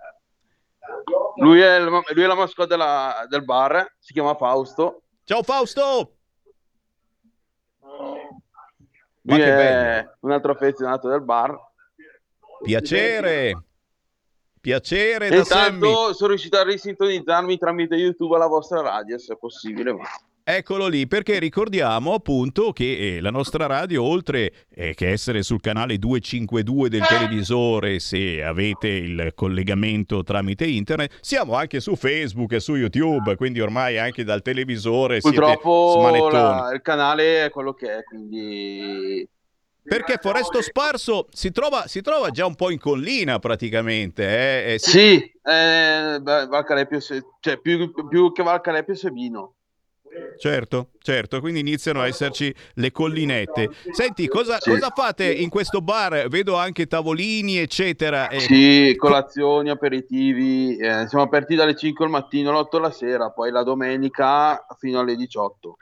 Lui 1.39 1.59
è, 1.61 1.77
il- 1.77 1.85
lui 1.85 2.23
è 2.23 2.27
la 2.27 2.35
mascotte 2.35 2.69
della- 2.69 3.25
del 3.29 3.43
bar, 3.43 3.93
si 3.97 4.13
chiama 4.13 4.35
Fausto. 4.35 5.03
Ciao 5.23 5.43
Fausto! 5.43 6.15
Ma 7.81 9.35
Lui 9.35 9.37
che 9.37 9.45
è 9.45 9.55
bello. 9.55 10.15
un 10.21 10.31
altro 10.31 10.51
affezionato 10.53 11.07
del 11.09 11.21
bar. 11.21 11.57
Piacere. 12.63 13.63
Piacere 14.59 15.29
da 15.29 15.43
Sammy. 15.43 15.75
Intanto 15.87 16.13
sono 16.13 16.29
riuscito 16.29 16.57
a 16.57 16.63
risintonizzarmi 16.63 17.57
tramite 17.57 17.95
YouTube 17.95 18.35
alla 18.35 18.47
vostra 18.47 18.81
radio, 18.81 19.17
se 19.17 19.33
è 19.33 19.37
possibile. 19.37 19.93
Ma... 19.93 20.03
Eccolo 20.51 20.87
lì, 20.87 21.05
perché 21.05 21.37
ricordiamo 21.37 22.15
appunto 22.15 22.71
che 22.71 23.17
eh, 23.17 23.21
la 23.21 23.29
nostra 23.29 23.67
radio, 23.67 24.01
oltre 24.01 24.51
eh, 24.73 24.95
che 24.95 25.09
essere 25.09 25.43
sul 25.43 25.61
canale 25.61 25.99
252 25.99 26.89
del 26.89 27.05
televisore, 27.05 27.99
se 27.99 28.41
avete 28.43 28.87
il 28.87 29.33
collegamento 29.35 30.23
tramite 30.23 30.65
internet, 30.65 31.19
siamo 31.21 31.53
anche 31.53 31.79
su 31.79 31.95
Facebook 31.95 32.53
e 32.53 32.59
su 32.61 32.73
YouTube, 32.73 33.35
quindi 33.35 33.61
ormai 33.61 33.99
anche 33.99 34.23
dal 34.23 34.41
televisore 34.41 35.19
Purtroppo 35.19 36.29
la- 36.31 36.71
il 36.73 36.81
canale 36.81 37.45
è 37.45 37.49
quello 37.51 37.73
che 37.73 37.97
è, 37.97 38.03
quindi... 38.03 39.29
Perché 39.83 40.17
Foresto 40.19 40.63
Sparso 40.63 41.27
si 41.31 41.51
trova, 41.51 41.85
si 41.85 42.01
trova 42.01 42.31
già 42.31 42.47
un 42.47 42.55
po' 42.55 42.71
in 42.71 42.79
collina 42.79 43.37
praticamente. 43.37 44.23
eh, 44.23 44.73
eh, 44.73 44.79
Sì, 44.79 45.31
eh, 45.43 46.21
se- 46.99 47.23
cioè 47.39 47.57
più, 47.59 47.91
più 48.07 48.31
che 48.31 48.41
Valcalepio 48.41 48.95
Sebino. 48.95 49.53
Certo, 50.39 50.91
certo, 51.01 51.41
quindi 51.41 51.59
iniziano 51.59 51.99
a 51.99 52.07
esserci 52.07 52.53
le 52.75 52.91
collinette. 52.93 53.69
Senti, 53.91 54.27
cosa, 54.29 54.57
Sì. 54.61 54.69
cosa 54.69 54.89
fate 54.95 55.29
in 55.33 55.49
questo 55.49 55.81
bar? 55.81 56.29
Vedo 56.29 56.55
anche 56.55 56.87
tavolini, 56.87 57.57
eccetera. 57.57 58.29
eh, 58.29 58.39
Sì, 58.39 58.95
colazioni, 58.97 59.69
aperitivi, 59.69 60.77
eh, 60.77 61.07
siamo 61.09 61.25
aperti 61.25 61.55
dalle 61.55 61.75
5 61.75 62.05
al 62.05 62.11
mattino 62.11 62.51
alle 62.51 62.59
8 62.59 62.79
la 62.79 62.91
sera, 62.91 63.31
poi 63.31 63.51
la 63.51 63.63
domenica 63.63 64.65
fino 64.77 64.99
alle 64.99 65.17
18. 65.17 65.75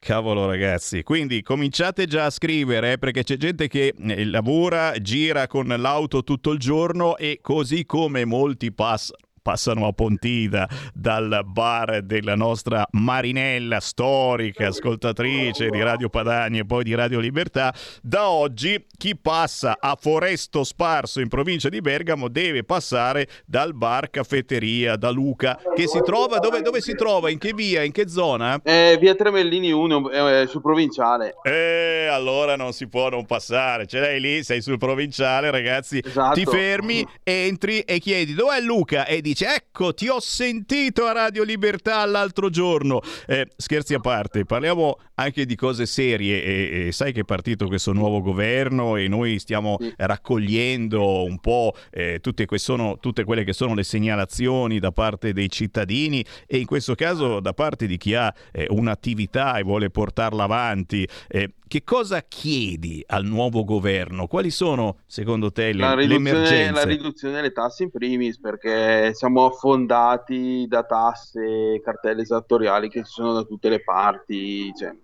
Cavolo 0.00 0.46
ragazzi, 0.46 1.02
quindi 1.02 1.40
cominciate 1.42 2.06
già 2.06 2.26
a 2.26 2.30
scrivere 2.30 2.92
eh, 2.92 2.98
perché 2.98 3.22
c'è 3.22 3.36
gente 3.36 3.68
che 3.68 3.94
eh, 3.96 4.24
lavora, 4.26 4.92
gira 4.98 5.46
con 5.46 5.68
l'auto 5.68 6.22
tutto 6.24 6.50
il 6.50 6.58
giorno 6.58 7.16
e 7.16 7.38
così 7.40 7.86
come 7.86 8.24
molti 8.26 8.70
passano 8.70 9.23
passano 9.44 9.86
a 9.86 9.92
Pontida 9.92 10.66
dal 10.94 11.42
bar 11.44 12.00
della 12.00 12.34
nostra 12.34 12.86
Marinella 12.92 13.78
storica, 13.78 14.68
ascoltatrice 14.68 15.68
di 15.68 15.82
Radio 15.82 16.08
Padania 16.08 16.62
e 16.62 16.64
poi 16.64 16.82
di 16.82 16.94
Radio 16.94 17.20
Libertà, 17.20 17.74
da 18.00 18.30
oggi 18.30 18.86
chi 18.96 19.14
passa 19.18 19.76
a 19.78 19.98
Foresto 20.00 20.64
Sparso 20.64 21.20
in 21.20 21.28
provincia 21.28 21.68
di 21.68 21.82
Bergamo 21.82 22.28
deve 22.28 22.64
passare 22.64 23.28
dal 23.44 23.74
bar 23.74 24.08
caffetteria 24.08 24.96
da 24.96 25.10
Luca 25.10 25.60
che 25.74 25.88
si 25.88 26.00
trova 26.02 26.38
dove, 26.38 26.62
dove 26.62 26.80
si 26.80 26.94
trova? 26.94 27.28
In 27.28 27.36
che 27.36 27.52
via? 27.52 27.82
In 27.82 27.92
che 27.92 28.08
zona? 28.08 28.58
Eh, 28.64 28.96
via 28.98 29.14
Tremellini 29.14 29.70
1, 29.72 30.10
eh, 30.10 30.46
sul 30.46 30.62
provinciale. 30.62 31.34
Eh, 31.42 32.08
allora 32.10 32.56
non 32.56 32.72
si 32.72 32.88
può 32.88 33.10
non 33.10 33.26
passare. 33.26 33.86
Ce 33.86 34.00
l'hai 34.00 34.20
lì, 34.20 34.42
sei 34.42 34.62
sul 34.62 34.78
provinciale, 34.78 35.50
ragazzi. 35.50 36.00
Esatto. 36.02 36.34
Ti 36.34 36.46
fermi, 36.46 37.06
entri 37.22 37.80
e 37.80 37.98
chiedi 37.98 38.32
dov'è 38.32 38.60
Luca? 38.60 39.04
E 39.04 39.20
dici 39.20 39.33
ecco, 39.42 39.94
ti 39.94 40.08
ho 40.08 40.20
sentito 40.20 41.06
a 41.06 41.12
Radio 41.12 41.42
Libertà 41.42 42.04
l'altro 42.04 42.50
giorno. 42.50 43.00
Eh, 43.26 43.48
scherzi 43.56 43.94
a 43.94 44.00
parte, 44.00 44.44
parliamo 44.44 44.98
anche 45.14 45.46
di 45.46 45.56
cose 45.56 45.86
serie. 45.86 46.42
E, 46.42 46.86
e 46.86 46.92
sai 46.92 47.12
che 47.12 47.20
è 47.20 47.24
partito 47.24 47.66
questo 47.66 47.92
nuovo 47.92 48.20
governo 48.20 48.96
e 48.96 49.08
noi 49.08 49.38
stiamo 49.38 49.78
raccogliendo 49.96 51.24
un 51.24 51.38
po' 51.40 51.74
eh, 51.90 52.18
tutte, 52.20 52.46
que- 52.46 52.58
sono, 52.58 52.98
tutte 52.98 53.24
quelle 53.24 53.44
che 53.44 53.52
sono 53.52 53.74
le 53.74 53.82
segnalazioni 53.82 54.78
da 54.78 54.92
parte 54.92 55.32
dei 55.32 55.50
cittadini 55.50 56.24
e 56.46 56.58
in 56.58 56.66
questo 56.66 56.94
caso 56.94 57.40
da 57.40 57.52
parte 57.52 57.86
di 57.86 57.96
chi 57.96 58.14
ha 58.14 58.32
eh, 58.52 58.66
un'attività 58.68 59.56
e 59.56 59.62
vuole 59.62 59.90
portarla 59.90 60.44
avanti. 60.44 61.08
Eh, 61.28 61.54
che 61.74 61.82
cosa 61.82 62.22
chiedi 62.22 63.02
al 63.04 63.24
nuovo 63.24 63.64
governo? 63.64 64.28
Quali 64.28 64.50
sono, 64.50 64.98
secondo 65.06 65.50
te, 65.50 65.72
le, 65.72 65.80
La 65.80 65.94
le 65.96 66.14
emergenze? 66.14 66.70
la 66.70 66.84
riduzione 66.84 67.34
delle 67.34 67.50
tasse 67.50 67.82
in 67.82 67.90
primis, 67.90 68.38
perché 68.38 69.12
siamo 69.12 69.46
affondati 69.46 70.66
da 70.68 70.84
tasse 70.84 71.80
cartelle 71.82 72.22
esattoriali 72.22 72.88
che 72.88 73.02
ci 73.02 73.10
sono 73.10 73.32
da 73.32 73.42
tutte 73.42 73.68
le 73.70 73.82
parti. 73.82 74.72
cioè, 74.72 74.94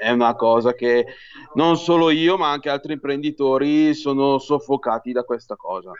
è 0.00 0.10
una 0.10 0.34
cosa 0.34 0.74
che 0.74 1.06
non 1.54 1.76
solo 1.76 2.10
io, 2.10 2.36
ma 2.36 2.50
anche 2.50 2.68
altri 2.68 2.94
imprenditori 2.94 3.94
sono 3.94 4.38
soffocati 4.38 5.12
da 5.12 5.22
questa 5.22 5.54
cosa. 5.54 5.92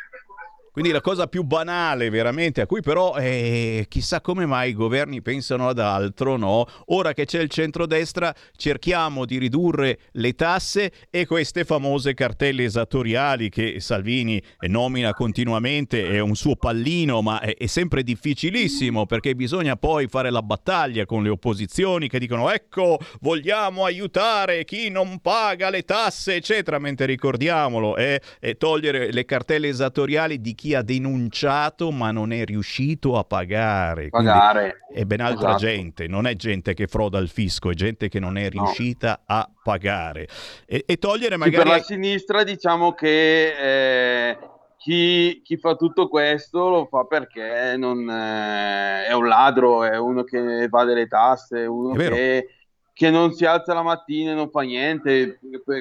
Quindi 0.79 0.95
la 0.95 1.03
cosa 1.03 1.27
più 1.27 1.43
banale 1.43 2.09
veramente, 2.09 2.61
a 2.61 2.67
cui 2.67 2.83
però 2.83 3.17
eh, 3.17 3.87
chissà 3.89 4.21
come 4.21 4.47
mai 4.47 4.71
i 4.71 4.75
governi 4.75 5.21
pensano 5.23 5.67
ad 5.67 5.81
altro, 5.81 6.37
no? 6.37 6.69
Ora 6.91 7.15
che 7.15 7.25
c'è 7.25 7.41
il 7.41 7.49
centrodestra 7.49 8.33
cerchiamo 8.55 9.25
di 9.25 9.39
ridurre 9.39 9.99
le 10.13 10.35
tasse 10.35 10.93
e 11.11 11.27
queste 11.27 11.65
famose 11.65 12.15
cartelle 12.15 12.63
esattoriali 12.63 13.49
che 13.49 13.81
Salvini 13.81 14.41
nomina 14.69 15.13
continuamente, 15.15 16.11
è 16.11 16.21
un 16.21 16.37
suo 16.37 16.55
pallino, 16.55 17.23
ma 17.23 17.41
è, 17.41 17.57
è 17.57 17.67
sempre 17.67 18.05
difficilissimo 18.05 19.05
perché 19.05 19.35
bisogna 19.35 19.75
poi 19.75 20.07
fare 20.07 20.31
la 20.31 20.43
battaglia 20.43 21.07
con 21.07 21.25
le 21.25 21.31
opposizioni 21.31 22.09
che 22.09 22.21
dicono 22.21 22.53
ecco, 22.53 23.01
vogliamo 23.23 23.85
aiutare 23.85 24.65
chi 24.65 24.91
non 24.91 25.19
paga 25.19 25.71
le 25.71 25.83
tasse, 25.83 26.37
eccetera, 26.37 26.79
mentre 26.79 27.07
ricordiamolo, 27.07 27.97
è, 27.97 28.21
è 28.39 28.57
togliere 28.57 29.11
le 29.11 29.25
cartelle 29.25 29.67
esattoriali 29.67 30.41
di 30.41 30.55
chi 30.55 30.67
ha 30.75 30.83
denunciato 30.83 31.91
ma 31.91 32.11
non 32.11 32.33
è 32.33 32.45
riuscito 32.45 33.17
a 33.19 33.25
pagare. 33.25 34.09
Quindi 34.11 34.29
Pagare. 34.29 34.79
è 34.93 35.05
ben 35.05 35.21
altra 35.21 35.49
Esatto. 35.57 35.65
gente, 35.65 36.07
non 36.07 36.27
è 36.27 36.35
gente 36.35 36.75
che 36.75 36.87
froda 36.87 37.19
il 37.19 37.29
fisco, 37.29 37.71
è 37.71 37.75
gente 37.75 38.09
che 38.09 38.19
non 38.21 38.37
è 38.37 38.49
riuscita 38.49 39.23
a 39.27 39.49
pagare. 39.63 40.29
E, 40.67 40.85
e 40.87 40.97
togliere 40.99 41.35
Sì, 41.35 41.41
magari... 41.41 41.57
per 41.57 41.67
la 41.79 41.83
sinistra 41.83 42.43
diciamo 42.45 42.93
che 42.93 44.29
eh, 44.31 44.39
chi, 44.77 45.41
chi 45.43 45.57
fa 45.57 45.75
tutto 45.75 46.09
questo 46.09 46.69
lo 46.69 46.87
fa 46.87 47.05
perché 47.05 47.77
non, 47.77 48.09
eh, 48.09 49.07
è 49.07 49.13
un 49.13 49.27
ladro, 49.27 49.85
è 49.85 49.99
uno 49.99 50.23
che 50.25 50.63
evade 50.63 50.95
le 50.95 51.07
tasse, 51.07 51.67
uno 51.67 51.95
È 51.95 51.97
vero. 51.97 52.15
che, 52.15 52.47
che 52.93 53.11
non 53.11 53.33
si 53.33 53.45
alza 53.45 53.75
la 53.75 53.83
mattina 53.83 54.33
e 54.33 54.35
non 54.35 54.51
fa 54.51 54.61
niente. 54.63 55.39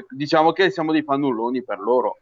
Diciamo 0.10 0.52
che 0.52 0.70
siamo 0.72 0.92
dei 0.92 1.04
fannulloni 1.04 1.64
per 1.64 1.80
loro. 1.80 2.20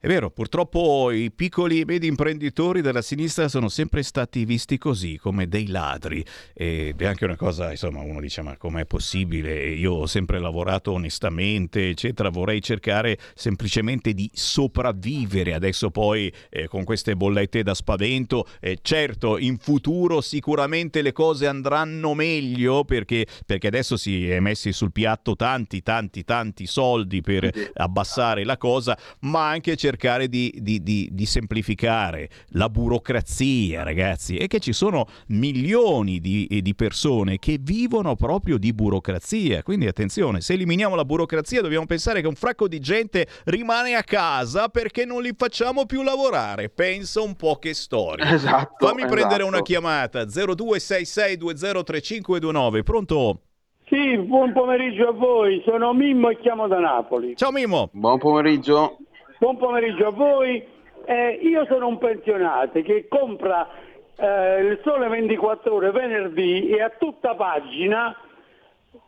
È 0.00 0.06
vero, 0.06 0.30
purtroppo 0.30 1.10
i 1.10 1.32
piccoli 1.32 1.80
e 1.80 1.84
medi 1.84 2.06
imprenditori 2.06 2.82
della 2.82 3.02
sinistra 3.02 3.48
sono 3.48 3.68
sempre 3.68 4.04
stati 4.04 4.44
visti 4.44 4.78
così, 4.78 5.18
come 5.18 5.48
dei 5.48 5.66
ladri. 5.66 6.24
Ed 6.54 7.02
è 7.02 7.04
anche 7.04 7.24
una 7.24 7.34
cosa, 7.34 7.72
insomma, 7.72 8.02
uno 8.02 8.20
dice, 8.20 8.40
ma 8.42 8.56
com'è 8.56 8.86
possibile? 8.86 9.70
Io 9.70 9.94
ho 9.94 10.06
sempre 10.06 10.38
lavorato 10.38 10.92
onestamente, 10.92 11.88
eccetera, 11.88 12.28
vorrei 12.28 12.62
cercare 12.62 13.18
semplicemente 13.34 14.14
di 14.14 14.30
sopravvivere. 14.32 15.54
Adesso 15.54 15.90
poi 15.90 16.32
eh, 16.48 16.68
con 16.68 16.84
queste 16.84 17.16
bollette 17.16 17.64
da 17.64 17.74
spavento, 17.74 18.46
eh, 18.60 18.78
certo, 18.80 19.36
in 19.36 19.58
futuro 19.58 20.20
sicuramente 20.20 21.02
le 21.02 21.10
cose 21.10 21.48
andranno 21.48 22.14
meglio 22.14 22.84
perché, 22.84 23.26
perché 23.44 23.66
adesso 23.66 23.96
si 23.96 24.30
è 24.30 24.38
messi 24.38 24.70
sul 24.70 24.92
piatto 24.92 25.34
tanti, 25.34 25.82
tanti, 25.82 26.22
tanti 26.22 26.68
soldi 26.68 27.20
per 27.20 27.50
abbassare 27.74 28.44
la 28.44 28.56
cosa, 28.56 28.96
ma 29.22 29.48
anche 29.48 29.70
cercare 29.70 29.86
di, 30.28 30.54
di- 30.58 30.82
di- 30.82 31.08
di 31.10 31.26
semplificare 31.26 32.28
la 32.50 32.68
burocrazia, 32.68 33.82
ragazzi, 33.82 34.36
e 34.36 34.46
che 34.46 34.58
ci 34.58 34.72
sono 34.72 35.06
milioni 35.28 36.20
di, 36.20 36.60
di 36.62 36.74
persone 36.74 37.38
che 37.38 37.58
vivono 37.60 38.14
proprio 38.16 38.58
di 38.58 38.72
burocrazia. 38.72 39.62
Quindi 39.62 39.86
attenzione, 39.86 40.40
se 40.40 40.54
eliminiamo 40.54 40.94
la 40.94 41.04
burocrazia 41.04 41.62
dobbiamo 41.62 41.86
pensare 41.86 42.20
che 42.20 42.26
un 42.26 42.34
fracco 42.34 42.68
di 42.68 42.80
gente 42.80 43.26
rimane 43.44 43.94
a 43.94 44.02
casa 44.02 44.68
perché 44.68 45.04
non 45.04 45.22
li 45.22 45.32
facciamo 45.36 45.86
più 45.86 46.02
lavorare. 46.02 46.68
Pensa 46.68 47.20
un 47.20 47.36
po' 47.36 47.56
che 47.56 47.74
storia. 47.74 48.26
Esatto, 48.38 48.86
Fammi 48.86 49.06
prendere 49.06 49.42
esatto. 49.42 49.46
una 49.46 49.62
chiamata 49.62 50.22
0266203529. 50.22 52.82
Pronto? 52.82 53.40
Sì, 53.88 54.18
buon 54.18 54.52
pomeriggio 54.52 55.08
a 55.08 55.12
voi, 55.12 55.62
sono 55.64 55.94
Mimmo 55.94 56.28
e 56.28 56.38
chiamo 56.38 56.68
da 56.68 56.78
Napoli. 56.78 57.34
Ciao 57.36 57.50
Mimmo. 57.50 57.88
Buon 57.92 58.18
pomeriggio. 58.18 58.98
Buon 59.38 59.56
pomeriggio 59.56 60.08
a 60.08 60.10
voi. 60.10 60.60
Eh, 61.04 61.38
io 61.42 61.64
sono 61.66 61.86
un 61.86 61.98
pensionato 61.98 62.82
che 62.82 63.06
compra 63.06 63.68
eh, 64.16 64.60
il 64.62 64.80
Sole 64.82 65.06
24 65.06 65.72
Ore 65.72 65.92
venerdì 65.92 66.68
e 66.68 66.82
a 66.82 66.90
tutta 66.98 67.36
pagina 67.36 68.16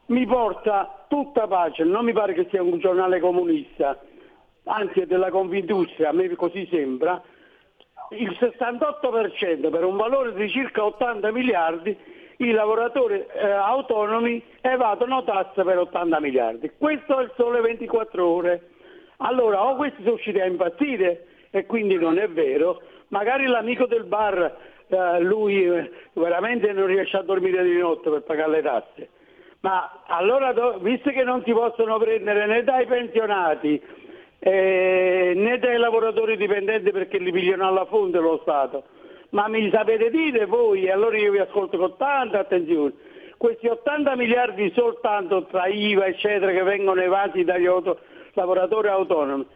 mi 0.06 0.24
porta 0.26 1.04
tutta 1.08 1.48
pagina, 1.48 1.90
non 1.90 2.04
mi 2.04 2.12
pare 2.12 2.34
che 2.34 2.46
sia 2.48 2.62
un 2.62 2.78
giornale 2.78 3.18
comunista, 3.18 3.98
anzi 4.64 5.00
è 5.00 5.06
della 5.06 5.30
Confindustria, 5.30 6.10
a 6.10 6.12
me 6.12 6.32
così 6.36 6.64
sembra, 6.70 7.20
il 8.10 8.30
68% 8.38 9.68
per 9.68 9.84
un 9.84 9.96
valore 9.96 10.32
di 10.34 10.48
circa 10.48 10.84
80 10.84 11.32
miliardi 11.32 11.96
i 12.36 12.52
lavoratori 12.52 13.16
eh, 13.16 13.50
autonomi 13.50 14.40
evadono 14.60 15.24
tasse 15.24 15.64
per 15.64 15.78
80 15.78 16.20
miliardi. 16.20 16.70
Questo 16.78 17.18
è 17.18 17.24
il 17.24 17.32
sole 17.36 17.60
24 17.60 18.26
ore. 18.26 18.68
Allora 19.22 19.66
o 19.66 19.76
questi 19.76 20.02
sono 20.02 20.14
usciti 20.14 20.40
a 20.40 20.46
impazzire 20.46 21.24
e 21.50 21.66
quindi 21.66 21.96
non 21.96 22.18
è 22.18 22.28
vero, 22.28 22.80
magari 23.08 23.46
l'amico 23.46 23.86
del 23.86 24.04
bar, 24.04 24.56
eh, 24.88 25.20
lui 25.20 25.64
eh, 25.64 25.90
veramente 26.14 26.72
non 26.72 26.86
riesce 26.86 27.16
a 27.16 27.22
dormire 27.22 27.62
di 27.64 27.76
notte 27.76 28.08
per 28.08 28.22
pagare 28.22 28.50
le 28.50 28.62
tasse. 28.62 29.08
Ma 29.60 30.02
allora, 30.06 30.52
do- 30.52 30.78
visto 30.78 31.10
che 31.10 31.22
non 31.22 31.42
si 31.44 31.52
possono 31.52 31.98
prendere 31.98 32.46
né 32.46 32.62
dai 32.64 32.86
pensionati 32.86 33.80
eh, 34.38 35.32
né 35.36 35.58
dai 35.58 35.76
lavoratori 35.76 36.38
dipendenti 36.38 36.90
perché 36.90 37.18
li 37.18 37.30
pigliano 37.30 37.68
alla 37.68 37.84
fonte 37.84 38.18
lo 38.18 38.38
Stato, 38.40 38.84
ma 39.30 39.48
mi 39.48 39.70
sapete 39.70 40.10
dire 40.10 40.46
voi, 40.46 40.84
e 40.84 40.90
allora 40.90 41.18
io 41.18 41.30
vi 41.30 41.38
ascolto 41.38 41.76
con 41.76 41.96
tanta 41.98 42.38
attenzione, 42.38 42.94
questi 43.36 43.66
80 43.68 44.16
miliardi 44.16 44.72
soltanto 44.74 45.44
tra 45.44 45.66
IVA 45.66 46.06
eccetera 46.06 46.52
che 46.52 46.62
vengono 46.62 47.02
evasi 47.02 47.44
dagli 47.44 47.66
auto- 47.66 47.98
lavoratori 48.34 48.88
autonomi, 48.88 49.46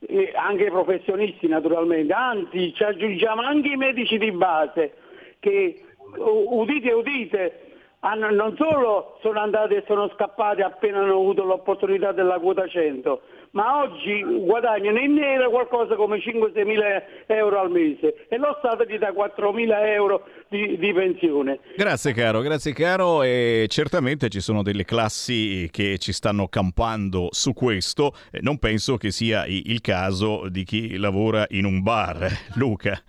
e 0.00 0.32
anche 0.34 0.64
i 0.64 0.70
professionisti 0.70 1.46
naturalmente, 1.46 2.12
anzi 2.12 2.72
ci 2.74 2.82
aggiungiamo 2.82 3.42
anche 3.42 3.68
i 3.68 3.76
medici 3.76 4.18
di 4.18 4.32
base 4.32 4.94
che 5.40 5.82
udite 6.16 6.92
udite 6.92 7.60
hanno- 8.00 8.30
non 8.30 8.56
solo 8.56 9.18
sono 9.20 9.40
andati 9.40 9.74
e 9.74 9.84
sono 9.86 10.08
scappati 10.10 10.62
appena 10.62 11.00
hanno 11.00 11.12
avuto 11.12 11.44
l'opportunità 11.44 12.12
della 12.12 12.38
quota 12.38 12.66
100, 12.66 13.20
ma 13.52 13.82
oggi 13.82 14.22
guadagnano 14.22 14.98
in 14.98 15.14
nero 15.14 15.50
qualcosa 15.50 15.96
come 15.96 16.18
5-6 16.18 16.64
mila 16.64 16.84
euro 17.26 17.60
al 17.60 17.70
mese 17.70 18.26
e 18.28 18.36
lo 18.36 18.56
Stato 18.58 18.84
gli 18.84 18.98
dà 18.98 19.12
4 19.12 19.52
mila 19.52 19.92
euro 19.92 20.24
di, 20.48 20.78
di 20.78 20.92
pensione. 20.92 21.58
Grazie 21.76 22.12
caro, 22.12 22.40
grazie 22.40 22.72
caro 22.72 23.22
e 23.22 23.66
certamente 23.68 24.28
ci 24.28 24.40
sono 24.40 24.62
delle 24.62 24.84
classi 24.84 25.68
che 25.70 25.98
ci 25.98 26.12
stanno 26.12 26.48
campando 26.48 27.28
su 27.30 27.52
questo, 27.52 28.14
Eh, 28.30 28.40
non 28.42 28.58
penso 28.58 28.96
che 28.96 29.10
sia 29.10 29.44
il 29.46 29.80
caso 29.80 30.48
di 30.48 30.64
chi 30.64 30.96
lavora 30.96 31.46
in 31.50 31.64
un 31.64 31.82
bar, 31.82 32.28
Luca. 32.54 33.00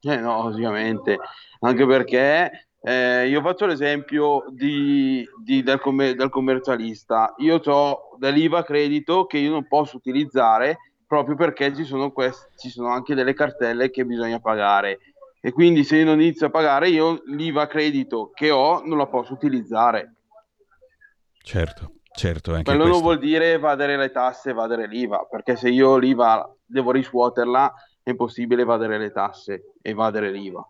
Eh 0.00 0.16
no, 0.16 0.44
ovviamente, 0.44 1.18
anche 1.60 1.86
perché 1.86 2.67
eh, 2.88 3.28
io 3.28 3.42
faccio 3.42 3.66
l'esempio 3.66 4.44
di, 4.48 5.22
di- 5.42 5.62
del, 5.62 5.78
commer- 5.78 6.16
del 6.16 6.30
commercialista. 6.30 7.34
Io 7.38 7.60
ho 7.62 8.16
dell'IVA 8.18 8.62
credito 8.64 9.26
che 9.26 9.36
io 9.36 9.50
non 9.50 9.66
posso 9.68 9.96
utilizzare 9.96 10.78
proprio 11.06 11.36
perché 11.36 11.74
ci 11.74 11.84
sono, 11.84 12.10
quest- 12.12 12.48
ci 12.56 12.70
sono 12.70 12.88
anche 12.88 13.14
delle 13.14 13.34
cartelle 13.34 13.90
che 13.90 14.06
bisogna 14.06 14.40
pagare. 14.40 14.98
E 15.40 15.52
quindi 15.52 15.84
se 15.84 15.96
io 15.98 16.04
non 16.06 16.20
inizio 16.20 16.46
a 16.46 16.50
pagare, 16.50 16.88
io 16.88 17.20
l'IVA 17.26 17.66
credito 17.66 18.30
che 18.32 18.50
ho 18.50 18.82
non 18.84 18.96
la 18.96 19.06
posso 19.06 19.34
utilizzare. 19.34 20.14
Certo, 21.42 21.92
certo, 22.14 22.50
anche 22.52 22.64
Quello 22.64 22.80
non 22.84 22.88
questo. 22.90 23.04
vuol 23.06 23.18
dire 23.18 23.52
evadere 23.52 23.96
le 23.96 24.10
tasse, 24.10 24.50
evadere 24.50 24.86
l'IVA, 24.86 25.26
perché 25.30 25.56
se 25.56 25.68
io 25.68 25.96
l'IVA 25.96 26.54
devo 26.64 26.90
riscuoterla, 26.90 27.72
è 28.02 28.10
impossibile 28.10 28.62
evadere 28.62 28.98
le 28.98 29.10
tasse, 29.12 29.74
evadere 29.82 30.30
l'IVA. 30.30 30.66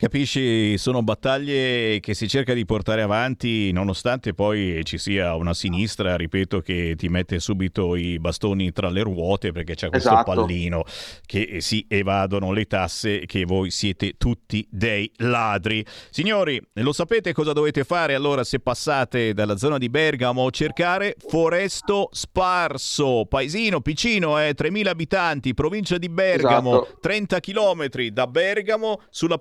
Capisci, 0.00 0.78
sono 0.78 1.02
battaglie 1.02 2.00
che 2.00 2.14
si 2.14 2.26
cerca 2.26 2.54
di 2.54 2.64
portare 2.64 3.02
avanti 3.02 3.70
nonostante 3.70 4.32
poi 4.32 4.80
ci 4.84 4.96
sia 4.96 5.34
una 5.34 5.52
sinistra, 5.52 6.16
ripeto, 6.16 6.60
che 6.60 6.94
ti 6.96 7.10
mette 7.10 7.38
subito 7.38 7.94
i 7.96 8.18
bastoni 8.18 8.72
tra 8.72 8.88
le 8.88 9.02
ruote 9.02 9.52
perché 9.52 9.74
c'è 9.74 9.90
questo 9.90 10.08
Esatto. 10.08 10.32
pallino 10.32 10.84
che 11.26 11.58
si 11.60 11.84
evadono 11.86 12.50
le 12.52 12.64
tasse, 12.64 13.26
che 13.26 13.44
voi 13.44 13.70
siete 13.70 14.14
tutti 14.16 14.66
dei 14.70 15.12
ladri. 15.16 15.84
Signori, 16.08 16.58
lo 16.76 16.94
sapete 16.94 17.34
cosa 17.34 17.52
dovete 17.52 17.84
fare 17.84 18.14
allora 18.14 18.42
se 18.42 18.58
passate 18.58 19.34
dalla 19.34 19.58
zona 19.58 19.76
di 19.76 19.90
Bergamo? 19.90 20.50
Cercare 20.50 21.14
Foresto 21.18 22.08
Sparso, 22.12 23.26
paesino 23.28 23.82
piccino, 23.82 24.40
eh, 24.40 24.54
3.000 24.56 24.88
abitanti, 24.88 25.52
provincia 25.52 25.98
di 25.98 26.08
Bergamo, 26.08 26.84
Esatto. 26.84 26.98
30 27.02 27.40
km 27.40 27.86
da 28.12 28.26
Bergamo 28.26 29.02
sulla 29.10 29.36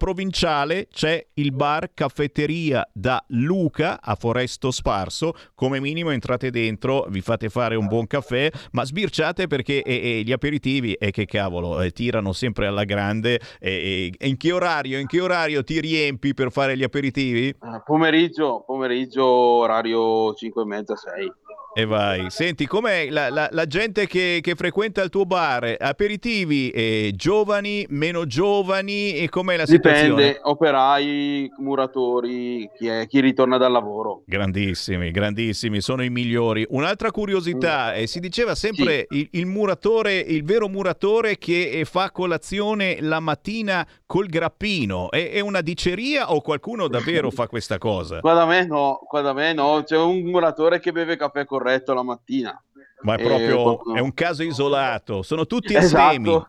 provinciale 0.50 0.88
c'è 0.92 1.26
il 1.36 1.52
bar 1.52 1.92
caffetteria 1.94 2.88
da 2.92 3.24
Luca 3.30 4.00
a 4.02 4.16
Foresto 4.16 4.72
Sparso. 4.72 5.34
Come 5.54 5.80
minimo 5.80 6.10
entrate 6.10 6.50
dentro, 6.50 7.06
vi 7.10 7.22
fate 7.22 7.50
fare 7.50 7.76
un 7.76 7.88
buon 7.88 8.08
caffè, 8.08 8.50
ma 8.72 8.84
sbirciate 8.84 9.48
perché 9.48 9.84
e- 9.84 10.20
e 10.20 10.24
gli 10.24 10.32
aperitivi, 10.32 10.94
e 10.94 11.12
che 11.12 11.26
cavolo, 11.26 11.82
eh, 11.82 11.92
tirano 11.92 12.34
sempre 12.34 12.68
alla 12.68 12.84
grande. 12.84 13.40
E 13.60 14.12
in 14.20 14.38
che 14.38 14.52
orario? 14.52 15.00
In 15.00 15.08
che 15.08 15.22
orario 15.22 15.64
ti 15.64 15.80
riempi 15.80 16.34
per 16.34 16.52
fare 16.52 16.76
gli 16.76 16.84
aperitivi? 16.84 17.50
Eh, 17.50 17.56
Pomeriggio, 17.86 18.64
pomeriggio 18.66 19.26
orario 19.26 20.34
5 20.34 20.64
e 20.64 20.66
mezza, 20.66 20.96
6. 20.96 21.32
E 21.74 21.86
vai. 21.86 22.30
Senti, 22.30 22.66
com'è 22.66 23.10
la, 23.10 23.30
la- 23.30 23.48
la 23.52 23.66
gente 23.66 24.08
che, 24.08 24.40
che 24.42 24.56
frequenta 24.56 25.02
il 25.02 25.10
tuo 25.10 25.26
bar? 25.26 25.76
Aperitivi, 25.80 26.70
eh, 26.72 27.12
giovani, 27.16 27.86
meno 27.90 28.26
giovani? 28.26 29.14
E 29.16 29.30
com'è 29.30 29.56
la 29.56 29.66
situazione? 29.66 30.16
Dipende, 30.16 30.40
operai, 30.44 31.50
muratori, 31.60 32.70
chi, 32.76 32.88
è- 32.88 33.08
chi 33.08 33.20
ritorna 33.22 33.58
dal 33.58 33.72
lavoro. 33.72 34.24
Grandissimi, 34.26 35.12
grandissimi, 35.12 35.80
sono 35.82 36.04
i 36.04 36.10
migliori. 36.10 36.66
Un'altra 36.70 37.12
curiosità, 37.12 37.94
eh, 37.94 38.08
si 38.08 38.20
diceva 38.20 38.56
sempre 38.56 39.06
il, 39.12 39.28
il 39.32 39.46
muratore, 39.46 40.18
il 40.18 40.44
vero 40.44 40.68
muratore 40.68 41.38
che 41.38 41.70
eh, 41.70 41.86
fa 41.86 42.12
colazione 42.12 42.98
la 43.02 43.20
mattina 43.20 43.88
col 44.06 44.28
grappino. 44.28 45.12
È, 45.12 45.32
è 45.32 45.40
una 45.40 45.62
diceria 45.62 46.32
o 46.34 46.42
qualcuno 46.42 46.88
davvero 46.88 47.30
fa 47.32 47.48
questa 47.48 47.78
cosa? 47.78 48.20
Qua 48.20 48.34
da 48.34 48.46
me 48.46 48.66
no, 48.66 49.00
qua 49.08 49.22
da 49.22 49.34
me 49.34 49.54
no, 49.54 49.84
c'è 49.86 49.98
un 49.98 50.22
muratore 50.24 50.80
che 50.80 50.92
beve 50.92 51.16
caffè 51.16 51.46
corretto 51.60 51.94
la 51.94 52.04
mattina. 52.04 52.64
Ma 53.02 53.16
è 53.16 53.24
proprio 53.24 53.62
qualcuno- 53.62 53.96
è 53.96 54.00
un 54.00 54.14
caso 54.14 54.44
isolato, 54.44 55.22
sono 55.22 55.46
tutti 55.46 55.76
Esatto. 55.76 56.04
astemi. 56.04 56.44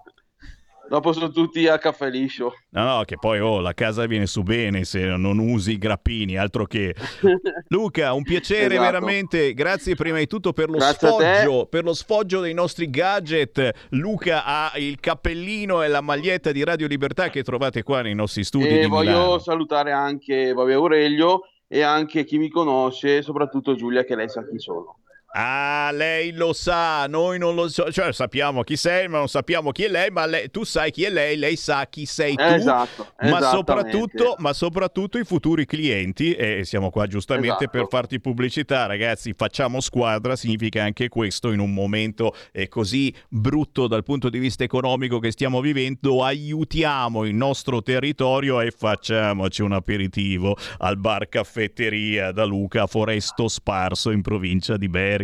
Dopo 0.89 1.13
sono 1.13 1.31
tutti 1.31 1.69
a 1.69 1.79
caffè 1.79 2.11
liscio. 2.11 2.53
No, 2.71 2.83
no, 2.97 3.03
che 3.05 3.17
poi 3.17 3.39
oh, 3.39 3.61
la 3.61 3.75
casa 3.75 4.07
viene 4.07 4.27
su 4.27 4.43
bene 4.43 4.83
se 4.83 5.05
non 5.05 5.39
usi 5.39 5.73
i 5.75 5.79
grappini, 5.79 6.37
altro 6.37 6.67
che. 6.67 6.97
Luca, 7.69 8.13
un 8.13 8.25
piacere 8.25 8.75
Esatto. 8.75 8.81
veramente. 8.83 9.55
Grazie 9.55 9.95
prima 9.95 10.19
di 10.19 10.27
tutto 10.27 10.53
per 10.53 10.69
lo 10.69 10.79
Grazie 10.79 11.07
a 11.07 11.11
sfoggio, 11.13 11.67
per 11.67 11.85
lo 11.85 11.95
sfoggio 11.95 12.41
dei 12.41 12.55
nostri 12.55 12.91
gadget. 12.91 13.71
Luca 13.91 14.45
ha 14.45 14.73
il 14.79 14.99
cappellino 14.99 15.83
e 15.85 15.87
la 15.87 16.01
maglietta 16.01 16.51
di 16.51 16.65
Radio 16.65 16.89
Libertà 16.89 17.29
che 17.31 17.45
trovate 17.45 17.85
qua 17.85 18.03
nei 18.03 18.17
nostri 18.17 18.43
studi 18.43 18.67
E 18.67 18.87
voglio 18.89 19.11
Milano. 19.13 19.39
salutare 19.39 19.93
anche 19.93 20.53
vabbè, 20.53 20.73
Aurelio 20.73 21.43
e 21.69 21.83
anche 21.83 22.25
chi 22.25 22.37
mi 22.37 22.49
conosce, 22.49 23.23
soprattutto 23.23 23.77
Giulia, 23.77 24.03
che 24.03 24.17
lei 24.17 24.29
sa 24.29 24.45
chi 24.45 24.59
sono. 24.59 24.97
Ah, 25.33 25.91
lei 25.93 26.33
lo 26.33 26.53
sa, 26.53 27.07
noi 27.07 27.39
non 27.39 27.55
lo 27.55 27.69
so, 27.69 27.93
cioè 27.93 28.13
sappiamo 28.13 28.65
chi 28.65 28.77
sei, 28.77 29.07
ma 29.07 29.19
non 29.19 29.29
sappiamo 29.29 29.71
chi 29.71 29.85
è 29.85 29.89
lei, 29.89 30.11
ma 30.11 30.27
lei- 30.27 30.51
tu 30.51 30.65
sai 30.65 30.91
chi 30.91 31.05
è 31.05 31.11
lei, 31.11 31.37
lei 31.37 31.55
sa 31.55 31.87
chi 31.87 32.05
sei 32.05 32.35
tu, 32.35 32.43
Esatto, 32.43 33.13
ma, 33.21 33.41
soprattutto, 33.41 34.35
ma 34.39 34.53
soprattutto 34.53 35.19
i 35.19 35.25
futuri 35.25 35.67
clienti, 35.67 36.35
e 36.35 36.65
siamo 36.65 36.91
qua 36.91 37.07
giustamente 37.07 37.65
Esatto. 37.65 37.71
per 37.71 37.87
farti 37.89 38.19
pubblicità, 38.19 38.87
ragazzi, 38.87 39.33
facciamo 39.33 39.81
squadra, 39.81 40.35
significa 40.35 40.83
anche 40.83 41.09
questo 41.09 41.53
in 41.53 41.61
un 41.61 41.73
momento 41.73 42.35
eh, 42.51 42.67
così 42.67 43.15
brutto 43.29 43.87
dal 43.87 44.03
punto 44.03 44.31
di 44.31 44.39
vista 44.41 44.65
economico 44.65 45.21
che 45.21 45.31
stiamo 45.31 45.61
vivendo, 45.61 46.25
aiutiamo 46.25 47.25
il 47.25 47.35
nostro 47.37 47.83
territorio 47.83 48.61
e 48.61 48.73
facciamoci 48.73 49.63
un 49.63 49.75
aperitivo 49.75 50.57
al 50.79 50.97
bar 50.97 51.29
caffetteria 51.29 52.33
da 52.33 52.45
Luca 52.45 52.89
Foresto 52.89 53.47
Sparso 53.47 54.11
in 54.11 54.23
provincia 54.23 54.77
di 54.77 54.89
Bergamo. 54.89 55.19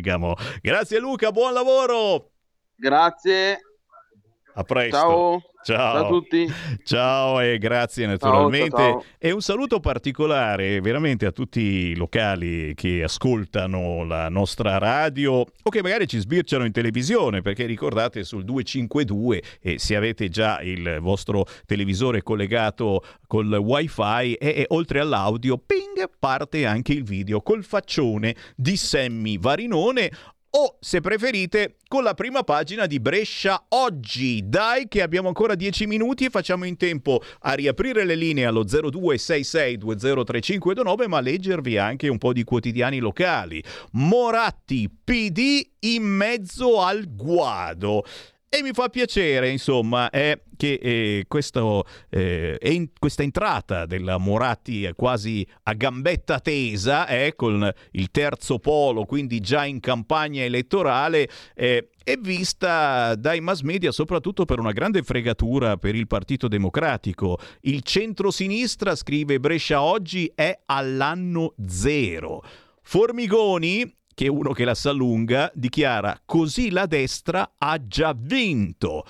Grazie 0.60 0.98
Luca, 0.98 1.30
buon 1.30 1.52
lavoro! 1.52 2.32
Grazie. 2.74 3.58
A 4.54 4.62
presto. 4.62 4.96
Ciao. 4.96 5.42
Ciao. 5.66 5.94
Ciao 5.94 6.04
a 6.04 6.08
tutti. 6.08 6.54
Ciao 6.84 7.40
e 7.40 7.58
grazie 7.58 8.06
naturalmente. 8.06 8.70
ciao, 8.70 8.90
ciao. 9.00 9.04
E 9.18 9.32
un 9.32 9.40
saluto 9.40 9.80
particolare 9.80 10.80
veramente 10.80 11.26
a 11.26 11.32
tutti 11.32 11.60
i 11.60 11.96
locali 11.96 12.72
che 12.76 13.02
ascoltano 13.02 14.04
la 14.04 14.28
nostra 14.28 14.78
radio 14.78 15.40
o 15.40 15.70
che 15.70 15.82
magari 15.82 16.06
ci 16.06 16.20
sbirciano 16.20 16.64
in 16.64 16.70
televisione, 16.70 17.42
perché 17.42 17.66
ricordate 17.66 18.22
sul 18.22 18.44
252 18.44 19.42
e 19.60 19.78
se 19.80 19.96
avete 19.96 20.28
già 20.28 20.60
il 20.60 20.98
vostro 21.00 21.44
televisore 21.66 22.22
collegato 22.22 23.02
col 23.26 23.52
wifi 23.52 24.34
e, 24.34 24.36
e 24.38 24.66
oltre 24.68 25.00
all'audio, 25.00 25.58
ping, 25.58 26.08
parte 26.16 26.64
anche 26.64 26.92
il 26.92 27.02
video 27.02 27.40
col 27.40 27.64
faccione 27.64 28.36
di 28.54 28.76
Sammy 28.76 29.36
Varinone 29.36 30.12
o 30.58 30.78
se 30.80 31.02
preferite 31.02 31.76
con 31.86 32.02
la 32.02 32.14
prima 32.14 32.42
pagina 32.42 32.86
di 32.86 32.98
Brescia 32.98 33.66
oggi. 33.68 34.48
Dai 34.48 34.88
che 34.88 35.02
abbiamo 35.02 35.28
ancora 35.28 35.54
10 35.54 35.86
minuti 35.86 36.24
e 36.24 36.30
facciamo 36.30 36.64
in 36.64 36.78
tempo 36.78 37.20
a 37.40 37.52
riaprire 37.52 38.06
le 38.06 38.14
linee 38.14 38.46
allo 38.46 38.64
0266203529 38.64 41.08
ma 41.08 41.20
leggervi 41.20 41.76
anche 41.76 42.08
un 42.08 42.16
po' 42.16 42.32
di 42.32 42.42
quotidiani 42.42 43.00
locali. 43.00 43.62
Moratti 43.92 44.88
PD 44.88 45.62
in 45.80 46.04
mezzo 46.04 46.80
al 46.80 47.04
guado. 47.14 48.02
E 48.48 48.62
mi 48.62 48.70
fa 48.72 48.88
piacere, 48.88 49.50
insomma, 49.50 50.08
è 50.08 50.40
che 50.56 50.78
eh, 50.80 51.24
questo, 51.26 51.84
eh, 52.08 52.56
in- 52.62 52.90
questa 52.98 53.22
entrata 53.22 53.86
della 53.86 54.18
Moratti 54.18 54.88
quasi 54.94 55.46
a 55.64 55.72
gambetta 55.74 56.38
tesa, 56.38 57.06
eh, 57.08 57.34
con 57.34 57.70
il 57.90 58.10
terzo 58.10 58.58
polo, 58.58 59.04
quindi 59.04 59.40
già 59.40 59.64
in 59.64 59.80
campagna 59.80 60.42
elettorale, 60.42 61.28
eh, 61.54 61.88
è 62.02 62.16
vista 62.16 63.16
dai 63.16 63.40
mass 63.40 63.62
media 63.62 63.90
soprattutto 63.90 64.44
per 64.44 64.60
una 64.60 64.72
grande 64.72 65.02
fregatura 65.02 65.76
per 65.76 65.96
il 65.96 66.06
Partito 66.06 66.46
Democratico. 66.46 67.38
Il 67.62 67.82
centro-sinistra, 67.82 68.94
scrive 68.94 69.40
Brescia 69.40 69.82
oggi, 69.82 70.30
è 70.34 70.56
all'anno 70.66 71.54
zero. 71.66 72.42
Formigoni, 72.80 73.95
che 74.16 74.24
è 74.24 74.28
uno 74.28 74.52
che 74.52 74.64
la 74.64 74.74
sa 74.74 74.92
lunga, 74.92 75.52
dichiara 75.54 76.18
così 76.24 76.70
la 76.70 76.86
destra 76.86 77.52
ha 77.58 77.86
già 77.86 78.16
vinto. 78.16 79.04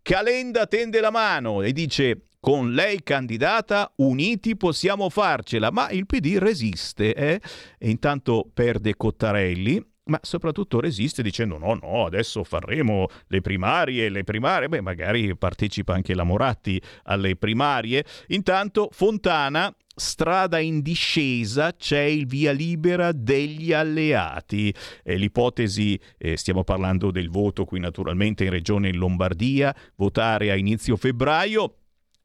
Calenda 0.00 0.68
tende 0.68 1.00
la 1.00 1.10
mano 1.10 1.62
e 1.62 1.72
dice 1.72 2.26
con 2.38 2.72
lei 2.72 3.02
candidata 3.02 3.92
uniti 3.96 4.56
possiamo 4.56 5.10
farcela, 5.10 5.72
ma 5.72 5.90
il 5.90 6.06
PD 6.06 6.36
resiste 6.38 7.12
eh? 7.12 7.40
e 7.76 7.90
intanto 7.90 8.48
perde 8.54 8.96
Cottarelli. 8.96 9.84
Ma 10.04 10.18
soprattutto 10.22 10.80
resiste 10.80 11.22
dicendo 11.22 11.58
no, 11.58 11.78
no, 11.80 12.06
adesso 12.06 12.44
faremo 12.44 13.06
le 13.28 13.40
primarie, 13.40 14.08
le 14.08 14.22
primarie, 14.24 14.68
beh 14.68 14.80
magari 14.80 15.36
partecipa 15.36 15.94
anche 15.94 16.14
la 16.14 16.24
Moratti 16.24 16.80
alle 17.04 17.34
primarie. 17.34 18.04
Intanto 18.28 18.90
Fontana 18.92 19.72
strada 19.94 20.58
in 20.58 20.80
discesa 20.80 21.72
c'è 21.72 22.00
il 22.00 22.26
via 22.26 22.52
libera 22.52 23.12
degli 23.12 23.72
alleati. 23.72 24.74
Eh, 25.02 25.16
l'ipotesi, 25.16 25.98
eh, 26.18 26.36
stiamo 26.36 26.64
parlando 26.64 27.10
del 27.10 27.28
voto 27.28 27.64
qui 27.64 27.80
naturalmente 27.80 28.44
in 28.44 28.50
regione 28.50 28.92
Lombardia, 28.92 29.74
votare 29.96 30.50
a 30.50 30.56
inizio 30.56 30.96
febbraio. 30.96 31.81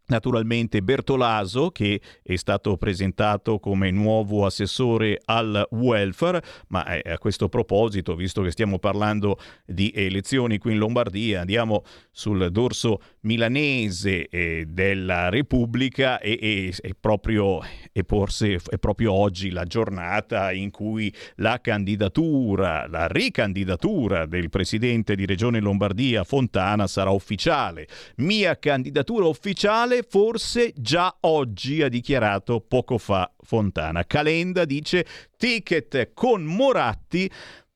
Naturalmente 0.10 0.82
Bertolaso, 0.82 1.70
che 1.70 2.00
è 2.24 2.36
stato 2.38 2.78
presentato 2.78 3.60
come 3.60 3.92
nuovo 3.92 4.46
assessore 4.46 5.20
al 5.26 5.68
welfare, 5.72 6.42
ma 6.70 6.86
eh, 6.86 7.12
a 7.12 7.18
questo 7.18 7.50
proposito, 7.50 8.16
visto 8.16 8.42
che 8.42 8.52
stiamo 8.52 8.80
parlando 8.80 9.38
di 9.66 9.92
elezioni 9.94 10.60
qui 10.60 10.72
in 10.72 10.78
Lombardia, 10.78 11.42
andiamo 11.42 11.84
sul 12.10 12.50
dorso 12.52 13.02
milanese 13.22 14.30
eh, 14.30 14.64
della 14.70 15.28
Repubblica 15.28 16.20
e, 16.20 16.40
e- 16.42 16.74
e 16.80 16.96
proprio, 16.98 17.60
e 17.92 18.06
forse 18.08 18.62
è 18.70 18.78
proprio 18.78 19.12
oggi 19.12 19.50
la 19.50 19.66
giornata 19.66 20.54
in 20.54 20.72
cui 20.72 21.14
la 21.36 21.60
candidatura, 21.60 22.88
la 22.88 23.08
ricandidatura 23.08 24.26
del 24.26 24.50
presidente 24.50 25.16
di 25.16 25.26
Regione 25.26 25.60
Lombardia 25.60 26.24
Fontana 26.24 26.88
sarà 26.88 27.10
ufficiale. 27.10 27.90
Mia 28.18 28.58
candidatura 28.58 29.26
ufficiale 29.26 29.97
forse 30.04 30.74
già 30.76 31.16
oggi, 31.22 31.82
ha 31.82 31.90
dichiarato 31.90 32.60
poco 32.62 32.98
fa 32.98 33.34
Fontana. 33.40 34.06
Calenda 34.06 34.66
dice 34.66 35.06
ticket 35.38 36.14
con 36.14 36.44
Moratti 36.44 37.30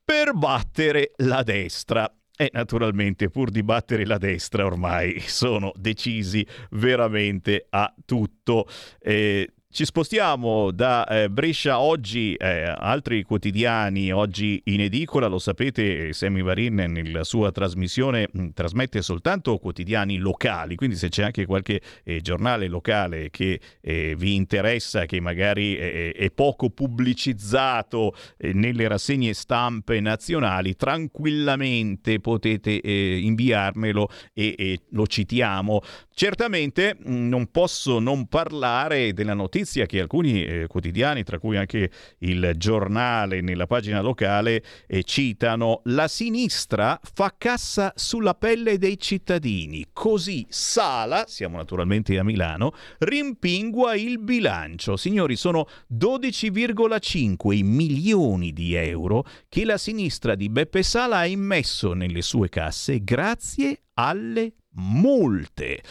per 0.03 0.33
battere 0.33 1.13
la 1.17 1.43
destra. 1.43 2.13
E 2.35 2.49
naturalmente, 2.53 3.29
pur 3.29 3.51
di 3.51 3.61
battere 3.61 4.05
la 4.05 4.17
destra, 4.17 4.65
ormai 4.65 5.19
sono 5.19 5.71
decisi 5.75 6.45
veramente 6.71 7.67
a 7.69 7.93
tutto. 8.03 8.67
Eh, 8.99 9.47
ci 9.71 9.85
spostiamo 9.85 10.71
da 10.71 11.07
eh, 11.07 11.29
Brescia 11.29 11.79
oggi, 11.79 12.33
eh, 12.33 12.75
altri 12.77 13.23
quotidiani 13.23 14.11
oggi 14.11 14.61
in 14.65 14.81
edicola, 14.81 15.27
lo 15.27 15.39
sapete, 15.39 16.11
Sammy 16.11 16.41
Varin 16.41 16.75
nella 16.75 17.23
sua 17.23 17.53
trasmissione 17.53 18.27
mh, 18.29 18.47
trasmette 18.49 19.01
soltanto 19.01 19.57
quotidiani 19.59 20.17
locali, 20.17 20.75
quindi 20.75 20.97
se 20.97 21.07
c'è 21.07 21.23
anche 21.23 21.45
qualche 21.45 21.79
eh, 22.03 22.19
giornale 22.19 22.67
locale 22.67 23.29
che 23.29 23.61
eh, 23.79 24.13
vi 24.17 24.35
interessa, 24.35 25.05
che 25.05 25.21
magari 25.21 25.77
eh, 25.77 26.11
è 26.11 26.29
poco 26.31 26.69
pubblicizzato 26.69 28.13
eh, 28.37 28.51
nelle 28.51 28.89
rassegne 28.89 29.33
stampe 29.33 30.01
nazionali, 30.01 30.75
tranquillamente 30.75 32.19
potete 32.19 32.81
eh, 32.81 33.19
inviarmelo 33.19 34.09
e, 34.33 34.53
e 34.57 34.79
lo 34.89 35.07
citiamo. 35.07 35.79
Certamente 36.13 36.97
mh, 36.99 37.29
non 37.29 37.49
posso 37.51 37.99
non 37.99 38.27
parlare 38.27 39.13
della 39.13 39.33
notizia 39.33 39.59
notizia 39.61 39.85
che 39.85 39.99
alcuni 39.99 40.43
eh, 40.43 40.67
quotidiani, 40.67 41.23
tra 41.23 41.37
cui 41.37 41.55
anche 41.55 41.91
il 42.19 42.53
giornale 42.57 43.41
nella 43.41 43.67
pagina 43.67 44.01
locale, 44.01 44.63
eh, 44.87 45.03
citano 45.03 45.81
la 45.85 46.07
sinistra 46.07 46.99
fa 47.13 47.33
cassa 47.37 47.93
sulla 47.95 48.33
pelle 48.33 48.77
dei 48.79 48.97
cittadini, 48.99 49.87
così 49.93 50.45
Sala, 50.49 51.25
siamo 51.27 51.57
naturalmente 51.57 52.17
a 52.17 52.23
Milano, 52.23 52.73
rimpingua 52.99 53.95
il 53.95 54.19
bilancio. 54.19 54.97
Signori, 54.97 55.35
sono 55.35 55.67
12,5 55.93 57.53
i 57.53 57.63
milioni 57.63 58.53
di 58.53 58.73
euro 58.73 59.25
che 59.47 59.63
la 59.63 59.77
sinistra 59.77 60.33
di 60.33 60.49
Beppe 60.49 60.81
Sala 60.81 61.17
ha 61.17 61.25
immesso 61.27 61.93
nelle 61.93 62.23
sue 62.23 62.49
casse 62.49 63.03
grazie 63.03 63.83
alle 63.93 64.53
multe. 64.73 65.81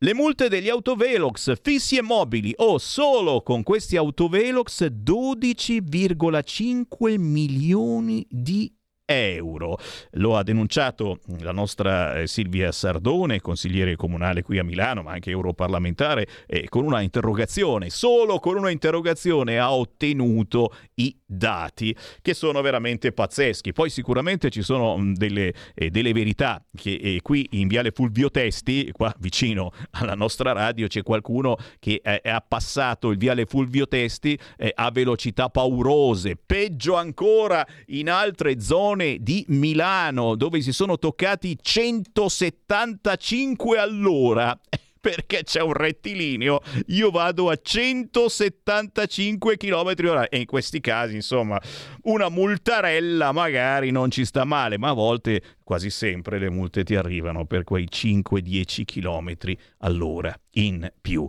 Le 0.00 0.14
multe 0.14 0.48
degli 0.48 0.68
autovelox 0.68 1.60
fissi 1.60 1.96
e 1.96 2.02
mobili. 2.02 2.54
O 2.58 2.74
oh, 2.74 2.78
solo 2.78 3.42
con 3.42 3.64
questi 3.64 3.96
autovelox 3.96 4.84
12,5 4.84 7.18
milioni 7.18 8.24
di 8.30 8.72
euro. 9.08 9.78
Lo 10.12 10.36
ha 10.36 10.42
denunciato 10.42 11.20
la 11.40 11.52
nostra 11.52 12.20
eh, 12.20 12.26
Silvia 12.26 12.70
Sardone, 12.72 13.40
consigliere 13.40 13.96
comunale 13.96 14.42
qui 14.42 14.58
a 14.58 14.64
Milano, 14.64 15.02
ma 15.02 15.12
anche 15.12 15.30
europarlamentare, 15.30 16.26
eh, 16.46 16.68
con 16.68 16.84
una 16.84 17.00
interrogazione. 17.00 17.88
Solo 17.88 18.38
con 18.38 18.56
una 18.56 18.70
interrogazione 18.70 19.58
ha 19.58 19.72
ottenuto 19.72 20.74
i 20.94 21.16
dati 21.24 21.96
che 22.20 22.34
sono 22.34 22.60
veramente 22.60 23.12
pazzeschi. 23.12 23.72
Poi 23.72 23.88
sicuramente 23.88 24.50
ci 24.50 24.62
sono 24.62 25.12
delle, 25.14 25.54
eh, 25.74 25.88
delle, 25.90 26.12
verità 26.12 26.62
che 26.74 26.94
eh, 26.94 27.20
qui 27.22 27.46
in 27.52 27.68
Viale 27.68 27.92
Fulvio 27.92 28.30
Testi, 28.30 28.90
qua 28.92 29.14
vicino 29.18 29.72
alla 29.92 30.14
nostra 30.14 30.52
radio, 30.52 30.86
c'è 30.86 31.02
qualcuno 31.02 31.56
che 31.78 32.00
ha 32.02 32.44
passato 32.46 33.10
il 33.10 33.18
Viale 33.18 33.46
Fulvio 33.46 33.86
Testi 33.86 34.38
eh, 34.56 34.72
a 34.74 34.90
velocità 34.90 35.48
paurose. 35.48 36.36
Peggio 36.36 36.94
ancora 36.94 37.66
in 37.86 38.10
altre 38.10 38.60
zone 38.60 38.97
Comune 38.98 39.18
di 39.20 39.44
Milano, 39.48 40.34
dove 40.34 40.60
si 40.60 40.72
sono 40.72 40.98
toccati 40.98 41.56
175 41.60 43.78
all'ora 43.78 44.58
perché 45.00 45.44
c'è 45.44 45.62
un 45.62 45.74
rettilineo, 45.74 46.60
io 46.86 47.10
vado 47.10 47.48
a 47.48 47.56
175 47.56 49.56
km 49.56 49.94
h 49.94 50.26
e 50.28 50.38
in 50.38 50.46
questi 50.46 50.80
casi, 50.80 51.14
insomma, 51.14 51.62
una 52.02 52.28
multarella 52.28 53.30
magari 53.30 53.92
non 53.92 54.10
ci 54.10 54.24
sta 54.24 54.42
male, 54.42 54.78
ma 54.78 54.88
a 54.88 54.94
volte, 54.94 55.40
quasi 55.62 55.90
sempre, 55.90 56.40
le 56.40 56.50
multe 56.50 56.82
ti 56.82 56.96
arrivano 56.96 57.46
per 57.46 57.62
quei 57.62 57.86
5-10 57.88 58.84
km 58.84 59.32
all'ora 59.78 60.36
in 60.54 60.92
più. 61.00 61.24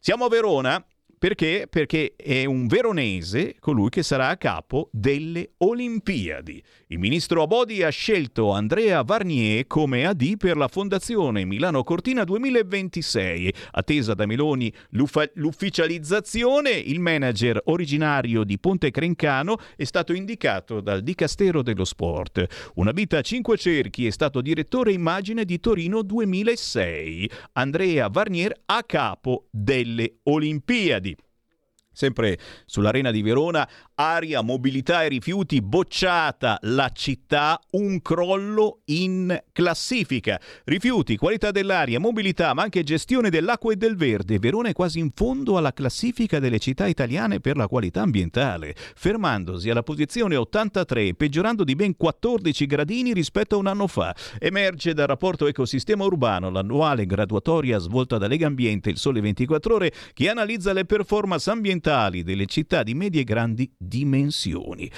Siamo 0.00 0.24
a 0.24 0.28
Verona 0.28 0.84
perché? 1.22 1.68
Perché 1.70 2.14
è 2.16 2.46
un 2.46 2.66
veronese 2.66 3.54
colui 3.60 3.90
che 3.90 4.02
sarà 4.02 4.26
a 4.26 4.36
capo 4.36 4.88
delle 4.90 5.52
Olimpiadi. 5.58 6.60
Il 6.88 6.98
ministro 6.98 7.42
Abodi 7.42 7.84
ha 7.84 7.90
scelto 7.90 8.50
Andrea 8.50 9.02
Varnier 9.02 9.68
come 9.68 10.04
AD 10.04 10.36
per 10.36 10.56
la 10.56 10.66
Fondazione 10.66 11.44
Milano 11.44 11.84
Cortina 11.84 12.24
2026. 12.24 13.54
Attesa 13.70 14.14
da 14.14 14.26
Meloni 14.26 14.74
l'ufficializzazione, 15.34 16.70
il 16.70 16.98
manager 16.98 17.60
originario 17.66 18.42
di 18.42 18.58
Ponte 18.58 18.90
Crencano 18.90 19.58
è 19.76 19.84
stato 19.84 20.12
indicato 20.12 20.80
dal 20.80 21.02
Dicastero 21.02 21.62
dello 21.62 21.84
Sport. 21.84 22.72
Una 22.74 22.90
vita 22.90 23.18
a 23.18 23.22
cinque 23.22 23.56
cerchi 23.56 24.08
è 24.08 24.10
stato 24.10 24.40
direttore 24.40 24.90
immagine 24.90 25.44
di 25.44 25.60
Torino 25.60 26.02
2006. 26.02 27.30
Andrea 27.52 28.08
Varnier 28.08 28.62
a 28.66 28.82
capo 28.82 29.46
delle 29.52 30.16
Olimpiadi. 30.24 31.10
Sempre 31.92 32.38
sull'arena 32.64 33.10
di 33.10 33.20
Verona, 33.20 33.68
aria, 33.94 34.40
mobilità 34.40 35.04
e 35.04 35.08
rifiuti, 35.08 35.60
bocciata 35.60 36.58
la 36.62 36.90
città, 36.92 37.60
un 37.72 38.00
crollo 38.00 38.80
in 38.86 39.38
classifica. 39.52 40.40
Rifiuti, 40.64 41.16
qualità 41.16 41.50
dell'aria, 41.50 42.00
mobilità, 42.00 42.54
ma 42.54 42.62
anche 42.62 42.82
gestione 42.82 43.28
dell'acqua 43.28 43.72
e 43.72 43.76
del 43.76 43.96
verde. 43.96 44.38
Verona 44.38 44.70
è 44.70 44.72
quasi 44.72 45.00
in 45.00 45.10
fondo 45.14 45.58
alla 45.58 45.74
classifica 45.74 46.38
delle 46.38 46.58
città 46.58 46.86
italiane 46.86 47.40
per 47.40 47.56
la 47.56 47.68
qualità 47.68 48.00
ambientale, 48.00 48.74
fermandosi 48.94 49.68
alla 49.68 49.82
posizione 49.82 50.34
83, 50.34 51.14
peggiorando 51.14 51.62
di 51.62 51.74
ben 51.74 51.94
14 51.94 52.66
gradini 52.66 53.12
rispetto 53.12 53.56
a 53.56 53.58
un 53.58 53.66
anno 53.66 53.86
fa. 53.86 54.16
Emerge 54.38 54.94
dal 54.94 55.06
rapporto 55.06 55.46
ecosistema 55.46 56.04
urbano 56.04 56.48
l'annuale 56.48 57.04
graduatoria 57.04 57.76
svolta 57.78 58.16
da 58.16 58.26
Lega 58.26 58.46
Ambiente 58.46 58.88
il 58.88 58.96
Sole 58.96 59.20
24 59.20 59.74
Ore 59.74 59.92
che 60.14 60.30
analizza 60.30 60.72
le 60.72 60.86
performance 60.86 61.50
ambientali 61.50 61.80
ambientali 61.82 62.22
delle 62.22 62.46
città 62.46 62.84
di 62.84 62.94
medie 62.94 63.22
e 63.22 63.24
grandi 63.24 63.70
dimensioni. 63.76 64.90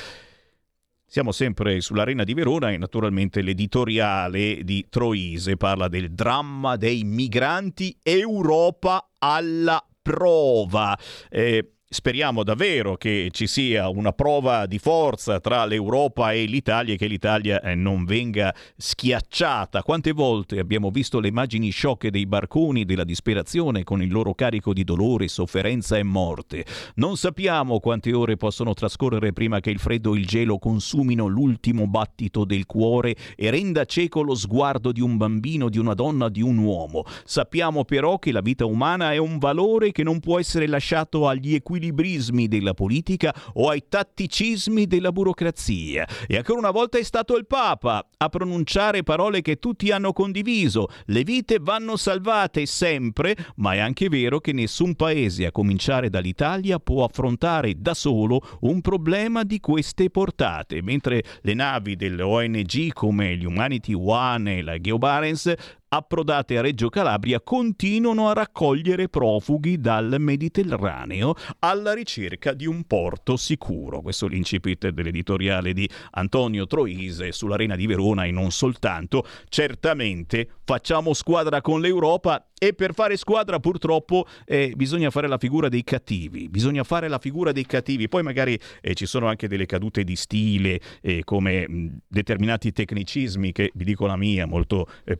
Siamo 1.07 1.33
sempre 1.33 1.81
sull'Arena 1.81 2.25
di 2.25 2.35
Verona 2.35 2.71
e 2.71 2.77
naturalmente 2.77 3.41
l'editoriale 3.41 4.63
di 4.65 4.85
Troise 4.91 5.57
parla 5.57 5.89
del 5.89 6.11
dramma 6.11 6.77
dei 6.77 7.05
migranti 7.05 7.97
Europa 8.03 9.09
alla 9.19 9.83
prova. 10.03 10.99
Eh, 11.31 11.77
speriamo 11.95 12.43
davvero 12.43 12.97
che 12.97 13.29
ci 13.31 13.47
sia 13.47 13.89
una 13.89 14.11
prova 14.11 14.67
di 14.67 14.81
forza 14.81 15.39
tra 15.39 15.65
l'Europa 15.65 16.33
e 16.33 16.45
l'Italia 16.45 16.95
e 16.95 16.97
che 16.97 17.07
l'Italia 17.07 17.61
eh, 17.61 17.77
non 17.77 18.05
venga 18.05 18.53
schiacciata. 18.77 19.85
Quante 19.85 20.11
volte 20.11 20.59
abbiamo 20.59 20.91
visto 20.91 21.21
le 21.21 21.29
immagini 21.29 21.71
sciocche 21.71 22.11
dei 22.11 22.27
barconi 22.27 22.85
della 22.85 23.05
disperazione 23.05 23.85
con 23.85 24.03
il 24.03 24.11
loro 24.11 24.35
carico 24.35 24.73
di 24.73 24.83
dolore, 24.83 25.29
sofferenza 25.29 25.97
e 25.97 26.03
morte. 26.03 26.67
Non 26.97 27.17
sappiamo 27.17 27.79
quante 27.79 28.13
ore 28.13 28.37
possono 28.37 28.75
trascorrere 28.75 29.33
prima 29.33 29.61
che 29.61 29.71
il 29.71 29.79
freddo 29.79 30.17
e 30.17 30.19
il 30.19 30.27
gelo 30.27 30.59
consumino 30.59 31.29
l'ultimo 31.29 31.87
battito 31.87 32.45
del 32.45 32.67
cuore 32.67 33.15
e 33.37 33.51
renda 33.51 33.85
cieco 33.85 34.23
lo 34.23 34.35
sguardo 34.35 34.91
di 34.91 35.01
un 35.01 35.17
bambino, 35.17 35.69
di 35.69 35.79
una 35.79 35.95
donna, 35.95 36.29
di 36.29 36.43
un 36.43 36.59
uomo. 36.59 37.05
Sappiamo 37.25 37.85
però 37.85 38.19
che 38.19 38.33
la 38.33 38.41
vita 38.41 38.65
umana 38.65 39.13
è 39.13 39.17
un 39.17 39.39
valore 39.39 39.93
che 39.93 40.03
non 40.03 40.19
può 40.19 40.41
essere 40.41 40.67
lasciato 40.67 41.29
agli 41.29 41.55
equilibri 41.55 41.83
squilibrismi 41.85 42.49
della 42.49 42.75
politica 42.75 43.35
o 43.55 43.69
ai 43.69 43.85
tatticismi 43.89 44.87
della 44.87 45.13
burocrazia. 45.13 46.07
E 46.27 46.37
ancora 46.37 46.59
una 46.59 46.71
volta 46.71 46.99
è 46.99 47.03
stato 47.03 47.37
il 47.37 47.47
Papa 47.47 48.07
a 48.17 48.29
pronunciare 48.29 49.03
parole 49.03 49.43
che 49.43 49.57
tutti 49.57 49.91
hanno 49.91 50.13
condiviso. 50.13 50.89
Le 51.07 51.23
vite 51.25 51.59
vanno 51.61 51.97
salvate 51.97 52.65
sempre, 52.67 53.37
ma 53.57 53.75
è 53.75 53.79
anche 53.79 54.09
vero 54.09 54.41
che 54.41 54.53
nessun 54.53 54.95
paese, 54.95 55.47
a 55.47 55.53
cominciare 55.53 56.09
dall'Italia, 56.09 56.79
può 56.79 57.05
affrontare 57.05 57.75
da 57.77 57.95
solo 57.95 58.41
un 58.61 58.81
problema 58.81 59.43
di 59.43 59.61
queste 59.61 60.11
portate, 60.11 60.83
mentre 60.83 61.23
le 61.43 61.55
navi 61.55 61.97
delle 61.97 62.23
ONG 62.23 62.93
come 62.93 63.37
gli 63.37 63.45
Humanity 63.45 63.93
One 63.93 64.59
e 64.59 64.63
la 64.63 64.79
GeoBarents 64.79 65.55
approdate 65.97 66.59
a 66.59 66.61
Reggio 66.61 66.89
Calabria 66.89 67.41
continuano 67.41 68.29
a 68.29 68.33
raccogliere 68.33 69.09
profughi 69.09 69.79
dal 69.79 70.17
Mediterraneo 70.19 71.37
alla 71.61 71.93
ricerca 71.93 72.53
di 72.53 72.67
un 72.67 72.83
porto 72.85 73.37
sicuro. 73.37 74.01
Questo 74.01 74.27
è 74.27 74.29
l'incipit 74.29 74.89
dell'editoriale 74.89 75.73
di 75.73 75.89
Antonio 76.13 76.67
Troise 76.67 77.31
sull'Arena 77.31 77.77
di 77.77 77.87
Verona 77.87 78.25
e 78.25 78.33
non 78.33 78.51
soltanto. 78.51 79.25
Certamente 79.49 80.49
facciamo 80.65 81.13
squadra 81.15 81.61
con 81.61 81.81
l'Europa 81.81 82.49
e 82.59 82.73
per 82.73 82.95
fare 82.95 83.17
squadra 83.17 83.59
purtroppo 83.61 84.27
eh, 84.47 84.73
bisogna 84.75 85.11
fare 85.11 85.29
la 85.29 85.39
figura 85.39 85.69
dei 85.69 85.85
cattivi, 85.85 86.49
bisogna 86.49 86.83
fare 86.83 87.09
la 87.09 87.19
figura 87.19 87.53
dei 87.53 87.67
cattivi, 87.67 88.09
poi 88.09 88.23
magari 88.23 88.59
eh, 88.81 88.95
ci 88.95 89.07
sono 89.07 89.27
anche 89.27 89.49
delle 89.49 89.67
cadute 89.67 90.03
di 90.03 90.17
stile 90.17 90.81
eh, 91.03 91.25
come 91.25 91.69
mh, 91.69 91.99
determinati 92.09 92.73
tecnicismi 92.73 93.53
che 93.53 93.71
vi 93.75 93.85
dico 93.85 94.07
la 94.07 94.17
mia, 94.17 94.47
molto 94.47 94.87
eh, 95.05 95.17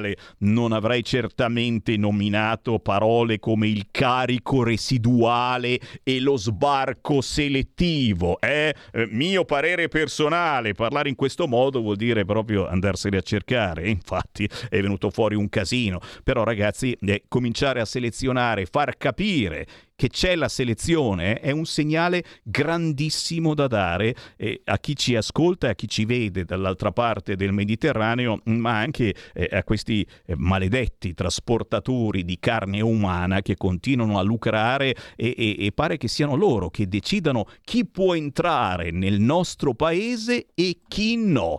personale, 0.00 0.16
non 0.38 0.72
avrei 0.72 1.04
certamente 1.04 1.96
nominato 1.96 2.78
parole 2.78 3.38
come 3.38 3.68
il 3.68 3.88
carico 3.90 4.62
residuale 4.62 5.78
e 6.02 6.20
lo 6.20 6.36
sbarco 6.36 7.20
selettivo, 7.20 8.40
eh? 8.40 8.74
eh 8.92 9.08
mio 9.10 9.44
parere 9.44 9.88
personale, 9.88 10.74
parlare 10.74 11.08
in 11.08 11.14
questo 11.14 11.46
modo 11.46 11.80
vuol 11.80 11.96
dire 11.96 12.24
proprio 12.24 12.66
andarsene 12.66 13.18
a 13.18 13.22
cercare, 13.22 13.88
infatti 13.88 14.48
è 14.68 14.80
venuto 14.80 15.10
fuori 15.10 15.34
un 15.34 15.48
casino, 15.48 16.00
però 16.24 16.42
ragazzi, 16.42 16.96
eh, 17.00 17.24
cominciare 17.28 17.80
a 17.80 17.84
selezionare, 17.84 18.66
far 18.66 18.96
capire 18.96 19.66
che 20.00 20.08
c'è 20.08 20.34
la 20.34 20.48
selezione 20.48 21.40
è 21.40 21.50
un 21.50 21.66
segnale 21.66 22.24
grandissimo 22.42 23.52
da 23.52 23.66
dare 23.66 24.16
eh, 24.38 24.62
a 24.64 24.78
chi 24.78 24.96
ci 24.96 25.14
ascolta 25.14 25.66
e 25.66 25.70
a 25.72 25.74
chi 25.74 25.88
ci 25.88 26.06
vede 26.06 26.46
dall'altra 26.46 26.90
parte 26.90 27.36
del 27.36 27.52
Mediterraneo, 27.52 28.40
ma 28.44 28.78
anche 28.78 29.14
eh, 29.34 29.50
a 29.52 29.62
questi 29.62 30.06
eh, 30.24 30.34
maledetti 30.38 31.12
trasportatori 31.12 32.24
di 32.24 32.38
carne 32.40 32.80
umana 32.80 33.42
che 33.42 33.56
continuano 33.56 34.18
a 34.18 34.22
lucrare 34.22 34.96
e, 35.16 35.34
e, 35.36 35.66
e 35.66 35.72
pare 35.72 35.98
che 35.98 36.08
siano 36.08 36.34
loro 36.34 36.70
che 36.70 36.88
decidano 36.88 37.44
chi 37.62 37.84
può 37.84 38.14
entrare 38.14 38.92
nel 38.92 39.20
nostro 39.20 39.74
paese 39.74 40.46
e 40.54 40.78
chi 40.88 41.16
no. 41.16 41.58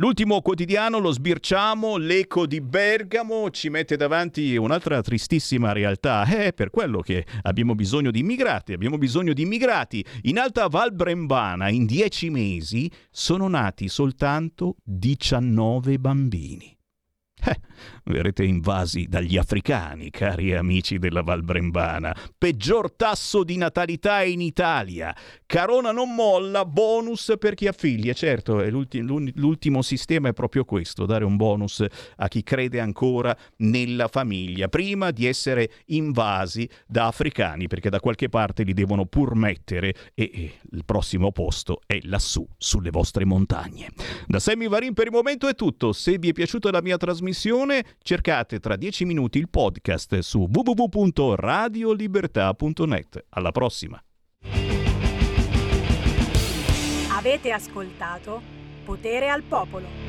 L'ultimo 0.00 0.42
quotidiano 0.42 0.98
lo 0.98 1.10
sbirciamo, 1.10 1.96
l'eco 1.96 2.46
di 2.46 2.60
Bergamo 2.60 3.50
ci 3.50 3.68
mette 3.68 3.96
davanti 3.96 4.56
un'altra 4.56 5.02
tristissima 5.02 5.72
realtà. 5.72 6.22
È 6.22 6.52
per 6.52 6.70
quello 6.70 7.00
che 7.00 7.26
abbiamo 7.42 7.74
bisogno 7.74 8.12
di 8.12 8.20
immigrati, 8.20 8.72
abbiamo 8.72 8.96
bisogno 8.96 9.32
di 9.32 9.42
immigrati. 9.42 10.04
In 10.22 10.38
Alta 10.38 10.68
Val 10.68 10.94
Brembana 10.94 11.68
in 11.68 11.84
dieci 11.84 12.30
mesi 12.30 12.88
sono 13.10 13.48
nati 13.48 13.88
soltanto 13.88 14.76
19 14.84 15.98
bambini. 15.98 16.78
Eh, 17.44 17.60
verrete 18.08 18.44
invasi 18.44 19.06
dagli 19.08 19.36
africani, 19.36 20.10
cari 20.10 20.54
amici 20.54 20.98
della 20.98 21.22
Val 21.22 21.42
Brembana. 21.42 22.14
Peggior 22.36 22.92
tasso 22.92 23.44
di 23.44 23.56
natalità 23.56 24.22
in 24.22 24.40
Italia. 24.40 25.14
Carona 25.46 25.92
non 25.92 26.14
molla, 26.14 26.64
bonus 26.64 27.34
per 27.38 27.54
chi 27.54 27.66
ha 27.66 27.72
figli. 27.72 28.08
E 28.08 28.14
certo, 28.14 28.62
l'ulti- 28.68 29.02
l'ultimo 29.34 29.82
sistema 29.82 30.28
è 30.28 30.32
proprio 30.32 30.64
questo, 30.64 31.06
dare 31.06 31.24
un 31.24 31.36
bonus 31.36 31.84
a 32.16 32.28
chi 32.28 32.42
crede 32.42 32.80
ancora 32.80 33.36
nella 33.58 34.08
famiglia, 34.08 34.68
prima 34.68 35.10
di 35.10 35.26
essere 35.26 35.70
invasi 35.86 36.68
da 36.86 37.06
africani, 37.06 37.66
perché 37.66 37.90
da 37.90 38.00
qualche 38.00 38.28
parte 38.28 38.62
li 38.62 38.72
devono 38.72 39.06
pur 39.06 39.34
mettere 39.34 39.94
e, 40.14 40.30
e 40.32 40.52
il 40.72 40.84
prossimo 40.84 41.32
posto 41.32 41.80
è 41.86 41.98
lassù, 42.02 42.46
sulle 42.56 42.90
vostre 42.90 43.24
montagne. 43.24 43.90
Da 44.26 44.38
Sammy 44.38 44.68
Varin 44.68 44.94
per 44.94 45.06
il 45.06 45.12
momento 45.12 45.48
è 45.48 45.54
tutto. 45.54 45.92
Se 45.92 46.18
vi 46.18 46.30
è 46.30 46.32
piaciuta 46.32 46.70
la 46.70 46.82
mia 46.82 46.96
trasmissione, 46.96 47.84
cercate 48.02 48.60
tra 48.60 48.76
dieci 48.76 49.04
minuti 49.04 49.38
il 49.38 49.48
podcast 49.48 50.18
su 50.18 50.48
www.radiolibertà.net. 50.50 53.24
Alla 53.30 53.52
prossima. 53.52 54.02
Avete 57.10 57.50
ascoltato 57.50 58.40
Potere 58.84 59.28
al 59.28 59.42
Popolo. 59.42 60.07